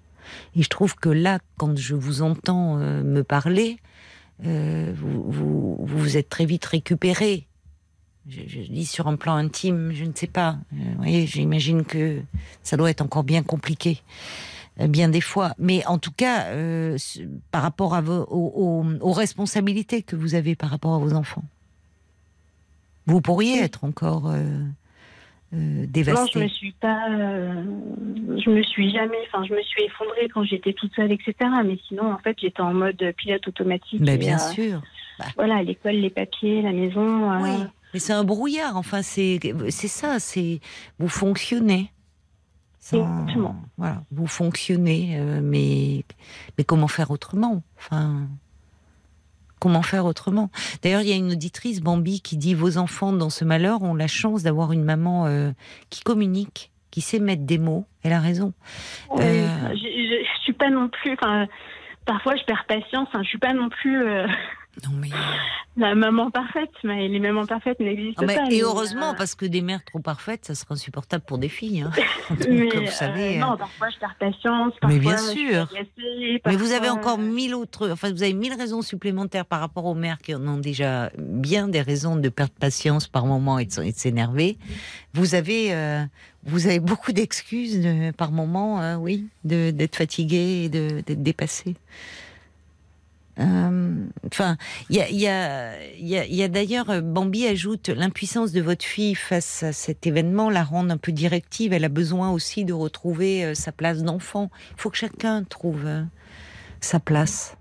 Et 0.56 0.64
je 0.64 0.70
trouve 0.70 0.96
que 0.96 1.10
là, 1.10 1.40
quand 1.58 1.78
je 1.78 1.96
vous 1.96 2.22
entends 2.22 2.80
euh, 2.80 3.04
me 3.04 3.24
parler, 3.24 3.78
euh, 4.46 4.94
vous, 4.96 5.78
vous, 5.80 6.18
êtes 6.18 6.30
très 6.30 6.46
vite 6.46 6.66
récupéré. 6.66 7.48
Je, 8.30 8.62
dis 8.62 8.86
sur 8.86 9.08
un 9.08 9.16
plan 9.16 9.36
intime, 9.36 9.92
je 9.94 10.06
ne 10.06 10.14
sais 10.16 10.28
pas. 10.28 10.58
Euh, 10.74 10.78
vous 10.92 10.98
voyez, 10.98 11.28
j'imagine 11.28 11.84
que 11.84 12.22
ça 12.64 12.78
doit 12.78 12.90
être 12.90 13.02
encore 13.02 13.24
bien 13.24 13.44
compliqué, 13.44 14.02
bien 14.80 15.10
des 15.10 15.22
fois. 15.22 15.54
Mais 15.60 15.86
en 15.86 15.98
tout 15.98 16.14
cas, 16.14 16.48
par 17.52 17.62
rapport 17.62 17.96
à 17.96 18.02
vos, 18.02 18.26
aux, 18.30 19.12
responsabilités 19.12 20.04
que 20.04 20.16
vous 20.16 20.36
avez 20.36 20.56
par 20.56 20.70
rapport 20.70 20.94
à 20.94 21.00
vos 21.00 21.14
enfants, 21.14 21.44
vous 23.06 23.22
pourriez 23.22 23.60
être 23.60 23.84
encore 23.84 24.30
euh, 24.30 24.64
non, 25.54 26.26
je 26.34 26.40
me 26.40 26.48
suis 26.48 26.72
pas, 26.72 27.10
euh, 27.12 27.64
je 28.44 28.50
me 28.50 28.64
suis 28.64 28.92
jamais, 28.92 29.18
enfin, 29.28 29.46
je 29.46 29.54
me 29.54 29.62
suis 29.62 29.84
effondrée 29.84 30.28
quand 30.34 30.44
j'étais 30.44 30.74
toute 30.74 30.94
seule, 30.96 31.12
etc. 31.12 31.34
Mais 31.64 31.78
sinon, 31.88 32.12
en 32.12 32.18
fait, 32.18 32.36
j'étais 32.42 32.62
en 32.62 32.74
mode 32.74 33.04
pilote 33.18 33.48
automatique. 33.48 34.02
Mais 34.02 34.18
bien 34.18 34.38
euh, 34.38 34.54
sûr. 34.54 34.82
Bah. 35.20 35.26
Voilà, 35.36 35.62
l'école, 35.62 35.94
les 35.94 36.10
papiers, 36.10 36.62
la 36.62 36.72
maison. 36.72 37.32
Oui, 37.42 37.66
mais 37.94 38.00
c'est 38.00 38.14
un 38.14 38.24
brouillard. 38.24 38.78
Enfin, 38.78 39.04
c'est, 39.04 39.40
c'est 39.70 39.88
ça. 39.88 40.20
C'est 40.20 40.60
vous 40.98 41.10
fonctionnez. 41.10 41.92
Exactement. 42.92 43.56
Voilà, 43.78 44.04
vous 44.12 44.28
fonctionnez, 44.28 45.18
mais 45.42 46.04
mais 46.58 46.64
comment 46.66 46.90
faire 46.90 47.12
autrement 47.12 47.64
Enfin? 47.78 48.28
Comment 49.64 49.82
faire 49.82 50.04
autrement 50.04 50.50
D'ailleurs, 50.82 51.04
il 51.04 51.08
y 51.08 51.14
a 51.14 51.16
une 51.16 51.32
auditrice, 51.32 51.80
Bambi, 51.80 52.20
qui 52.20 52.36
dit 52.36 52.54
Vos 52.54 52.78
enfants 52.78 53.14
dans 53.14 53.30
ce 53.30 53.46
malheur 53.46 53.82
ont 53.82 53.96
la 53.96 54.08
chance 54.08 54.44
d'avoir 54.44 54.74
une 54.74 54.84
maman 54.84 55.26
euh, 55.26 55.52
qui 55.90 56.02
communique, 56.02 56.74
qui 56.92 57.00
sait 57.00 57.20
mettre 57.20 57.44
des 57.44 57.60
mots. 57.60 57.86
Elle 58.04 58.12
a 58.12 58.20
raison. 58.20 58.52
Euh, 59.12 59.22
je, 59.22 60.20
ne 60.20 60.42
suis 60.44 60.52
pas 60.52 60.70
non 60.70 60.90
plus. 60.90 61.16
Parfois, 62.06 62.36
je 62.36 62.44
perds 62.44 62.66
patience. 62.68 63.08
Je 63.14 63.24
suis 63.24 63.38
pas 63.38 63.54
non 63.54 63.70
plus. 63.70 64.06
Euh, 64.78 64.88
non 64.88 64.98
mais 64.98 65.10
la 65.76 65.96
maman 65.96 66.30
parfaite, 66.30 66.70
mais 66.84 67.08
les 67.08 67.20
mamans 67.20 67.48
parfaites 67.48 67.80
n'existent 67.80 68.26
ah, 68.30 68.34
pas. 68.34 68.52
Et 68.52 68.62
heureusement, 68.62 69.12
euh, 69.12 69.18
parce 69.18 69.34
que 69.34 69.46
des 69.48 69.62
mères 69.62 69.84
trop 69.84 70.00
parfaites, 70.00 70.46
ça 70.46 70.54
serait 70.54 70.74
insupportable 70.74 71.24
pour 71.26 71.40
des 71.40 71.50
filles. 71.50 71.82
Hein. 71.82 71.92
mais, 72.48 72.70
vous 72.70 72.92
savez, 72.92 73.38
euh, 73.38 73.40
non, 73.40 73.58
parfois 73.58 73.90
je 73.90 73.98
perds 73.98 74.16
patience. 74.20 74.74
mais 74.88 75.00
bien 75.00 75.18
sûr. 75.18 75.68
mais 76.46 76.56
vous 76.56 76.74
avez 76.74 76.90
encore 76.90 77.18
mille 77.18 77.56
autres, 77.56 77.90
enfin 77.90 78.12
vous 78.12 78.22
avez 78.22 78.34
mille 78.34 78.54
raisons 78.54 78.84
supplémentaires 78.84 79.46
par 79.46 79.60
rapport 79.60 79.86
aux 79.86 79.96
mères 79.96 80.20
qui 80.20 80.36
en 80.36 80.48
ont 80.48 80.60
déjà 80.60 81.10
bien 81.18 81.68
des 81.68 81.82
raisons 81.82 82.18
de 82.18 82.30
perdre 82.30 82.54
patience 82.60 83.08
par 83.08 83.26
moment 83.26 83.58
et 83.58 83.66
de, 83.66 83.72
s'énerver. 83.72 84.58
Vous 85.16 85.34
avez, 85.34 85.74
euh, 85.74 86.04
vous 86.44 86.68
avez 86.68 86.80
beaucoup 86.80 87.14
d'excuses 87.14 88.14
par 88.16 88.32
moment, 88.32 88.80
hein, 88.80 88.98
oui, 89.00 89.28
d'être 89.44 89.96
fatiguée 89.96 90.66
et 90.66 90.70
d'être 90.70 91.24
dépassée. 91.24 91.76
Euh, 93.40 94.06
enfin, 94.28 94.58
il 94.90 94.96
y 94.96 95.02
a, 95.02 95.10
y 95.10 95.28
a, 95.28 96.26
y 96.26 96.44
a 96.44 96.48
d'ailleurs, 96.48 96.90
euh, 96.90 97.02
Bambi 97.02 97.48
ajoute 97.48 97.90
l'impuissance 97.90 98.52
de 98.52 98.62
votre 98.62 98.86
fille 98.86 99.16
face 99.16 99.64
à 99.64 99.74
cet 99.74 100.06
événement 100.06 100.50
la 100.50 100.64
rend 100.64 100.90
un 100.90 100.98
peu 100.98 101.12
directive. 101.12 101.74
Elle 101.74 101.86
a 101.86 101.90
besoin 101.90 102.32
aussi 102.32 102.64
de 102.64 102.74
retrouver 102.74 103.44
euh, 103.44 103.54
sa 103.56 103.72
place 103.72 104.04
d'enfant. 104.04 104.52
Il 104.76 104.82
faut 104.82 104.90
que 104.90 104.98
chacun 104.98 105.44
trouve 105.44 105.86
sa 106.80 107.00
place, 107.00 107.58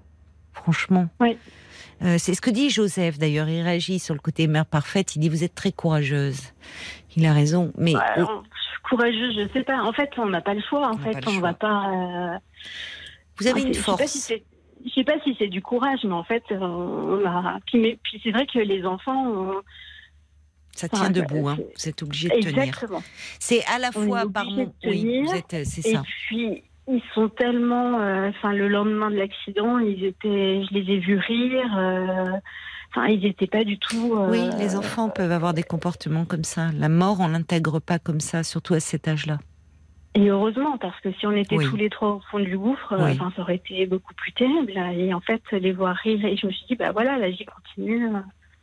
franchement. 0.53 1.09
Oui. 1.21 1.39
c'est 2.19 2.35
ce 2.35 2.41
que 2.41 2.51
dit 2.51 2.69
Joseph 2.69 3.19
d'ailleurs. 3.19 3.49
Il 3.49 3.63
réagit 3.63 3.99
sur 3.99 4.15
le 4.15 4.21
côté 4.21 4.47
mère 4.47 4.67
parfaite. 4.67 5.17
Il 5.17 5.21
dit 5.21 5.29
vous 5.29 5.45
êtes 5.45 5.55
très 5.55 5.73
courageuse. 5.73 6.53
Il 7.17 7.25
a 7.27 7.33
raison, 7.33 7.73
mais 7.79 7.95
courageuse, 8.83 9.37
je 9.37 9.49
sais 9.53 9.63
pas. 9.63 9.81
En 9.83 9.93
fait, 9.93 10.11
on 10.19 10.27
n'a 10.27 10.41
pas 10.41 10.55
le 10.55 10.63
choix. 10.69 10.89
En 10.89 10.99
fait, 10.99 11.17
on 11.29 11.39
va 11.39 11.55
pas. 11.55 12.41
Vous 13.39 13.47
avez 13.47 13.63
une 13.63 13.75
force 13.75 14.33
je 14.85 14.91
sais 14.93 15.05
pas 15.05 15.21
si 15.25 15.35
c'est 15.39 15.49
du 15.49 15.63
courage, 15.63 16.01
mais 16.05 16.13
en 16.13 16.25
fait, 16.25 16.45
euh, 16.51 16.59
on 16.59 17.27
a. 17.27 17.59
Puis, 17.67 17.99
puis 18.03 18.21
c'est 18.23 18.31
vrai 18.31 18.47
que 18.47 18.59
les 18.59 18.85
enfants. 18.85 19.53
Ça 20.75 20.89
tient 20.89 21.11
debout, 21.11 21.49
vous 21.51 21.89
êtes 21.89 22.03
obligé 22.03 22.29
de 22.29 22.35
Exactement. 22.35 23.01
tenir. 23.01 23.03
C'est 23.39 23.63
à 23.67 23.79
la 23.79 23.93
fois 23.93 24.25
par 24.33 24.47
mon. 24.47 24.73
Oui, 24.85 25.27
c'est 25.51 25.65
ça. 25.67 25.89
Et 25.91 25.99
puis, 26.27 26.65
ils 26.89 27.03
sont 27.15 27.29
tellement. 27.29 27.97
Enfin, 28.29 28.53
le 28.53 28.69
lendemain 28.69 29.11
de 29.11 29.17
l'accident, 29.17 29.79
ils 29.79 30.05
étaient. 30.05 30.65
Je 30.65 30.75
les 30.75 30.95
ai 30.95 30.99
vus 30.99 31.19
rire. 31.19 32.41
Enfin, 32.91 33.07
ils 33.07 33.21
n'étaient 33.21 33.47
pas 33.47 33.65
du 33.65 33.79
tout. 33.79 34.15
Oui, 34.29 34.49
les 34.59 34.77
enfants 34.77 35.09
peuvent 35.09 35.33
avoir 35.33 35.55
des 35.55 35.63
comportements 35.63 36.25
comme 36.25 36.45
ça. 36.45 36.71
La 36.73 36.89
mort, 36.89 37.21
on 37.21 37.29
l'intègre 37.29 37.81
pas 37.81 37.99
comme 37.99 38.21
ça, 38.21 38.43
surtout 38.43 38.75
à 38.75 38.81
cet 38.81 39.09
âge-là. 39.09 39.39
Et 40.15 40.29
heureusement, 40.29 40.77
parce 40.77 40.99
que 41.01 41.11
si 41.13 41.27
on 41.27 41.33
était 41.33 41.57
tous 41.57 41.77
les 41.77 41.89
trois 41.89 42.17
au 42.17 42.21
fond 42.31 42.39
du 42.39 42.59
gouffre, 42.59 42.95
enfin, 42.99 43.33
ça 43.35 43.43
aurait 43.43 43.57
été 43.57 43.87
beaucoup 43.87 44.13
plus 44.15 44.33
terrible. 44.33 44.73
Et 44.95 45.15
en 45.15 45.21
fait, 45.21 45.43
les 45.53 45.73
voir 45.73 45.97
rire, 45.97 46.25
et 46.25 46.37
je 46.37 46.47
me 46.47 46.53
suis 46.53 46.67
dit, 46.67 46.75
bah 46.75 46.93
voilà, 46.93 47.19
la 47.19 47.31
vie 47.31 47.47
continue. 47.47 48.09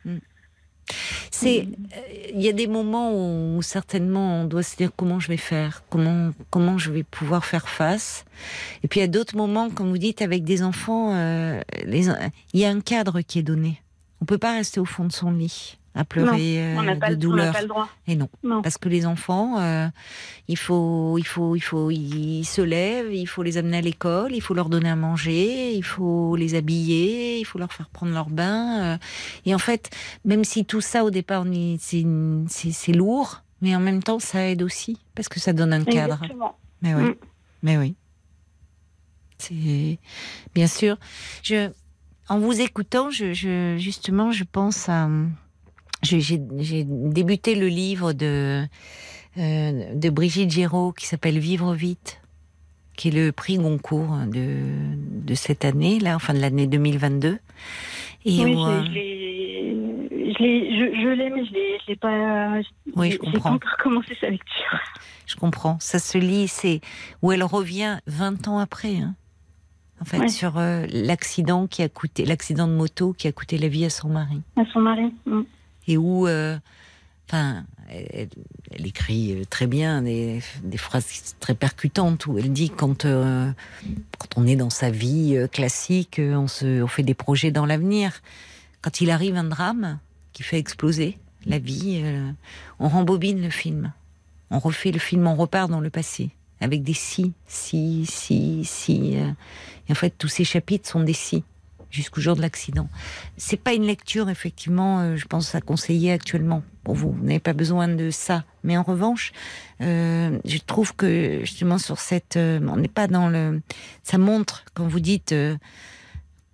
Mm. 0.04 0.18
C'est, 1.30 1.60
euh, 1.60 2.30
il 2.34 2.40
y 2.40 2.48
a 2.48 2.52
des 2.52 2.66
moments 2.66 3.12
où, 3.14 3.62
certainement 3.62 4.42
on 4.42 4.44
doit 4.44 4.62
se 4.62 4.76
dire 4.76 4.90
comment 4.94 5.20
je 5.20 5.28
vais 5.28 5.36
faire, 5.36 5.82
comment 5.88 6.32
comment 6.50 6.78
je 6.78 6.90
vais 6.90 7.04
pouvoir 7.04 7.44
faire 7.44 7.68
face. 7.68 8.24
Et 8.82 8.88
puis 8.88 9.00
il 9.00 9.02
y 9.02 9.04
a 9.04 9.08
d'autres 9.08 9.36
moments, 9.36 9.70
comme 9.70 9.88
vous 9.88 9.98
dites, 9.98 10.22
avec 10.22 10.44
des 10.44 10.62
enfants, 10.62 11.14
euh, 11.14 11.60
il 11.86 12.60
y 12.60 12.64
a 12.64 12.70
un 12.70 12.80
cadre 12.80 13.20
qui 13.20 13.38
est 13.38 13.42
donné. 13.42 13.80
On 14.20 14.24
peut 14.24 14.38
pas 14.38 14.52
rester 14.52 14.80
au 14.80 14.84
fond 14.84 15.04
de 15.04 15.12
son 15.12 15.30
lit 15.30 15.78
à 15.94 16.04
pleurer 16.04 16.74
de 17.10 17.14
douleur. 17.14 17.54
Et 18.06 18.16
non. 18.16 18.28
parce 18.62 18.78
que 18.78 18.88
les 18.88 19.06
enfants, 19.06 19.58
euh, 19.58 19.88
il 20.48 20.56
faut, 20.56 21.18
il 21.18 21.26
faut, 21.26 21.56
il 21.56 21.60
faut, 21.60 21.90
ils 21.90 22.44
se 22.44 22.62
lèvent, 22.62 23.12
il 23.12 23.26
faut 23.26 23.42
les 23.42 23.56
amener 23.56 23.78
à 23.78 23.80
l'école, 23.80 24.32
il 24.32 24.40
faut 24.40 24.54
leur 24.54 24.68
donner 24.68 24.88
à 24.88 24.96
manger, 24.96 25.74
il 25.74 25.82
faut 25.82 26.36
les 26.36 26.54
habiller, 26.54 27.38
il 27.40 27.44
faut 27.44 27.58
leur 27.58 27.72
faire 27.72 27.88
prendre 27.88 28.12
leur 28.12 28.30
bain. 28.30 28.94
Euh. 28.94 28.98
et 29.46 29.54
en 29.54 29.58
fait, 29.58 29.90
même 30.24 30.44
si 30.44 30.64
tout 30.64 30.80
ça 30.80 31.04
au 31.04 31.10
départ 31.10 31.44
c'est 31.80 32.92
lourd, 32.92 33.42
mais 33.60 33.74
en 33.74 33.80
même 33.80 34.02
temps 34.02 34.20
ça 34.20 34.48
aide 34.48 34.62
aussi 34.62 34.98
parce 35.14 35.28
que 35.28 35.40
ça 35.40 35.52
donne 35.52 35.72
un 35.72 35.84
cadre. 35.84 36.20
Mais 36.82 36.94
oui, 36.94 37.02
mm. 37.02 37.14
mais 37.62 37.78
oui. 37.78 37.96
C'est 39.38 39.98
bien 40.54 40.66
sûr. 40.66 40.98
Je, 41.42 41.70
en 42.28 42.38
vous 42.38 42.60
écoutant, 42.60 43.10
je, 43.10 43.32
je 43.32 43.76
justement, 43.78 44.30
je 44.30 44.44
pense 44.44 44.88
à 44.88 45.08
j'ai 46.02 46.38
débuté 46.86 47.54
le 47.54 47.68
livre 47.68 48.12
de, 48.12 48.64
euh, 49.38 49.94
de 49.94 50.10
Brigitte 50.10 50.50
Giraud 50.50 50.92
qui 50.92 51.06
s'appelle 51.06 51.38
Vivre 51.38 51.74
vite, 51.74 52.20
qui 52.96 53.08
est 53.08 53.12
le 53.12 53.32
prix 53.32 53.58
Goncourt 53.58 54.16
de, 54.26 54.58
de 55.24 55.34
cette 55.34 55.64
année, 55.64 55.98
là, 56.00 56.16
enfin 56.16 56.34
de 56.34 56.40
l'année 56.40 56.66
2022. 56.66 57.38
Et 58.26 58.44
oui, 58.44 58.54
je, 60.40 60.44
je 60.44 61.08
l'ai, 61.08 61.30
mais 61.30 61.44
je 61.44 61.52
ne 61.52 61.88
l'ai 61.88 61.96
pas. 61.96 62.60
Oui, 62.96 63.12
je 63.12 63.18
comprends. 63.18 63.50
pas 63.50 63.54
encore 63.56 63.76
commencé 63.82 64.16
sa 64.20 64.28
lecture. 64.28 64.78
Je 65.26 65.36
comprends. 65.36 65.78
Ça 65.80 65.98
se 65.98 66.18
lit, 66.18 66.48
c'est 66.48 66.80
où 67.22 67.32
elle 67.32 67.44
revient 67.44 67.98
20 68.06 68.48
ans 68.48 68.58
après. 68.58 68.96
Hein. 68.96 69.14
En 70.00 70.04
fait, 70.06 70.28
sur 70.28 70.56
euh, 70.56 70.86
l'accident 70.90 71.66
qui 71.66 71.82
a 71.82 71.88
coûté, 71.88 72.24
l'accident 72.24 72.66
de 72.66 72.72
moto 72.72 73.12
qui 73.12 73.28
a 73.28 73.32
coûté 73.32 73.58
la 73.58 73.68
vie 73.68 73.84
à 73.84 73.90
son 73.90 74.08
mari. 74.08 74.40
À 74.56 74.64
son 74.72 74.80
mari. 74.80 75.12
Mm 75.26 75.42
et 75.90 75.96
où, 75.96 76.28
euh, 76.28 76.56
enfin, 77.28 77.64
elle, 77.88 78.86
écrit 78.86 79.32
euh, 79.32 79.44
très 79.44 79.66
bien 79.66 80.02
des, 80.02 80.40
phrases 80.76 81.34
très 81.40 81.54
percutantes 81.54 82.26
où 82.26 82.38
elle 82.38 82.52
dit 82.52 82.70
quand 82.70 83.04
euh, 83.04 83.50
on 84.36 84.46
est 84.46 84.56
dans 84.56 84.70
sa 84.70 84.90
vie 84.90 85.36
classique, 85.52 86.20
on 86.20 86.46
se, 86.46 86.82
on 86.82 86.86
fait 86.86 87.02
des 87.02 87.14
projets 87.14 87.50
dans 87.50 87.66
l'avenir. 87.66 88.22
Quand 88.82 89.00
il 89.00 89.10
arrive 89.10 89.36
un 89.36 89.44
drame 89.44 89.98
qui 90.32 90.44
fait 90.44 90.58
exploser 90.58 91.18
la 91.44 91.58
vie, 91.58 92.02
on 92.78 92.88
rembobine 92.88 93.42
le 93.42 93.50
film, 93.50 93.92
on 94.50 94.58
refait 94.58 94.92
le 94.92 94.98
film, 94.98 95.26
on 95.26 95.34
repart 95.34 95.70
dans 95.70 95.80
le 95.80 95.90
passé 95.90 96.30
avec 96.60 96.82
des 96.82 96.94
si, 96.94 97.32
si, 97.46 98.04
si, 98.06 98.64
si. 98.64 99.14
Et 99.14 99.92
en 99.92 99.94
fait, 99.94 100.14
tous 100.16 100.28
ces 100.28 100.44
chapitres 100.44 100.88
sont 100.88 101.00
des 101.00 101.14
si 101.14 101.42
jusqu'au 101.90 102.20
jour 102.20 102.36
de 102.36 102.40
l'accident. 102.40 102.88
C'est 103.36 103.56
pas 103.56 103.74
une 103.74 103.84
lecture, 103.84 104.28
effectivement, 104.28 105.00
euh, 105.00 105.16
je 105.16 105.26
pense 105.26 105.54
à 105.54 105.60
conseiller 105.60 106.12
actuellement. 106.12 106.62
Pour 106.84 106.94
vous, 106.94 107.12
vous 107.12 107.24
n'avez 107.24 107.40
pas 107.40 107.52
besoin 107.52 107.88
de 107.88 108.10
ça. 108.10 108.44
Mais 108.64 108.76
en 108.76 108.82
revanche, 108.82 109.32
euh, 109.80 110.38
je 110.44 110.58
trouve 110.58 110.94
que 110.94 111.40
justement 111.40 111.78
sur 111.78 111.98
cette, 111.98 112.36
euh, 112.36 112.60
on 112.68 112.76
n'est 112.76 112.88
pas 112.88 113.06
dans 113.06 113.28
le, 113.28 113.60
ça 114.02 114.18
montre 114.18 114.64
quand 114.74 114.86
vous 114.86 115.00
dites 115.00 115.30
que 115.30 115.56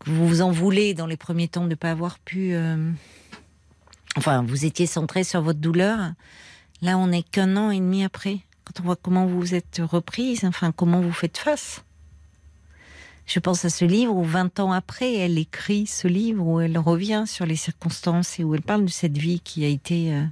vous 0.07 0.27
vous 0.27 0.43
en 0.43 0.51
voulez 0.51 0.95
dans 0.95 1.07
les 1.07 1.17
premiers 1.17 1.49
temps 1.49 1.65
de 1.65 1.71
ne 1.71 1.75
pas 1.75 1.91
avoir 1.91 2.19
pu, 2.21 2.55
enfin, 4.17 4.45
vous 4.47 4.65
étiez 4.65 4.87
centré 4.87 5.25
sur 5.25 5.43
votre 5.43 5.59
douleur. 5.59 6.13
Là, 6.81 6.97
on 6.97 7.09
n'est 7.09 7.25
qu'un 7.25 7.57
an 7.57 7.73
et 7.73 7.81
demi 7.81 8.05
après. 8.05 8.39
Quand 8.65 8.81
on 8.81 8.85
voit 8.85 8.97
comment 8.97 9.27
vous 9.27 9.55
êtes 9.55 9.81
reprise, 9.83 10.45
enfin, 10.45 10.71
comment 10.71 11.01
vous 11.01 11.13
faites 11.13 11.39
face. 11.39 11.86
Je 13.27 13.40
pense 13.40 13.65
à 13.65 13.70
ce 13.70 13.85
livre 13.85 14.15
où 14.15 14.23
20 14.23 14.61
ans 14.61 14.70
après, 14.70 15.15
elle 15.15 15.36
écrit 15.36 15.86
ce 15.86 16.07
livre 16.07 16.47
où 16.47 16.61
elle 16.61 16.78
revient 16.78 17.24
sur 17.27 17.44
les 17.44 17.57
circonstances 17.57 18.39
et 18.39 18.44
où 18.44 18.55
elle 18.55 18.62
parle 18.62 18.85
de 18.85 18.90
cette 18.90 19.19
vie 19.19 19.40
qui 19.40 19.65
a 19.65 19.69
été 19.69 20.15
euh, 20.15 20.24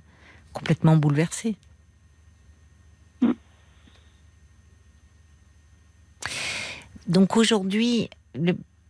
complètement 0.53 0.97
bouleversée. 0.97 1.57
Donc 7.09 7.37
aujourd'hui, 7.37 8.09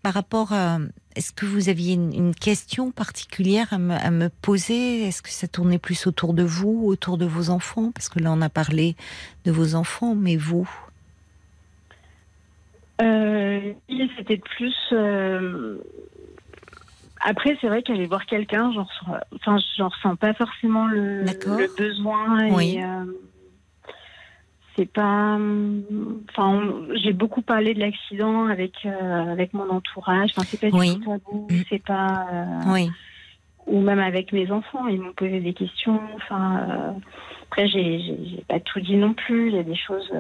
par 0.02 0.14
rapport 0.14 0.52
à... 0.52 0.78
Est-ce 1.16 1.32
que 1.32 1.46
vous 1.46 1.68
aviez 1.68 1.94
une, 1.94 2.34
question 2.34 2.90
particulière 2.90 3.72
à 3.72 3.78
me, 3.78 3.94
à 3.94 4.10
me 4.10 4.28
poser? 4.28 5.06
Est-ce 5.06 5.22
que 5.22 5.30
ça 5.30 5.46
tournait 5.46 5.78
plus 5.78 6.08
autour 6.08 6.34
de 6.34 6.42
vous, 6.42 6.82
autour 6.86 7.18
de 7.18 7.24
vos 7.24 7.50
enfants? 7.50 7.92
Parce 7.92 8.08
que 8.08 8.18
là, 8.18 8.32
on 8.32 8.40
a 8.40 8.48
parlé 8.48 8.96
de 9.44 9.52
vos 9.52 9.76
enfants, 9.76 10.16
mais 10.16 10.36
vous 10.36 10.68
euh, 13.00 13.72
c'était 14.16 14.36
plus. 14.36 14.76
Euh, 14.92 15.78
après, 17.20 17.56
c'est 17.60 17.68
vrai 17.68 17.82
qu'aller 17.82 18.06
voir 18.06 18.26
quelqu'un, 18.26 18.72
j'en 18.72 18.86
enfin, 19.34 19.56
ressens 19.56 20.16
pas 20.16 20.34
forcément 20.34 20.86
le, 20.86 21.22
le 21.22 21.76
besoin. 21.76 22.50
Oui. 22.50 22.78
Euh, 22.80 23.04
c'est 24.76 24.90
pas. 24.90 25.38
Enfin, 26.30 26.72
j'ai 27.02 27.12
beaucoup 27.12 27.42
parlé 27.42 27.74
de 27.74 27.80
l'accident 27.80 28.46
avec 28.46 28.86
avec 28.86 29.54
mon 29.54 29.70
entourage. 29.70 30.30
Enfin, 30.36 30.46
c'est 30.46 30.60
pas 30.60 30.70
du 30.70 30.94
tout 30.94 31.04
tabou. 31.04 31.48
Mm. 31.50 31.62
C'est 31.68 31.82
pas. 31.82 32.26
oui. 32.66 32.90
Ou 33.66 33.80
même 33.80 34.00
avec 34.00 34.32
mes 34.32 34.50
enfants, 34.50 34.86
ils 34.88 35.00
m'ont 35.00 35.14
posé 35.14 35.40
des 35.40 35.54
questions. 35.54 35.98
Enfin, 36.16 36.94
après, 37.44 37.66
j'ai 37.66 38.44
pas 38.46 38.60
tout 38.60 38.80
dit 38.80 38.96
non 38.96 39.14
plus. 39.14 39.48
Il 39.48 39.56
y 39.56 39.58
a 39.58 39.62
des 39.62 39.76
choses 39.76 40.10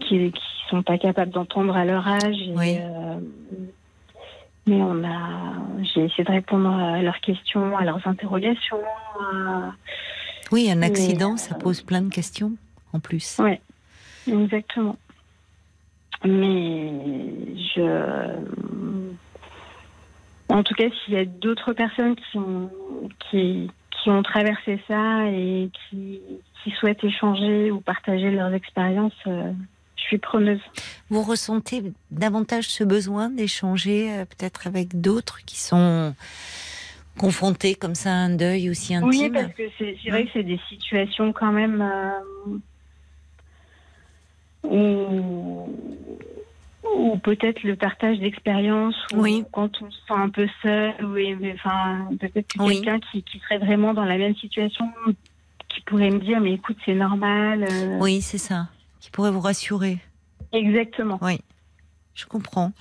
qui, 0.00 0.32
qui 0.32 0.42
sont 0.68 0.82
pas 0.82 0.98
capables 0.98 1.32
d'entendre 1.32 1.76
à 1.76 1.84
leur 1.84 2.06
âge. 2.06 2.36
Euh, 2.48 3.18
mais 4.66 4.80
on 4.82 5.04
a, 5.04 5.54
j'ai 5.82 6.04
essayé 6.04 6.24
de 6.24 6.32
répondre 6.32 6.70
à 6.70 7.02
leurs 7.02 7.20
questions, 7.20 7.76
à 7.76 7.84
leurs 7.84 8.06
interrogations. 8.06 8.80
Oui, 10.52 10.70
un 10.70 10.82
accident, 10.82 11.36
ça 11.36 11.54
pose 11.54 11.82
plein 11.82 12.02
de 12.02 12.10
questions 12.10 12.52
en 12.92 13.00
plus. 13.00 13.38
Oui, 13.40 13.58
exactement. 14.26 14.96
Mais 16.24 16.92
je. 17.76 18.38
En 20.48 20.62
tout 20.62 20.74
cas, 20.74 20.84
s'il 20.90 21.14
y 21.14 21.18
a 21.18 21.24
d'autres 21.24 21.72
personnes 21.72 22.14
qui 22.16 22.38
ont, 22.38 22.70
qui, 23.30 23.70
qui 23.90 24.10
ont 24.10 24.22
traversé 24.22 24.80
ça 24.86 25.26
et 25.26 25.70
qui, 25.72 26.20
qui 26.62 26.70
souhaitent 26.72 27.02
échanger 27.02 27.70
ou 27.70 27.80
partager 27.80 28.30
leurs 28.30 28.52
expériences, 28.54 29.12
euh, 29.26 29.52
suis 30.04 30.18
preneuse. 30.18 30.60
Vous 31.10 31.22
ressentez 31.22 31.82
davantage 32.10 32.68
ce 32.68 32.84
besoin 32.84 33.30
d'échanger 33.30 34.12
euh, 34.12 34.24
peut-être 34.24 34.66
avec 34.66 35.00
d'autres 35.00 35.44
qui 35.44 35.58
sont 35.58 36.14
confrontés 37.18 37.74
comme 37.74 37.94
ça 37.94 38.10
à 38.10 38.14
un 38.14 38.30
deuil 38.30 38.70
aussi 38.70 38.94
intime 38.94 39.08
Oui, 39.08 39.30
parce 39.30 39.52
que 39.52 39.62
c'est 39.78 40.10
vrai 40.10 40.24
que 40.24 40.30
c'est 40.32 40.42
des 40.42 40.60
situations 40.68 41.32
quand 41.32 41.52
même 41.52 41.80
euh, 41.80 42.58
où, 44.64 45.68
peut-être 47.22 47.62
le 47.62 47.76
partage 47.76 48.18
d'expérience, 48.18 48.96
ou 49.14 49.24
quand 49.52 49.70
on 49.82 49.90
se 49.90 49.98
sent 49.98 50.14
un 50.14 50.28
peu 50.28 50.48
seul, 50.62 50.92
ou 51.04 51.16
enfin, 51.54 52.08
peut-être 52.20 52.52
quelqu'un 52.52 52.98
qui, 53.00 53.22
qui 53.22 53.38
serait 53.40 53.58
vraiment 53.58 53.94
dans 53.94 54.04
la 54.04 54.18
même 54.18 54.34
situation 54.36 54.84
qui 55.68 55.80
pourrait 55.82 56.10
me 56.10 56.20
dire 56.20 56.40
mais 56.40 56.52
écoute 56.52 56.76
c'est 56.84 56.94
normal. 56.94 57.66
Euh. 57.70 57.98
Oui, 58.00 58.20
c'est 58.20 58.38
ça 58.38 58.68
qui 59.04 59.10
pourrait 59.10 59.30
vous 59.30 59.40
rassurer. 59.40 59.98
Exactement. 60.54 61.18
Oui. 61.20 61.38
Je 62.14 62.24
comprends. 62.24 62.72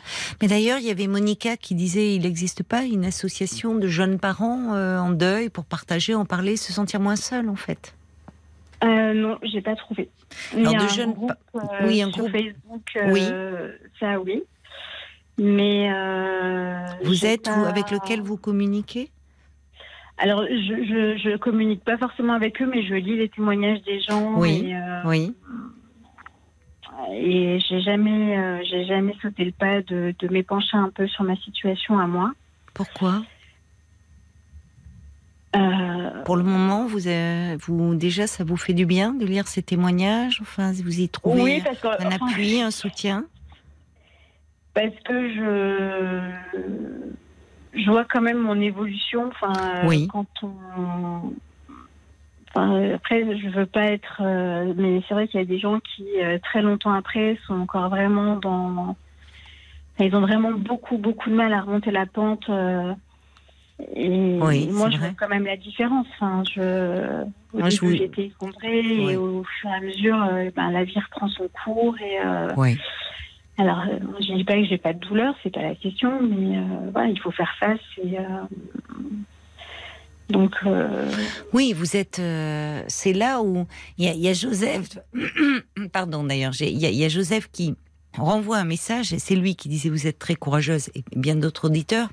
Mais 0.41 0.47
d'ailleurs, 0.47 0.77
il 0.77 0.85
y 0.85 0.89
avait 0.89 1.07
Monica 1.07 1.57
qui 1.57 1.75
disait 1.75 2.15
il 2.15 2.21
n'existe 2.21 2.63
pas 2.63 2.83
une 2.83 3.03
association 3.03 3.75
de 3.75 3.87
jeunes 3.87 4.19
parents 4.19 4.73
euh, 4.73 4.99
en 4.99 5.09
deuil 5.09 5.49
pour 5.49 5.65
partager, 5.65 6.15
en 6.15 6.23
parler, 6.23 6.55
se 6.55 6.71
sentir 6.71 7.01
moins 7.01 7.17
seul, 7.17 7.49
en 7.49 7.57
fait. 7.57 7.93
Euh, 8.85 9.13
non, 9.13 9.37
j'ai 9.43 9.59
pas 9.59 9.75
trouvé. 9.75 10.09
Alors, 10.55 10.75
de 10.75 10.87
jeunes 10.87 11.11
groupe, 11.11 11.33
euh, 11.55 11.59
oui, 11.85 12.01
un 12.01 12.09
groupe. 12.09 12.31
Facebook, 12.31 12.89
euh, 12.95 13.11
oui. 13.11 13.27
ça 13.99 14.17
oui. 14.21 14.43
Mais 15.37 15.89
vous 17.03 17.25
êtes 17.25 17.49
avec 17.49 17.91
lequel 17.91 18.21
vous 18.21 18.37
communiquez? 18.37 19.09
Alors, 20.19 20.45
je, 20.45 21.17
je, 21.21 21.35
communique 21.35 21.83
pas 21.83 21.97
forcément 21.97 22.33
avec 22.33 22.61
eux, 22.61 22.65
mais 22.65 22.85
je 22.85 22.93
lis 22.93 23.17
les 23.17 23.27
témoignages 23.27 23.81
des 23.81 23.99
gens. 23.99 24.35
Oui. 24.37 24.73
oui 25.03 25.33
et 27.11 27.59
j'ai 27.59 27.81
jamais, 27.81 28.63
j'ai 28.65 28.85
jamais 28.85 29.15
sauté 29.21 29.45
le 29.45 29.51
pas 29.51 29.81
de, 29.81 30.13
de 30.17 30.27
m'épancher 30.27 30.77
un 30.77 30.89
peu 30.89 31.07
sur 31.07 31.23
ma 31.23 31.35
situation 31.37 31.99
à 31.99 32.07
moi. 32.07 32.31
Pourquoi? 32.73 33.23
Pour 36.25 36.35
le 36.35 36.43
moment, 36.43 36.87
vous, 36.87 37.01
vous 37.59 37.95
déjà, 37.95 38.25
ça 38.25 38.43
vous 38.43 38.57
fait 38.57 38.73
du 38.73 38.87
bien 38.87 39.13
de 39.13 39.25
lire 39.25 39.47
ces 39.47 39.61
témoignages? 39.61 40.39
Enfin, 40.41 40.71
vous 40.71 40.99
y 40.99 41.09
trouvez 41.09 41.61
un 41.99 42.11
appui, 42.11 42.61
un 42.61 42.71
soutien? 42.71 43.25
Parce 44.73 44.95
que 45.05 45.29
je, 45.29 46.31
je 47.75 47.89
vois 47.91 48.05
quand 48.05 48.21
même 48.21 48.39
mon 48.39 48.59
évolution. 48.59 49.27
Enfin, 49.27 49.85
oui. 49.85 50.07
quand 50.07 50.25
on, 50.41 51.31
après, 52.55 53.37
je 53.37 53.49
veux 53.49 53.65
pas 53.65 53.85
être, 53.85 54.21
euh, 54.21 54.73
mais 54.77 55.01
c'est 55.07 55.13
vrai 55.13 55.27
qu'il 55.27 55.39
y 55.39 55.43
a 55.43 55.45
des 55.45 55.59
gens 55.59 55.79
qui, 55.79 56.05
euh, 56.21 56.37
très 56.39 56.61
longtemps 56.61 56.93
après, 56.93 57.37
sont 57.47 57.55
encore 57.55 57.89
vraiment 57.89 58.35
dans. 58.35 58.95
ils 59.99 60.15
ont 60.15 60.21
vraiment 60.21 60.51
beaucoup, 60.51 60.97
beaucoup 60.97 61.29
de 61.29 61.35
mal 61.35 61.53
à 61.53 61.61
remonter 61.61 61.91
la 61.91 62.05
pente. 62.05 62.47
Euh, 62.49 62.93
et 63.95 64.37
moi, 64.37 64.89
je 64.91 64.97
vois 64.97 65.09
quand 65.17 65.29
même 65.29 65.45
la 65.45 65.57
différence. 65.57 66.05
Enfin, 66.15 66.43
je, 66.53 67.23
au 67.53 67.59
moi, 67.59 67.69
début, 67.69 67.97
j'étais 67.97 68.25
effondrée 68.27 68.81
et 68.81 69.17
au 69.17 69.43
fur 69.43 69.69
et 69.69 69.73
à 69.73 69.81
mesure, 69.81 70.29
ben, 70.55 70.71
la 70.71 70.83
vie 70.83 70.99
reprend 70.99 71.27
son 71.29 71.47
cours. 71.63 71.95
Et, 71.99 72.19
oui. 72.55 72.77
Alors, 73.57 73.83
je 74.19 74.31
ne 74.31 74.37
dis 74.37 74.43
pas 74.43 74.55
que 74.55 74.65
j'ai 74.65 74.77
pas 74.77 74.93
de 74.93 74.99
douleur, 74.99 75.35
c'est 75.43 75.53
pas 75.53 75.61
la 75.61 75.75
question, 75.75 76.21
mais 76.21 76.59
voilà, 76.91 77.09
il 77.09 77.19
faut 77.19 77.31
faire 77.31 77.53
face 77.59 77.79
et 78.03 78.17
euh, 80.65 81.11
Oui, 81.53 81.73
vous 81.73 81.95
êtes. 81.95 82.19
Euh, 82.19 82.83
c'est 82.87 83.13
là 83.13 83.41
où 83.41 83.67
il 83.97 84.05
y, 84.05 84.27
a 84.27 84.33
Joseph. 84.33 84.97
Pardon, 85.91 86.23
d'ailleurs, 86.23 86.53
il 86.59 86.77
y, 86.77 87.05
a 87.05 87.09
Joseph 87.09 87.49
qui 87.51 87.75
renvoie 88.17 88.57
un 88.57 88.65
message. 88.65 89.13
Et 89.13 89.19
c'est 89.19 89.35
lui 89.35 89.55
qui 89.55 89.69
disait 89.69 89.89
vous 89.89 90.07
êtes 90.07 90.19
très 90.19 90.35
courageuse 90.35 90.89
et 90.95 91.03
bien 91.15 91.35
d'autres 91.35 91.67
auditeurs. 91.67 92.09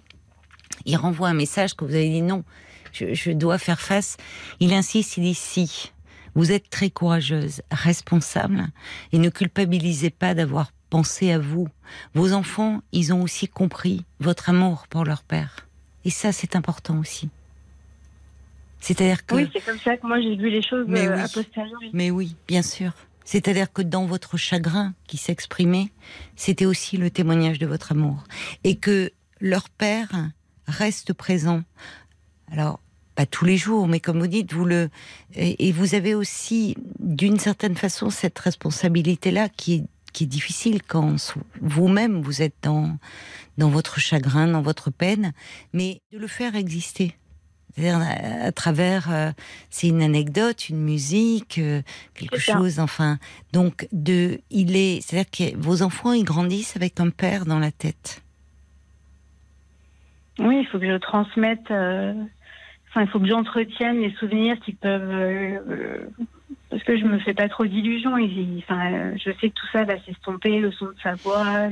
Il 0.87 0.97
renvoie 0.97 1.29
un 1.29 1.35
message 1.35 1.75
que 1.75 1.85
vous 1.85 1.95
avez 1.95 2.09
dit 2.09 2.23
non. 2.23 2.45
Je 2.93 3.31
dois 3.33 3.59
faire 3.59 3.81
face. 3.81 4.17
Il 4.61 4.73
insiste. 4.73 5.17
Il 5.17 5.25
dit 5.25 5.35
si. 5.35 5.93
Vous 6.37 6.53
êtes 6.53 6.71
très 6.71 6.91
courageuse, 6.91 7.63
responsable, 7.73 8.69
et 9.13 9.19
ne 9.19 9.31
culpabilisez 9.31 10.11
pas 10.11 10.33
d'avoir 10.33 10.71
pensé 10.89 11.33
à 11.33 11.41
vous. 11.41 11.69
Vos 12.15 12.33
enfants, 12.33 12.83
ils 12.93 13.13
ont 13.13 13.23
aussi 13.23 13.49
compris 13.49 14.05
votre 14.21 14.49
amour 14.51 14.87
pour 14.89 15.05
leur 15.05 15.25
père. 15.25 15.67
Et 16.05 16.11
ça, 16.11 16.33
c'est 16.33 16.57
important 16.57 16.99
aussi. 16.99 17.31
C'est-à-dire 18.81 19.25
que. 19.27 19.35
Oui, 19.35 19.51
c'est 19.53 19.65
comme 19.65 19.79
ça 19.79 19.97
que 19.97 20.07
moi 20.07 20.21
j'ai 20.21 20.37
vu 20.37 20.51
les 20.51 20.63
choses 20.63 20.87
mais 20.89 21.07
euh, 21.07 21.27
oui. 21.37 21.91
Mais 21.93 22.11
oui, 22.11 22.37
bien 22.49 22.63
sûr. 22.63 22.93
C'est-à-dire 23.25 23.73
que 23.73 23.83
dans 23.83 24.07
votre 24.07 24.37
chagrin 24.37 24.95
qui 25.07 25.17
s'exprimait, 25.17 25.93
c'était 26.35 26.65
aussi 26.65 26.97
le 26.97 27.11
témoignage 27.11 27.59
de 27.59 27.67
votre 27.67 27.93
amour. 27.93 28.25
Et 28.65 28.77
que 28.77 29.13
leur 29.41 29.69
père 29.69 30.09
reste 30.67 31.13
présent. 31.13 31.63
Alors, 32.51 32.81
pas 33.15 33.27
tous 33.27 33.45
les 33.45 33.57
jours, 33.57 33.87
mais 33.87 34.01
comme 34.01 34.19
vous 34.19 34.27
dites, 34.27 34.53
vous 34.53 34.65
le. 34.65 34.89
Et 35.37 35.71
vous 35.73 35.95
avez 35.95 36.15
aussi, 36.15 36.77
d'une 36.99 37.39
certaine 37.39 37.77
façon, 37.77 38.11
cette 38.11 38.39
responsabilité-là 38.39 39.49
qui 39.49 39.75
est, 39.75 39.85
qui 40.13 40.25
est 40.25 40.27
difficile 40.27 40.83
quand 40.83 41.15
vous-même 41.61 42.23
vous 42.23 42.43
êtes 42.43 42.57
dans, 42.63 42.99
dans 43.59 43.69
votre 43.69 44.01
chagrin, 44.01 44.49
dans 44.49 44.63
votre 44.63 44.91
peine, 44.91 45.33
mais 45.73 46.01
de 46.13 46.19
le 46.19 46.27
faire 46.27 46.57
exister 46.57 47.15
à, 47.79 48.53
travers, 48.53 49.13
euh, 49.13 49.31
c'est 49.71 49.89
une 49.89 50.03
anecdote, 50.03 50.69
une 50.69 50.83
musique, 50.83 51.59
euh, 51.59 51.83
quelque 52.15 52.39
chose, 52.39 52.81
enfin. 52.81 53.19
Donc, 53.53 53.89
de, 53.93 54.41
il 54.51 54.77
est, 54.77 55.01
c'est-à-dire 55.01 55.31
que 55.31 55.57
vos 55.57 55.83
enfants, 55.83 56.13
ils 56.13 56.25
grandissent 56.25 56.77
avec 56.77 57.01
un 57.01 57.11
père 57.11 57.47
dans 57.47 57.59
la 57.59 57.71
tête. 57.71 58.23
Oui, 60.39 60.61
il 60.61 60.67
faut 60.67 60.79
que 60.79 60.87
je 60.87 60.97
transmette. 60.97 61.71
Euh, 61.71 62.15
enfin, 62.91 63.03
il 63.03 63.09
faut 63.09 63.21
que 63.21 63.29
j'entretienne 63.29 64.01
les 64.01 64.13
souvenirs 64.13 64.59
qui 64.65 64.73
peuvent. 64.73 65.61
parce 66.71 66.83
que 66.85 66.97
je 66.97 67.05
me 67.05 67.19
fais 67.19 67.35
pas 67.35 67.49
trop 67.49 67.67
d'illusions. 67.67 68.15
Enfin, 68.59 69.17
je 69.17 69.31
sais 69.41 69.51
que 69.51 69.55
tout 69.55 69.67
ça 69.73 69.85
va 69.85 70.01
s'estomper, 70.05 70.61
le 70.61 70.73
son 70.73 70.87
de 70.87 70.97
sa 71.03 71.15
voix. 71.15 71.69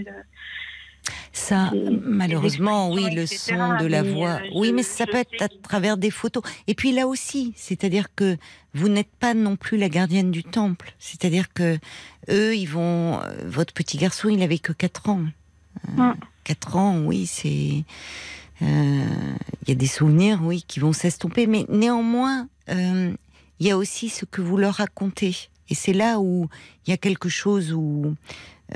Ça, 1.33 1.71
malheureusement, 2.03 2.93
oui, 2.93 3.15
le 3.15 3.27
son 3.27 3.77
de 3.79 3.87
la 3.87 4.03
voix. 4.03 4.41
Euh, 4.43 4.49
oui, 4.55 4.73
mais 4.73 4.83
ça 4.83 5.07
peut 5.07 5.17
être 5.17 5.43
à 5.43 5.49
travers 5.49 5.97
des 5.97 6.11
photos. 6.11 6.43
Et 6.67 6.75
puis 6.75 6.93
là 6.93 7.07
aussi, 7.07 7.53
c'est-à-dire 7.57 8.15
que 8.15 8.37
vous 8.75 8.89
n'êtes 8.89 9.11
pas 9.19 9.35
non 9.35 9.57
plus 9.57 9.77
la 9.77 9.89
gardienne 9.89 10.31
du 10.31 10.45
temple. 10.45 10.95
C'est-à-dire 10.99 11.53
que 11.53 11.79
eux, 12.29 12.57
ils 12.57 12.67
vont. 12.67 13.21
Euh, 13.21 13.33
votre 13.47 13.73
petit 13.73 13.99
garçon, 13.99 14.29
il 14.29 14.43
avait 14.43 14.59
que 14.59 14.73
4 14.73 15.09
ans. 15.11 15.25
4 16.45 16.77
euh, 16.77 16.79
ans, 16.79 16.99
oui, 17.05 17.27
c'est. 17.27 17.85
Il 18.61 19.69
y 19.69 19.73
a 19.73 19.75
des 19.77 19.87
souvenirs, 19.87 20.41
oui, 20.43 20.65
qui 20.67 20.81
vont 20.81 20.93
s'estomper. 20.93 21.47
Mais 21.47 21.65
néanmoins, 21.69 22.49
il 22.69 23.17
y 23.61 23.71
a 23.71 23.79
aussi 23.79 24.09
ce 24.09 24.25
que 24.25 24.41
vous 24.41 24.57
leur 24.57 24.75
racontez. 24.75 25.49
Et 25.71 25.75
c'est 25.75 25.93
là 25.93 26.19
où 26.19 26.49
il 26.87 26.91
y 26.91 26.93
a 26.93 26.97
quelque 26.97 27.29
chose 27.29 27.73
où 27.73 28.15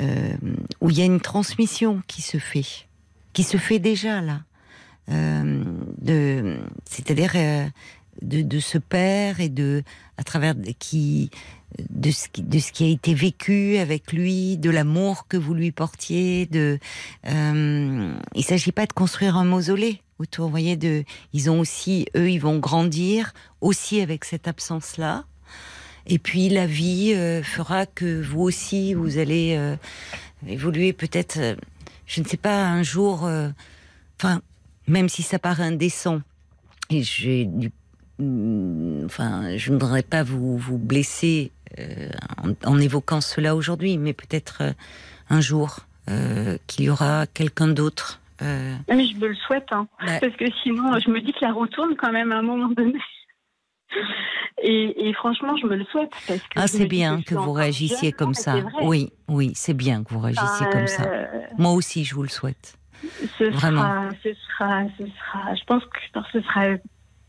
euh, 0.01 0.36
où 0.81 0.90
il 0.90 0.98
y 0.98 1.02
a 1.02 1.05
une 1.05 1.20
transmission 1.20 2.02
qui 2.06 2.23
se 2.23 2.39
fait, 2.39 2.86
qui 3.32 3.43
se 3.43 3.56
fait 3.56 3.78
déjà 3.78 4.20
là, 4.20 4.40
euh, 5.10 6.56
c'est-à-dire 6.85 7.32
euh, 7.35 7.66
de, 8.23 8.60
ce 8.60 8.78
père 8.78 9.40
et 9.40 9.48
de, 9.48 9.82
à 10.16 10.24
travers 10.24 10.55
de 10.55 10.66
ce 10.66 10.73
qui, 10.78 11.31
de 11.89 12.59
ce 12.59 12.73
qui 12.73 12.85
a 12.85 12.89
été 12.89 13.14
vécu 13.14 13.78
avec 13.78 14.12
lui, 14.12 14.59
de 14.59 14.70
l'amour 14.70 15.27
que 15.28 15.36
vous 15.36 15.55
lui 15.55 15.73
portiez. 15.73 16.47
De, 16.47 16.78
euh, 17.27 18.14
il 18.35 18.44
s'agit 18.44 18.73
pas 18.73 18.86
de 18.86 18.93
construire 18.93 19.36
un 19.36 19.44
mausolée 19.44 20.01
autour. 20.19 20.47
Vous 20.47 20.51
voyez, 20.51 20.78
ils 21.32 21.51
ont 21.51 21.60
aussi, 21.60 22.06
eux, 22.16 22.31
ils 22.31 22.40
vont 22.40 22.59
grandir 22.59 23.32
aussi 23.60 24.01
avec 24.01 24.24
cette 24.24 24.47
absence-là. 24.47 25.24
Et 26.06 26.18
puis 26.18 26.48
la 26.48 26.66
vie 26.66 27.12
euh, 27.14 27.42
fera 27.42 27.86
que 27.86 28.20
vous 28.20 28.42
aussi, 28.42 28.94
vous 28.94 29.18
allez 29.18 29.54
euh, 29.56 29.76
évoluer 30.46 30.92
peut-être, 30.92 31.38
euh, 31.38 31.54
je 32.06 32.20
ne 32.20 32.26
sais 32.26 32.36
pas, 32.36 32.66
un 32.66 32.82
jour, 32.82 33.28
enfin, 34.18 34.40
même 34.86 35.08
si 35.08 35.22
ça 35.22 35.38
paraît 35.38 35.64
indécent, 35.64 36.20
et 36.90 37.02
j'ai 37.02 37.48
mm, 38.18 39.04
enfin, 39.04 39.56
je 39.56 39.70
ne 39.72 39.78
voudrais 39.78 40.02
pas 40.02 40.22
vous, 40.22 40.58
vous 40.58 40.78
blesser 40.78 41.52
en, 42.66 42.78
évoquant 42.78 43.22
cela 43.22 43.56
aujourd'hui, 43.56 43.96
mais 43.96 44.12
peut-être 44.12 44.74
un 45.30 45.40
jour 45.40 45.86
qu'il 46.66 46.84
y 46.84 46.90
aura 46.90 47.26
quelqu'un 47.26 47.68
d'autre. 47.68 48.20
Mais 48.40 49.06
je 49.06 49.16
me 49.16 49.28
le 49.28 49.34
souhaite, 49.36 49.68
hein, 49.70 49.86
bah 50.04 50.18
parce 50.20 50.36
que 50.36 50.44
sinon, 50.62 50.98
je 50.98 51.08
me 51.08 51.20
dis 51.20 51.32
que 51.32 51.38
la 51.42 51.52
retourne 51.52 51.94
quand 51.96 52.12
même 52.12 52.32
à 52.32 52.38
un 52.38 52.42
moment 52.42 52.68
donné. 52.68 52.98
Et, 54.64 55.12
franchement, 55.14 55.56
je 55.56 55.66
me 55.66 55.77
le 55.77 55.85
souhaite. 55.86 56.12
ah, 56.55 56.66
c'est 56.69 56.86
bien 56.86 57.20
que, 57.23 57.35
vous 57.35 57.52
réagissiez 57.52 58.12
comme 58.12 58.35
ça. 58.35 58.56
Oui, 58.82 59.10
oui, 59.28 59.52
c'est 59.55 59.74
bien 59.74 60.05
que 60.05 60.12
vous 60.12 60.20
réagissiez 60.20 60.66
comme 60.70 60.86
ça. 60.86 61.05
Euh, 61.05 61.27
Moi 61.59 61.73
aussi, 61.73 62.05
je 62.05 62.14
vous 62.14 62.23
le 62.23 62.28
souhaite. 62.28 62.78
Ce 63.39 63.44
Vraiment. 63.44 63.82
Sera, 63.82 64.10
ce 64.23 64.35
sera, 64.35 64.82
ce 64.98 65.05
sera, 65.05 65.55
je 65.55 65.64
pense 65.64 65.82
que 65.85 66.23
ce 66.32 66.40
sera 66.40 66.66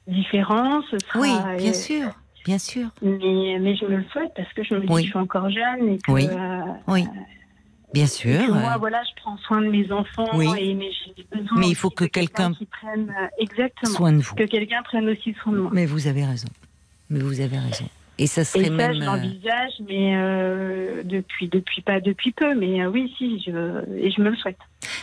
différent. 0.08 0.82
Ce 0.92 0.98
sera, 1.00 1.20
oui, 1.20 1.34
bien 1.58 1.72
euh, 1.72 1.74
sûr, 1.74 2.12
bien 2.46 2.60
sûr. 2.60 2.88
Mais, 3.02 3.58
mais 3.60 3.76
je 3.76 3.86
me 3.86 3.98
le 3.98 4.06
souhaite 4.12 4.32
parce 4.36 4.52
que 4.54 4.64
je 4.64 4.76
me 4.76 4.82
dis 4.82 4.88
que 4.88 4.98
je 4.98 5.08
suis 5.08 5.18
encore 5.18 5.50
jeune 5.50 5.90
et 5.90 5.98
que, 5.98 6.12
oui. 6.12 6.28
Euh, 6.30 6.62
oui. 6.88 7.06
Bien 7.94 8.08
sûr. 8.08 8.54
moi, 8.54 8.78
voilà, 8.78 9.04
je 9.04 9.22
prends 9.22 9.38
soin 9.38 9.62
de 9.62 9.70
mes 9.70 9.92
enfants 9.92 10.30
oui. 10.34 10.48
et 10.58 10.74
mais 10.74 10.90
j'ai 10.92 11.26
besoin. 11.32 11.60
Mais 11.60 11.70
il 11.70 11.76
faut 11.76 11.92
que, 11.92 12.06
quelqu'un 12.06 12.52
prenne 12.72 13.14
exactement 13.38 13.94
soin 13.94 14.12
de 14.14 14.22
vous. 14.22 14.36
Que 14.36 14.46
quelqu'un 14.46 14.82
prenne 14.84 15.08
aussi 15.10 15.36
soin 15.44 15.54
de 15.54 15.60
moi. 15.60 15.72
Mais 15.74 15.86
vous 15.86 16.08
avez 16.08 16.26
raison. 16.26 16.48
Mais 17.10 17.20
vous 17.20 17.40
avez 17.40 17.60
raison. 17.60 17.88
Et 18.18 18.28
ça 18.28 18.44
serait 18.44 18.66
et 18.66 18.68
ça, 18.68 18.72
même. 18.72 18.94
je 18.94 19.00
l'envisage, 19.00 19.74
mais 19.88 20.16
euh, 20.16 21.04
depuis, 21.04 21.48
depuis 21.48 21.82
pas 21.82 22.00
depuis 22.00 22.32
peu, 22.32 22.56
mais 22.56 22.82
euh, 22.82 22.90
oui, 22.90 23.14
si, 23.18 23.42
je, 23.42 23.84
et 23.96 24.12
je 24.12 24.22
me 24.22 24.30
le 24.30 24.36
souhaite. 24.36 24.60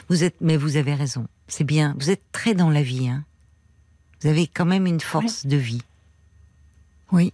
Vous 0.09 0.23
êtes, 0.23 0.37
mais 0.41 0.57
vous 0.57 0.77
avez 0.77 0.95
raison. 0.95 1.27
C'est 1.49 1.65
bien. 1.65 1.95
Vous 1.99 2.11
êtes 2.11 2.23
très 2.33 2.55
dans 2.55 2.71
la 2.71 2.83
vie. 2.83 3.09
Hein. 3.09 3.25
Vous 4.21 4.29
avez 4.29 4.47
quand 4.47 4.67
même 4.67 4.87
une 4.87 5.01
force 5.01 5.47
de 5.47 5.57
vie. 5.57 5.83
Oui. 7.13 7.33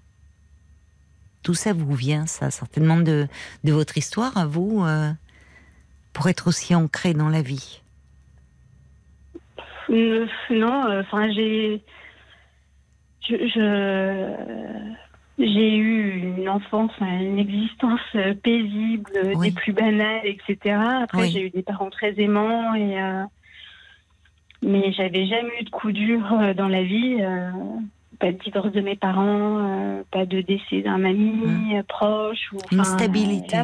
Tout 1.42 1.54
ça 1.54 1.72
vous 1.72 1.94
vient, 1.94 2.26
ça, 2.26 2.50
certainement 2.50 2.96
de, 2.96 3.28
de 3.64 3.72
votre 3.72 3.98
histoire 3.98 4.36
à 4.36 4.46
vous, 4.46 4.82
euh, 4.84 5.12
pour 6.16 6.30
être 6.30 6.48
aussi 6.48 6.74
ancré 6.74 7.12
dans 7.12 7.28
la 7.28 7.42
vie. 7.42 7.82
non, 9.90 11.00
enfin 11.00 11.30
j'ai 11.30 11.82
je, 13.28 14.32
j'ai 15.38 15.76
eu 15.76 16.34
une 16.38 16.48
enfance, 16.48 16.92
une 17.02 17.38
existence 17.38 18.00
paisible, 18.42 19.10
des 19.42 19.50
plus 19.50 19.74
banales, 19.74 20.22
etc. 20.24 20.80
Après, 21.02 21.28
j'ai 21.28 21.42
eu 21.42 21.50
des 21.50 21.62
parents 21.62 21.90
très 21.90 22.18
aimants 22.18 22.74
et 22.74 22.98
euh, 22.98 23.24
mais 24.62 24.92
j'avais 24.92 25.26
jamais 25.26 25.60
eu 25.60 25.64
de 25.64 25.70
coup 25.70 25.92
dur 25.92 26.32
euh, 26.32 26.54
dans 26.54 26.68
la 26.68 26.82
vie. 26.82 27.18
Euh, 27.20 27.50
pas 28.18 28.32
de 28.32 28.38
divorce 28.38 28.72
de 28.72 28.80
mes 28.80 28.96
parents, 28.96 30.02
pas 30.10 30.26
de 30.26 30.40
décès 30.40 30.82
d'un 30.82 31.04
ami 31.04 31.74
proche. 31.88 32.52
Ou, 32.52 32.58
Une 32.72 32.84
stabilité. 32.84 33.58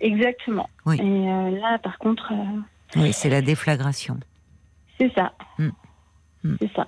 exactement. 0.00 0.68
Et 0.92 0.96
là, 0.96 1.78
par 1.78 1.98
contre. 1.98 2.32
oui, 2.96 3.12
c'est 3.12 3.30
la 3.30 3.42
déflagration. 3.42 4.18
C'est 4.98 5.12
ça. 5.14 5.32
C'est 5.58 6.72
ça. 6.74 6.86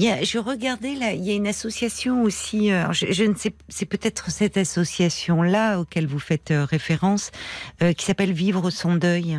Il 0.00 0.04
y 0.04 0.08
a, 0.08 0.22
je 0.22 0.38
regardais 0.38 0.94
là, 0.94 1.12
il 1.12 1.22
y 1.22 1.30
a 1.30 1.34
une 1.34 1.46
association 1.46 2.22
aussi. 2.22 2.72
Euh, 2.72 2.90
je, 2.92 3.24
ne 3.24 3.34
sais, 3.34 3.52
c'est 3.68 3.84
peut-être 3.84 4.30
cette 4.30 4.56
association-là 4.56 5.78
auquel 5.78 6.06
vous 6.06 6.18
faites 6.18 6.52
euh, 6.52 6.64
référence, 6.64 7.30
euh, 7.82 7.92
qui 7.92 8.06
s'appelle 8.06 8.32
Vivre 8.32 8.70
son 8.70 8.96
deuil. 8.96 9.38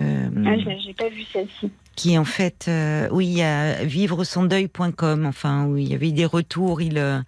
Euh, 0.00 0.30
ah, 0.46 0.56
j'ai 0.78 0.94
pas 0.94 1.10
vu 1.10 1.22
celle-ci. 1.24 1.70
Qui 1.98 2.16
en 2.16 2.24
fait, 2.24 2.70
oui, 3.10 3.26
il 3.26 3.38
y 3.38 3.42
a 3.42 3.84
vivresondeuil.com. 3.84 5.26
Enfin, 5.26 5.66
où 5.66 5.76
il 5.76 5.88
y 5.88 5.94
avait 5.94 6.12
des 6.12 6.26
retours. 6.26 6.80
Il, 6.80 7.24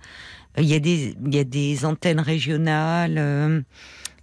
il 0.57 0.65
y 0.65 0.75
a 0.75 0.79
des, 0.79 1.17
il 1.27 1.35
y 1.35 1.39
a 1.41 1.45
des 1.45 1.85
antennes 1.85 2.21
régionales 2.21 3.65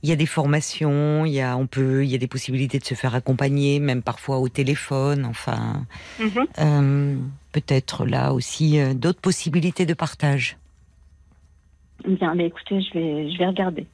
il 0.03 0.09
y 0.09 0.13
a 0.13 0.15
des 0.15 0.25
formations, 0.25 1.25
il 1.25 1.33
y 1.33 1.41
a, 1.41 1.57
on 1.57 1.67
peut, 1.67 2.05
il 2.05 2.09
y 2.09 2.15
a 2.15 2.17
des 2.17 2.27
possibilités 2.27 2.79
de 2.79 2.85
se 2.85 2.93
faire 2.93 3.15
accompagner, 3.15 3.79
même 3.79 4.03
parfois 4.03 4.37
au 4.37 4.47
téléphone. 4.47 5.25
Enfin, 5.25 5.85
mhm. 6.19 6.45
euh, 6.59 7.17
peut-être 7.51 8.05
là 8.05 8.33
aussi 8.33 8.79
euh, 8.79 8.93
d'autres 8.93 9.19
possibilités 9.19 9.85
de 9.85 9.93
partage. 9.93 10.57
Bien, 12.07 12.35
mais 12.35 12.45
écoutez, 12.45 12.79
je 12.81 12.93
vais, 12.93 13.31
je 13.31 13.37
vais 13.37 13.47
regarder. 13.47 13.87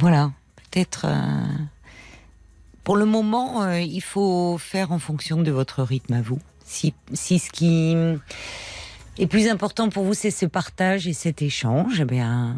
Voilà, 0.00 0.32
peut-être. 0.56 1.06
Euh, 2.84 2.86
pour 2.86 2.96
le 2.96 3.06
moment, 3.06 3.68
il 3.72 4.00
faut 4.00 4.58
faire 4.58 4.92
en 4.92 4.98
fonction 4.98 5.42
de 5.42 5.50
votre 5.50 5.82
rythme 5.82 6.14
à 6.14 6.22
vous. 6.22 6.38
Si, 6.64 6.94
si 7.12 7.38
ce 7.38 7.50
qui 7.50 7.96
est 9.18 9.26
plus 9.26 9.48
important 9.48 9.88
pour 9.88 10.04
vous, 10.04 10.14
c'est 10.14 10.30
ce 10.30 10.46
partage 10.46 11.06
et 11.06 11.12
cet 11.12 11.42
échange, 11.42 12.00
eh 12.00 12.04
bien, 12.04 12.56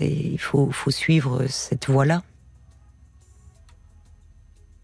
il 0.00 0.38
faut, 0.38 0.70
faut 0.70 0.90
suivre 0.90 1.46
cette 1.48 1.88
voie-là. 1.88 2.22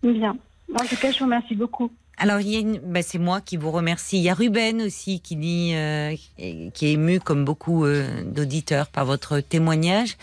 Bien. 0.02 0.36
En 0.74 0.84
tout 0.84 0.96
cas, 0.96 1.10
je 1.10 1.18
vous 1.18 1.24
remercie 1.24 1.54
beaucoup. 1.54 1.90
Alors, 2.20 2.40
bah, 2.84 3.02
c'est 3.02 3.18
moi 3.18 3.40
qui 3.40 3.56
vous 3.56 3.70
remercie. 3.70 4.18
Il 4.18 4.24
y 4.24 4.28
a 4.28 4.34
Ruben 4.34 4.82
aussi 4.82 5.20
qui 5.20 5.36
dit, 5.36 5.70
euh, 5.74 6.16
qui 6.36 6.86
est 6.86 6.92
ému 6.92 7.20
comme 7.20 7.44
beaucoup 7.44 7.84
euh, 7.84 8.24
d'auditeurs 8.24 8.88
par 8.88 9.04
votre 9.04 9.38
témoignage. 9.38 10.16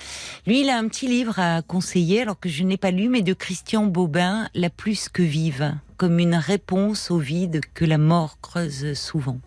Lui, 0.46 0.62
il 0.62 0.70
a 0.70 0.78
un 0.78 0.90
petit 0.90 1.08
livre 1.08 1.40
à 1.40 1.62
conseiller, 1.62 2.22
alors 2.22 2.38
que 2.38 2.50
je 2.50 2.64
n'ai 2.64 2.76
pas 2.76 2.92
lu, 2.92 3.08
mais 3.08 3.22
de 3.22 3.34
Christian 3.34 3.86
Bobin, 3.86 4.50
La 4.54 4.70
plus 4.70 5.08
que 5.08 5.24
vive, 5.24 5.74
comme 5.96 6.20
une 6.20 6.36
réponse 6.36 7.12
au 7.12 7.18
vide 7.18 7.62
que 7.74 7.86
la 7.86 7.98
mort 7.98 8.40
creuse 8.42 8.94
souvent, 8.94 9.40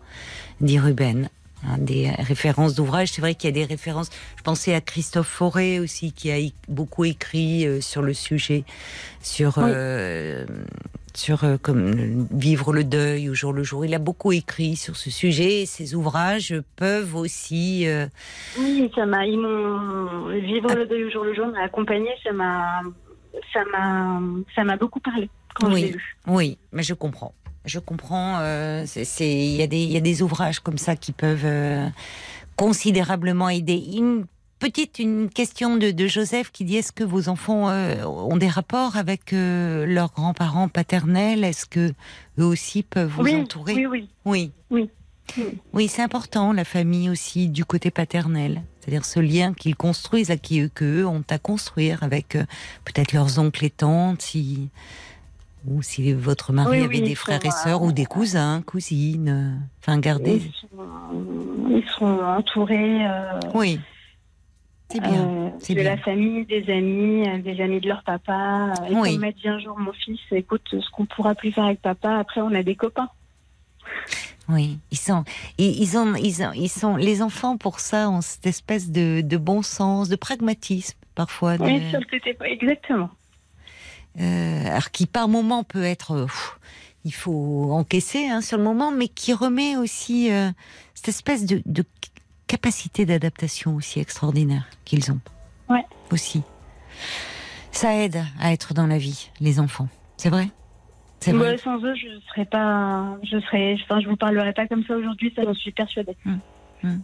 dit 0.59 0.79
Ruben. 0.79 1.29
Des 1.77 2.09
références 2.09 2.73
d'ouvrages. 2.73 3.09
C'est 3.11 3.21
vrai 3.21 3.35
qu'il 3.35 3.49
y 3.49 3.51
a 3.51 3.53
des 3.53 3.65
références. 3.65 4.09
Je 4.37 4.43
pensais 4.43 4.73
à 4.73 4.79
Christophe 4.79 5.27
Fauré 5.27 5.81
aussi, 5.81 6.13
qui 6.13 6.31
a 6.31 6.37
beaucoup 6.69 7.03
écrit 7.03 7.67
euh, 7.67 7.81
sur 7.81 8.01
le 8.01 8.13
sujet, 8.13 8.63
sur 9.21 9.55
euh, 9.57 10.45
sur 11.17 11.43
euh, 11.43 11.57
comme 11.61 12.27
vivre 12.31 12.73
le 12.73 12.83
deuil 12.83 13.29
au 13.29 13.33
jour 13.33 13.53
le 13.53 13.63
jour. 13.63 13.85
Il 13.85 13.93
a 13.93 13.99
beaucoup 13.99 14.31
écrit 14.31 14.75
sur 14.75 14.95
ce 14.95 15.09
sujet. 15.09 15.61
Et 15.61 15.65
ses 15.65 15.95
ouvrages 15.95 16.55
peuvent 16.75 17.15
aussi. 17.15 17.87
Oui, 18.57 18.91
ça 18.95 19.05
m'a. 19.05 19.25
vivre 19.25 20.73
le 20.75 20.85
deuil 20.85 21.05
au 21.05 21.09
jour 21.09 21.23
le 21.23 21.33
jour 21.33 21.47
m'a 21.47 21.63
accompagné. 21.63 22.09
Ça 22.23 22.31
m'a 22.31 22.81
ça 23.53 23.63
m'a 23.71 24.19
ça 24.55 24.63
m'a 24.63 24.77
beaucoup 24.77 24.99
parlé 24.99 25.29
quand 25.55 25.71
oui, 25.71 25.87
je 25.87 25.93
lu. 25.93 26.17
Oui, 26.27 26.57
mais 26.71 26.83
je 26.83 26.93
comprends 26.93 27.33
je 27.65 27.79
comprends. 27.79 28.39
Euh, 28.39 28.85
il 29.19 29.55
y, 29.55 29.61
a 29.61 29.67
des, 29.67 29.83
y 29.83 29.97
a 29.97 30.01
des 30.01 30.21
ouvrages 30.21 30.59
comme 30.59 30.77
ça 30.77 30.95
qui 30.95 31.11
peuvent 31.11 31.45
euh, 31.45 31.87
considérablement 32.55 33.49
aider. 33.49 33.83
Petite 34.59 34.99
une 34.99 35.29
question 35.29 35.77
de, 35.77 35.91
de 35.91 36.07
Joseph 36.07 36.51
qui 36.51 36.65
dit 36.65 36.77
est-ce 36.77 36.91
que 36.91 37.03
vos 37.03 37.29
enfants 37.29 37.69
euh, 37.69 38.03
ont 38.05 38.37
des 38.37 38.47
rapports 38.47 38.97
avec 38.97 39.31
leurs 39.31 40.11
grands-parents 40.11 40.67
paternels? 40.67 41.43
Est-ce 41.43 41.65
que 41.65 41.91
eux 42.37 42.45
aussi 42.45 42.83
peuvent 42.83 43.11
vous 43.17 43.33
entourer? 43.33 43.73
oui, 43.73 43.85
oui, 43.87 44.09
oui, 44.25 44.51
oui. 44.71 44.89
Oui, 45.73 45.87
c'est 45.87 46.01
important 46.01 46.53
la 46.53 46.65
famille 46.65 47.07
aussi 47.07 47.49
du 47.49 47.63
côté 47.63 47.91
paternel, 47.91 48.63
c'est-à-dire 48.79 49.05
ce 49.05 49.19
lien 49.19 49.53
qu'ils 49.53 49.75
construisent, 49.75 50.31
à 50.31 50.37
qui 50.37 50.59
eux, 50.59 50.71
que 50.73 51.03
ont 51.05 51.23
à 51.29 51.37
construire 51.37 52.01
avec 52.01 52.29
peut-être 52.83 53.13
leurs 53.13 53.37
oncles 53.37 53.65
et 53.65 53.69
tantes. 53.69 54.23
Si 54.23 54.69
ou 55.67 55.81
si 55.81 56.13
votre 56.13 56.53
mari 56.53 56.81
avait 56.81 57.01
des 57.01 57.15
frères 57.15 57.45
et 57.45 57.51
sœurs 57.51 57.81
ou 57.81 57.91
des 57.91 58.05
cousins, 58.05 58.61
cousines. 58.65 59.61
Enfin, 59.81 59.99
gardez. 59.99 60.41
Ils 61.69 61.83
sont, 61.97 62.05
entourés. 62.05 63.05
Euh, 63.05 63.39
oui. 63.53 63.79
C'est 64.91 65.01
bien. 65.01 65.51
Euh, 65.69 65.75
de 65.75 65.81
la 65.81 65.97
famille, 65.97 66.45
des 66.45 66.69
amis, 66.71 67.27
euh, 67.27 67.37
des 67.39 67.61
amis 67.61 67.79
de 67.79 67.87
leur 67.87 68.03
papa. 68.03 68.73
Et 68.89 68.95
oui. 68.95 69.17
m'a 69.17 69.31
dit 69.31 69.47
un 69.47 69.59
jour, 69.59 69.77
mon 69.77 69.93
fils, 69.93 70.19
écoute, 70.31 70.63
ce 70.71 70.89
qu'on 70.91 71.05
pourra 71.05 71.35
plus 71.35 71.51
faire 71.51 71.65
avec 71.65 71.81
papa, 71.81 72.17
après 72.17 72.41
on 72.41 72.53
a 72.53 72.63
des 72.63 72.75
copains. 72.75 73.09
Oui, 74.47 74.79
ils 74.89 74.97
sont, 74.97 75.23
ils, 75.59 75.97
ont, 75.97 76.15
ils, 76.15 76.43
ont, 76.43 76.51
ils 76.53 76.69
sont, 76.69 76.95
les 76.95 77.21
enfants 77.21 77.57
pour 77.57 77.79
ça 77.79 78.09
ont 78.09 78.21
cette 78.21 78.47
espèce 78.47 78.89
de, 78.89 79.21
de 79.21 79.37
bon 79.37 79.61
sens, 79.61 80.09
de 80.09 80.15
pragmatisme 80.15 80.97
parfois. 81.13 81.55
Oui, 81.59 81.81
sur 81.89 81.99
le 81.99 82.05
côté, 82.05 82.35
exactement. 82.45 83.09
Euh, 84.19 84.65
alors 84.65 84.89
qui 84.89 85.05
par 85.05 85.27
moment 85.27 85.63
peut 85.63 85.83
être, 85.83 86.11
euh, 86.13 86.27
il 87.05 87.13
faut 87.13 87.69
encaisser 87.71 88.27
hein, 88.27 88.41
sur 88.41 88.57
le 88.57 88.63
moment, 88.63 88.91
mais 88.91 89.07
qui 89.07 89.33
remet 89.33 89.77
aussi 89.77 90.31
euh, 90.31 90.49
cette 90.95 91.09
espèce 91.09 91.45
de, 91.45 91.61
capacité 92.49 93.05
d'adaptation 93.05 93.75
aussi 93.75 93.99
extraordinaire 93.99 94.67
qu'ils 94.83 95.11
ont. 95.11 95.19
Ouais. 95.69 95.85
Aussi. 96.11 96.41
Ça 97.71 97.93
aide 97.95 98.23
à 98.41 98.51
être 98.51 98.73
dans 98.73 98.87
la 98.87 98.97
vie, 98.97 99.29
les 99.39 99.59
enfants. 99.59 99.87
C'est 100.17 100.29
vrai? 100.29 100.49
C'est 101.19 101.31
vrai. 101.31 101.57
sans 101.57 101.77
eux, 101.83 101.93
je 101.95 102.07
serais 102.29 102.45
pas, 102.45 103.17
je 103.23 103.39
serais, 103.41 103.77
enfin, 103.83 104.01
je 104.01 104.07
vous 104.07 104.15
parlerai 104.15 104.53
pas 104.53 104.67
comme 104.67 104.83
ça 104.85 104.95
aujourd'hui. 104.95 105.31
Ça, 105.35 105.43
j'en 105.43 105.53
suis 105.53 105.71
persuadée. 105.71 106.17
Hum, 106.25 106.39
hum. 106.83 107.01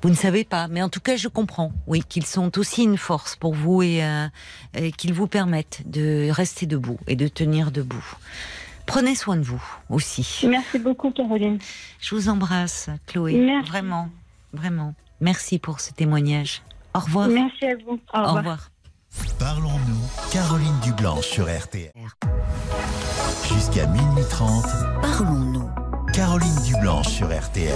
Vous 0.00 0.10
ne 0.10 0.14
savez 0.14 0.44
pas, 0.44 0.68
mais 0.68 0.82
en 0.82 0.88
tout 0.88 1.00
cas, 1.00 1.16
je 1.16 1.28
comprends, 1.28 1.72
oui, 1.86 2.02
qu'ils 2.08 2.26
sont 2.26 2.56
aussi 2.58 2.84
une 2.84 2.98
force 2.98 3.36
pour 3.36 3.54
vous 3.54 3.82
et, 3.82 4.04
euh, 4.04 4.90
qu'ils 4.96 5.12
vous 5.12 5.26
permettent 5.26 5.82
de 5.86 6.30
rester 6.30 6.66
debout 6.66 6.98
et 7.08 7.16
de 7.16 7.26
tenir 7.26 7.72
debout. 7.72 8.04
Prenez 8.86 9.14
soin 9.14 9.36
de 9.36 9.42
vous 9.42 9.62
aussi. 9.88 10.46
Merci 10.48 10.78
beaucoup, 10.78 11.10
Caroline. 11.10 11.58
Je 12.00 12.14
vous 12.14 12.28
embrasse, 12.28 12.90
Chloé. 13.06 13.34
Merci. 13.34 13.68
Vraiment, 13.68 14.08
vraiment. 14.52 14.94
Merci 15.20 15.58
pour 15.58 15.80
ce 15.80 15.92
témoignage. 15.92 16.62
Au 16.94 17.00
revoir. 17.00 17.28
Merci 17.28 17.66
à 17.66 17.76
vous. 17.76 18.00
Au 18.12 18.18
revoir. 18.18 18.34
Au 18.34 18.36
revoir. 18.38 18.70
Parlons-nous, 19.38 20.30
Caroline 20.32 20.78
Dublanche 20.82 21.26
sur 21.26 21.44
RTL. 21.44 21.92
Jusqu'à 23.48 23.86
minuit 23.86 24.24
30. 24.30 24.64
Parlons-nous. 25.02 25.68
Caroline 26.14 26.62
Dublanche 26.64 27.08
sur 27.08 27.26
RTL. 27.26 27.72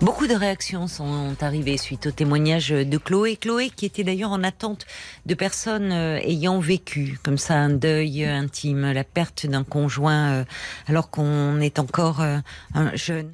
Beaucoup 0.00 0.26
de 0.26 0.34
réactions 0.34 0.88
sont 0.88 1.36
arrivées 1.40 1.76
suite 1.76 2.06
au 2.06 2.10
témoignage 2.10 2.70
de 2.70 2.98
Chloé. 2.98 3.36
Chloé 3.36 3.70
qui 3.70 3.86
était 3.86 4.02
d'ailleurs 4.02 4.32
en 4.32 4.42
attente 4.42 4.86
de 5.24 5.34
personnes 5.34 5.92
euh, 5.92 6.18
ayant 6.18 6.58
vécu 6.58 7.18
comme 7.22 7.38
ça 7.38 7.54
un 7.54 7.70
deuil 7.70 8.24
intime, 8.24 8.92
la 8.92 9.04
perte 9.04 9.46
d'un 9.46 9.62
conjoint 9.62 10.32
euh, 10.32 10.44
alors 10.88 11.10
qu'on 11.10 11.60
est 11.60 11.78
encore 11.78 12.20
euh, 12.20 12.38
un 12.74 12.94
jeune 12.96 13.30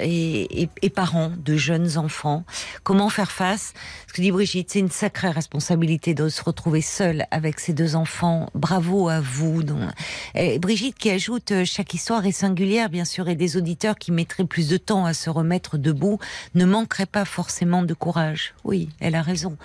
et, 0.00 0.68
et, 0.82 0.90
parent 0.90 1.32
de 1.36 1.56
jeunes 1.56 1.98
enfants. 1.98 2.44
Comment 2.82 3.08
faire 3.08 3.30
face? 3.30 3.74
Ce 4.06 4.12
que 4.12 4.22
dit 4.22 4.30
Brigitte, 4.30 4.70
c'est 4.72 4.78
une 4.78 4.90
sacrée 4.90 5.30
responsabilité 5.30 6.14
de 6.14 6.28
se 6.28 6.42
retrouver 6.42 6.80
seule 6.80 7.26
avec 7.30 7.60
ses 7.60 7.72
deux 7.72 7.94
enfants. 7.96 8.48
Bravo 8.54 9.08
à 9.08 9.20
vous. 9.20 9.62
Brigitte 10.60 10.96
qui 10.96 11.10
ajoute 11.10 11.52
chaque 11.64 11.94
histoire 11.94 12.24
est 12.26 12.32
singulière 12.32 12.88
bien 12.88 13.04
sûr 13.04 13.28
et 13.28 13.34
des 13.34 13.56
auditeurs 13.56 13.96
qui 13.96 14.12
mettraient 14.12 14.44
plus 14.44 14.68
de 14.68 14.76
temps 14.76 15.04
à 15.04 15.14
se 15.14 15.30
remettre 15.30 15.73
debout 15.78 16.18
ne 16.54 16.64
manquerait 16.64 17.06
pas 17.06 17.24
forcément 17.24 17.82
de 17.82 17.94
courage. 17.94 18.54
Oui, 18.64 18.88
elle 19.00 19.14
a 19.14 19.22
raison. 19.22 19.56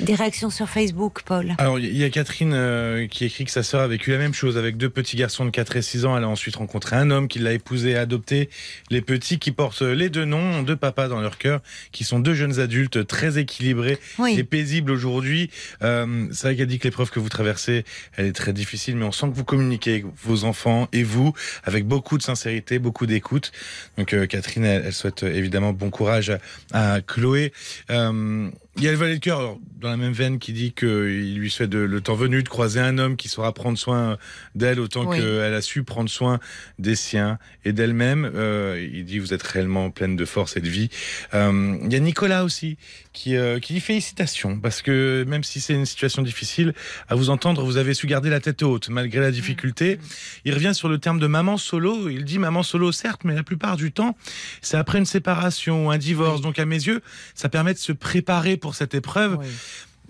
Des 0.00 0.14
réactions 0.14 0.50
sur 0.50 0.68
Facebook, 0.68 1.22
Paul 1.24 1.54
Alors, 1.58 1.78
il 1.78 1.96
y 1.96 2.04
a 2.04 2.10
Catherine 2.10 2.52
euh, 2.54 3.06
qui 3.06 3.24
écrit 3.24 3.44
que 3.44 3.50
sa 3.50 3.62
sœur 3.62 3.80
a 3.80 3.88
vécu 3.88 4.10
la 4.10 4.18
même 4.18 4.34
chose 4.34 4.56
avec 4.56 4.76
deux 4.76 4.90
petits 4.90 5.16
garçons 5.16 5.44
de 5.44 5.50
4 5.50 5.76
et 5.76 5.82
6 5.82 6.04
ans. 6.04 6.16
Elle 6.16 6.24
a 6.24 6.28
ensuite 6.28 6.56
rencontré 6.56 6.96
un 6.96 7.10
homme 7.10 7.28
qui 7.28 7.38
l'a 7.38 7.52
épousé 7.52 7.90
et 7.90 7.96
adopté. 7.96 8.50
Les 8.90 9.00
petits 9.00 9.38
qui 9.38 9.52
portent 9.52 9.82
les 9.82 10.08
deux 10.08 10.24
noms, 10.24 10.62
deux 10.62 10.76
papas 10.76 11.08
dans 11.08 11.20
leur 11.20 11.38
cœur, 11.38 11.60
qui 11.92 12.04
sont 12.04 12.18
deux 12.18 12.34
jeunes 12.34 12.60
adultes 12.60 13.06
très 13.06 13.38
équilibrés 13.38 13.98
et 14.28 14.44
paisibles 14.44 14.90
aujourd'hui. 14.90 15.50
Euh, 15.82 16.26
c'est 16.32 16.48
vrai 16.48 16.56
qu'elle 16.56 16.66
dit 16.66 16.78
que 16.78 16.84
l'épreuve 16.84 17.10
que 17.10 17.20
vous 17.20 17.28
traversez, 17.28 17.84
elle 18.16 18.26
est 18.26 18.32
très 18.32 18.52
difficile, 18.52 18.96
mais 18.96 19.04
on 19.04 19.12
sent 19.12 19.28
que 19.28 19.34
vous 19.34 19.44
communiquez 19.44 19.92
avec 19.92 20.04
vos 20.22 20.44
enfants 20.44 20.88
et 20.92 21.02
vous 21.02 21.32
avec 21.64 21.86
beaucoup 21.86 22.18
de 22.18 22.22
sincérité, 22.22 22.78
beaucoup 22.78 23.06
d'écoute. 23.06 23.52
Donc, 23.98 24.14
euh, 24.14 24.26
Catherine, 24.26 24.64
elle, 24.64 24.82
elle 24.86 24.92
souhaite 24.92 25.22
évidemment 25.22 25.39
bon 25.72 25.90
courage 25.90 26.32
à, 26.72 27.00
Chloé. 27.00 27.52
Euh, 27.90 28.50
il 28.76 28.84
y 28.84 28.88
a 28.88 28.92
le 28.92 28.96
valet 28.96 29.14
de 29.14 29.20
cœur 29.20 29.58
dans 29.80 29.88
la 29.88 29.96
même 29.96 30.12
veine 30.12 30.38
qui 30.38 30.52
dit 30.52 30.72
qu'il 30.72 31.36
lui 31.36 31.50
souhaite 31.50 31.72
le 31.72 32.00
temps 32.00 32.14
venu 32.14 32.42
de 32.42 32.48
croiser 32.48 32.80
un 32.80 32.98
homme 32.98 33.16
qui 33.16 33.28
saura 33.28 33.52
prendre 33.52 33.78
soin 33.78 34.18
d'elle 34.54 34.78
autant 34.78 35.10
qu'elle 35.10 35.54
a 35.54 35.60
su 35.62 35.82
prendre 35.82 36.10
soin 36.10 36.38
des 36.78 36.94
siens 36.94 37.38
et 37.64 37.72
d'elle-même. 37.72 38.30
Euh, 38.34 38.88
il 38.92 39.04
dit 39.04 39.18
vous 39.18 39.34
êtes 39.34 39.42
réellement 39.42 39.90
pleine 39.90 40.16
de 40.16 40.24
force 40.24 40.56
et 40.56 40.60
de 40.60 40.68
vie. 40.68 40.90
Euh, 41.34 41.78
il 41.82 41.92
y 41.92 41.96
a 41.96 41.98
Nicolas 41.98 42.44
aussi 42.44 42.76
qui, 43.12 43.36
euh, 43.36 43.58
qui 43.58 43.72
dit 43.72 43.80
félicitations 43.80 44.60
parce 44.60 44.82
que 44.82 45.24
même 45.26 45.44
si 45.44 45.60
c'est 45.60 45.74
une 45.74 45.86
situation 45.86 46.22
difficile, 46.22 46.74
à 47.08 47.14
vous 47.14 47.30
entendre, 47.30 47.64
vous 47.64 47.78
avez 47.78 47.94
su 47.94 48.06
garder 48.06 48.30
la 48.30 48.40
tête 48.40 48.62
haute 48.62 48.88
malgré 48.90 49.20
la 49.20 49.30
difficulté. 49.30 49.96
Mmh. 49.96 50.00
Il 50.44 50.54
revient 50.54 50.74
sur 50.74 50.88
le 50.88 50.98
terme 50.98 51.18
de 51.18 51.26
maman 51.26 51.56
solo. 51.56 52.08
Il 52.08 52.24
dit 52.24 52.38
maman 52.38 52.62
solo 52.62 52.92
certes, 52.92 53.22
mais 53.24 53.34
la 53.34 53.42
plupart 53.42 53.76
du 53.76 53.92
temps, 53.92 54.16
c'est 54.60 54.76
après 54.76 54.98
une 54.98 55.06
séparation 55.06 55.86
ou 55.86 55.90
un 55.90 55.98
divorce. 55.98 56.40
Donc 56.42 56.58
à 56.58 56.66
mes 56.66 56.76
yeux, 56.76 57.00
ça 57.34 57.48
permet 57.48 57.72
de 57.72 57.78
se 57.78 57.92
préparer 57.92 58.56
pour 58.56 58.69
cette 58.74 58.94
épreuve. 58.94 59.38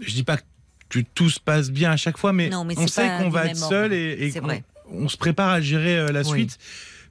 Je 0.00 0.12
dis 0.12 0.22
pas 0.22 0.38
que 0.88 1.00
tout 1.14 1.30
se 1.30 1.40
passe 1.40 1.70
bien 1.70 1.92
à 1.92 1.96
chaque 1.96 2.18
fois, 2.18 2.32
mais, 2.32 2.50
on 2.54 2.86
sait 2.86 3.08
qu'on 3.18 3.30
va 3.30 3.46
être 3.46 3.56
seul 3.56 3.92
et, 3.92 4.32
on, 4.92 5.08
se 5.08 5.16
prépare 5.16 5.50
à 5.50 5.60
gérer 5.60 5.98
euh, 5.98 6.12
la 6.12 6.24
suite. 6.24 6.58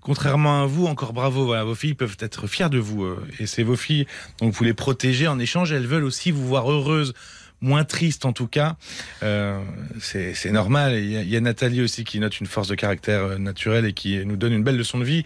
Contrairement 0.01 0.63
à 0.63 0.65
vous, 0.65 0.85
encore 0.85 1.13
bravo. 1.13 1.45
Voilà, 1.45 1.63
vos 1.63 1.75
filles 1.75 1.93
peuvent 1.93 2.17
être 2.19 2.47
fières 2.47 2.69
de 2.69 2.77
vous. 2.77 3.03
Euh, 3.03 3.25
et 3.39 3.45
c'est 3.45 3.63
vos 3.63 3.75
filles, 3.75 4.05
donc 4.39 4.53
vous 4.53 4.63
les 4.63 4.73
protégez. 4.73 5.27
En 5.27 5.39
échange, 5.39 5.71
elles 5.71 5.87
veulent 5.87 6.03
aussi 6.03 6.31
vous 6.31 6.45
voir 6.45 6.69
heureuse 6.69 7.13
moins 7.61 7.83
triste 7.83 8.25
en 8.25 8.33
tout 8.33 8.47
cas. 8.47 8.75
Euh, 9.23 9.61
c'est 9.99 10.51
normal. 10.51 10.95
Il 10.95 11.29
y, 11.29 11.35
a, 11.35 11.41
Nathalie 11.41 11.81
aussi 11.81 12.03
qui 12.03 12.19
note 12.19 12.39
une 12.39 12.47
force 12.47 12.67
de 12.67 12.75
caractère 12.75 13.23
euh, 13.23 13.37
naturelle 13.37 13.85
et 13.85 13.93
qui 13.93 14.25
nous 14.25 14.37
donne 14.37 14.53
une 14.53 14.63
belle 14.63 14.77
leçon 14.77 14.99
de 14.99 15.03
vie. 15.03 15.25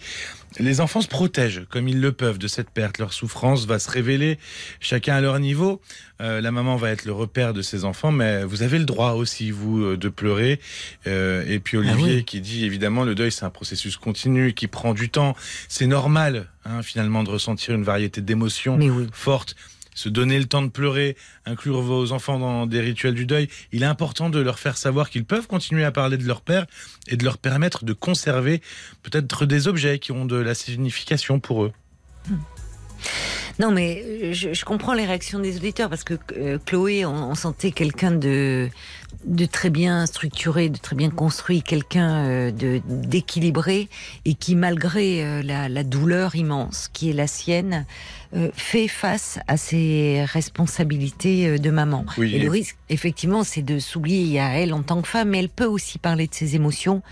Les 0.59 0.81
enfants 0.81 1.01
se 1.01 1.07
protègent 1.07 1.65
comme 1.69 1.87
ils 1.87 1.99
le 1.99 2.11
peuvent 2.11 2.37
de 2.37 2.47
cette 2.47 2.69
perte. 2.69 2.99
Leur 2.99 3.11
souffrance 3.11 3.65
va 3.65 3.79
se 3.79 3.89
révéler, 3.89 4.37
chacun 4.79 5.15
à 5.15 5.21
leur 5.21 5.39
niveau. 5.39 5.81
Euh, 6.21 6.41
la 6.41 6.51
maman 6.51 6.75
va 6.75 6.91
être 6.91 7.05
le 7.05 7.11
repère 7.11 7.53
de 7.53 7.63
ses 7.63 7.85
enfants, 7.85 8.11
mais 8.11 8.43
vous 8.43 8.61
avez 8.61 8.77
le 8.77 8.85
droit 8.85 9.13
aussi, 9.13 9.49
vous, 9.49 9.95
de 9.95 10.09
pleurer. 10.09 10.59
et 11.07 11.59
puis 11.63 11.77
Olivier 11.77 12.17
ah 12.19 12.23
qui 12.23 12.39
dit, 12.39 12.65
évidemment, 12.65 13.03
le 13.03 13.15
deuil, 13.15 13.31
c'est 13.31 13.45
un 13.45 13.49
processus 13.49 13.97
continu 13.97 14.53
qui 14.53 14.67
prend 14.67 14.93
du 14.93 15.09
temps. 15.09 15.35
C'est 15.69 15.87
normal, 15.87 16.47
hein, 16.65 16.83
finalement, 16.83 17.23
de 17.23 17.31
ressentir 17.31 17.73
une 17.73 17.83
variété 17.83 18.21
d'émotions 18.21 18.77
fortes 19.11 19.55
se 19.95 20.09
donner 20.09 20.39
le 20.39 20.45
temps 20.45 20.61
de 20.61 20.69
pleurer, 20.69 21.15
inclure 21.45 21.81
vos 21.81 22.11
enfants 22.11 22.39
dans 22.39 22.65
des 22.65 22.81
rituels 22.81 23.13
du 23.13 23.25
deuil, 23.25 23.49
il 23.71 23.83
est 23.83 23.87
important 23.87 24.29
de 24.29 24.39
leur 24.39 24.59
faire 24.59 24.77
savoir 24.77 25.09
qu'ils 25.09 25.25
peuvent 25.25 25.47
continuer 25.47 25.83
à 25.83 25.91
parler 25.91 26.17
de 26.17 26.27
leur 26.27 26.41
père 26.41 26.65
et 27.07 27.17
de 27.17 27.23
leur 27.23 27.37
permettre 27.37 27.85
de 27.85 27.93
conserver 27.93 28.61
peut-être 29.03 29.45
des 29.45 29.67
objets 29.67 29.99
qui 29.99 30.11
ont 30.11 30.25
de 30.25 30.35
la 30.35 30.55
signification 30.55 31.39
pour 31.39 31.63
eux. 31.63 31.73
Non, 33.59 33.71
mais 33.71 34.33
je, 34.33 34.65
comprends 34.65 34.93
les 34.93 35.05
réactions 35.05 35.39
des 35.39 35.57
auditeurs 35.57 35.89
parce 35.89 36.03
que 36.03 36.15
euh, 36.37 36.57
Chloé, 36.65 37.05
on, 37.05 37.35
sentait 37.35 37.71
quelqu'un 37.71 38.11
de, 38.11 38.69
de 39.25 39.45
très 39.45 39.69
bien 39.69 40.05
structuré, 40.05 40.69
de 40.69 40.77
très 40.77 40.95
bien 40.95 41.09
construit, 41.09 41.61
quelqu'un 41.61 42.25
euh, 42.25 42.51
de 42.51 42.81
d'équilibré 42.87 43.89
et 44.25 44.33
qui, 44.33 44.55
malgré 44.55 45.43
la, 45.43 45.69
la, 45.69 45.83
douleur 45.83 46.35
immense 46.35 46.89
qui 46.91 47.09
est 47.09 47.13
la 47.13 47.27
sienne, 47.27 47.85
euh, 48.35 48.49
fait 48.55 48.87
face 48.87 49.37
à 49.47 49.57
ses 49.57 50.25
responsabilités 50.25 51.49
euh, 51.49 51.57
de 51.59 51.69
maman. 51.69 52.03
et 52.17 52.39
le 52.39 52.49
risque, 52.49 52.77
effectivement, 52.89 53.43
c'est 53.43 53.61
de 53.61 53.77
s'oublier 53.77 54.39
à 54.39 54.57
elle 54.57 54.73
en 54.73 54.81
tant 54.81 55.03
que 55.03 55.07
femme, 55.07 55.29
mais 55.29 55.39
elle 55.39 55.49
peut 55.49 55.67
aussi 55.67 55.99
parler 55.99 56.25
de 56.25 56.33
ses 56.33 56.55
émotions. 56.55 57.03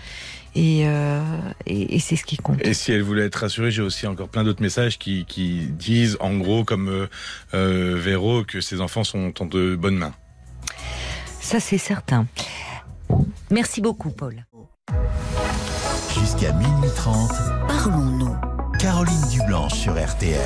Et, 0.56 0.82
euh, 0.84 1.22
et, 1.64 2.00
c'est 2.00 2.16
ce 2.16 2.24
qui 2.24 2.38
compte. 2.38 2.58
Et 2.66 2.74
si 2.74 2.90
elle 2.90 3.02
voulait 3.02 3.26
être 3.26 3.36
rassurée, 3.36 3.70
j'ai 3.70 3.82
aussi 3.82 4.08
encore 4.08 4.28
plein 4.28 4.42
d'autres 4.42 4.62
messages 4.62 4.98
qui, 4.98 5.24
qui, 5.24 5.68
disent, 5.68 6.16
en 6.18 6.36
gros, 6.36 6.64
comme 6.64 7.08
euh, 7.54 7.96
Véro, 7.96 8.42
que 8.42 8.60
ses 8.60 8.80
enfants 8.80 9.04
sont 9.04 9.32
en 9.40 9.46
de 9.46 9.76
bonnes 9.76 9.96
mains. 9.96 10.14
Ça, 11.52 11.60
c'est 11.60 11.76
certain. 11.76 12.24
Merci 13.50 13.82
beaucoup, 13.82 14.08
Paul. 14.08 14.46
Jusqu'à 16.18 16.50
minuit 16.54 16.88
30, 16.96 17.30
parlons-nous. 17.68 18.34
Caroline 18.78 19.28
Dublanche 19.30 19.74
sur 19.74 19.92
RTL. 20.02 20.40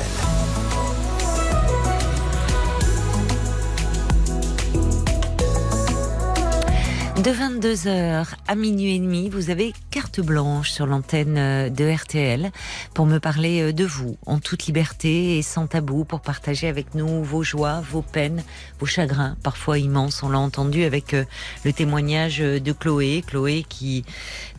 De 7.17 7.31
22h 7.31 8.27
à 8.47 8.55
minuit 8.55 8.95
et 8.95 8.99
demi, 8.99 9.27
vous 9.29 9.49
avez 9.49 9.73
carte 9.89 10.19
blanche 10.19 10.69
sur 10.69 10.85
l'antenne 10.85 11.35
euh, 11.39 11.69
de 11.69 11.91
RTL 11.91 12.51
pour 12.93 13.07
me 13.07 13.17
parler 13.17 13.61
euh, 13.61 13.73
de 13.73 13.85
vous 13.85 14.19
en 14.27 14.37
toute 14.37 14.67
liberté 14.67 15.39
et 15.39 15.41
sans 15.41 15.65
tabou 15.65 16.05
pour 16.05 16.21
partager 16.21 16.67
avec 16.67 16.93
nous 16.93 17.23
vos 17.23 17.41
joies, 17.41 17.81
vos 17.81 18.03
peines, 18.03 18.43
vos 18.79 18.85
chagrins, 18.85 19.35
parfois 19.41 19.79
immenses. 19.79 20.21
On 20.21 20.29
l'a 20.29 20.37
entendu 20.37 20.83
avec 20.83 21.15
euh, 21.15 21.25
le 21.65 21.73
témoignage 21.73 22.37
de 22.37 22.71
Chloé. 22.71 23.23
Chloé 23.25 23.65
qui 23.67 24.05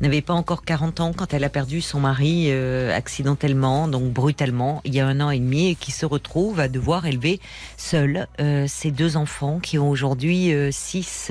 n'avait 0.00 0.20
pas 0.20 0.34
encore 0.34 0.64
40 0.64 0.98
ans 0.98 1.12
quand 1.16 1.32
elle 1.32 1.44
a 1.44 1.50
perdu 1.50 1.80
son 1.80 2.00
mari 2.00 2.50
accidentellement, 2.92 3.86
donc 3.86 4.12
brutalement, 4.12 4.80
il 4.84 4.94
y 4.94 5.00
a 5.00 5.06
un 5.06 5.20
an 5.20 5.30
et 5.30 5.38
demi 5.38 5.70
et 5.70 5.74
qui 5.76 5.92
se 5.92 6.06
retrouve 6.06 6.58
à 6.58 6.66
devoir 6.68 7.06
élever 7.06 7.40
seule 7.76 8.26
ses 8.66 8.90
deux 8.90 9.16
enfants 9.16 9.60
qui 9.60 9.78
ont 9.78 9.90
aujourd'hui 9.90 10.52
6 10.70 11.30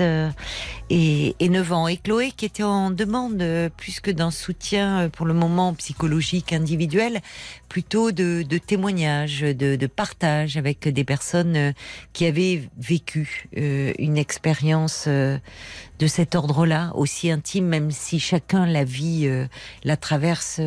et 0.90 1.17
et, 1.38 1.48
9 1.48 1.72
ans. 1.72 1.88
Et 1.88 1.96
Chloé, 1.96 2.32
qui 2.36 2.44
était 2.44 2.62
en 2.62 2.90
demande 2.90 3.40
euh, 3.40 3.68
plus 3.76 4.00
que 4.00 4.10
d'un 4.10 4.30
soutien 4.30 5.00
euh, 5.00 5.08
pour 5.08 5.26
le 5.26 5.34
moment 5.34 5.74
psychologique 5.74 6.52
individuel, 6.52 7.20
plutôt 7.68 8.12
de, 8.12 8.42
de 8.42 8.58
témoignages, 8.58 9.40
de, 9.40 9.76
de, 9.76 9.86
partage 9.86 10.56
avec 10.56 10.88
des 10.88 11.04
personnes 11.04 11.56
euh, 11.56 11.72
qui 12.12 12.26
avaient 12.26 12.68
vécu 12.78 13.48
une 13.52 14.16
expérience 14.16 15.08
de 15.98 16.06
cet 16.06 16.34
ordre-là, 16.34 16.92
aussi 16.94 17.30
intime, 17.30 17.66
même 17.66 17.90
si 17.90 18.20
chacun 18.20 18.66
la 18.66 18.84
vit, 18.84 19.28
la 19.84 19.96
traverse 19.96 20.60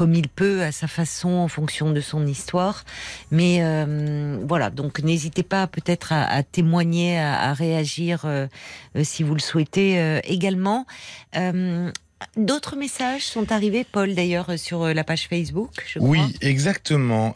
comme 0.00 0.14
il 0.14 0.30
peut 0.30 0.62
à 0.62 0.72
sa 0.72 0.88
façon 0.88 1.28
en 1.28 1.48
fonction 1.48 1.90
de 1.90 2.00
son 2.00 2.26
histoire. 2.26 2.84
Mais 3.30 3.58
euh, 3.60 4.38
voilà, 4.48 4.70
donc 4.70 5.00
n'hésitez 5.00 5.42
pas 5.42 5.66
peut-être 5.66 6.14
à, 6.14 6.42
témoigner, 6.42 7.18
à, 7.18 7.52
réagir 7.52 8.22
euh, 8.24 8.46
euh, 8.96 9.04
si 9.04 9.22
vous 9.22 9.34
le 9.34 9.40
souhaitez 9.40 10.20
également. 10.24 10.86
D'autres 12.36 12.76
messages 12.76 13.24
sont 13.24 13.50
arrivés, 13.52 13.84
Paul, 13.90 14.14
d'ailleurs, 14.14 14.58
sur 14.58 14.86
la 14.86 15.04
page 15.04 15.28
Facebook, 15.28 15.70
je 15.86 15.98
crois. 15.98 16.08
Oui, 16.08 16.20
exactement. 16.40 17.34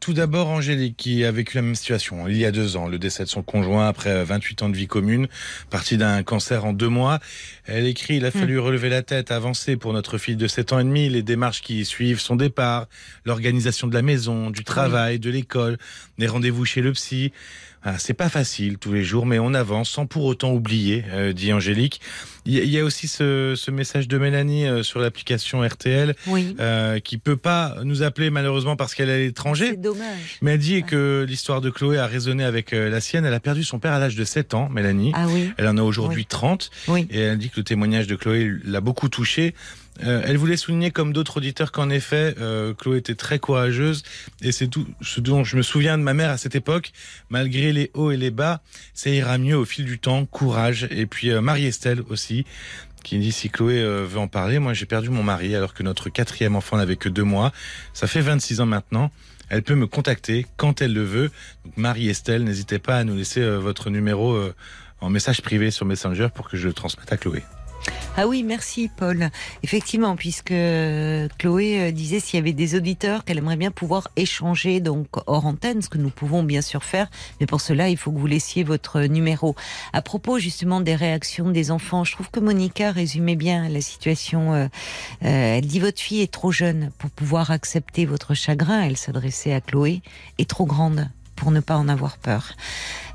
tout 0.00 0.12
d'abord, 0.12 0.48
Angélique, 0.48 0.96
qui 0.96 1.24
a 1.24 1.32
vécu 1.32 1.56
la 1.56 1.62
même 1.62 1.74
situation 1.74 2.28
il 2.28 2.36
y 2.36 2.44
a 2.44 2.50
deux 2.50 2.76
ans, 2.76 2.88
le 2.88 2.98
décès 2.98 3.24
de 3.24 3.28
son 3.28 3.42
conjoint 3.42 3.88
après 3.88 4.24
28 4.24 4.62
ans 4.62 4.68
de 4.68 4.76
vie 4.76 4.86
commune, 4.86 5.28
parti 5.70 5.96
d'un 5.96 6.22
cancer 6.22 6.64
en 6.64 6.72
deux 6.72 6.88
mois. 6.88 7.20
Elle 7.66 7.86
écrit, 7.86 8.16
il 8.16 8.24
a 8.24 8.30
fallu 8.30 8.58
hmm. 8.58 8.62
relever 8.62 8.88
la 8.88 9.02
tête, 9.02 9.30
avancer 9.30 9.76
pour 9.76 9.92
notre 9.92 10.18
fille 10.18 10.36
de 10.36 10.46
7 10.46 10.72
ans 10.72 10.78
et 10.78 10.84
demi, 10.84 11.08
les 11.08 11.22
démarches 11.22 11.62
qui 11.62 11.84
suivent 11.84 12.20
son 12.20 12.36
départ, 12.36 12.86
l'organisation 13.24 13.86
de 13.86 13.94
la 13.94 14.02
maison, 14.02 14.50
du 14.50 14.64
travail, 14.64 15.18
de 15.18 15.30
l'école, 15.30 15.78
des 16.18 16.26
rendez-vous 16.26 16.64
chez 16.64 16.80
le 16.80 16.92
psy. 16.92 17.32
Ah, 17.82 17.98
c'est 17.98 18.14
pas 18.14 18.28
facile 18.28 18.78
tous 18.78 18.92
les 18.92 19.04
jours, 19.04 19.24
mais 19.24 19.38
on 19.38 19.54
avance 19.54 19.90
sans 19.90 20.06
pour 20.06 20.24
autant 20.24 20.52
oublier, 20.52 21.04
euh, 21.12 21.32
dit 21.32 21.52
Angélique. 21.52 22.00
Il 22.46 22.70
y, 22.70 22.78
a 22.78 22.84
aussi 22.84 23.06
ce, 23.06 23.70
message 23.70 24.08
de 24.08 24.16
Mélanie 24.18 24.66
euh, 24.66 24.82
sur 24.82 24.98
l'application 24.98 25.62
RTL, 25.62 26.14
oui. 26.26 26.56
euh, 26.58 26.98
qui 26.98 27.18
peut 27.18 27.36
pas 27.36 27.76
nous 27.84 28.02
appeler 28.02 28.30
malheureusement 28.30 28.76
parce 28.76 28.94
qu'elle 28.94 29.10
est 29.10 29.14
à 29.14 29.18
l'étranger. 29.18 29.68
C'est 29.70 29.80
dommage. 29.80 30.38
Mais 30.40 30.52
elle 30.52 30.58
dit 30.58 30.82
que 30.82 31.26
l'histoire 31.28 31.60
de 31.60 31.70
Chloé 31.70 31.98
a 31.98 32.06
résonné 32.06 32.44
avec 32.44 32.72
euh, 32.72 32.88
la 32.88 33.00
sienne. 33.00 33.24
Elle 33.26 33.34
a 33.34 33.40
perdu 33.40 33.62
son 33.62 33.78
père 33.78 33.92
à 33.92 33.98
l'âge 33.98 34.16
de 34.16 34.24
7 34.24 34.54
ans, 34.54 34.68
Mélanie. 34.70 35.12
Ah 35.14 35.26
oui. 35.28 35.52
Elle 35.58 35.68
en 35.68 35.76
a 35.76 35.82
aujourd'hui 35.82 36.24
30. 36.24 36.70
Oui. 36.88 37.06
Et 37.10 37.20
elle 37.20 37.38
dit 37.38 37.50
que 37.50 37.58
le 37.58 37.64
témoignage 37.64 38.06
de 38.06 38.16
Chloé 38.16 38.50
l'a 38.64 38.80
beaucoup 38.80 39.08
touchée. 39.08 39.54
Euh, 40.04 40.22
elle 40.24 40.36
voulait 40.36 40.56
souligner, 40.56 40.90
comme 40.90 41.12
d'autres 41.12 41.38
auditeurs, 41.38 41.72
qu'en 41.72 41.90
effet, 41.90 42.34
euh, 42.40 42.74
Chloé 42.74 42.98
était 42.98 43.14
très 43.14 43.38
courageuse. 43.38 44.02
Et 44.42 44.52
c'est 44.52 44.68
tout 44.68 44.86
ce 45.02 45.20
dont 45.20 45.44
je 45.44 45.56
me 45.56 45.62
souviens 45.62 45.98
de 45.98 46.02
ma 46.02 46.14
mère 46.14 46.30
à 46.30 46.38
cette 46.38 46.54
époque. 46.54 46.92
Malgré 47.28 47.72
les 47.72 47.90
hauts 47.94 48.10
et 48.10 48.16
les 48.16 48.30
bas, 48.30 48.62
ça 48.94 49.10
ira 49.10 49.38
mieux 49.38 49.56
au 49.56 49.64
fil 49.64 49.84
du 49.84 49.98
temps. 49.98 50.24
Courage. 50.26 50.88
Et 50.90 51.06
puis 51.06 51.30
euh, 51.30 51.40
Marie-Estelle 51.40 52.02
aussi, 52.08 52.46
qui 53.04 53.18
dit 53.18 53.32
si 53.32 53.50
Chloé 53.50 53.82
veut 53.82 54.18
en 54.18 54.28
parler. 54.28 54.58
Moi, 54.58 54.74
j'ai 54.74 54.86
perdu 54.86 55.10
mon 55.10 55.22
mari 55.22 55.54
alors 55.54 55.74
que 55.74 55.82
notre 55.82 56.08
quatrième 56.10 56.56
enfant 56.56 56.76
n'avait 56.76 56.96
que 56.96 57.08
deux 57.08 57.24
mois. 57.24 57.52
Ça 57.92 58.06
fait 58.06 58.20
26 58.20 58.60
ans 58.60 58.66
maintenant. 58.66 59.10
Elle 59.48 59.62
peut 59.62 59.74
me 59.74 59.86
contacter 59.86 60.46
quand 60.56 60.80
elle 60.80 60.92
le 60.92 61.02
veut. 61.02 61.30
Marie-Estelle, 61.76 62.44
n'hésitez 62.44 62.78
pas 62.78 62.96
à 62.96 63.04
nous 63.04 63.16
laisser 63.16 63.44
votre 63.56 63.90
numéro 63.90 64.38
en 65.00 65.10
message 65.10 65.40
privé 65.40 65.70
sur 65.70 65.86
Messenger 65.86 66.28
pour 66.32 66.48
que 66.48 66.56
je 66.56 66.68
le 66.68 66.74
transmette 66.74 67.12
à 67.12 67.16
Chloé. 67.16 67.42
Ah 68.16 68.26
oui, 68.26 68.42
merci 68.42 68.90
Paul. 68.94 69.30
Effectivement, 69.62 70.16
puisque 70.16 70.48
Chloé 70.48 71.80
euh, 71.80 71.90
disait 71.90 72.20
s'il 72.20 72.38
y 72.38 72.42
avait 72.42 72.52
des 72.52 72.74
auditeurs 72.74 73.24
qu'elle 73.24 73.38
aimerait 73.38 73.56
bien 73.56 73.70
pouvoir 73.70 74.08
échanger 74.16 74.80
donc 74.80 75.06
hors 75.26 75.46
antenne, 75.46 75.80
ce 75.80 75.88
que 75.88 75.96
nous 75.96 76.10
pouvons 76.10 76.42
bien 76.42 76.60
sûr 76.60 76.84
faire, 76.84 77.08
mais 77.40 77.46
pour 77.46 77.60
cela 77.60 77.88
il 77.88 77.96
faut 77.96 78.10
que 78.10 78.18
vous 78.18 78.26
laissiez 78.26 78.64
votre 78.64 79.00
numéro. 79.02 79.54
À 79.92 80.02
propos 80.02 80.38
justement 80.38 80.80
des 80.80 80.96
réactions 80.96 81.50
des 81.50 81.70
enfants, 81.70 82.04
je 82.04 82.12
trouve 82.12 82.30
que 82.30 82.40
Monica 82.40 82.90
résumait 82.90 83.36
bien 83.36 83.68
la 83.68 83.80
situation. 83.80 84.54
Euh, 84.54 84.66
euh, 85.24 85.56
elle 85.56 85.66
dit 85.66 85.80
votre 85.80 86.00
fille 86.00 86.20
est 86.20 86.32
trop 86.32 86.52
jeune 86.52 86.90
pour 86.98 87.10
pouvoir 87.10 87.50
accepter 87.50 88.06
votre 88.06 88.34
chagrin. 88.34 88.82
Elle 88.82 88.96
s'adressait 88.96 89.52
à 89.52 89.60
Chloé, 89.60 90.02
est 90.38 90.50
trop 90.50 90.66
grande 90.66 91.08
pour 91.40 91.50
ne 91.50 91.60
pas 91.60 91.78
en 91.78 91.88
avoir 91.88 92.18
peur. 92.18 92.52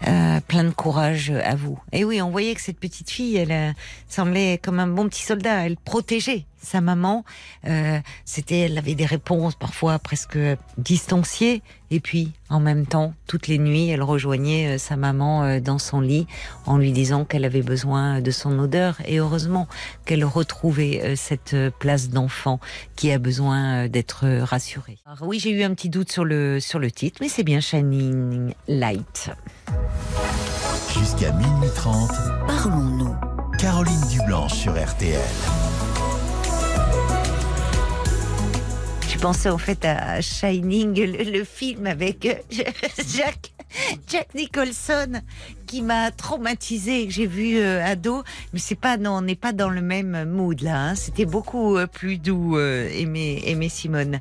Euh, 0.08 0.40
plein 0.48 0.64
de 0.64 0.72
courage 0.72 1.30
à 1.30 1.56
vous. 1.56 1.80
Et 1.92 2.04
oui, 2.04 2.24
on 2.24 2.32
voyait 2.32 2.56
que 2.56 2.62
cette 2.62 2.80
petite 2.80 3.12
fille, 3.12 3.38
elle 3.38 3.52
euh, 3.52 3.72
semblait 4.10 4.60
comme 4.62 4.80
un 4.80 4.88
bon 4.88 5.08
petit 5.08 5.22
soldat. 5.22 5.68
Elle 5.68 5.78
protégeait 5.78 6.46
sa 6.66 6.82
maman. 6.82 7.24
Euh, 7.66 8.00
c'était, 8.26 8.62
elle 8.62 8.78
avait 8.78 8.96
des 8.96 9.06
réponses 9.06 9.56
parfois 9.56 10.00
presque 10.00 10.38
distanciées. 10.78 11.62
Et 11.92 12.00
puis, 12.00 12.32
en 12.50 12.60
même 12.60 12.86
temps, 12.86 13.14
toutes 13.28 13.48
les 13.48 13.60
nuits, 13.60 13.90
elle 13.90 14.02
rejoignait 14.02 14.78
sa 14.78 14.98
maman 14.98 15.60
dans 15.60 15.78
son 15.78 16.02
lit 16.02 16.26
en 16.66 16.78
lui 16.78 16.92
disant 16.92 17.26
qu'elle 17.26 17.46
avait 17.46 17.62
besoin 17.62 18.22
de 18.22 18.32
son 18.32 18.58
odeur. 18.58 18.98
Et 19.06 19.20
heureusement 19.20 19.68
qu'elle 20.06 20.26
retrouvait 20.26 21.16
cette 21.16 21.56
place 21.80 22.10
d'enfant 22.10 22.60
qui 22.96 23.12
a 23.12 23.20
besoin 23.20 23.88
d'être 23.88 24.28
rassurée. 24.42 24.98
Alors 25.06 25.30
oui, 25.30 25.40
j'ai 25.40 25.52
eu 25.52 25.64
un 25.64 25.74
petit 25.76 25.90
doute 25.90 26.12
sur 26.12 26.26
le 26.26 26.60
sur 26.60 26.80
le 26.80 26.90
titre, 26.90 27.20
mais 27.22 27.30
c'est 27.30 27.44
bien 27.44 27.60
Shining 27.60 28.54
Light. 28.68 29.30
Jusqu'à 30.98 31.32
minuit 31.34 31.70
30, 31.76 32.10
parlons-nous. 32.48 33.16
Caroline 33.60 34.02
Dublanche 34.10 34.54
sur 34.54 34.74
RTL. 34.74 35.20
Je 39.16 39.22
pensais 39.22 39.50
en 39.50 39.58
fait 39.58 39.86
à 39.86 40.20
Shining, 40.20 40.94
le, 41.32 41.46
film 41.46 41.88
avec 41.88 42.26
euh, 42.26 42.34
Jack, 43.16 43.54
Jack 44.10 44.36
Nicholson 44.36 45.22
qui 45.66 45.82
m'a 45.82 46.12
traumatisé 46.12 47.06
que 47.08 47.14
j'ai 47.14 47.26
vu 47.26 47.58
euh, 47.58 47.84
ado, 47.84 48.24
mais 48.52 48.60
c'est 48.60 48.76
pas 48.80 48.98
non, 48.98 49.12
on 49.12 49.22
n'est 49.22 49.36
pas 49.36 49.54
dans 49.54 49.70
le 49.70 49.82
même 49.82 50.26
mood 50.26 50.62
là. 50.62 50.90
Hein. 50.90 50.96
C'était 50.96 51.26
beaucoup 51.26 51.78
euh, 51.78 51.88
plus 51.88 52.18
doux, 52.18 52.60
Aimé, 52.60 53.42
Aimé 53.46 53.70
Simone. 53.70 54.20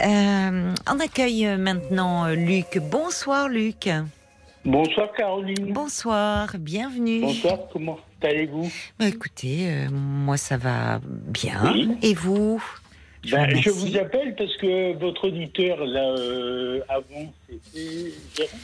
on 0.00 1.00
accueille 1.00 1.56
maintenant 1.58 2.28
Luc. 2.28 2.78
Bonsoir 2.80 3.48
Luc. 3.48 3.90
Bonsoir 4.64 5.10
Caroline. 5.12 5.72
Bonsoir, 5.72 6.54
bienvenue. 6.56 7.22
Bonsoir, 7.22 7.58
comment 7.72 7.98
allez-vous? 8.22 8.70
Bah, 8.96 9.08
Écoutez, 9.08 9.68
euh, 9.68 9.88
moi 9.90 10.36
ça 10.36 10.56
va 10.56 11.00
bien. 11.04 11.74
Et 12.00 12.14
vous? 12.14 12.62
Je, 13.24 13.36
ben, 13.36 13.56
je, 13.56 13.70
vous 13.70 13.96
appelle 13.96 14.34
parce 14.36 14.56
que 14.56 14.96
votre 14.98 15.28
auditeur 15.28 15.84
là 15.84 16.14
euh, 16.18 16.80
avant 16.88 17.32
c'était 17.48 18.12
Jérôme. 18.34 18.60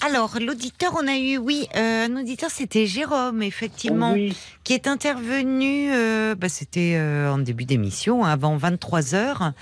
Alors, 0.00 0.36
l'auditeur, 0.40 0.92
on 1.00 1.08
a 1.08 1.16
eu, 1.16 1.38
oui, 1.38 1.66
euh, 1.76 2.06
un 2.06 2.20
auditeur, 2.20 2.50
c'était 2.50 2.86
Jérôme, 2.86 3.42
effectivement, 3.42 4.14
qui 4.62 4.72
est 4.72 4.86
intervenu, 4.86 5.90
euh, 5.92 6.36
bah, 6.36 6.48
c'était 6.48 6.94
euh, 6.96 7.32
en 7.32 7.38
début 7.38 7.64
d'émission, 7.64 8.24
hein, 8.24 8.30
avant 8.30 8.56
23 8.56 9.14
heures. 9.16 9.52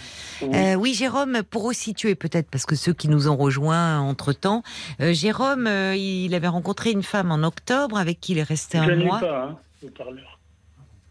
Oui. 0.43 0.75
oui. 0.77 0.95
Jérôme, 0.95 1.43
pour 1.43 1.65
resituer 1.65 2.15
peut-être, 2.15 2.51
parce 2.51 2.67
que 2.67 2.75
ceux 2.75 2.93
qui 2.93 3.09
nous 3.09 3.29
ont 3.29 3.37
rejoints 3.37 3.99
entre-temps, 4.01 4.63
Jérôme, 5.01 5.69
il 5.95 6.35
avait 6.35 6.49
rencontré 6.49 6.91
une 6.91 7.03
femme 7.03 7.31
en 7.33 7.43
octobre 7.43 7.97
avec 7.97 8.21
qui 8.21 8.33
il 8.33 8.39
est 8.39 8.43
resté 8.43 8.79
un 8.79 8.95
mois. 8.97 9.21
Pas, 9.21 9.45
hein, 9.45 9.59
le 9.83 9.91
parleur. 9.91 10.36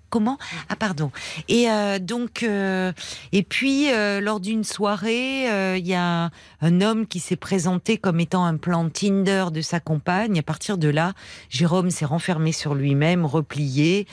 Comment? 0.10 0.38
Ah 0.70 0.76
pardon. 0.76 1.12
Et 1.50 1.70
euh, 1.70 2.00
donc 2.00 2.44
euh, 2.44 2.94
et 3.32 3.44
puis 3.44 3.92
euh, 3.92 4.22
lors 4.22 4.40
d'une 4.40 4.64
soirée, 4.64 5.78
il 5.78 5.88
y 5.88 5.94
a 5.94 6.30
un 6.62 6.82
homme 6.82 7.08
qui 7.08 7.20
s'est 7.20 7.36
présenté 7.36 7.98
comme 7.98 8.20
étant 8.20 8.46
un 8.46 8.58
plan 8.58 8.90
Tinder 8.90 9.46
de 9.52 9.62
sa 9.62 9.80
compagne. 9.80 10.40
À 10.40 10.44
partir 10.44 10.78
de 10.78 10.88
là, 10.88 11.14
Jérôme 11.50 11.90
s'est 11.90 12.06
renfermé 12.06 12.52
sur 12.52 12.76
lui-même, 12.76 13.26
replié 13.26 14.08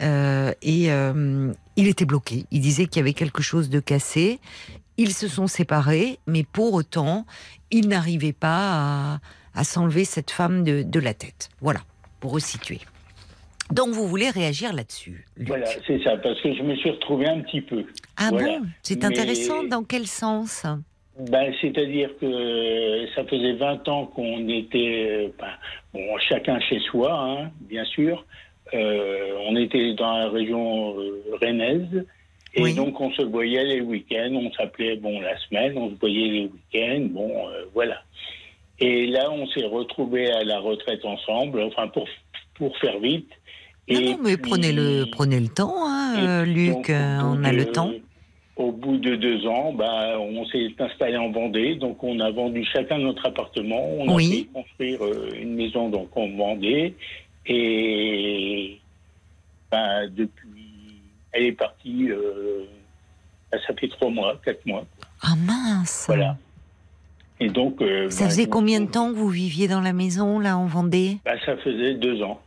et 0.00 0.88
il 1.76 1.86
était 1.88 2.04
bloqué. 2.04 2.46
Il 2.50 2.60
disait 2.60 2.86
qu'il 2.86 3.00
y 3.00 3.02
avait 3.02 3.14
quelque 3.14 3.42
chose 3.42 3.70
de 3.70 3.80
cassé. 3.80 4.40
Ils 4.96 5.14
se 5.14 5.28
sont 5.28 5.46
séparés, 5.46 6.18
mais 6.26 6.42
pour 6.42 6.74
autant, 6.74 7.24
il 7.70 7.88
n'arrivait 7.88 8.32
pas 8.32 9.20
à, 9.54 9.64
s'enlever 9.64 10.04
cette 10.04 10.30
femme 10.30 10.64
de, 10.64 10.82
de 10.82 11.00
la 11.00 11.14
tête. 11.14 11.50
Voilà, 11.60 11.80
pour 12.20 12.32
resituer. 12.32 12.80
Donc 13.72 13.88
vous 13.90 14.08
voulez 14.08 14.30
réagir 14.30 14.72
là-dessus 14.72 15.26
Voilà, 15.36 15.66
c'est 15.86 16.02
ça, 16.02 16.16
parce 16.16 16.40
que 16.40 16.54
je 16.54 16.62
me 16.62 16.74
suis 16.76 16.90
retrouvé 16.90 17.26
un 17.26 17.40
petit 17.40 17.60
peu. 17.60 17.84
Ah 18.16 18.30
bon 18.30 18.62
C'est 18.82 19.04
intéressant, 19.04 19.62
dans 19.64 19.84
quel 19.84 20.06
sens? 20.06 20.64
Ben, 21.18 21.52
C'est-à-dire 21.60 22.10
que 22.20 23.06
ça 23.14 23.24
faisait 23.24 23.54
20 23.54 23.88
ans 23.88 24.06
qu'on 24.06 24.48
était, 24.48 25.32
ben, 25.38 25.48
bon, 25.92 26.16
chacun 26.18 26.60
chez 26.60 26.78
soi, 26.80 27.12
hein, 27.12 27.50
bien 27.62 27.84
sûr. 27.84 28.24
Euh, 28.74 29.34
on 29.46 29.56
était 29.56 29.94
dans 29.94 30.16
la 30.16 30.28
région 30.28 30.98
euh, 30.98 31.22
rennaise. 31.40 32.06
Et 32.54 32.72
donc, 32.72 33.00
on 33.00 33.10
se 33.12 33.22
voyait 33.22 33.64
les 33.64 33.80
week-ends, 33.80 34.32
on 34.32 34.50
s'appelait, 34.52 34.96
bon, 34.96 35.20
la 35.20 35.36
semaine, 35.38 35.76
on 35.76 35.90
se 35.90 35.94
voyait 35.96 36.28
les 36.28 36.44
week-ends, 36.46 37.06
bon, 37.10 37.48
euh, 37.48 37.64
voilà. 37.74 38.02
Et 38.80 39.06
là, 39.06 39.30
on 39.30 39.46
s'est 39.48 39.66
retrouvés 39.66 40.30
à 40.30 40.44
la 40.44 40.58
retraite 40.58 41.04
ensemble, 41.04 41.62
enfin, 41.62 41.88
pour, 41.88 42.08
pour 42.54 42.76
faire 42.78 42.98
vite. 43.00 43.30
Non, 43.90 44.18
mais 44.22 44.36
prenez 44.36 44.72
le, 44.72 45.06
prenez 45.10 45.40
le 45.40 45.48
temps, 45.48 45.74
hein, 45.86 46.44
Luc, 46.44 46.90
euh, 46.90 47.20
on 47.22 47.42
a 47.44 47.52
le 47.52 47.66
temps. 47.66 47.92
Au 48.56 48.72
bout 48.72 48.96
de 48.96 49.14
deux 49.14 49.46
ans, 49.46 49.72
bah, 49.72 50.18
on 50.18 50.44
s'est 50.46 50.68
installé 50.78 51.16
en 51.16 51.30
Vendée, 51.30 51.76
donc 51.76 52.02
on 52.02 52.18
a 52.18 52.30
vendu 52.30 52.64
chacun 52.64 52.98
notre 52.98 53.24
appartement, 53.26 53.88
on 53.98 54.16
a 54.16 54.18
fait 54.18 54.48
construire 54.52 55.04
euh, 55.04 55.30
une 55.40 55.54
maison 55.54 55.88
donc 55.88 56.08
en 56.16 56.28
Vendée, 56.28 56.94
et 57.46 58.78
bah, 59.70 60.08
depuis, 60.08 61.00
elle 61.32 61.44
est 61.44 61.52
partie, 61.52 62.10
euh, 62.10 62.64
bah, 63.52 63.58
ça 63.66 63.74
fait 63.74 63.88
trois 63.88 64.10
mois, 64.10 64.40
quatre 64.44 64.66
mois. 64.66 64.84
Ah 65.22 65.36
mince 65.36 66.04
Voilà. 66.08 66.36
Et 67.40 67.48
donc, 67.48 67.76
ça 68.08 68.24
bah, 68.24 68.30
faisait 68.30 68.48
combien 68.48 68.80
de 68.80 68.90
temps 68.90 69.12
que 69.12 69.16
vous 69.16 69.28
viviez 69.28 69.68
dans 69.68 69.80
la 69.80 69.92
maison, 69.92 70.40
là, 70.40 70.58
en 70.58 70.66
Vendée? 70.66 71.18
Bah, 71.24 71.34
Ça 71.46 71.56
faisait 71.58 71.94
deux 71.94 72.22
ans 72.22 72.40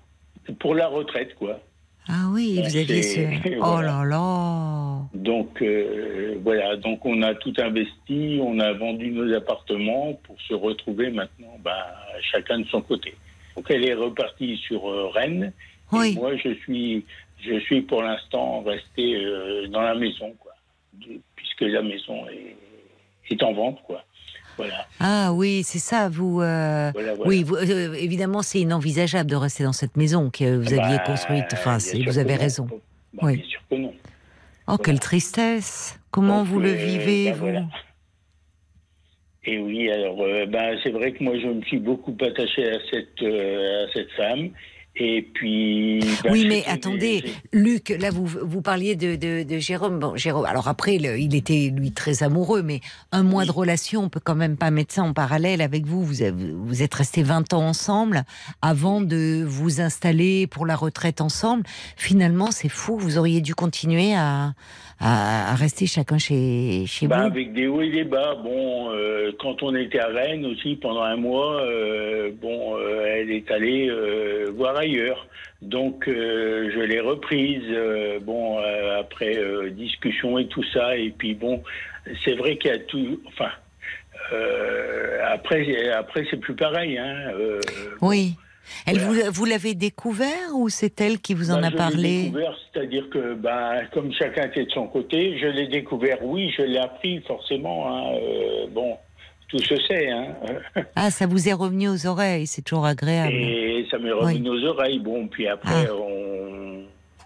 pour 0.60 0.76
la 0.76 0.88
retraite, 0.88 1.36
quoi. 1.36 1.60
Ah 2.08 2.30
oui, 2.32 2.60
vous 2.62 2.76
aviez 2.76 3.04
ce... 3.04 3.20
Oh 3.62 3.82
là 3.82 4.04
là 4.04 5.02
Donc, 5.14 5.62
euh, 5.62 6.38
voilà, 6.44 6.76
donc 6.76 7.06
on 7.06 7.22
a 7.22 7.36
tout 7.36 7.54
investi, 7.58 8.40
on 8.42 8.60
a 8.60 8.74
vendu 8.74 9.12
nos 9.12 9.32
appartements 9.36 10.14
pour 10.24 10.40
se 10.42 10.54
retrouver 10.54 11.12
maintenant 11.12 11.58
bah, 11.64 11.94
chacun 12.22 12.60
de 12.60 12.68
son 12.68 12.82
côté. 12.82 13.14
Donc 13.56 13.70
elle 13.70 13.86
est 13.86 13.94
repartie 13.94 14.58
sur 14.58 14.90
euh, 14.90 15.10
Rennes. 15.10 15.54
Oui. 15.92 16.14
Et 16.14 16.16
moi, 16.16 16.36
je 16.38 16.54
suis, 16.56 17.06
je 17.40 17.60
suis 17.60 17.82
pour 17.82 18.02
l'instant 18.02 18.62
resté 18.62 19.24
euh, 19.24 19.68
dans 19.68 19.82
la 19.82 19.94
maison, 19.94 20.34
quoi, 20.40 20.54
puisque 21.36 21.62
la 21.62 21.82
maison 21.82 22.28
est, 22.30 22.56
est 23.30 23.44
en 23.44 23.54
vente, 23.54 23.82
quoi. 23.84 24.04
Ah 25.00 25.34
oui, 25.34 25.64
c'est 25.64 25.80
ça. 25.80 26.10
Vous, 26.10 26.42
euh, 26.42 26.92
oui, 27.26 27.46
euh, 27.52 27.94
évidemment, 27.94 28.42
c'est 28.42 28.60
inenvisageable 28.60 29.30
de 29.30 29.36
rester 29.36 29.64
dans 29.64 29.74
cette 29.74 29.98
maison 29.98 30.30
que 30.30 30.58
vous 30.58 30.74
aviez 30.74 30.98
bah, 30.98 31.04
construite. 31.06 31.46
Enfin, 31.54 31.78
vous 32.06 32.18
avez 32.18 32.36
raison. 32.36 32.68
Bah, 33.14 33.22
oui. 33.24 33.38
Bien 33.38 33.46
sûr 33.46 33.62
que 33.70 33.76
non. 33.76 33.94
Oh, 34.68 34.78
quelle 34.78 35.00
tristesse 35.00 36.00
Comment 36.12 36.44
vous 36.44 36.60
le 36.60 36.72
euh, 36.72 36.74
vivez, 36.74 37.32
bah, 37.32 37.38
vous 37.40 37.48
Et 39.46 39.58
oui, 39.58 39.92
alors, 39.92 40.18
c'est 40.84 40.92
vrai 40.92 41.14
que 41.14 41.24
moi, 41.24 41.34
je 41.40 41.48
me 41.48 41.62
suis 41.64 41.80
beaucoup 41.80 42.16
attaché 42.22 42.70
à 42.70 42.78
cette, 42.90 43.22
à 43.24 43.92
cette 43.94 44.12
femme. 44.12 44.52
Et 44.98 45.22
puis. 45.22 46.00
Ben, 46.24 46.32
oui, 46.32 46.46
mais 46.48 46.66
attendez, 46.68 47.24
Luc, 47.54 47.96
là 47.98 48.10
vous 48.10 48.26
vous 48.26 48.62
parliez 48.62 48.96
de, 48.96 49.16
de, 49.16 49.60
Jérôme. 49.60 50.00
Bon, 50.00 50.18
Jérôme. 50.18 50.46
Alors 50.46 50.68
après, 50.68 50.96
il 50.96 51.34
était 51.34 51.72
lui 51.74 51.92
très 51.92 52.24
amoureux, 52.24 52.62
mais 52.62 52.82
un 53.14 53.24
mois 53.24 53.46
de 53.46 53.52
relation, 53.52 54.04
on 54.04 54.10
peut 54.10 54.20
quand 54.22 54.36
même 54.36 54.58
pas 54.58 54.70
mettre 54.70 54.94
ça 54.94 55.04
en 55.04 55.14
parallèle 55.14 55.62
avec 55.62 55.86
vous. 55.86 56.04
Vous, 56.04 56.16
vous 56.66 56.84
êtes 56.84 56.94
restés 56.94 57.24
20 57.24 57.54
ans 57.54 57.66
ensemble 57.66 58.24
avant 58.62 59.00
de 59.00 59.46
vous 59.48 59.80
installer 59.80 60.46
pour 60.48 60.66
la 60.66 60.76
retraite 60.76 61.22
ensemble. 61.22 61.64
Finalement, 61.96 62.52
c'est 62.52 62.70
fou. 62.70 62.98
Vous 62.98 63.18
auriez 63.18 63.40
dû 63.40 63.56
continuer 63.56 64.14
à, 64.14 64.54
à, 65.02 65.56
rester 65.56 65.88
chacun 65.88 66.18
chez, 66.18 66.86
chez 66.86 67.08
bah, 67.08 67.22
vous 67.22 67.26
Avec 67.26 67.54
des 67.54 67.68
hauts 67.68 67.82
et 67.82 67.90
des 67.90 68.04
bas. 68.04 68.36
Bon, 68.36 68.92
euh, 68.92 69.32
quand 69.40 69.64
on 69.64 69.76
était 69.76 70.00
à 70.00 70.08
Rennes 70.08 70.46
aussi 70.46 70.76
pendant 70.76 71.02
un 71.02 71.16
mois, 71.16 71.62
euh, 71.64 72.32
bon, 72.40 72.78
euh, 72.78 73.06
elle 73.08 73.32
est 73.32 73.50
allée 73.50 73.92
voir 74.56 74.78
ailleurs. 74.78 75.28
Donc 75.62 76.06
je 76.08 76.80
l'ai 76.80 77.00
reprise. 77.00 77.64
bon, 78.22 78.60
après 79.00 79.38
discussion 79.72 80.38
et 80.38 80.48
tout 80.48 80.64
ça. 80.74 80.96
Et 80.98 81.12
puis 81.12 81.34
bon, 81.34 81.64
c'est 82.24 82.34
vrai 82.34 82.58
qu'il 82.58 82.72
y 82.72 82.74
a 82.74 82.80
tout. 82.80 83.20
Enfin, 83.28 83.52
après, 85.26 85.90
après 85.90 86.26
c'est 86.30 86.38
plus 86.38 86.56
pareil. 86.56 86.98
Hein, 86.98 87.32
oui. 88.02 88.36
Elle 88.86 89.00
vous, 89.00 89.16
vous 89.32 89.46
l'avez 89.46 89.76
découvert 89.76 90.56
ou 90.56 90.70
c'est 90.70 91.00
elle 91.02 91.20
qui 91.20 91.34
vous 91.34 91.52
en 91.52 91.62
bah, 91.62 91.68
a 91.68 91.72
parlé 91.72 92.24
découvert, 92.24 92.58
c'est-à-dire 92.72 93.10
que 93.10 93.34
bah, 93.36 93.86
comme 93.94 94.12
chacun 94.14 94.48
était 94.48 94.66
de 94.66 94.72
son 94.72 94.88
côté, 94.88 95.38
je 95.40 95.48
l'ai 95.48 95.68
découvert, 95.68 96.24
oui, 96.24 96.52
je 96.58 96.64
l'ai 96.64 96.78
appris 96.78 97.22
forcément. 97.22 97.88
Hein, 97.88 98.14
euh, 98.16 98.68
bon, 98.72 98.98
tout 99.48 99.60
se 99.60 99.76
sait. 99.88 100.10
Hein. 100.10 100.36
ah, 100.96 101.12
ça 101.12 101.28
vous 101.28 101.50
est 101.50 101.54
revenu 101.54 101.90
aux 101.90 102.08
oreilles, 102.08 102.48
c'est 102.48 102.62
toujours 102.62 102.86
agréable. 102.86 103.34
Et 103.34 103.86
ça 103.92 103.98
m'est 103.98 104.12
revenu 104.12 104.50
aux 104.50 104.64
oreilles. 104.66 105.00
Bon, 105.00 105.28
puis 105.28 105.48
après, 105.48 105.88
ah. 105.88 105.96
on, 105.96 106.84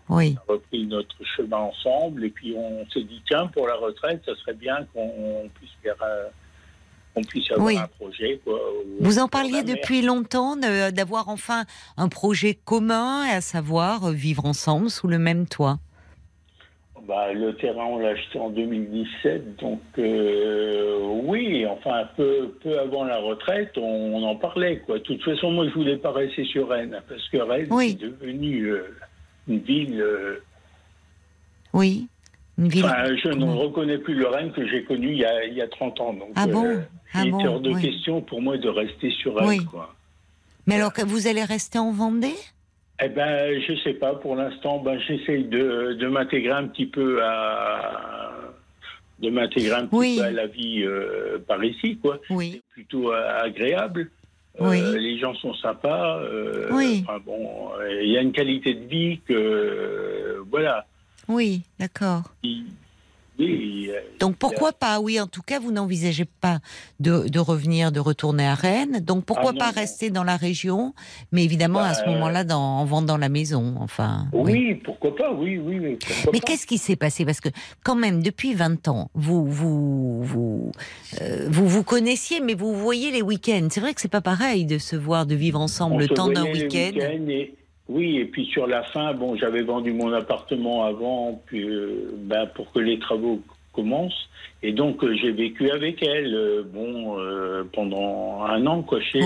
oui. 0.10 0.36
a 0.38 0.52
repris 0.54 0.86
notre 0.86 1.16
chemin 1.36 1.58
ensemble 1.58 2.26
et 2.26 2.30
puis 2.30 2.56
on 2.58 2.86
s'est 2.90 3.04
dit, 3.04 3.22
tiens, 3.28 3.48
pour 3.48 3.68
la 3.68 3.76
retraite, 3.76 4.22
ça 4.26 4.36
serait 4.36 4.56
bien 4.56 4.78
qu'on 4.94 5.50
puisse 5.56 5.72
faire... 5.84 5.96
Euh, 6.02 6.28
qu'on 7.16 7.24
puisse 7.24 7.52
avoir 7.52 7.84
un 7.84 7.88
projet. 7.88 8.40
Vous 9.00 9.20
en 9.20 9.28
parliez 9.28 9.64
depuis 9.64 10.02
longtemps 10.02 10.56
d'avoir 10.56 11.30
enfin 11.30 11.64
un 11.98 12.10
projet 12.10 12.58
commun, 12.66 13.24
à 13.30 13.42
savoir 13.42 14.12
vivre 14.12 14.46
ensemble 14.46 14.90
sous 14.90 15.08
le 15.08 15.18
même 15.18 15.48
toit? 15.48 15.80
Bah, 17.08 17.34
le 17.34 17.54
terrain, 17.56 17.86
on 17.86 18.00
l'a 18.00 18.10
acheté 18.10 18.40
en 18.40 18.50
2017, 18.50 19.58
donc 19.58 19.80
euh, 20.00 20.98
oui, 21.24 21.64
enfin, 21.68 22.10
peu, 22.18 22.56
peu 22.64 22.80
avant 22.80 23.04
la 23.04 23.18
retraite, 23.18 23.78
on, 23.78 24.24
en 24.24 24.36
parlait. 24.36 24.80
Quoi. 24.80 24.98
De 24.98 25.04
toute 25.04 25.24
façon, 25.24 25.52
moi, 25.52 25.68
je 25.68 25.74
voulais 25.76 25.98
pas 25.98 26.12
rester 26.12 26.46
sur 26.46 26.68
Rennes, 26.68 27.00
parce 27.08 27.30
que 27.30 27.38
Rennes 27.38 27.72
est 27.80 28.02
devenue 28.02 28.70
euh, 28.70 28.98
une 29.48 29.60
ville. 29.60 30.02
Euh, 30.02 30.40
oui, 31.74 32.08
ville. 32.58 32.86
je 33.24 33.30
ne 33.30 33.46
reconnais 33.46 33.98
plus 33.98 34.16
le 34.16 34.28
Rennes 34.28 34.52
que 34.52 34.68
j'ai 34.68 34.84
connu 34.84 35.12
il 35.12 35.20
y, 35.20 35.26
a, 35.26 35.46
il 35.46 35.54
y 35.54 35.62
a 35.62 35.68
30 35.68 36.00
ans. 36.02 36.14
Donc, 36.14 36.30
ah 36.36 36.48
bon 36.48 36.82
ah 37.14 37.24
Il 37.26 37.30
est 37.30 37.48
hors 37.48 37.60
de 37.60 37.74
question 37.80 38.22
pour 38.22 38.42
moi 38.42 38.58
de 38.58 38.70
rester 38.70 39.12
sur 39.12 39.36
Rennes. 39.36 39.66
Quoi. 39.66 39.94
Mais 40.68 40.76
alors, 40.76 40.92
vous 41.06 41.28
allez 41.28 41.44
rester 41.44 41.80
en 41.80 41.92
Vendée? 41.92 42.34
Eh 43.04 43.10
ben, 43.10 43.62
je 43.62 43.76
sais 43.84 43.94
pas. 43.94 44.16
Pour 44.16 44.36
l'instant, 44.36 44.80
ben, 44.80 45.00
j'essaye 45.00 45.44
de, 45.46 45.98
de 46.00 46.08
m'intégrer 46.08 46.54
un 46.54 46.68
petit 46.68 46.86
peu 46.86 47.24
à 47.24 48.32
de 49.20 49.30
m'intégrer 49.30 49.76
un 49.76 49.86
petit 49.88 50.18
peu 50.18 50.24
à 50.24 50.32
la 50.32 50.48
vie 50.48 50.84
euh, 50.84 51.40
par 51.48 51.64
ici, 51.64 51.98
quoi. 51.98 52.20
Oui. 52.30 52.52
C'est 52.54 52.74
plutôt 52.74 53.14
euh, 53.14 53.44
agréable. 53.44 54.12
Euh, 54.62 54.98
les 54.98 55.20
gens 55.20 55.34
sont 55.36 55.54
sympas. 55.56 56.22
oui. 56.72 57.04
Enfin, 57.08 57.20
bon, 57.26 57.70
il 58.02 58.10
y 58.10 58.18
a 58.18 58.22
une 58.22 58.32
qualité 58.32 58.74
de 58.74 58.86
vie 58.86 59.20
que 59.28 60.42
voilà. 60.50 60.86
Oui, 61.28 61.62
d'accord. 61.80 62.24
Donc 64.20 64.38
pourquoi 64.38 64.72
pas 64.72 65.00
Oui, 65.00 65.20
en 65.20 65.28
tout 65.28 65.42
cas, 65.42 65.60
vous 65.60 65.72
n'envisagez 65.72 66.26
pas 66.26 66.60
de, 67.00 67.40
revenir, 67.40 67.92
de 67.92 68.00
retourner 68.00 68.48
à 68.48 68.56
Rennes. 68.56 69.02
Donc 69.02 69.26
pourquoi 69.26 69.52
ah 69.56 69.60
pas 69.60 69.72
rester 69.72 70.10
dans 70.10 70.24
la 70.24 70.38
région, 70.38 70.94
mais 71.32 71.44
évidemment 71.44 71.80
à 71.80 71.94
ce 71.94 72.04
bah, 72.06 72.12
moment-là 72.12 72.46
en 72.56 72.86
vendant 72.86 73.18
la 73.18 73.30
maison. 73.30 73.76
Enfin. 73.80 74.28
Oui, 74.32 74.76
pourquoi 74.76 75.16
pas 75.16 75.34
Oui, 75.34 75.58
oui. 75.58 75.98
mais 76.32 76.40
qu'est-ce 76.40 76.66
qui 76.66 76.78
s'est 76.78 76.96
passé? 76.96 77.26
Parce 77.26 77.42
que 77.42 77.50
quand 77.84 77.96
même, 77.96 78.24
depuis 78.24 78.54
20 78.54 78.88
ans, 78.88 79.10
vous 79.14 79.46
vous 79.46 80.24
vous, 80.24 80.72
euh, 81.22 81.48
vous, 81.50 81.68
vous 81.68 81.84
connaissiez, 81.84 82.40
mais 82.40 82.54
vous 82.54 82.74
voyez 82.74 83.12
les 83.12 83.22
week-ends. 83.22 83.68
C'est 83.70 83.82
vrai 83.82 83.94
que 83.94 84.02
c'est 84.02 84.08
pas 84.08 84.22
pareil 84.22 84.66
de 84.66 84.78
se 84.78 84.96
voir, 84.96 85.26
de 85.26 85.36
vivre 85.36 85.60
ensemble 85.60 85.98
le 85.98 86.08
temps 86.08 86.30
d'un 86.30 86.46
week-end. 86.46 86.92
Oui, 87.88 88.18
et 88.18 88.26
puis 88.26 88.46
sur 88.46 88.66
la 88.66 88.84
fin, 88.84 89.14
bon, 89.14 89.36
j'avais 89.36 89.62
vendu 89.62 89.94
mon 89.94 90.12
appartement 90.12 90.86
avant, 90.86 91.42
puis, 91.46 91.64
euh, 91.64 92.10
ben, 92.18 92.48
pour 92.48 92.72
que 92.72 92.80
les 92.80 92.98
travaux 92.98 93.42
commencent. 93.74 94.30
Et 94.64 94.72
donc, 94.72 95.04
euh, 95.04 95.16
j'ai 95.16 95.32
vécu 95.32 95.70
avec 95.70 96.02
elle, 96.02 96.34
euh, 96.34 96.64
bon, 96.66 97.18
pendant 97.74 98.44
un 98.44 98.66
an, 98.66 98.82
quoi, 98.82 99.00
chez, 99.02 99.20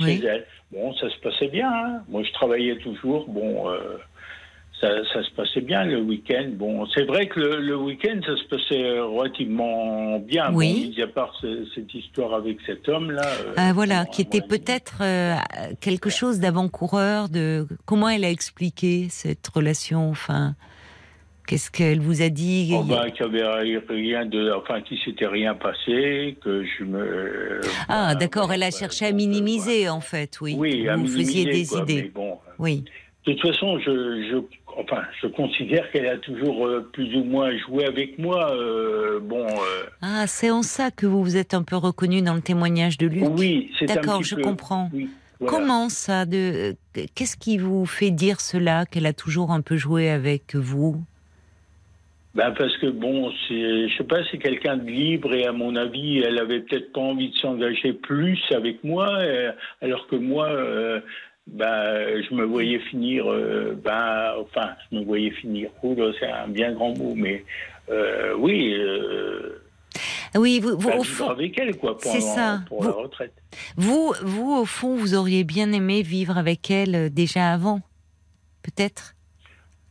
elle. 0.00 0.46
Bon, 0.72 0.94
ça 0.94 1.08
se 1.10 1.18
passait 1.18 1.48
bien. 1.48 1.70
Hein. 1.70 2.02
Moi, 2.08 2.22
je 2.24 2.32
travaillais 2.32 2.76
toujours. 2.78 3.26
Bon, 3.28 3.66
ça, 4.82 5.22
se 5.22 5.30
passait 5.34 5.60
bien 5.60 5.84
le 5.84 6.00
week-end. 6.00 6.50
Bon, 6.54 6.86
c'est 6.86 7.04
vrai 7.04 7.28
que 7.28 7.40
le, 7.40 7.76
week-end, 7.76 8.20
ça 8.26 8.36
se 8.36 8.44
passait 8.48 8.98
relativement 8.98 10.18
bien. 10.18 10.52
Oui. 10.52 10.92
Bon, 10.96 11.04
à 11.04 11.06
part 11.06 11.40
cette 11.74 11.94
histoire 11.94 12.34
avec 12.34 12.58
cet 12.66 12.88
homme-là. 12.88 13.26
Euh, 13.26 13.54
ah, 13.56 13.72
voilà, 13.72 14.04
qui 14.06 14.22
était 14.22 14.40
peut-être 14.40 14.98
euh, 15.00 15.36
quelque 15.80 16.10
chose 16.10 16.40
d'avant-coureur. 16.40 17.28
De 17.28 17.66
comment 17.86 18.08
elle 18.08 18.24
a 18.24 18.30
expliqué 18.30 19.06
cette 19.08 19.46
relation. 19.46 20.10
Enfin, 20.10 20.56
qu'est-ce 21.46 21.70
qu'elle 21.70 22.00
vous 22.00 22.22
a 22.22 22.28
dit? 22.28 22.72
Oh, 22.74 22.82
bah, 22.82 23.10
Qu'il 23.10 23.26
avait 23.26 23.78
rien 23.88 24.26
de, 24.26 24.52
enfin, 24.52 24.80
qu'il 24.80 24.98
s'était 24.98 25.26
rien 25.26 25.54
passé, 25.54 26.36
que 26.42 26.64
je 26.64 26.84
me. 26.84 27.60
Ah, 27.88 28.16
d'accord. 28.16 28.52
Elle 28.52 28.64
a 28.64 28.72
cherché 28.72 29.06
à 29.06 29.12
minimiser, 29.12 29.88
en 29.88 30.00
fait, 30.00 30.40
oui. 30.40 30.56
Oui, 30.58 30.88
vous 30.96 31.06
faisiez 31.06 31.44
des 31.44 31.72
idées. 31.76 32.10
bon, 32.12 32.38
oui. 32.58 32.84
De 33.24 33.34
toute 33.34 33.52
façon, 33.52 33.78
je 33.78 34.42
enfin, 34.78 35.02
je 35.20 35.26
considère 35.28 35.90
qu'elle 35.90 36.06
a 36.06 36.18
toujours 36.18 36.66
euh, 36.66 36.88
plus 36.92 37.14
ou 37.16 37.24
moins 37.24 37.56
joué 37.58 37.84
avec 37.84 38.18
moi. 38.18 38.54
Euh, 38.54 39.20
bon. 39.20 39.46
Euh, 39.46 39.84
ah, 40.00 40.26
c'est 40.26 40.50
en 40.50 40.62
ça 40.62 40.90
que 40.90 41.06
vous 41.06 41.22
vous 41.22 41.36
êtes 41.36 41.54
un 41.54 41.62
peu 41.62 41.76
reconnu 41.76 42.22
dans 42.22 42.34
le 42.34 42.40
témoignage 42.40 42.98
de 42.98 43.06
Luc. 43.06 43.24
Oui, 43.36 43.70
c'est 43.78 43.86
D'accord, 43.86 44.22
je 44.22 44.36
comprends. 44.36 44.90
Comment 45.44 45.88
ça 45.88 46.24
de 46.24 46.76
Qu'est-ce 47.14 47.36
qui 47.36 47.58
vous 47.58 47.84
fait 47.84 48.10
dire 48.10 48.40
cela 48.40 48.86
qu'elle 48.86 49.06
a 49.06 49.12
toujours 49.12 49.50
un 49.50 49.60
peu 49.60 49.76
joué 49.76 50.08
avec 50.08 50.54
vous? 50.54 51.02
Ben 52.34 52.52
parce 52.52 52.74
que 52.78 52.86
bon, 52.86 53.30
je 53.50 53.92
sais 53.98 54.04
pas, 54.04 54.20
c'est 54.30 54.38
quelqu'un 54.38 54.76
de 54.76 54.88
libre 54.88 55.34
et 55.34 55.44
à 55.44 55.52
mon 55.52 55.76
avis, 55.76 56.20
elle 56.20 56.38
avait 56.38 56.60
peut-être 56.60 56.92
pas 56.92 57.00
envie 57.00 57.30
de 57.30 57.36
s'engager 57.36 57.92
plus 57.92 58.40
avec 58.54 58.84
moi, 58.84 59.18
alors 59.82 60.06
que 60.06 60.16
moi, 60.16 60.48
bah, 61.46 62.20
je 62.22 62.34
me 62.34 62.44
voyais 62.44 62.78
finir, 62.78 63.30
euh, 63.30 63.78
bah, 63.82 64.36
enfin, 64.40 64.70
je 64.90 64.96
me 64.96 65.04
voyais 65.04 65.30
finir, 65.30 65.70
c'est 66.18 66.30
un 66.30 66.48
bien 66.48 66.72
grand 66.72 66.96
mot, 66.96 67.14
mais 67.14 67.44
euh, 67.90 68.34
oui. 68.38 68.74
Euh, 68.74 69.58
oui, 70.34 70.60
vous, 70.60 70.78
vous 70.78 70.88
au 70.88 71.02
fond, 71.02 71.28
avec 71.28 71.58
elle, 71.58 71.76
quoi, 71.76 71.98
pour, 71.98 72.12
ça. 72.12 72.62
pour 72.66 72.84
la 72.84 72.92
retraite. 72.92 73.34
Vous, 73.76 74.14
vous, 74.22 74.52
au 74.52 74.64
fond, 74.64 74.96
vous 74.96 75.14
auriez 75.14 75.44
bien 75.44 75.72
aimé 75.72 76.00
vivre 76.02 76.38
avec 76.38 76.70
elle 76.70 77.12
déjà 77.12 77.52
avant, 77.52 77.80
peut-être, 78.62 79.14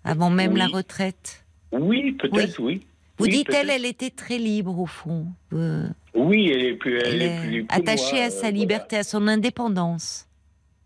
avant 0.03 0.31
même 0.31 0.57
la 0.57 0.67
retraite? 0.67 1.45
Oui, 1.71 2.13
peut-être, 2.13 2.59
oui. 2.59 2.81
Vous 3.19 3.27
dites 3.27 3.53
elle, 3.53 3.69
elle 3.69 3.85
était 3.85 4.09
très 4.09 4.39
libre 4.39 4.79
au 4.79 4.87
fond. 4.87 5.27
oui, 5.51 6.49
elle 6.51 6.65
est 6.65 6.73
plus, 6.73 6.97
elle, 6.97 7.21
est, 7.21 7.39
plus 7.39 7.65
attachée 7.69 8.19
à 8.23 8.31
sa 8.31 8.49
liberté, 8.49 8.97
à 8.97 9.03
son 9.03 9.27
indépendance. 9.27 10.27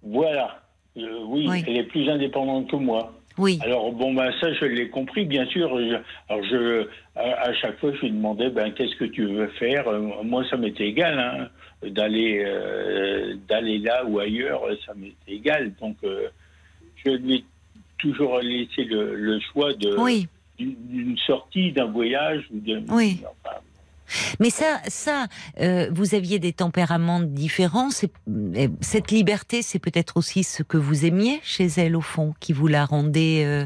Voilà. 0.05 0.61
Euh, 0.97 1.19
oui, 1.25 1.49
elle 1.67 1.77
est 1.77 1.83
plus 1.83 2.09
indépendante 2.09 2.69
que 2.69 2.75
moi. 2.77 3.13
Oui. 3.37 3.59
Alors 3.61 3.91
bon 3.91 4.13
bah 4.13 4.29
ça 4.39 4.53
je 4.53 4.63
l'ai 4.63 4.87
compris 4.87 5.25
bien 5.25 5.45
sûr. 5.47 5.77
alors 6.29 6.43
je 6.45 6.87
à, 7.17 7.53
chaque 7.55 7.77
fois 7.79 7.91
je 7.93 8.01
lui 8.01 8.11
demandais 8.11 8.49
ben 8.49 8.71
qu'est-ce 8.71 8.95
que 8.95 9.03
tu 9.03 9.25
veux 9.25 9.47
faire? 9.59 9.89
Euh, 9.89 10.23
moi 10.23 10.45
ça 10.49 10.55
m'était 10.55 10.87
égal 10.87 11.19
hein, 11.19 11.49
d'aller 11.89 12.43
euh, 12.45 13.35
d'aller 13.49 13.79
là 13.79 14.05
ou 14.05 14.19
ailleurs 14.19 14.61
ça 14.85 14.93
m'était 14.93 15.33
égal 15.33 15.73
donc 15.81 15.97
je 16.01 17.09
lui 17.09 17.35
ai 17.35 17.45
toujours 17.97 18.39
laissé 18.39 18.85
le, 18.85 19.37
choix 19.51 19.73
de 19.73 19.97
d'une 20.57 21.17
sortie 21.17 21.73
d'un 21.73 21.87
voyage 21.91 22.45
ou 22.53 22.61
oui. 22.89 23.19
Mais 24.39 24.49
ça, 24.49 24.79
ça, 24.87 25.27
euh, 25.59 25.87
vous 25.91 26.15
aviez 26.15 26.39
des 26.39 26.53
tempéraments 26.53 27.21
différents. 27.21 27.89
Euh, 28.27 28.67
cette 28.81 29.11
liberté, 29.11 29.61
c'est 29.61 29.79
peut-être 29.79 30.17
aussi 30.17 30.43
ce 30.43 30.63
que 30.63 30.77
vous 30.77 31.05
aimiez 31.05 31.39
chez 31.43 31.67
elle 31.77 31.95
au 31.95 32.01
fond, 32.01 32.33
qui 32.39 32.53
vous 32.53 32.67
la 32.67 32.85
rendait 32.85 33.43
euh, 33.45 33.65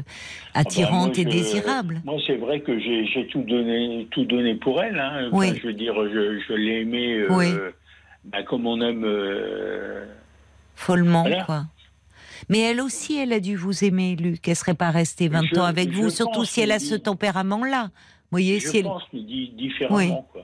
attirante 0.54 1.12
ah 1.14 1.16
bah, 1.16 1.20
et 1.22 1.24
désirable. 1.24 2.02
Moi, 2.04 2.16
c'est 2.26 2.36
vrai 2.36 2.60
que 2.60 2.78
j'ai 2.78 3.26
tout 3.30 3.42
donné, 3.42 4.08
tout 4.10 4.24
donné 4.24 4.54
pour 4.54 4.82
elle. 4.82 4.98
Hein. 4.98 5.30
je 5.32 5.66
veux 5.66 5.74
dire, 5.74 5.94
je, 5.94 6.54
l'ai 6.54 6.80
aimée 6.80 7.24
bah, 8.24 8.42
comme 8.42 8.66
on 8.66 8.80
aime. 8.80 9.06
Follement, 10.74 11.26
quoi. 11.46 11.64
Mais 12.48 12.60
elle 12.60 12.80
aussi, 12.80 13.18
elle 13.18 13.32
a 13.32 13.40
dû 13.40 13.56
vous 13.56 13.84
aimer, 13.84 14.16
Luc. 14.16 14.48
Elle 14.48 14.56
serait 14.56 14.74
pas 14.74 14.90
restée 14.90 15.28
20 15.28 15.58
ans 15.58 15.64
avec 15.64 15.90
vous, 15.90 16.10
surtout 16.10 16.44
si 16.44 16.60
elle 16.60 16.72
a 16.72 16.78
ce 16.78 16.94
tempérament-là 16.94 17.90
voyez, 18.30 18.60
je 18.60 18.82
pense, 18.82 19.02
mais 19.12 19.20
différemment, 19.20 20.28
oui. 20.34 20.42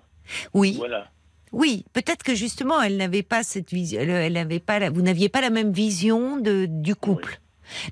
Oui. 0.54 0.74
Voilà. 0.78 1.08
Oui, 1.52 1.84
peut-être 1.92 2.22
que 2.22 2.34
justement, 2.34 2.82
elle 2.82 2.96
n'avait 2.96 3.22
pas 3.22 3.42
cette 3.42 3.70
vision, 3.70 4.00
elle, 4.00 4.32
n'avait 4.32 4.60
pas, 4.60 4.90
vous 4.90 5.02
n'aviez 5.02 5.28
pas 5.28 5.40
la 5.40 5.50
même 5.50 5.72
vision 5.72 6.36
de, 6.38 6.66
du 6.68 6.94
couple. 6.94 7.38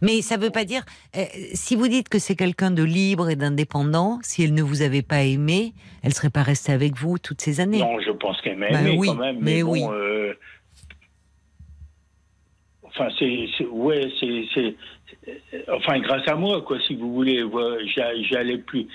Mais 0.02 0.22
ça 0.22 0.36
ne 0.36 0.42
veut 0.42 0.50
pas 0.50 0.64
dire, 0.64 0.82
euh, 1.16 1.24
si 1.52 1.74
vous 1.74 1.88
dites 1.88 2.08
que 2.08 2.18
c'est 2.18 2.36
quelqu'un 2.36 2.70
de 2.70 2.82
libre 2.82 3.30
et 3.30 3.36
d'indépendant, 3.36 4.18
si 4.22 4.42
elle 4.42 4.54
ne 4.54 4.62
vous 4.62 4.82
avait 4.82 5.02
pas 5.02 5.22
aimé, 5.22 5.72
elle 6.02 6.12
serait 6.12 6.30
pas 6.30 6.42
restée 6.42 6.72
avec 6.72 6.96
vous 6.96 7.18
toutes 7.18 7.40
ces 7.40 7.60
années. 7.60 7.78
Non, 7.78 7.98
je 8.00 8.10
pense 8.10 8.40
qu'elle 8.40 8.58
m'a 8.58 8.70
ben 8.70 8.96
oui, 8.98 9.08
quand 9.08 9.14
même. 9.14 9.38
Mais, 9.40 9.62
oui. 9.62 9.82
Euh, 9.82 10.34
enfin, 12.82 13.08
c'est, 13.18 13.48
ouais, 13.66 14.08
c'est, 14.20 14.76
enfin, 15.72 15.98
grâce 16.00 16.26
à 16.28 16.34
moi, 16.34 16.62
quoi, 16.62 16.78
si 16.86 16.94
vous 16.94 17.12
voulez, 17.12 17.42
j'allais 18.30 18.58
plus. 18.58 18.86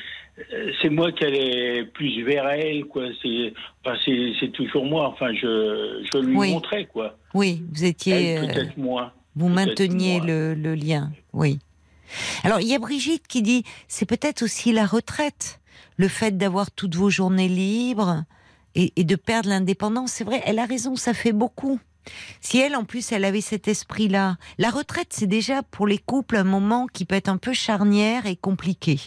Euh, 0.53 0.71
c'est 0.81 0.89
moi 0.89 1.11
qui 1.11 1.25
allais 1.25 1.85
plus 1.85 2.23
vers 2.23 2.47
elle, 2.47 2.85
quoi. 2.85 3.03
C'est, 3.21 3.53
enfin, 3.83 3.97
c'est, 4.05 4.51
toujours 4.51 4.85
moi. 4.85 5.07
Enfin, 5.07 5.33
je, 5.33 6.05
je 6.11 6.17
lui 6.19 6.35
montrais, 6.35 6.85
quoi. 6.85 7.17
Oui, 7.33 7.63
vous 7.71 7.83
étiez. 7.83 8.37
Euh, 8.37 8.47
peut-être 8.47 8.77
moins. 8.77 9.11
Vous 9.35 9.49
mainteniez 9.49 10.19
le, 10.19 10.53
le, 10.53 10.75
lien, 10.75 11.11
oui. 11.33 11.59
Alors, 12.43 12.59
il 12.59 12.67
y 12.67 12.75
a 12.75 12.79
Brigitte 12.79 13.27
qui 13.27 13.41
dit, 13.41 13.63
c'est 13.87 14.07
peut-être 14.07 14.41
aussi 14.41 14.71
la 14.71 14.85
retraite, 14.85 15.59
le 15.97 16.07
fait 16.07 16.37
d'avoir 16.37 16.71
toutes 16.71 16.95
vos 16.95 17.09
journées 17.09 17.47
libres 17.47 18.23
et, 18.75 18.91
et 18.95 19.03
de 19.03 19.15
perdre 19.15 19.49
l'indépendance. 19.49 20.11
C'est 20.11 20.23
vrai, 20.23 20.41
elle 20.45 20.59
a 20.59 20.65
raison, 20.65 20.95
ça 20.95 21.13
fait 21.13 21.31
beaucoup. 21.31 21.79
Si 22.41 22.57
elle, 22.57 22.75
en 22.75 22.85
plus, 22.85 23.11
elle 23.11 23.25
avait 23.25 23.41
cet 23.41 23.67
esprit-là, 23.67 24.37
la 24.57 24.69
retraite, 24.69 25.09
c'est 25.11 25.27
déjà 25.27 25.63
pour 25.63 25.87
les 25.87 25.97
couples 25.97 26.37
un 26.37 26.43
moment 26.43 26.87
qui 26.87 27.05
peut 27.05 27.15
être 27.15 27.29
un 27.29 27.37
peu 27.37 27.53
charnière 27.53 28.25
et 28.25 28.35
compliqué. 28.35 28.99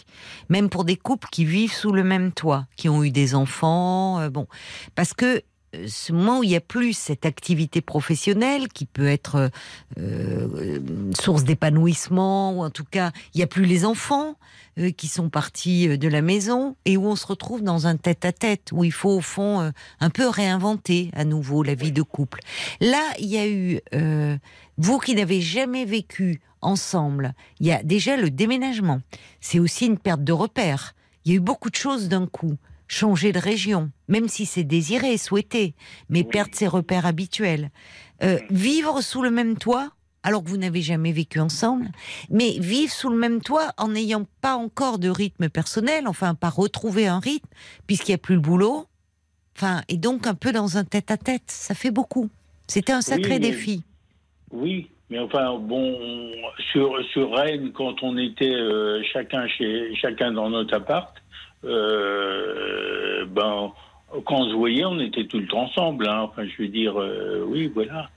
Même 0.49 0.69
pour 0.69 0.85
des 0.85 0.95
couples 0.95 1.27
qui 1.31 1.45
vivent 1.45 1.73
sous 1.73 1.91
le 1.91 2.03
même 2.03 2.31
toit, 2.31 2.67
qui 2.77 2.89
ont 2.89 3.03
eu 3.03 3.11
des 3.11 3.35
enfants, 3.35 4.19
euh, 4.19 4.29
bon. 4.29 4.47
Parce 4.95 5.13
que 5.13 5.41
ce 5.87 6.13
moment 6.13 6.39
où 6.39 6.43
il 6.43 6.51
y 6.51 6.55
a 6.55 6.61
plus 6.61 6.93
cette 6.93 7.25
activité 7.25 7.81
professionnelle 7.81 8.67
qui 8.67 8.85
peut 8.85 9.07
être 9.07 9.49
euh, 9.97 10.79
source 11.19 11.43
d'épanouissement, 11.43 12.53
ou 12.57 12.63
en 12.63 12.69
tout 12.69 12.83
cas, 12.83 13.11
il 13.33 13.37
n'y 13.37 13.43
a 13.43 13.47
plus 13.47 13.65
les 13.65 13.85
enfants 13.85 14.35
euh, 14.79 14.91
qui 14.91 15.07
sont 15.07 15.29
partis 15.29 15.87
euh, 15.87 15.97
de 15.97 16.07
la 16.07 16.21
maison 16.21 16.75
et 16.85 16.97
où 16.97 17.05
on 17.05 17.15
se 17.15 17.25
retrouve 17.25 17.63
dans 17.63 17.87
un 17.87 17.97
tête-à-tête, 17.97 18.69
où 18.71 18.83
il 18.83 18.91
faut 18.91 19.17
au 19.17 19.21
fond 19.21 19.71
un 19.99 20.09
peu 20.09 20.27
réinventer 20.27 21.09
à 21.13 21.25
nouveau 21.25 21.63
la 21.63 21.75
vie 21.75 21.91
de 21.91 22.01
couple. 22.01 22.39
Là, 22.79 23.01
il 23.19 23.27
y 23.27 23.37
a 23.37 23.47
eu, 23.47 23.79
vous 24.77 24.99
qui 24.99 25.15
n'avez 25.15 25.41
jamais 25.41 25.85
vécu 25.85 26.41
ensemble, 26.61 27.33
il 27.59 27.67
y 27.67 27.71
a 27.71 27.83
déjà 27.83 28.17
le 28.17 28.29
déménagement. 28.29 29.01
C'est 29.41 29.59
aussi 29.59 29.85
une 29.85 29.97
perte 29.97 30.23
de 30.23 30.33
repères. 30.33 30.95
Il 31.25 31.31
y 31.31 31.35
a 31.35 31.37
eu 31.37 31.41
beaucoup 31.41 31.69
de 31.69 31.75
choses 31.75 32.09
d'un 32.09 32.27
coup 32.27 32.57
changer 32.93 33.31
de 33.31 33.39
région, 33.39 33.91
même 34.07 34.27
si 34.27 34.45
c'est 34.45 34.63
désiré, 34.63 35.17
souhaité, 35.17 35.73
mais 36.09 36.23
perdre 36.23 36.53
ses 36.53 36.67
repères 36.67 37.05
habituels. 37.05 37.71
Euh, 38.21 38.39
vivre 38.49 39.01
sous 39.01 39.23
le 39.23 39.31
même 39.31 39.57
toit, 39.57 39.91
alors 40.21 40.43
que 40.43 40.49
vous 40.49 40.57
n'avez 40.57 40.81
jamais 40.81 41.11
vécu 41.11 41.39
ensemble, 41.39 41.87
mais 42.29 42.51
vivre 42.59 42.91
sous 42.91 43.09
le 43.09 43.17
même 43.17 43.41
toit 43.41 43.73
en 43.77 43.89
n'ayant 43.89 44.25
pas 44.41 44.55
encore 44.55 44.99
de 44.99 45.09
rythme 45.09 45.49
personnel, 45.49 46.07
enfin 46.07 46.35
pas 46.35 46.49
retrouver 46.49 47.07
un 47.07 47.19
rythme, 47.19 47.49
puisqu'il 47.87 48.11
n'y 48.11 48.15
a 48.15 48.19
plus 48.19 48.35
le 48.35 48.41
boulot, 48.41 48.85
enfin, 49.57 49.81
et 49.89 49.97
donc 49.97 50.27
un 50.27 50.35
peu 50.35 50.51
dans 50.51 50.77
un 50.77 50.85
tête-à-tête, 50.85 51.43
ça 51.47 51.73
fait 51.73 51.91
beaucoup. 51.91 52.29
C'était 52.67 52.93
un 52.93 53.01
sacré 53.01 53.39
défi. 53.39 53.83
Oui, 54.51 54.87
mais 55.09 55.19
enfin, 55.19 55.57
bon, 55.57 56.31
sur, 56.71 57.03
sur 57.11 57.35
Rennes, 57.35 57.71
quand 57.73 58.03
on 58.03 58.17
était 58.17 58.45
euh, 58.45 59.01
chacun, 59.11 59.47
chez, 59.47 59.93
chacun 59.95 60.31
dans 60.31 60.49
notre 60.49 60.75
appart, 60.75 61.13
euh, 61.65 63.25
ben, 63.25 63.71
quand 64.25 64.35
on 64.35 64.49
se 64.49 64.55
voyait, 64.55 64.85
on 64.85 64.99
était 64.99 65.25
tout 65.25 65.39
le 65.39 65.47
temps 65.47 65.63
ensemble. 65.63 66.07
Hein. 66.07 66.29
Enfin, 66.29 66.45
je 66.45 66.63
veux 66.63 66.69
dire, 66.69 66.99
euh, 66.99 67.45
oui, 67.47 67.71
voilà. 67.73 68.09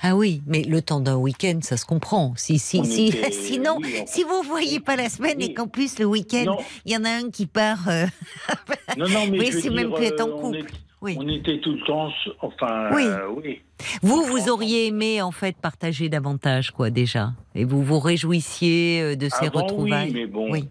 Ah 0.00 0.14
oui, 0.14 0.42
mais 0.46 0.62
le 0.62 0.80
temps 0.80 1.00
d'un 1.00 1.16
week-end, 1.16 1.58
ça 1.60 1.76
se 1.76 1.84
comprend. 1.84 2.32
Si, 2.36 2.58
si, 2.58 2.84
si, 2.84 3.12
sinon, 3.32 3.78
si 4.06 4.22
vous 4.22 4.42
ne 4.42 4.46
voyez 4.46 4.80
pas 4.80 4.96
la 4.96 5.08
semaine 5.08 5.40
et 5.42 5.52
qu'en 5.52 5.66
plus 5.66 5.98
le 5.98 6.04
week-end, 6.04 6.56
il 6.84 6.92
y 6.92 6.96
en 6.96 7.04
a 7.04 7.10
un 7.10 7.30
qui 7.30 7.46
part. 7.46 7.88
Euh... 7.88 8.06
non, 8.96 9.08
non, 9.08 9.26
mais 9.30 9.50
c'est 9.50 9.70
même 9.70 9.92
plus 9.92 10.04
être 10.04 10.24
en 10.24 10.30
couple. 10.38 10.70
On, 11.00 11.16
on 11.16 11.28
était 11.28 11.60
tout 11.60 11.72
le 11.72 11.80
temps, 11.84 12.10
enfin, 12.40 12.90
oui. 12.92 13.04
oui. 13.44 13.60
Vous, 14.02 14.22
vous 14.24 14.48
auriez 14.48 14.86
aimé 14.86 15.22
en 15.22 15.30
fait 15.30 15.56
partager 15.56 16.08
davantage, 16.08 16.72
quoi, 16.72 16.90
déjà, 16.90 17.32
et 17.54 17.64
vous 17.64 17.82
vous 17.82 18.00
réjouissiez 18.00 19.02
euh, 19.02 19.16
de 19.16 19.28
ces 19.28 19.46
retrouvailles. 19.46 20.08
Oui, 20.08 20.14
mais 20.14 20.26
bon. 20.26 20.50
Oui. 20.50 20.64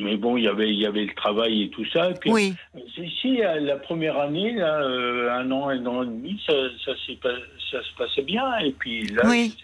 Mais 0.00 0.16
bon, 0.16 0.36
il 0.36 0.44
y 0.44 0.48
avait, 0.48 0.68
il 0.68 0.78
y 0.78 0.86
avait 0.86 1.04
le 1.04 1.14
travail 1.14 1.64
et 1.64 1.70
tout 1.70 1.84
ça. 1.92 2.10
puis, 2.20 2.30
oui. 2.30 2.54
Ici, 2.96 3.38
la 3.38 3.76
première 3.76 4.18
année, 4.18 4.52
là, 4.52 4.80
euh, 4.80 5.30
un 5.32 5.50
an, 5.50 5.68
un 5.68 5.86
an 5.86 6.02
et 6.02 6.06
demi, 6.06 6.40
ça, 6.46 6.52
ça, 6.84 6.92
ça, 7.70 7.82
se 7.82 7.96
passait 7.96 8.22
bien. 8.22 8.58
Et 8.58 8.72
puis 8.72 9.06
là, 9.08 9.22
oui. 9.26 9.56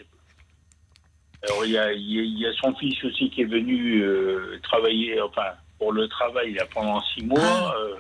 Alors, 1.45 1.65
il 1.67 1.73
y, 1.73 1.79
a, 1.79 1.93
il 1.93 2.39
y, 2.39 2.47
a, 2.47 2.53
son 2.55 2.75
fils 2.75 3.05
aussi 3.05 3.31
qui 3.31 3.43
est 3.43 3.47
venu 3.47 4.01
euh, 4.03 4.59
travailler, 4.63 5.21
enfin, 5.21 5.51
pour 5.79 5.93
le 5.93 6.09
travail, 6.09 6.55
là, 6.55 6.65
pendant 6.73 7.03
six 7.03 7.23
mois. 7.23 7.41
Ah. 7.43 7.75
Euh, 7.79 7.95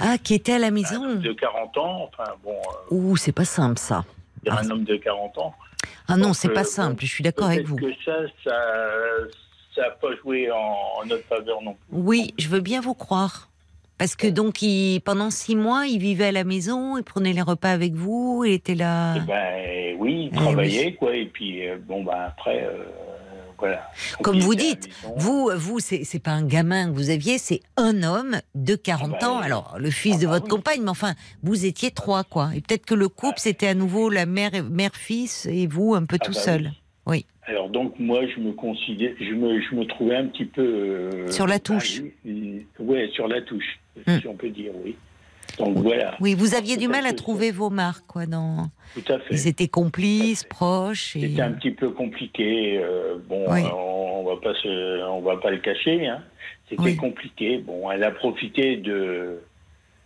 ah, 0.00 0.18
qui 0.18 0.34
était 0.34 0.54
à 0.54 0.58
la 0.58 0.70
maison. 0.70 1.02
Un 1.02 1.10
homme 1.12 1.20
de 1.20 1.32
40 1.32 1.76
ans, 1.78 2.10
enfin, 2.12 2.30
bon. 2.44 2.56
Ouh, 2.90 3.16
c'est 3.16 3.32
pas 3.32 3.44
simple, 3.44 3.78
ça. 3.78 4.04
Un 4.46 4.70
homme 4.70 4.84
de 4.84 4.96
40 4.96 5.38
ans. 5.38 5.54
Ah 6.08 6.16
non, 6.16 6.34
c'est 6.34 6.50
pas 6.50 6.64
simple, 6.64 7.04
je 7.04 7.10
suis 7.10 7.24
d'accord 7.24 7.46
avec 7.46 7.66
vous. 7.66 7.76
que 7.76 7.92
ça, 8.04 8.18
ça 8.44 8.52
ça 9.74 9.82
n'a 9.82 9.90
pas 9.90 10.14
joué 10.22 10.50
en, 10.50 11.04
notre 11.06 11.24
faveur 11.24 11.62
non 11.62 11.74
plus. 11.74 11.86
Oui, 11.90 12.34
je 12.38 12.48
veux 12.48 12.60
bien 12.60 12.80
vous 12.80 12.94
croire. 12.94 13.48
Parce 13.98 14.16
que 14.16 14.26
donc, 14.26 14.62
il, 14.62 15.00
pendant 15.00 15.30
six 15.30 15.54
mois, 15.54 15.86
il 15.86 15.98
vivait 15.98 16.26
à 16.26 16.32
la 16.32 16.44
maison, 16.44 16.96
il 16.96 17.04
prenait 17.04 17.32
les 17.32 17.42
repas 17.42 17.70
avec 17.70 17.94
vous, 17.94 18.42
il 18.44 18.52
était 18.52 18.74
là. 18.74 19.14
Eh 19.16 19.20
ben, 19.20 19.96
oui, 19.98 20.24
il 20.24 20.30
eh 20.32 20.36
travaillait, 20.36 20.94
quoi. 20.94 21.14
Et 21.14 21.26
puis, 21.26 21.68
euh, 21.68 21.76
bon, 21.86 22.02
ben, 22.02 22.18
après, 22.26 22.64
euh, 22.64 22.84
voilà. 23.58 23.88
Comme 24.20 24.40
vous 24.40 24.56
dites, 24.56 24.88
vous, 25.16 25.50
vous 25.54 25.78
c'est 25.78 26.18
pas 26.18 26.32
un 26.32 26.44
gamin 26.44 26.88
que 26.88 26.96
vous 26.96 27.10
aviez, 27.10 27.38
c'est 27.38 27.60
un 27.76 28.02
homme 28.02 28.40
de 28.56 28.74
40 28.74 29.12
ah 29.14 29.18
ben, 29.20 29.28
ans. 29.28 29.38
Alors, 29.38 29.76
le 29.78 29.90
fils 29.90 30.18
de 30.18 30.26
ah 30.26 30.30
ben 30.30 30.34
votre 30.38 30.48
compagne, 30.48 30.82
mais 30.82 30.90
enfin, 30.90 31.14
vous 31.44 31.64
étiez 31.64 31.92
trois, 31.92 32.24
quoi. 32.24 32.50
Et 32.56 32.60
peut-être 32.60 32.84
que 32.84 32.94
le 32.94 33.08
couple, 33.08 33.38
c'était 33.38 33.68
à 33.68 33.74
nouveau 33.74 34.10
la 34.10 34.26
mère, 34.26 34.50
mère-fils 34.68 35.46
et 35.46 35.68
vous 35.68 35.94
un 35.94 36.06
peu 36.06 36.18
ah 36.20 36.24
tout 36.24 36.32
seul. 36.32 36.72
Oui. 37.06 37.24
Alors 37.44 37.68
donc 37.68 37.98
moi 37.98 38.20
je 38.26 38.40
me 38.40 38.52
considère, 38.52 39.12
je 39.18 39.34
me, 39.34 39.60
je 39.60 39.74
me 39.74 39.84
trouvais 39.84 40.16
un 40.16 40.26
petit 40.26 40.44
peu 40.44 40.62
euh, 40.62 41.28
sur 41.28 41.46
la 41.46 41.58
touche. 41.58 42.00
oui, 42.24 43.10
sur 43.12 43.26
la 43.26 43.42
touche, 43.42 43.80
hmm. 44.06 44.18
si 44.20 44.28
on 44.28 44.34
peut 44.34 44.50
dire, 44.50 44.72
oui. 44.84 44.96
Donc 45.58 45.76
voilà. 45.78 46.16
Oui, 46.20 46.34
vous 46.34 46.54
aviez 46.54 46.76
du 46.76 46.88
mal 46.88 47.06
à 47.06 47.12
trouver 47.12 47.50
vos 47.50 47.70
marques, 47.70 48.06
quoi, 48.06 48.26
dans. 48.26 48.68
Tout 48.94 49.12
à 49.12 49.18
fait. 49.18 49.34
Ils 49.34 49.48
étaient 49.48 49.68
complices, 49.68 50.44
proches. 50.44 51.16
Et... 51.16 51.20
C'était 51.20 51.42
un 51.42 51.52
petit 51.52 51.72
peu 51.72 51.90
compliqué. 51.90 52.78
Euh, 52.78 53.16
bon, 53.28 53.44
on, 53.48 54.24
va 54.24 54.36
pas 54.40 54.54
se, 54.54 55.08
on 55.08 55.20
va 55.20 55.36
pas 55.36 55.50
le 55.50 55.58
cacher. 55.58 56.06
Hein. 56.06 56.22
C'était 56.68 56.96
compliqué. 56.96 57.58
Bon, 57.58 57.90
elle 57.90 58.04
a 58.04 58.10
profité 58.12 58.76
de 58.76 59.40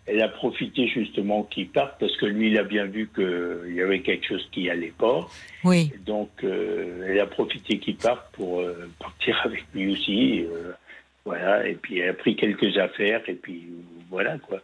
elle 0.07 0.23
a 0.23 0.28
profité 0.28 0.87
justement 0.87 1.43
qu'il 1.43 1.69
parte 1.69 1.99
parce 1.99 2.16
que 2.16 2.27
lui, 2.27 2.49
il 2.49 2.59
a 2.59 2.62
bien 2.62 2.85
vu 2.85 3.11
qu'il 3.15 3.74
y 3.74 3.83
avait 3.83 4.01
quelque 4.01 4.27
chose 4.27 4.49
qui 4.53 4.70
allait 4.70 4.95
pas. 4.97 5.27
Oui. 5.65 5.93
donc, 6.05 6.31
euh, 6.45 7.09
elle 7.09 7.19
a 7.19 7.27
profité 7.27 7.78
qu'il 7.78 7.97
parte 7.97 8.33
pour 8.33 8.61
euh, 8.61 8.89
partir 9.01 9.41
avec 9.45 9.65
lui 9.74 9.93
aussi. 9.93 10.45
Euh, 10.45 10.73
voilà. 11.24 11.66
Et 11.66 11.74
puis, 11.74 11.99
elle 11.99 12.11
a 12.11 12.15
pris 12.15 12.37
quelques 12.37 12.78
affaires 12.78 13.23
et 13.28 13.35
puis 13.35 13.66
voilà 14.09 14.39
quoi. 14.39 14.61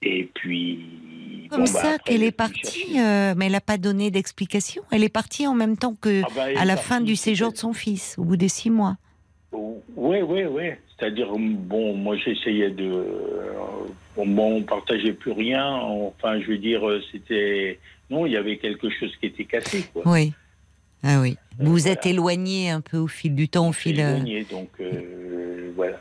Et 0.00 0.30
puis. 0.32 1.48
Comme 1.50 1.66
ça 1.66 1.96
bah, 1.96 1.98
qu'elle 2.04 2.22
est 2.22 2.30
partie, 2.30 2.94
mais 2.94 3.46
elle 3.46 3.52
n'a 3.52 3.60
pas 3.60 3.78
donné 3.78 4.12
d'explication. 4.12 4.84
Elle 4.92 5.02
est 5.02 5.12
partie 5.12 5.46
en 5.46 5.54
même 5.54 5.76
temps 5.76 5.94
que 6.00 6.22
ah 6.24 6.28
bah, 6.36 6.44
à 6.56 6.64
la 6.64 6.76
fin 6.76 7.00
du 7.00 7.16
séjour 7.16 7.50
de 7.50 7.56
son 7.56 7.72
fils, 7.72 8.16
au 8.16 8.24
bout 8.24 8.36
des 8.36 8.48
six 8.48 8.70
mois. 8.70 8.96
Oui, 9.50 10.18
oui, 10.22 10.44
oui. 10.44 10.70
C'est-à-dire, 10.98 11.28
bon, 11.38 11.94
moi 11.94 12.16
j'essayais 12.16 12.70
de. 12.70 13.04
Bon, 14.16 14.56
on 14.56 14.62
partageait 14.62 15.12
plus 15.12 15.32
rien. 15.32 15.64
Enfin, 15.64 16.40
je 16.40 16.48
veux 16.48 16.58
dire, 16.58 16.82
c'était. 17.12 17.78
Non, 18.10 18.26
il 18.26 18.32
y 18.32 18.36
avait 18.36 18.56
quelque 18.56 18.90
chose 18.90 19.14
qui 19.20 19.26
était 19.26 19.44
cassé, 19.44 19.84
quoi. 19.92 20.02
Oui. 20.06 20.32
Ah 21.02 21.20
oui. 21.20 21.36
Vous 21.58 21.72
vous 21.72 21.88
êtes 21.88 22.06
éloigné 22.06 22.70
un 22.70 22.80
peu 22.80 22.98
au 22.98 23.06
fil 23.06 23.34
du 23.34 23.48
temps, 23.48 23.68
au 23.68 23.72
fil. 23.72 24.00
Euh, 24.00 24.16
éloigné, 24.16 24.44
donc 24.50 24.68
euh, 24.80 25.70
voilà. 25.76 26.00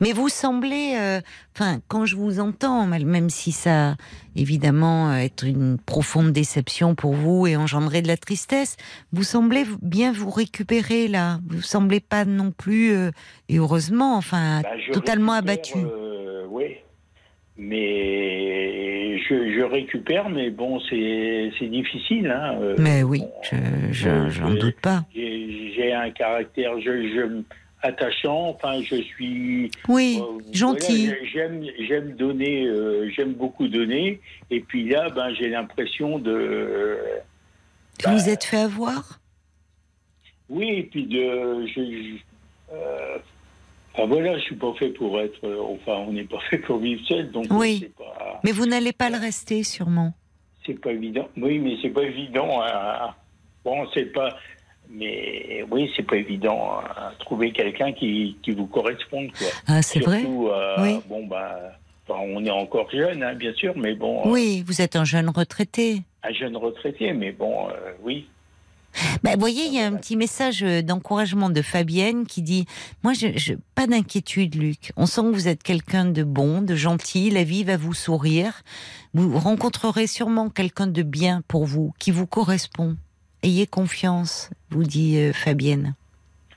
Mais 0.00 0.12
vous 0.12 0.28
semblez, 0.28 0.94
euh, 0.98 1.20
enfin, 1.54 1.80
quand 1.88 2.06
je 2.06 2.16
vous 2.16 2.40
entends, 2.40 2.86
même 2.86 3.30
si 3.30 3.52
ça, 3.52 3.96
évidemment, 4.36 5.14
être 5.14 5.44
une 5.44 5.78
profonde 5.78 6.32
déception 6.32 6.94
pour 6.94 7.14
vous 7.14 7.46
et 7.46 7.56
engendrer 7.56 8.02
de 8.02 8.08
la 8.08 8.16
tristesse, 8.16 8.76
vous 9.12 9.22
semblez 9.22 9.64
bien 9.82 10.12
vous 10.12 10.30
récupérer 10.30 11.08
là. 11.08 11.38
Vous 11.48 11.62
semblez 11.62 12.00
pas 12.00 12.24
non 12.24 12.52
plus, 12.52 12.92
euh, 12.92 13.10
et 13.48 13.58
heureusement, 13.58 14.16
enfin, 14.16 14.62
bah, 14.62 14.70
totalement 14.92 15.32
abattu. 15.32 15.78
Euh, 15.78 16.44
oui, 16.48 16.76
mais 17.56 19.18
je, 19.18 19.62
récupère, 19.62 20.28
mais 20.30 20.50
bon, 20.50 20.80
c'est 20.88 21.68
difficile. 21.68 22.28
Hein, 22.28 22.74
mais 22.78 23.02
oui, 23.02 23.22
je 23.92 24.40
n'en 24.40 24.54
doute 24.54 24.80
pas. 24.80 25.04
J'ai 25.14 25.92
un 25.92 26.10
caractère, 26.10 26.80
je 26.80 27.42
attachant. 27.82 28.50
Enfin, 28.50 28.82
je 28.82 28.96
suis. 28.96 29.70
Oui, 29.88 30.20
euh, 30.20 30.40
gentil. 30.52 31.12
j'aime, 31.32 31.64
j'aime 31.78 32.12
donner, 32.16 32.66
euh, 32.66 33.10
j'aime 33.10 33.32
beaucoup 33.34 33.68
donner. 33.68 34.20
Et 34.50 34.60
puis 34.60 34.88
là, 34.88 35.08
ben, 35.10 35.32
j'ai 35.34 35.48
l'impression 35.48 36.18
de. 36.18 36.98
vous 38.04 38.10
ben, 38.10 38.28
êtes 38.28 38.44
fait 38.44 38.58
avoir? 38.58 39.20
Oui, 40.48 40.68
et 40.68 40.82
puis 40.84 41.06
de. 41.06 41.66
Je, 41.66 42.16
euh, 42.72 43.18
enfin 43.94 44.06
voilà, 44.06 44.36
je 44.38 44.42
suis 44.42 44.56
pas 44.56 44.72
fait 44.74 44.90
pour 44.90 45.20
être. 45.20 45.40
enfin, 45.60 46.04
on 46.06 46.12
n'est 46.12 46.24
pas 46.24 46.40
fait 46.50 46.58
pour 46.58 46.78
vivre 46.78 47.04
seul, 47.06 47.30
donc. 47.30 47.46
Oui. 47.50 47.90
Pas, 47.96 48.40
mais 48.44 48.52
vous 48.52 48.66
n'allez 48.66 48.92
pas 48.92 49.10
le 49.10 49.18
rester, 49.18 49.62
sûrement. 49.62 50.14
C'est 50.66 50.78
pas 50.78 50.92
évident. 50.92 51.28
Oui, 51.36 51.58
mais 51.58 51.76
c'est 51.80 51.90
pas 51.90 52.02
évident. 52.02 52.62
Hein. 52.62 53.14
Bon, 53.64 53.86
c'est 53.94 54.12
pas. 54.12 54.36
Mais 54.92 55.64
oui, 55.70 55.90
c'est 55.94 56.02
pas 56.02 56.16
évident 56.16 56.80
à 56.80 57.12
trouver 57.20 57.52
quelqu'un 57.52 57.92
qui, 57.92 58.36
qui 58.42 58.50
vous 58.50 58.66
corresponde. 58.66 59.30
Quoi. 59.38 59.48
Ah, 59.66 59.82
c'est 59.82 60.00
vrai? 60.00 60.24
Euh, 60.26 60.74
oui. 60.82 61.00
Bon, 61.08 61.26
bah, 61.26 61.56
on 62.08 62.44
est 62.44 62.50
encore 62.50 62.90
jeune, 62.90 63.22
hein, 63.22 63.34
bien 63.34 63.52
sûr, 63.54 63.72
mais 63.76 63.94
bon. 63.94 64.20
Euh, 64.20 64.30
oui, 64.30 64.64
vous 64.66 64.82
êtes 64.82 64.96
un 64.96 65.04
jeune 65.04 65.28
retraité. 65.28 66.02
Un 66.24 66.32
jeune 66.32 66.56
retraité, 66.56 67.12
mais 67.12 67.30
bon, 67.30 67.68
euh, 67.68 67.92
oui. 68.02 68.26
Bah, 69.22 69.34
vous 69.34 69.40
voyez, 69.40 69.66
il 69.66 69.74
y 69.74 69.78
a 69.78 69.86
un 69.86 69.94
petit 69.94 70.16
message 70.16 70.62
d'encouragement 70.62 71.50
de 71.50 71.62
Fabienne 71.62 72.26
qui 72.26 72.42
dit 72.42 72.66
Moi, 73.04 73.12
je, 73.12 73.28
je 73.36 73.54
pas 73.76 73.86
d'inquiétude, 73.86 74.56
Luc. 74.56 74.90
On 74.96 75.06
sent 75.06 75.20
que 75.20 75.32
vous 75.32 75.46
êtes 75.46 75.62
quelqu'un 75.62 76.06
de 76.06 76.24
bon, 76.24 76.62
de 76.62 76.74
gentil. 76.74 77.30
La 77.30 77.44
vie 77.44 77.62
va 77.62 77.76
vous 77.76 77.94
sourire. 77.94 78.62
Vous 79.14 79.38
rencontrerez 79.38 80.08
sûrement 80.08 80.48
quelqu'un 80.48 80.88
de 80.88 81.02
bien 81.04 81.42
pour 81.46 81.64
vous, 81.64 81.92
qui 82.00 82.10
vous 82.10 82.26
correspond. 82.26 82.96
Ayez 83.42 83.66
confiance, 83.66 84.50
vous 84.70 84.84
dit 84.84 85.18
euh, 85.18 85.32
Fabienne. 85.32 85.94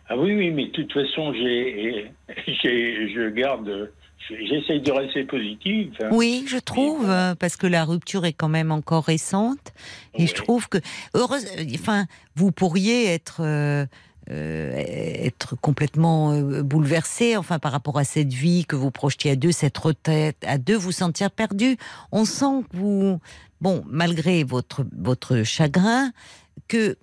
Ah 0.10 0.18
oui, 0.18 0.36
oui, 0.36 0.52
mais 0.52 0.66
de 0.66 0.72
toute 0.72 0.92
façon, 0.92 1.34
j'ai, 1.34 2.12
je 2.64 3.30
garde, 3.30 3.90
J'essaye 4.30 4.82
de 4.82 4.92
rester 4.92 5.24
positive. 5.24 5.94
Hein. 6.02 6.10
Oui, 6.12 6.46
je 6.48 6.58
trouve, 6.58 7.06
parce 7.40 7.58
que 7.58 7.68
la 7.68 7.84
rupture 7.84 8.26
est 8.26 8.34
quand 8.34 8.50
même 8.50 8.72
encore 8.72 9.04
récente. 9.06 9.74
Et 10.16 10.28
je 10.28 10.34
trouve 10.34 10.70
que, 10.70 10.78
heureuse, 11.14 11.46
enfin, 11.74 12.06
vous 12.36 12.52
pourriez 12.52 13.06
être. 13.06 13.42
Euh, 13.42 13.86
euh, 14.32 14.72
être 14.78 15.58
complètement 15.60 16.40
bouleversé, 16.40 17.36
enfin 17.36 17.60
par 17.60 17.74
rapport 17.74 17.98
à 17.98 18.06
cette 18.06 18.32
vie 18.32 18.64
que 18.64 18.78
vous 18.78 18.90
projetiez 18.90 19.32
à 19.32 19.36
deux, 19.36 19.52
cette 19.52 19.78
retraite 19.78 20.38
à 20.48 20.58
deux, 20.58 20.78
vous 20.78 20.94
sentir 20.94 21.30
perdu. 21.30 21.76
On 22.14 22.24
sent 22.24 22.64
que 22.72 22.78
vous, 22.78 23.20
bon, 23.60 23.84
malgré 23.86 24.46
votre 24.46 24.86
votre 24.98 25.44
chagrin, 25.44 26.14
que 26.68 26.98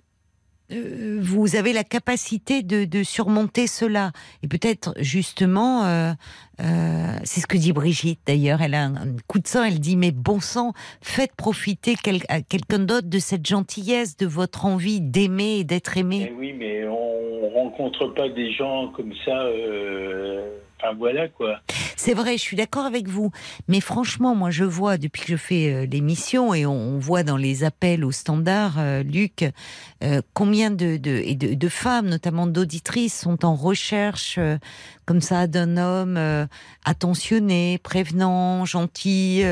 euh, 0.71 1.19
vous 1.21 1.55
avez 1.55 1.73
la 1.73 1.83
capacité 1.83 2.63
de, 2.63 3.03
surmonter 3.03 3.67
cela. 3.67 4.11
Et 4.43 4.47
peut-être 4.47 4.93
justement, 4.99 5.85
euh, 5.85 6.11
euh, 6.61 7.15
c'est 7.23 7.41
ce 7.41 7.47
que 7.47 7.57
dit 7.57 7.73
Brigitte 7.73 8.19
d'ailleurs, 8.25 8.61
elle 8.61 8.75
a 8.75 8.85
un, 8.85 9.15
coup 9.27 9.39
de 9.39 9.47
sang, 9.47 9.63
elle 9.63 9.79
dit, 9.79 9.95
mais 9.95 10.11
bon 10.11 10.39
sang, 10.39 10.73
faites 11.01 11.35
profiter 11.35 11.95
quelqu'un 11.95 12.79
d'autre 12.79 13.07
de 13.07 13.19
cette 13.19 13.45
gentillesse, 13.45 14.17
de 14.17 14.25
votre 14.25 14.65
envie 14.65 15.01
d'aimer 15.01 15.59
et 15.59 15.63
d'être 15.63 15.97
aimé. 15.97 16.29
Eh 16.29 16.33
oui, 16.33 16.53
mais 16.53 16.85
on 16.87 17.49
rencontre 17.49 18.07
pas 18.13 18.29
des 18.29 18.51
gens 18.53 18.89
comme 18.89 19.13
ça 19.25 19.45
voilà 20.97 21.27
quoi. 21.27 21.59
C'est 22.03 22.15
vrai, 22.15 22.35
je 22.35 22.41
suis 22.41 22.57
d'accord 22.57 22.85
avec 22.87 23.07
vous. 23.07 23.29
Mais 23.67 23.79
franchement, 23.79 24.33
moi, 24.33 24.49
je 24.49 24.63
vois 24.63 24.97
depuis 24.97 25.21
que 25.21 25.27
je 25.27 25.37
fais 25.37 25.71
euh, 25.71 25.85
l'émission 25.85 26.51
et 26.51 26.65
on, 26.65 26.97
voit 26.97 27.21
dans 27.21 27.37
les 27.37 27.63
appels 27.63 28.03
au 28.03 28.11
standard, 28.11 28.79
euh, 28.79 29.03
Luc, 29.03 29.45
euh, 30.03 30.23
combien 30.33 30.71
de, 30.71 30.97
femmes, 31.69 32.09
notamment 32.09 32.47
d'auditrices, 32.47 33.19
sont 33.19 33.45
en 33.45 33.53
recherche 33.53 34.39
comme 35.05 35.21
ça 35.21 35.45
d'un 35.45 35.77
homme 35.77 36.47
attentionné, 36.85 37.79
prévenant, 37.83 38.65
gentil, 38.65 39.43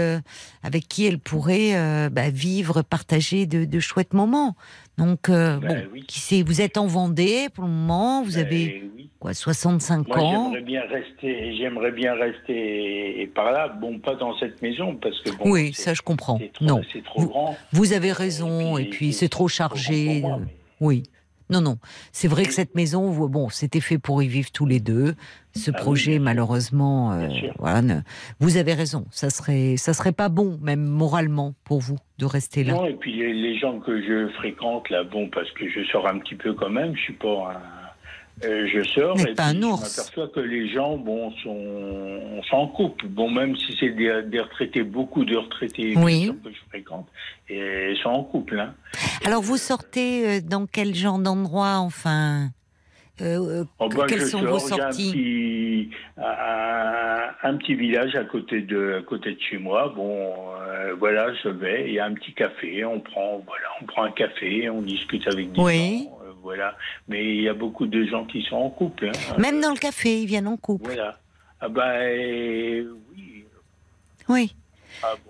avec 0.63 0.87
qui 0.87 1.05
elles 1.05 1.19
pourraient 1.19 2.09
bah, 2.09 2.29
vivre, 2.29 2.81
partager 2.81 3.45
de, 3.45 3.79
chouettes 3.79 4.13
moments. 4.13 4.55
Donc, 4.99 5.29
ben 5.29 5.59
bon, 5.59 5.75
qui 6.07 6.19
sait, 6.19 6.43
vous 6.43 6.61
êtes 6.61 6.77
en 6.77 6.85
Vendée 6.85 7.47
pour 7.53 7.63
le 7.63 7.71
moment, 7.71 8.21
vous 8.21 8.33
ben 8.33 8.45
avez 8.45 8.83
quoi, 9.19 9.33
65 9.33 10.07
Moi, 10.07 10.17
ans? 10.19 10.51
J'aimerais 10.51 10.61
bien 10.61 10.81
rester, 10.81 11.57
j'aimerais 11.57 11.91
bien 11.91 12.13
rester 12.13 13.31
par 13.33 13.51
là. 13.51 13.69
Bon, 13.69 13.97
pas 13.99 14.15
dans 14.15 14.37
cette 14.37 14.61
maison 14.61 14.95
parce 14.95 15.19
que. 15.21 15.31
Bon, 15.31 15.51
oui, 15.51 15.73
ça 15.73 15.93
je 15.93 16.01
comprends. 16.01 16.39
non, 16.61 16.81
c'est 16.93 17.03
trop 17.03 17.21
vous, 17.21 17.29
grand. 17.29 17.57
Vous 17.71 17.93
avez 17.93 18.11
raison, 18.11 18.77
et 18.77 18.85
puis, 18.85 19.13
c'est 19.13 19.29
trop 19.29 19.47
chargé. 19.47 20.23
Oui. 20.79 21.03
Non, 21.49 21.61
non. 21.61 21.79
C'est 22.11 22.27
vrai 22.27 22.45
que 22.45 22.53
cette 22.53 22.75
maison, 22.75 23.11
bon, 23.27 23.49
c'était 23.49 23.79
fait 23.79 23.97
pour 23.97 24.21
y 24.21 24.27
vivre 24.27 24.51
tous 24.51 24.67
les 24.67 24.79
deux. 24.79 25.15
Ce 25.55 25.71
ah 25.73 25.77
projet, 25.77 26.19
malheureusement, 26.19 27.11
euh, 27.11 27.27
voilà, 27.57 27.81
vous 28.39 28.57
avez 28.57 28.73
raison. 28.73 29.05
Ça 29.11 29.29
serait, 29.29 29.77
ça 29.77 29.93
serait 29.93 30.11
pas 30.11 30.29
bon, 30.29 30.59
même 30.61 30.83
moralement, 30.85 31.53
pour 31.63 31.79
vous, 31.79 31.97
de 32.19 32.25
rester 32.25 32.63
là. 32.63 32.73
Non, 32.73 32.85
et 32.85 32.93
puis 32.93 33.13
les, 33.13 33.57
gens 33.57 33.79
que 33.79 34.01
je 34.01 34.31
fréquente 34.33 34.89
là, 34.89 35.03
bon, 35.03 35.27
parce 35.29 35.51
que 35.51 35.67
je 35.69 35.83
sors 35.85 36.07
un 36.07 36.19
petit 36.19 36.35
peu 36.35 36.53
quand 36.53 36.69
même. 36.69 36.95
Je 36.95 37.01
suis 37.01 37.13
pas 37.13 37.53
un 37.55 37.79
euh, 38.45 38.67
je 38.73 38.83
sors 38.83 39.19
et 39.19 39.33
pas 39.33 39.51
je 39.51 39.57
m'aperçois 39.59 40.29
que 40.29 40.39
les 40.39 40.69
gens 40.69 40.97
bon, 40.97 41.31
sont, 41.43 42.41
s'en 42.49 42.67
coupent. 42.67 43.05
Bon, 43.05 43.29
même 43.29 43.55
si 43.57 43.75
c'est 43.77 43.89
des, 43.89 44.39
retraités, 44.39 44.83
beaucoup 44.83 45.25
de 45.25 45.35
retraités 45.35 45.93
que 45.93 46.49
je 46.49 46.59
fréquente, 46.69 47.07
et 47.49 47.93
sont 48.01 48.09
en 48.09 48.23
couple. 48.23 48.59
Hein. 48.59 48.73
Alors, 49.25 49.41
vous 49.41 49.57
sortez 49.57 50.27
euh, 50.27 50.41
dans 50.41 50.67
quel 50.67 50.95
genre 50.95 51.19
d'endroit, 51.19 51.77
enfin? 51.79 52.49
Euh, 53.21 53.63
oh, 53.79 53.89
bah, 53.89 54.05
Quelles 54.07 54.27
sont 54.27 54.41
vos 54.41 54.59
sorties 54.59 55.89
un, 56.17 57.55
petit, 57.57 57.75
village 57.75 58.15
à 58.15 58.25
côté 58.25 58.61
de, 58.61 58.99
à 58.99 59.01
côté 59.01 59.31
de 59.31 59.39
chez 59.39 59.57
moi. 59.57 59.93
Bon, 59.95 60.33
voilà, 60.99 61.33
je 61.43 61.49
vais. 61.49 61.87
Il 61.87 61.93
y 61.93 61.99
a 61.99 62.05
un 62.05 62.13
petit 62.13 62.33
café. 62.33 62.83
On 62.85 62.99
prend, 62.99 63.41
voilà, 63.45 63.67
on 63.81 63.85
prend 63.85 64.03
un 64.03 64.11
café, 64.11 64.69
on 64.69 64.81
discute 64.81 65.27
avec 65.27 65.51
des 65.53 65.61
oui. 65.61 66.03
gens 66.03 66.19
voilà. 66.41 66.75
Mais 67.07 67.25
il 67.25 67.41
y 67.41 67.49
a 67.49 67.53
beaucoup 67.53 67.85
de 67.85 68.05
gens 68.05 68.25
qui 68.25 68.41
sont 68.43 68.55
en 68.55 68.69
couple. 68.69 69.07
Hein. 69.07 69.37
Même 69.37 69.61
dans 69.61 69.71
le 69.71 69.77
café, 69.77 70.21
ils 70.21 70.25
viennent 70.25 70.47
en 70.47 70.57
couple. 70.57 70.85
Voilà. 70.85 71.19
Ah 71.61 71.69
ben 71.69 72.87
oui. 73.15 73.45
Oui. 74.27 74.55
Ah 75.03 75.13
bon. 75.25 75.28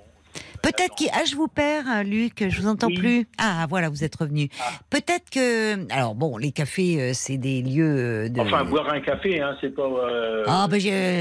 Peut-être 0.61 0.95
qu'il. 0.95 1.10
Ah, 1.14 1.23
je 1.26 1.36
vous 1.36 1.48
perds, 1.48 1.86
hein, 1.88 2.03
Luc, 2.03 2.44
je 2.48 2.61
vous 2.61 2.68
entends 2.68 2.88
plus. 2.88 3.27
Ah, 3.38 3.65
voilà, 3.69 3.90
vous 3.90 4.03
êtes 4.03 4.15
revenu. 4.15 4.49
Ah. 4.60 4.72
Peut-être 4.90 5.30
que. 5.30 5.91
Alors, 5.94 6.15
bon, 6.15 6.38
les 6.38 6.52
cafés, 6.52 7.02
euh, 7.02 7.11
c'est 7.14 7.38
des 7.38 7.61
lieux 7.61 8.26
euh, 8.26 8.30
de. 8.30 8.40
Enfin, 8.40 8.64
boire 8.64 8.90
un 8.91 9.02
café, 9.02 9.41
hein, 9.41 9.56
c'est 9.61 9.73
pas. 9.73 9.84
Euh, 9.84 10.44
ah, 10.48 10.68
ben, 10.69 10.80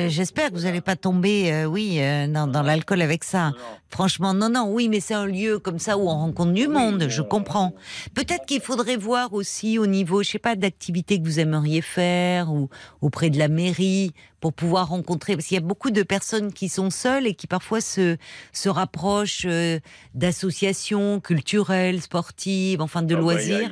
j'espère 0.08 0.50
que 0.50 0.54
vous 0.54 0.62
n'allez 0.62 0.80
pas 0.80 0.96
tomber, 0.96 1.64
oui, 1.66 2.00
dans, 2.28 2.62
l'alcool 2.62 3.02
avec 3.02 3.24
ça. 3.24 3.52
Franchement, 3.90 4.34
non, 4.34 4.50
non, 4.50 4.70
oui, 4.70 4.88
mais 4.88 5.00
c'est 5.00 5.14
un 5.14 5.26
lieu 5.26 5.58
comme 5.58 5.78
ça 5.78 5.96
où 5.96 6.02
on 6.02 6.16
rencontre 6.16 6.52
du 6.52 6.68
monde, 6.68 7.06
je 7.08 7.22
comprends. 7.22 7.74
Peut-être 8.14 8.44
qu'il 8.44 8.60
faudrait 8.60 8.96
voir 8.96 9.32
aussi 9.32 9.78
au 9.78 9.86
niveau, 9.86 10.22
je 10.22 10.30
sais 10.30 10.38
pas, 10.38 10.56
d'activités 10.56 11.18
que 11.18 11.24
vous 11.24 11.40
aimeriez 11.40 11.80
faire 11.80 12.52
ou 12.52 12.68
auprès 13.00 13.30
de 13.30 13.38
la 13.38 13.48
mairie 13.48 14.12
pour 14.40 14.52
pouvoir 14.52 14.88
rencontrer, 14.88 15.34
parce 15.34 15.46
qu'il 15.46 15.56
y 15.56 15.58
a 15.58 15.64
beaucoup 15.64 15.90
de 15.90 16.02
personnes 16.02 16.52
qui 16.52 16.68
sont 16.68 16.90
seules 16.90 17.26
et 17.26 17.34
qui 17.34 17.46
parfois 17.46 17.80
se, 17.80 18.16
se 18.52 18.68
rapprochent 18.68 19.46
euh, 19.46 19.78
d'associations 20.14 21.20
culturelles, 21.20 22.00
sportives, 22.00 22.80
enfin 22.80 23.02
de 23.02 23.16
loisirs, 23.16 23.70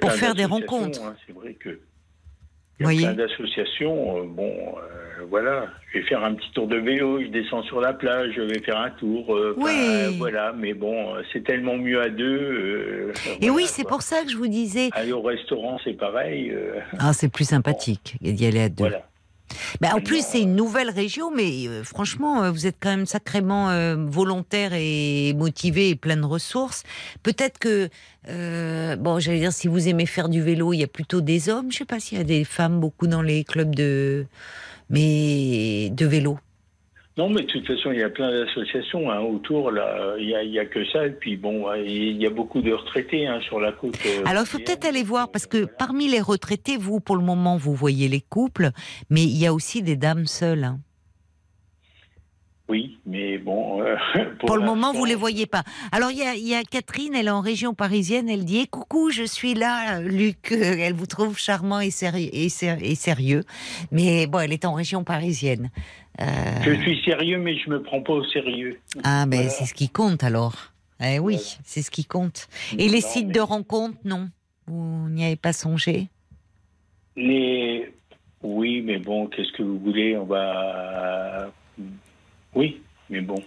pour 0.00 0.12
faire 0.12 0.34
des 0.34 0.46
rencontres. 0.46 1.02
Hein, 1.02 1.16
c'est 1.26 1.34
vrai 1.34 1.54
que 1.54 1.80
il 2.80 3.00
y 3.00 3.04
a 3.06 3.12
plein 3.12 3.24
d'associations. 3.24 4.18
Euh, 4.18 4.22
bon, 4.26 4.50
euh, 4.50 5.24
voilà, 5.30 5.68
je 5.92 5.98
vais 5.98 6.04
faire 6.06 6.24
un 6.24 6.34
petit 6.34 6.50
tour 6.54 6.66
de 6.66 6.76
vélo, 6.76 7.20
je 7.20 7.28
descends 7.28 7.62
sur 7.62 7.80
la 7.80 7.92
plage, 7.92 8.32
je 8.34 8.40
vais 8.40 8.60
faire 8.62 8.78
un 8.78 8.90
tour. 8.90 9.38
oui. 9.58 10.16
voilà, 10.18 10.52
mais 10.52 10.74
bon, 10.74 11.14
c'est 11.32 11.44
tellement 11.44 11.76
mieux 11.76 12.00
à 12.00 12.08
deux. 12.08 13.12
Et 13.40 13.48
oui, 13.48 13.66
c'est 13.66 13.86
pour 13.86 14.02
ça 14.02 14.22
que 14.24 14.30
je 14.30 14.36
vous 14.36 14.48
disais. 14.48 14.88
Aller 14.92 15.12
au 15.12 15.22
restaurant, 15.22 15.78
c'est 15.84 15.92
pareil. 15.92 16.52
ah, 16.98 17.12
c'est 17.12 17.28
plus 17.28 17.44
sympathique 17.48 18.16
d'y 18.20 18.46
aller 18.46 18.62
à 18.62 18.68
deux. 18.68 18.84
Voilà. 18.84 19.06
Ben, 19.80 19.92
en 19.94 20.00
plus, 20.00 20.24
c'est 20.24 20.40
une 20.40 20.56
nouvelle 20.56 20.90
région, 20.90 21.30
mais 21.30 21.66
euh, 21.66 21.84
franchement, 21.84 22.42
euh, 22.42 22.50
vous 22.50 22.66
êtes 22.66 22.76
quand 22.80 22.90
même 22.90 23.06
sacrément 23.06 23.70
euh, 23.70 23.96
volontaire 23.98 24.72
et 24.74 25.34
motivé 25.34 25.90
et 25.90 25.96
plein 25.96 26.16
de 26.16 26.24
ressources. 26.24 26.82
Peut-être 27.22 27.58
que, 27.58 27.88
bon, 28.96 29.18
j'allais 29.18 29.40
dire, 29.40 29.52
si 29.52 29.68
vous 29.68 29.88
aimez 29.88 30.06
faire 30.06 30.28
du 30.28 30.42
vélo, 30.42 30.72
il 30.72 30.78
y 30.78 30.84
a 30.84 30.88
plutôt 30.88 31.20
des 31.20 31.48
hommes. 31.48 31.70
Je 31.70 31.78
sais 31.78 31.84
pas 31.84 32.00
s'il 32.00 32.18
y 32.18 32.20
a 32.20 32.24
des 32.24 32.44
femmes 32.44 32.80
beaucoup 32.80 33.06
dans 33.06 33.22
les 33.22 33.44
clubs 33.44 33.74
de, 33.74 34.26
mais 34.90 35.90
de 35.90 36.06
vélo. 36.06 36.38
Non, 37.16 37.28
mais 37.28 37.42
de 37.42 37.46
toute 37.46 37.66
façon, 37.66 37.92
il 37.92 38.00
y 38.00 38.02
a 38.02 38.10
plein 38.10 38.30
d'associations 38.30 39.08
hein, 39.08 39.20
autour. 39.20 39.70
Là, 39.70 40.16
il 40.18 40.26
n'y 40.50 40.58
a, 40.58 40.66
que 40.66 40.84
ça. 40.86 41.06
Et 41.06 41.10
puis, 41.10 41.36
bon, 41.36 41.72
il 41.74 42.20
y 42.20 42.26
a 42.26 42.30
beaucoup 42.30 42.60
de 42.60 42.72
retraités 42.72 43.26
hein, 43.28 43.40
sur 43.42 43.60
la 43.60 43.70
côte. 43.70 43.96
Euh, 44.04 44.22
Alors, 44.26 44.42
il 44.42 44.48
faut 44.48 44.58
peut-être 44.58 44.84
aller 44.84 45.04
voir, 45.04 45.30
parce 45.30 45.46
que 45.46 45.64
parmi 45.64 46.08
les 46.08 46.20
retraités, 46.20 46.76
vous, 46.76 46.98
pour 46.98 47.16
le 47.16 47.22
moment, 47.22 47.56
vous 47.56 47.74
voyez 47.74 48.08
les 48.08 48.20
couples, 48.20 48.70
mais 49.10 49.22
il 49.22 49.38
y 49.38 49.46
a 49.46 49.54
aussi 49.54 49.80
des 49.80 49.94
dames 49.94 50.26
seules. 50.26 50.64
Hein. 50.64 50.80
Oui, 52.68 52.98
mais 53.04 53.36
bon. 53.36 53.82
Euh, 53.82 53.96
pour, 54.40 54.56
le 54.56 54.64
moment, 54.64 54.92
vous 54.92 55.04
les 55.04 55.14
voyez 55.14 55.46
pas. 55.46 55.64
Alors, 55.92 56.10
il 56.10 56.18
y, 56.18 56.54
a, 56.54 56.62
Catherine, 56.62 57.14
elle 57.14 57.26
est 57.26 57.30
en 57.30 57.42
région 57.42 57.74
parisienne. 57.74 58.28
Elle 58.28 58.44
dit 58.44 58.60
eh, 58.62 58.66
Coucou, 58.66 59.10
je 59.10 59.24
suis 59.24 59.54
là, 59.54 60.00
Luc. 60.00 60.50
Elle 60.52 60.94
vous 60.94 61.06
trouve 61.06 61.38
charmant 61.38 61.80
et 61.80 61.90
sérieux, 61.90 62.30
et, 62.32 62.48
sérieux. 62.48 63.42
Mais 63.92 64.26
bon, 64.26 64.40
elle 64.40 64.52
est 64.52 64.64
en 64.64 64.72
région 64.72 65.04
parisienne. 65.04 65.70
Euh, 66.20 66.24
je 66.62 66.72
suis 66.80 67.02
sérieux, 67.04 67.38
mais 67.38 67.56
je 67.58 67.68
me 67.68 67.82
prends 67.82 68.00
pas 68.00 68.14
au 68.14 68.24
sérieux. 68.24 68.80
Ah, 69.02 69.26
ben 69.26 69.48
c'est 69.50 69.66
ce 69.66 69.74
qui 69.74 69.88
compte 69.88 70.22
alors. 70.22 70.72
Eh 71.00 71.18
oui, 71.18 71.38
c'est 71.64 71.82
ce 71.82 71.90
qui 71.90 72.04
compte. 72.04 72.48
Et 72.78 72.88
les 72.88 73.00
sites 73.00 73.28
de 73.28 73.40
rencontres, 73.40 73.98
non? 74.04 74.30
Vous 74.66 75.08
n'y 75.10 75.24
avez 75.24 75.36
pas 75.36 75.52
songé? 75.52 76.08
Les. 77.16 77.92
Oui, 78.42 78.80
mais 78.80 78.98
bon, 78.98 79.26
qu'est-ce 79.26 79.52
que 79.52 79.62
vous 79.62 79.78
voulez? 79.78 80.16
On 80.16 80.24
va 80.24 81.50
oui, 82.54 82.82
mais 83.10 83.20
bon. 83.20 83.42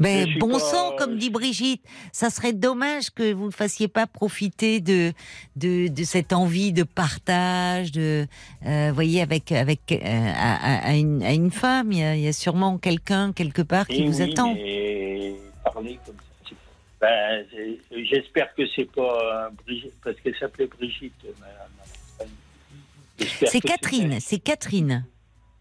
Mais 0.00 0.24
bon 0.38 0.58
sang, 0.58 0.96
comme 0.96 1.18
dit 1.18 1.28
Brigitte, 1.28 1.84
ça 2.10 2.30
serait 2.30 2.54
dommage 2.54 3.10
que 3.10 3.34
vous 3.34 3.46
ne 3.46 3.50
fassiez 3.50 3.86
pas 3.86 4.06
profiter 4.06 4.80
de, 4.80 5.12
de, 5.56 5.90
cette 6.04 6.32
envie 6.32 6.72
de 6.72 6.84
partage, 6.84 7.92
de, 7.92 8.26
euh, 8.64 8.92
voyez, 8.94 9.20
avec, 9.20 9.52
avec 9.52 9.92
euh, 9.92 9.98
à, 10.02 10.94
une, 10.96 11.50
femme. 11.50 11.92
Il 11.92 11.98
y, 11.98 12.28
a, 12.28 12.32
sûrement 12.32 12.78
quelqu'un 12.78 13.34
quelque 13.34 13.60
part 13.60 13.86
qui 13.86 14.06
vous 14.06 14.22
attend. 14.22 14.54
Mais 14.54 15.34
parler 15.62 15.98
comme 16.06 16.16
ça, 16.16 16.54
ben, 16.98 17.44
j'espère 17.90 18.54
que 18.54 18.62
c'est 18.74 18.90
pas 18.90 19.50
Brigitte, 19.66 20.00
parce 20.02 20.18
qu'elle 20.20 20.36
s'appelait 20.36 20.66
Brigitte. 20.66 21.26
C'est 23.18 23.60
Catherine, 23.60 24.18
c'est 24.18 24.38
Catherine. 24.38 25.04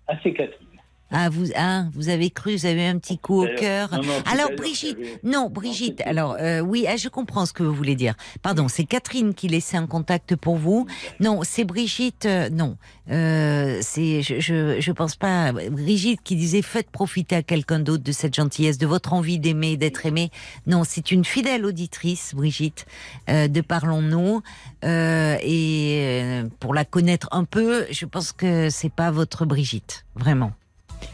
Ah, 0.07 0.13
c'est 0.23 0.31
Catherine. 0.31 0.68
Ah, 1.11 1.29
vous, 1.29 1.47
ah, 1.55 1.85
vous 1.93 2.09
avez 2.09 2.29
cru, 2.29 2.55
vous 2.55 2.65
avez 2.67 2.85
un 2.85 2.99
petit 2.99 3.17
coup 3.17 3.43
au 3.43 3.47
cœur. 3.57 3.89
alors, 4.31 4.51
Brigitte, 4.55 4.97
non, 5.23 5.49
Brigitte, 5.49 6.01
alors, 6.01 6.37
euh, 6.39 6.59
oui, 6.59 6.85
ah, 6.87 6.97
je 6.97 7.09
comprends 7.09 7.47
ce 7.47 7.53
que 7.53 7.63
vous 7.63 7.73
voulez 7.73 7.95
dire. 7.95 8.13
Pardon, 8.43 8.67
c'est 8.67 8.83
Catherine 8.83 9.33
qui 9.33 9.47
laissait 9.47 9.77
un 9.77 9.87
contact 9.87 10.35
pour 10.35 10.57
vous. 10.57 10.85
Non, 11.19 11.39
c'est 11.43 11.63
Brigitte, 11.63 12.27
euh, 12.27 12.49
non. 12.49 12.77
Euh, 13.09 13.79
c'est, 13.81 14.21
je, 14.21 14.39
je, 14.39 14.79
je, 14.79 14.91
pense 14.91 15.15
pas. 15.15 15.51
Brigitte 15.51 16.21
qui 16.23 16.35
disait 16.35 16.61
faites 16.61 16.91
profiter 16.91 17.37
à 17.37 17.41
quelqu'un 17.41 17.79
d'autre 17.79 18.03
de 18.03 18.11
cette 18.11 18.35
gentillesse, 18.35 18.77
de 18.77 18.85
votre 18.85 19.13
envie 19.13 19.39
d'aimer, 19.39 19.77
d'être 19.77 20.05
aimé. 20.05 20.29
Non, 20.67 20.83
c'est 20.83 21.11
une 21.11 21.25
fidèle 21.25 21.65
auditrice, 21.65 22.35
Brigitte, 22.35 22.85
de 23.27 23.61
Parlons-nous. 23.61 24.41
et 24.83 26.43
pour 26.59 26.75
la 26.75 26.85
connaître 26.85 27.29
un 27.31 27.45
peu, 27.45 27.85
je 27.89 28.05
pense 28.05 28.31
que 28.31 28.69
c'est 28.69 28.91
pas 28.91 29.09
votre 29.09 29.45
Brigitte, 29.45 30.05
vraiment. 30.15 30.51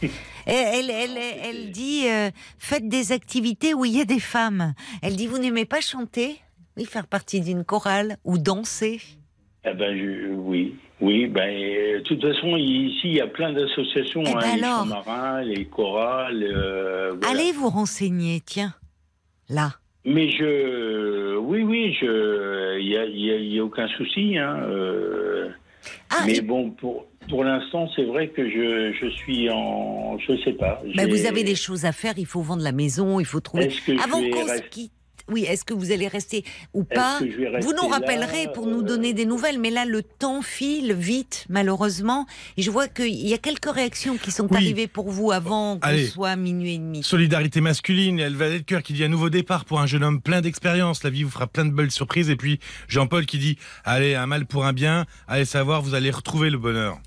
Elle, 0.46 0.90
elle, 0.90 1.18
elle, 1.42 1.70
dit 1.72 2.04
euh, 2.08 2.30
faites 2.56 2.88
des 2.88 3.10
activités 3.10 3.74
où 3.74 3.84
il 3.84 3.96
y 3.96 4.00
a 4.00 4.04
des 4.04 4.20
femmes. 4.20 4.74
Elle 5.02 5.16
dit 5.16 5.26
vous 5.26 5.38
n'aimez 5.38 5.64
pas 5.64 5.80
chanter? 5.80 6.36
Oui, 6.76 6.84
faire 6.84 7.08
partie 7.08 7.40
d'une 7.40 7.64
chorale 7.64 8.16
ou 8.24 8.38
danser? 8.38 9.00
Eh 9.64 9.74
ben, 9.74 9.92
oui, 10.36 10.76
oui. 11.00 11.26
Ben, 11.26 11.98
de 11.98 12.00
toute 12.02 12.22
façon, 12.22 12.56
ici, 12.56 13.00
il 13.04 13.14
y 13.14 13.20
a 13.20 13.26
plein 13.26 13.52
d'associations, 13.52 14.22
eh 14.24 14.32
ben 14.34 14.40
hein, 14.40 14.84
les 14.84 14.88
marins, 14.88 15.42
les 15.42 15.64
chorales. 15.64 16.44
Euh, 16.44 17.16
Allez 17.28 17.50
vous 17.50 17.68
renseigner, 17.68 18.40
tiens, 18.46 18.74
là. 19.48 19.72
Mais 20.04 20.30
je, 20.30 21.36
oui, 21.36 21.62
oui, 21.64 21.96
je, 22.00 22.78
il 22.78 22.86
y 22.86 23.58
a, 23.58 23.62
a, 23.62 23.64
aucun 23.64 23.88
souci. 23.88 24.38
Hein, 24.38 24.60
euh, 24.62 25.48
ah, 26.10 26.24
mais 26.26 26.40
bon, 26.40 26.70
pour 26.70 27.06
pour 27.28 27.44
l'instant, 27.44 27.88
c'est 27.96 28.04
vrai 28.04 28.28
que 28.28 28.48
je, 28.48 28.92
je, 29.00 29.08
suis 29.10 29.50
en. 29.50 30.18
Je 30.18 30.36
sais 30.44 30.52
pas. 30.52 30.82
Mais 30.94 31.06
vous 31.06 31.26
avez 31.26 31.44
des 31.44 31.54
choses 31.54 31.84
à 31.84 31.92
faire, 31.92 32.14
il 32.16 32.26
faut 32.26 32.42
vendre 32.42 32.62
la 32.62 32.72
maison, 32.72 33.20
il 33.20 33.26
faut 33.26 33.40
trouver. 33.40 33.70
Avant 34.02 34.20
qu'on 34.30 34.46
se 34.46 34.62
quitte. 34.70 34.92
Oui, 35.28 35.44
est-ce 35.44 35.64
que 35.64 35.74
vous 35.74 35.90
allez 35.90 36.06
rester 36.06 36.44
ou 36.72 36.84
pas 36.84 37.18
Vous 37.60 37.72
nous 37.72 37.88
rappellerez 37.88 38.48
pour 38.54 38.66
nous 38.66 38.82
donner 38.82 39.12
des 39.12 39.26
nouvelles, 39.26 39.58
mais 39.58 39.70
là, 39.70 39.84
le 39.84 40.02
temps 40.02 40.40
file 40.40 40.92
vite, 40.92 41.46
malheureusement. 41.48 42.26
Et 42.56 42.62
je 42.62 42.70
vois 42.70 42.86
qu'il 42.86 43.26
y 43.26 43.34
a 43.34 43.38
quelques 43.38 43.70
réactions 43.70 44.16
qui 44.18 44.30
sont 44.30 44.52
arrivées 44.52 44.86
pour 44.86 45.10
vous 45.10 45.32
avant 45.32 45.78
qu'on 45.78 46.06
soit 46.06 46.36
minuit 46.36 46.74
et 46.74 46.78
demi. 46.78 47.02
Solidarité 47.02 47.60
masculine, 47.60 48.20
elle 48.20 48.36
va 48.36 48.46
être 48.46 48.64
cœur 48.64 48.82
qui 48.82 48.92
dit 48.92 49.02
un 49.02 49.08
nouveau 49.08 49.28
départ 49.28 49.64
pour 49.64 49.80
un 49.80 49.86
jeune 49.86 50.04
homme 50.04 50.20
plein 50.20 50.40
d'expérience. 50.40 51.02
La 51.02 51.10
vie 51.10 51.24
vous 51.24 51.30
fera 51.30 51.48
plein 51.48 51.64
de 51.64 51.72
belles 51.72 51.90
surprises. 51.90 52.30
Et 52.30 52.36
puis 52.36 52.60
Jean-Paul 52.86 53.26
qui 53.26 53.38
dit 53.38 53.58
allez, 53.84 54.14
un 54.14 54.26
mal 54.26 54.46
pour 54.46 54.64
un 54.64 54.72
bien, 54.72 55.06
allez 55.26 55.44
savoir, 55.44 55.82
vous 55.82 55.94
allez 55.94 56.10
retrouver 56.10 56.50
le 56.50 56.58
bonheur. 56.58 57.00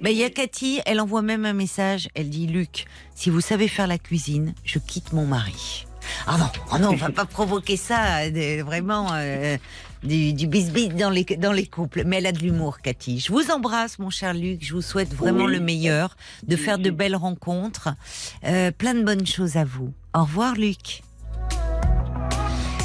Mais 0.00 0.12
il 0.12 0.18
y 0.18 0.24
a 0.24 0.30
Cathy, 0.30 0.80
elle 0.84 1.00
envoie 1.00 1.22
même 1.22 1.44
un 1.44 1.54
message. 1.54 2.08
Elle 2.14 2.28
dit 2.28 2.46
Luc, 2.46 2.84
si 3.14 3.30
vous 3.30 3.40
savez 3.40 3.66
faire 3.66 3.86
la 3.86 3.98
cuisine, 3.98 4.54
je 4.64 4.78
quitte 4.78 5.12
mon 5.12 5.26
mari. 5.26 5.86
Ah 6.26 6.36
non, 6.38 6.48
oh 6.72 6.78
non, 6.78 6.90
on 6.90 6.96
va 6.96 7.10
pas 7.10 7.24
provoquer 7.24 7.76
ça, 7.76 8.28
vraiment 8.64 9.08
euh, 9.12 9.56
du, 10.02 10.32
du 10.32 10.46
bisbis 10.46 10.88
dans 10.88 11.10
les, 11.10 11.24
dans 11.24 11.52
les 11.52 11.66
couples. 11.66 12.02
Mais 12.04 12.16
elle 12.16 12.26
a 12.26 12.32
de 12.32 12.38
l'humour, 12.38 12.78
Cathy. 12.80 13.20
Je 13.20 13.32
vous 13.32 13.50
embrasse, 13.50 13.98
mon 13.98 14.10
cher 14.10 14.34
Luc. 14.34 14.64
Je 14.64 14.74
vous 14.74 14.82
souhaite 14.82 15.14
vraiment 15.14 15.46
le 15.46 15.60
meilleur, 15.60 16.16
de 16.46 16.56
faire 16.56 16.78
de 16.78 16.90
belles 16.90 17.16
rencontres. 17.16 17.90
Euh, 18.44 18.70
plein 18.70 18.94
de 18.94 19.02
bonnes 19.02 19.26
choses 19.26 19.56
à 19.56 19.64
vous. 19.64 19.92
Au 20.14 20.22
revoir, 20.22 20.54
Luc. 20.54 21.02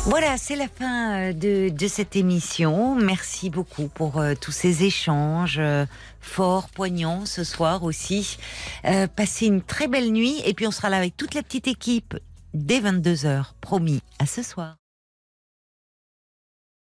Voilà, 0.06 0.36
c'est 0.38 0.56
la 0.56 0.68
fin 0.68 1.30
euh, 1.30 1.70
de, 1.70 1.88
cette 1.88 2.16
émission. 2.16 2.96
Merci 2.96 3.52
beaucoup 3.52 3.88
pour 3.88 4.18
euh, 4.18 4.34
tous 4.34 4.52
ces 4.52 4.84
échanges 4.84 5.60
euh, 5.60 5.86
forts, 6.20 6.70
poignants 6.70 7.28
ce 7.28 7.44
soir 7.44 7.84
aussi. 7.84 8.38
passez 9.16 9.46
une 9.46 9.62
très 9.62 9.88
belle 9.88 10.12
nuit 10.12 10.42
et 10.44 10.56
puis 10.56 10.66
on 10.66 10.72
sera 10.72 10.90
là 10.90 10.98
avec 10.98 11.16
toute 11.16 11.36
la 11.36 11.44
petite 11.44 11.68
équipe 11.68 12.18
dès 12.54 12.80
22h. 12.80 13.54
Promis, 13.62 14.02
à 14.20 14.26
ce 14.26 14.44
soir. 14.44 14.81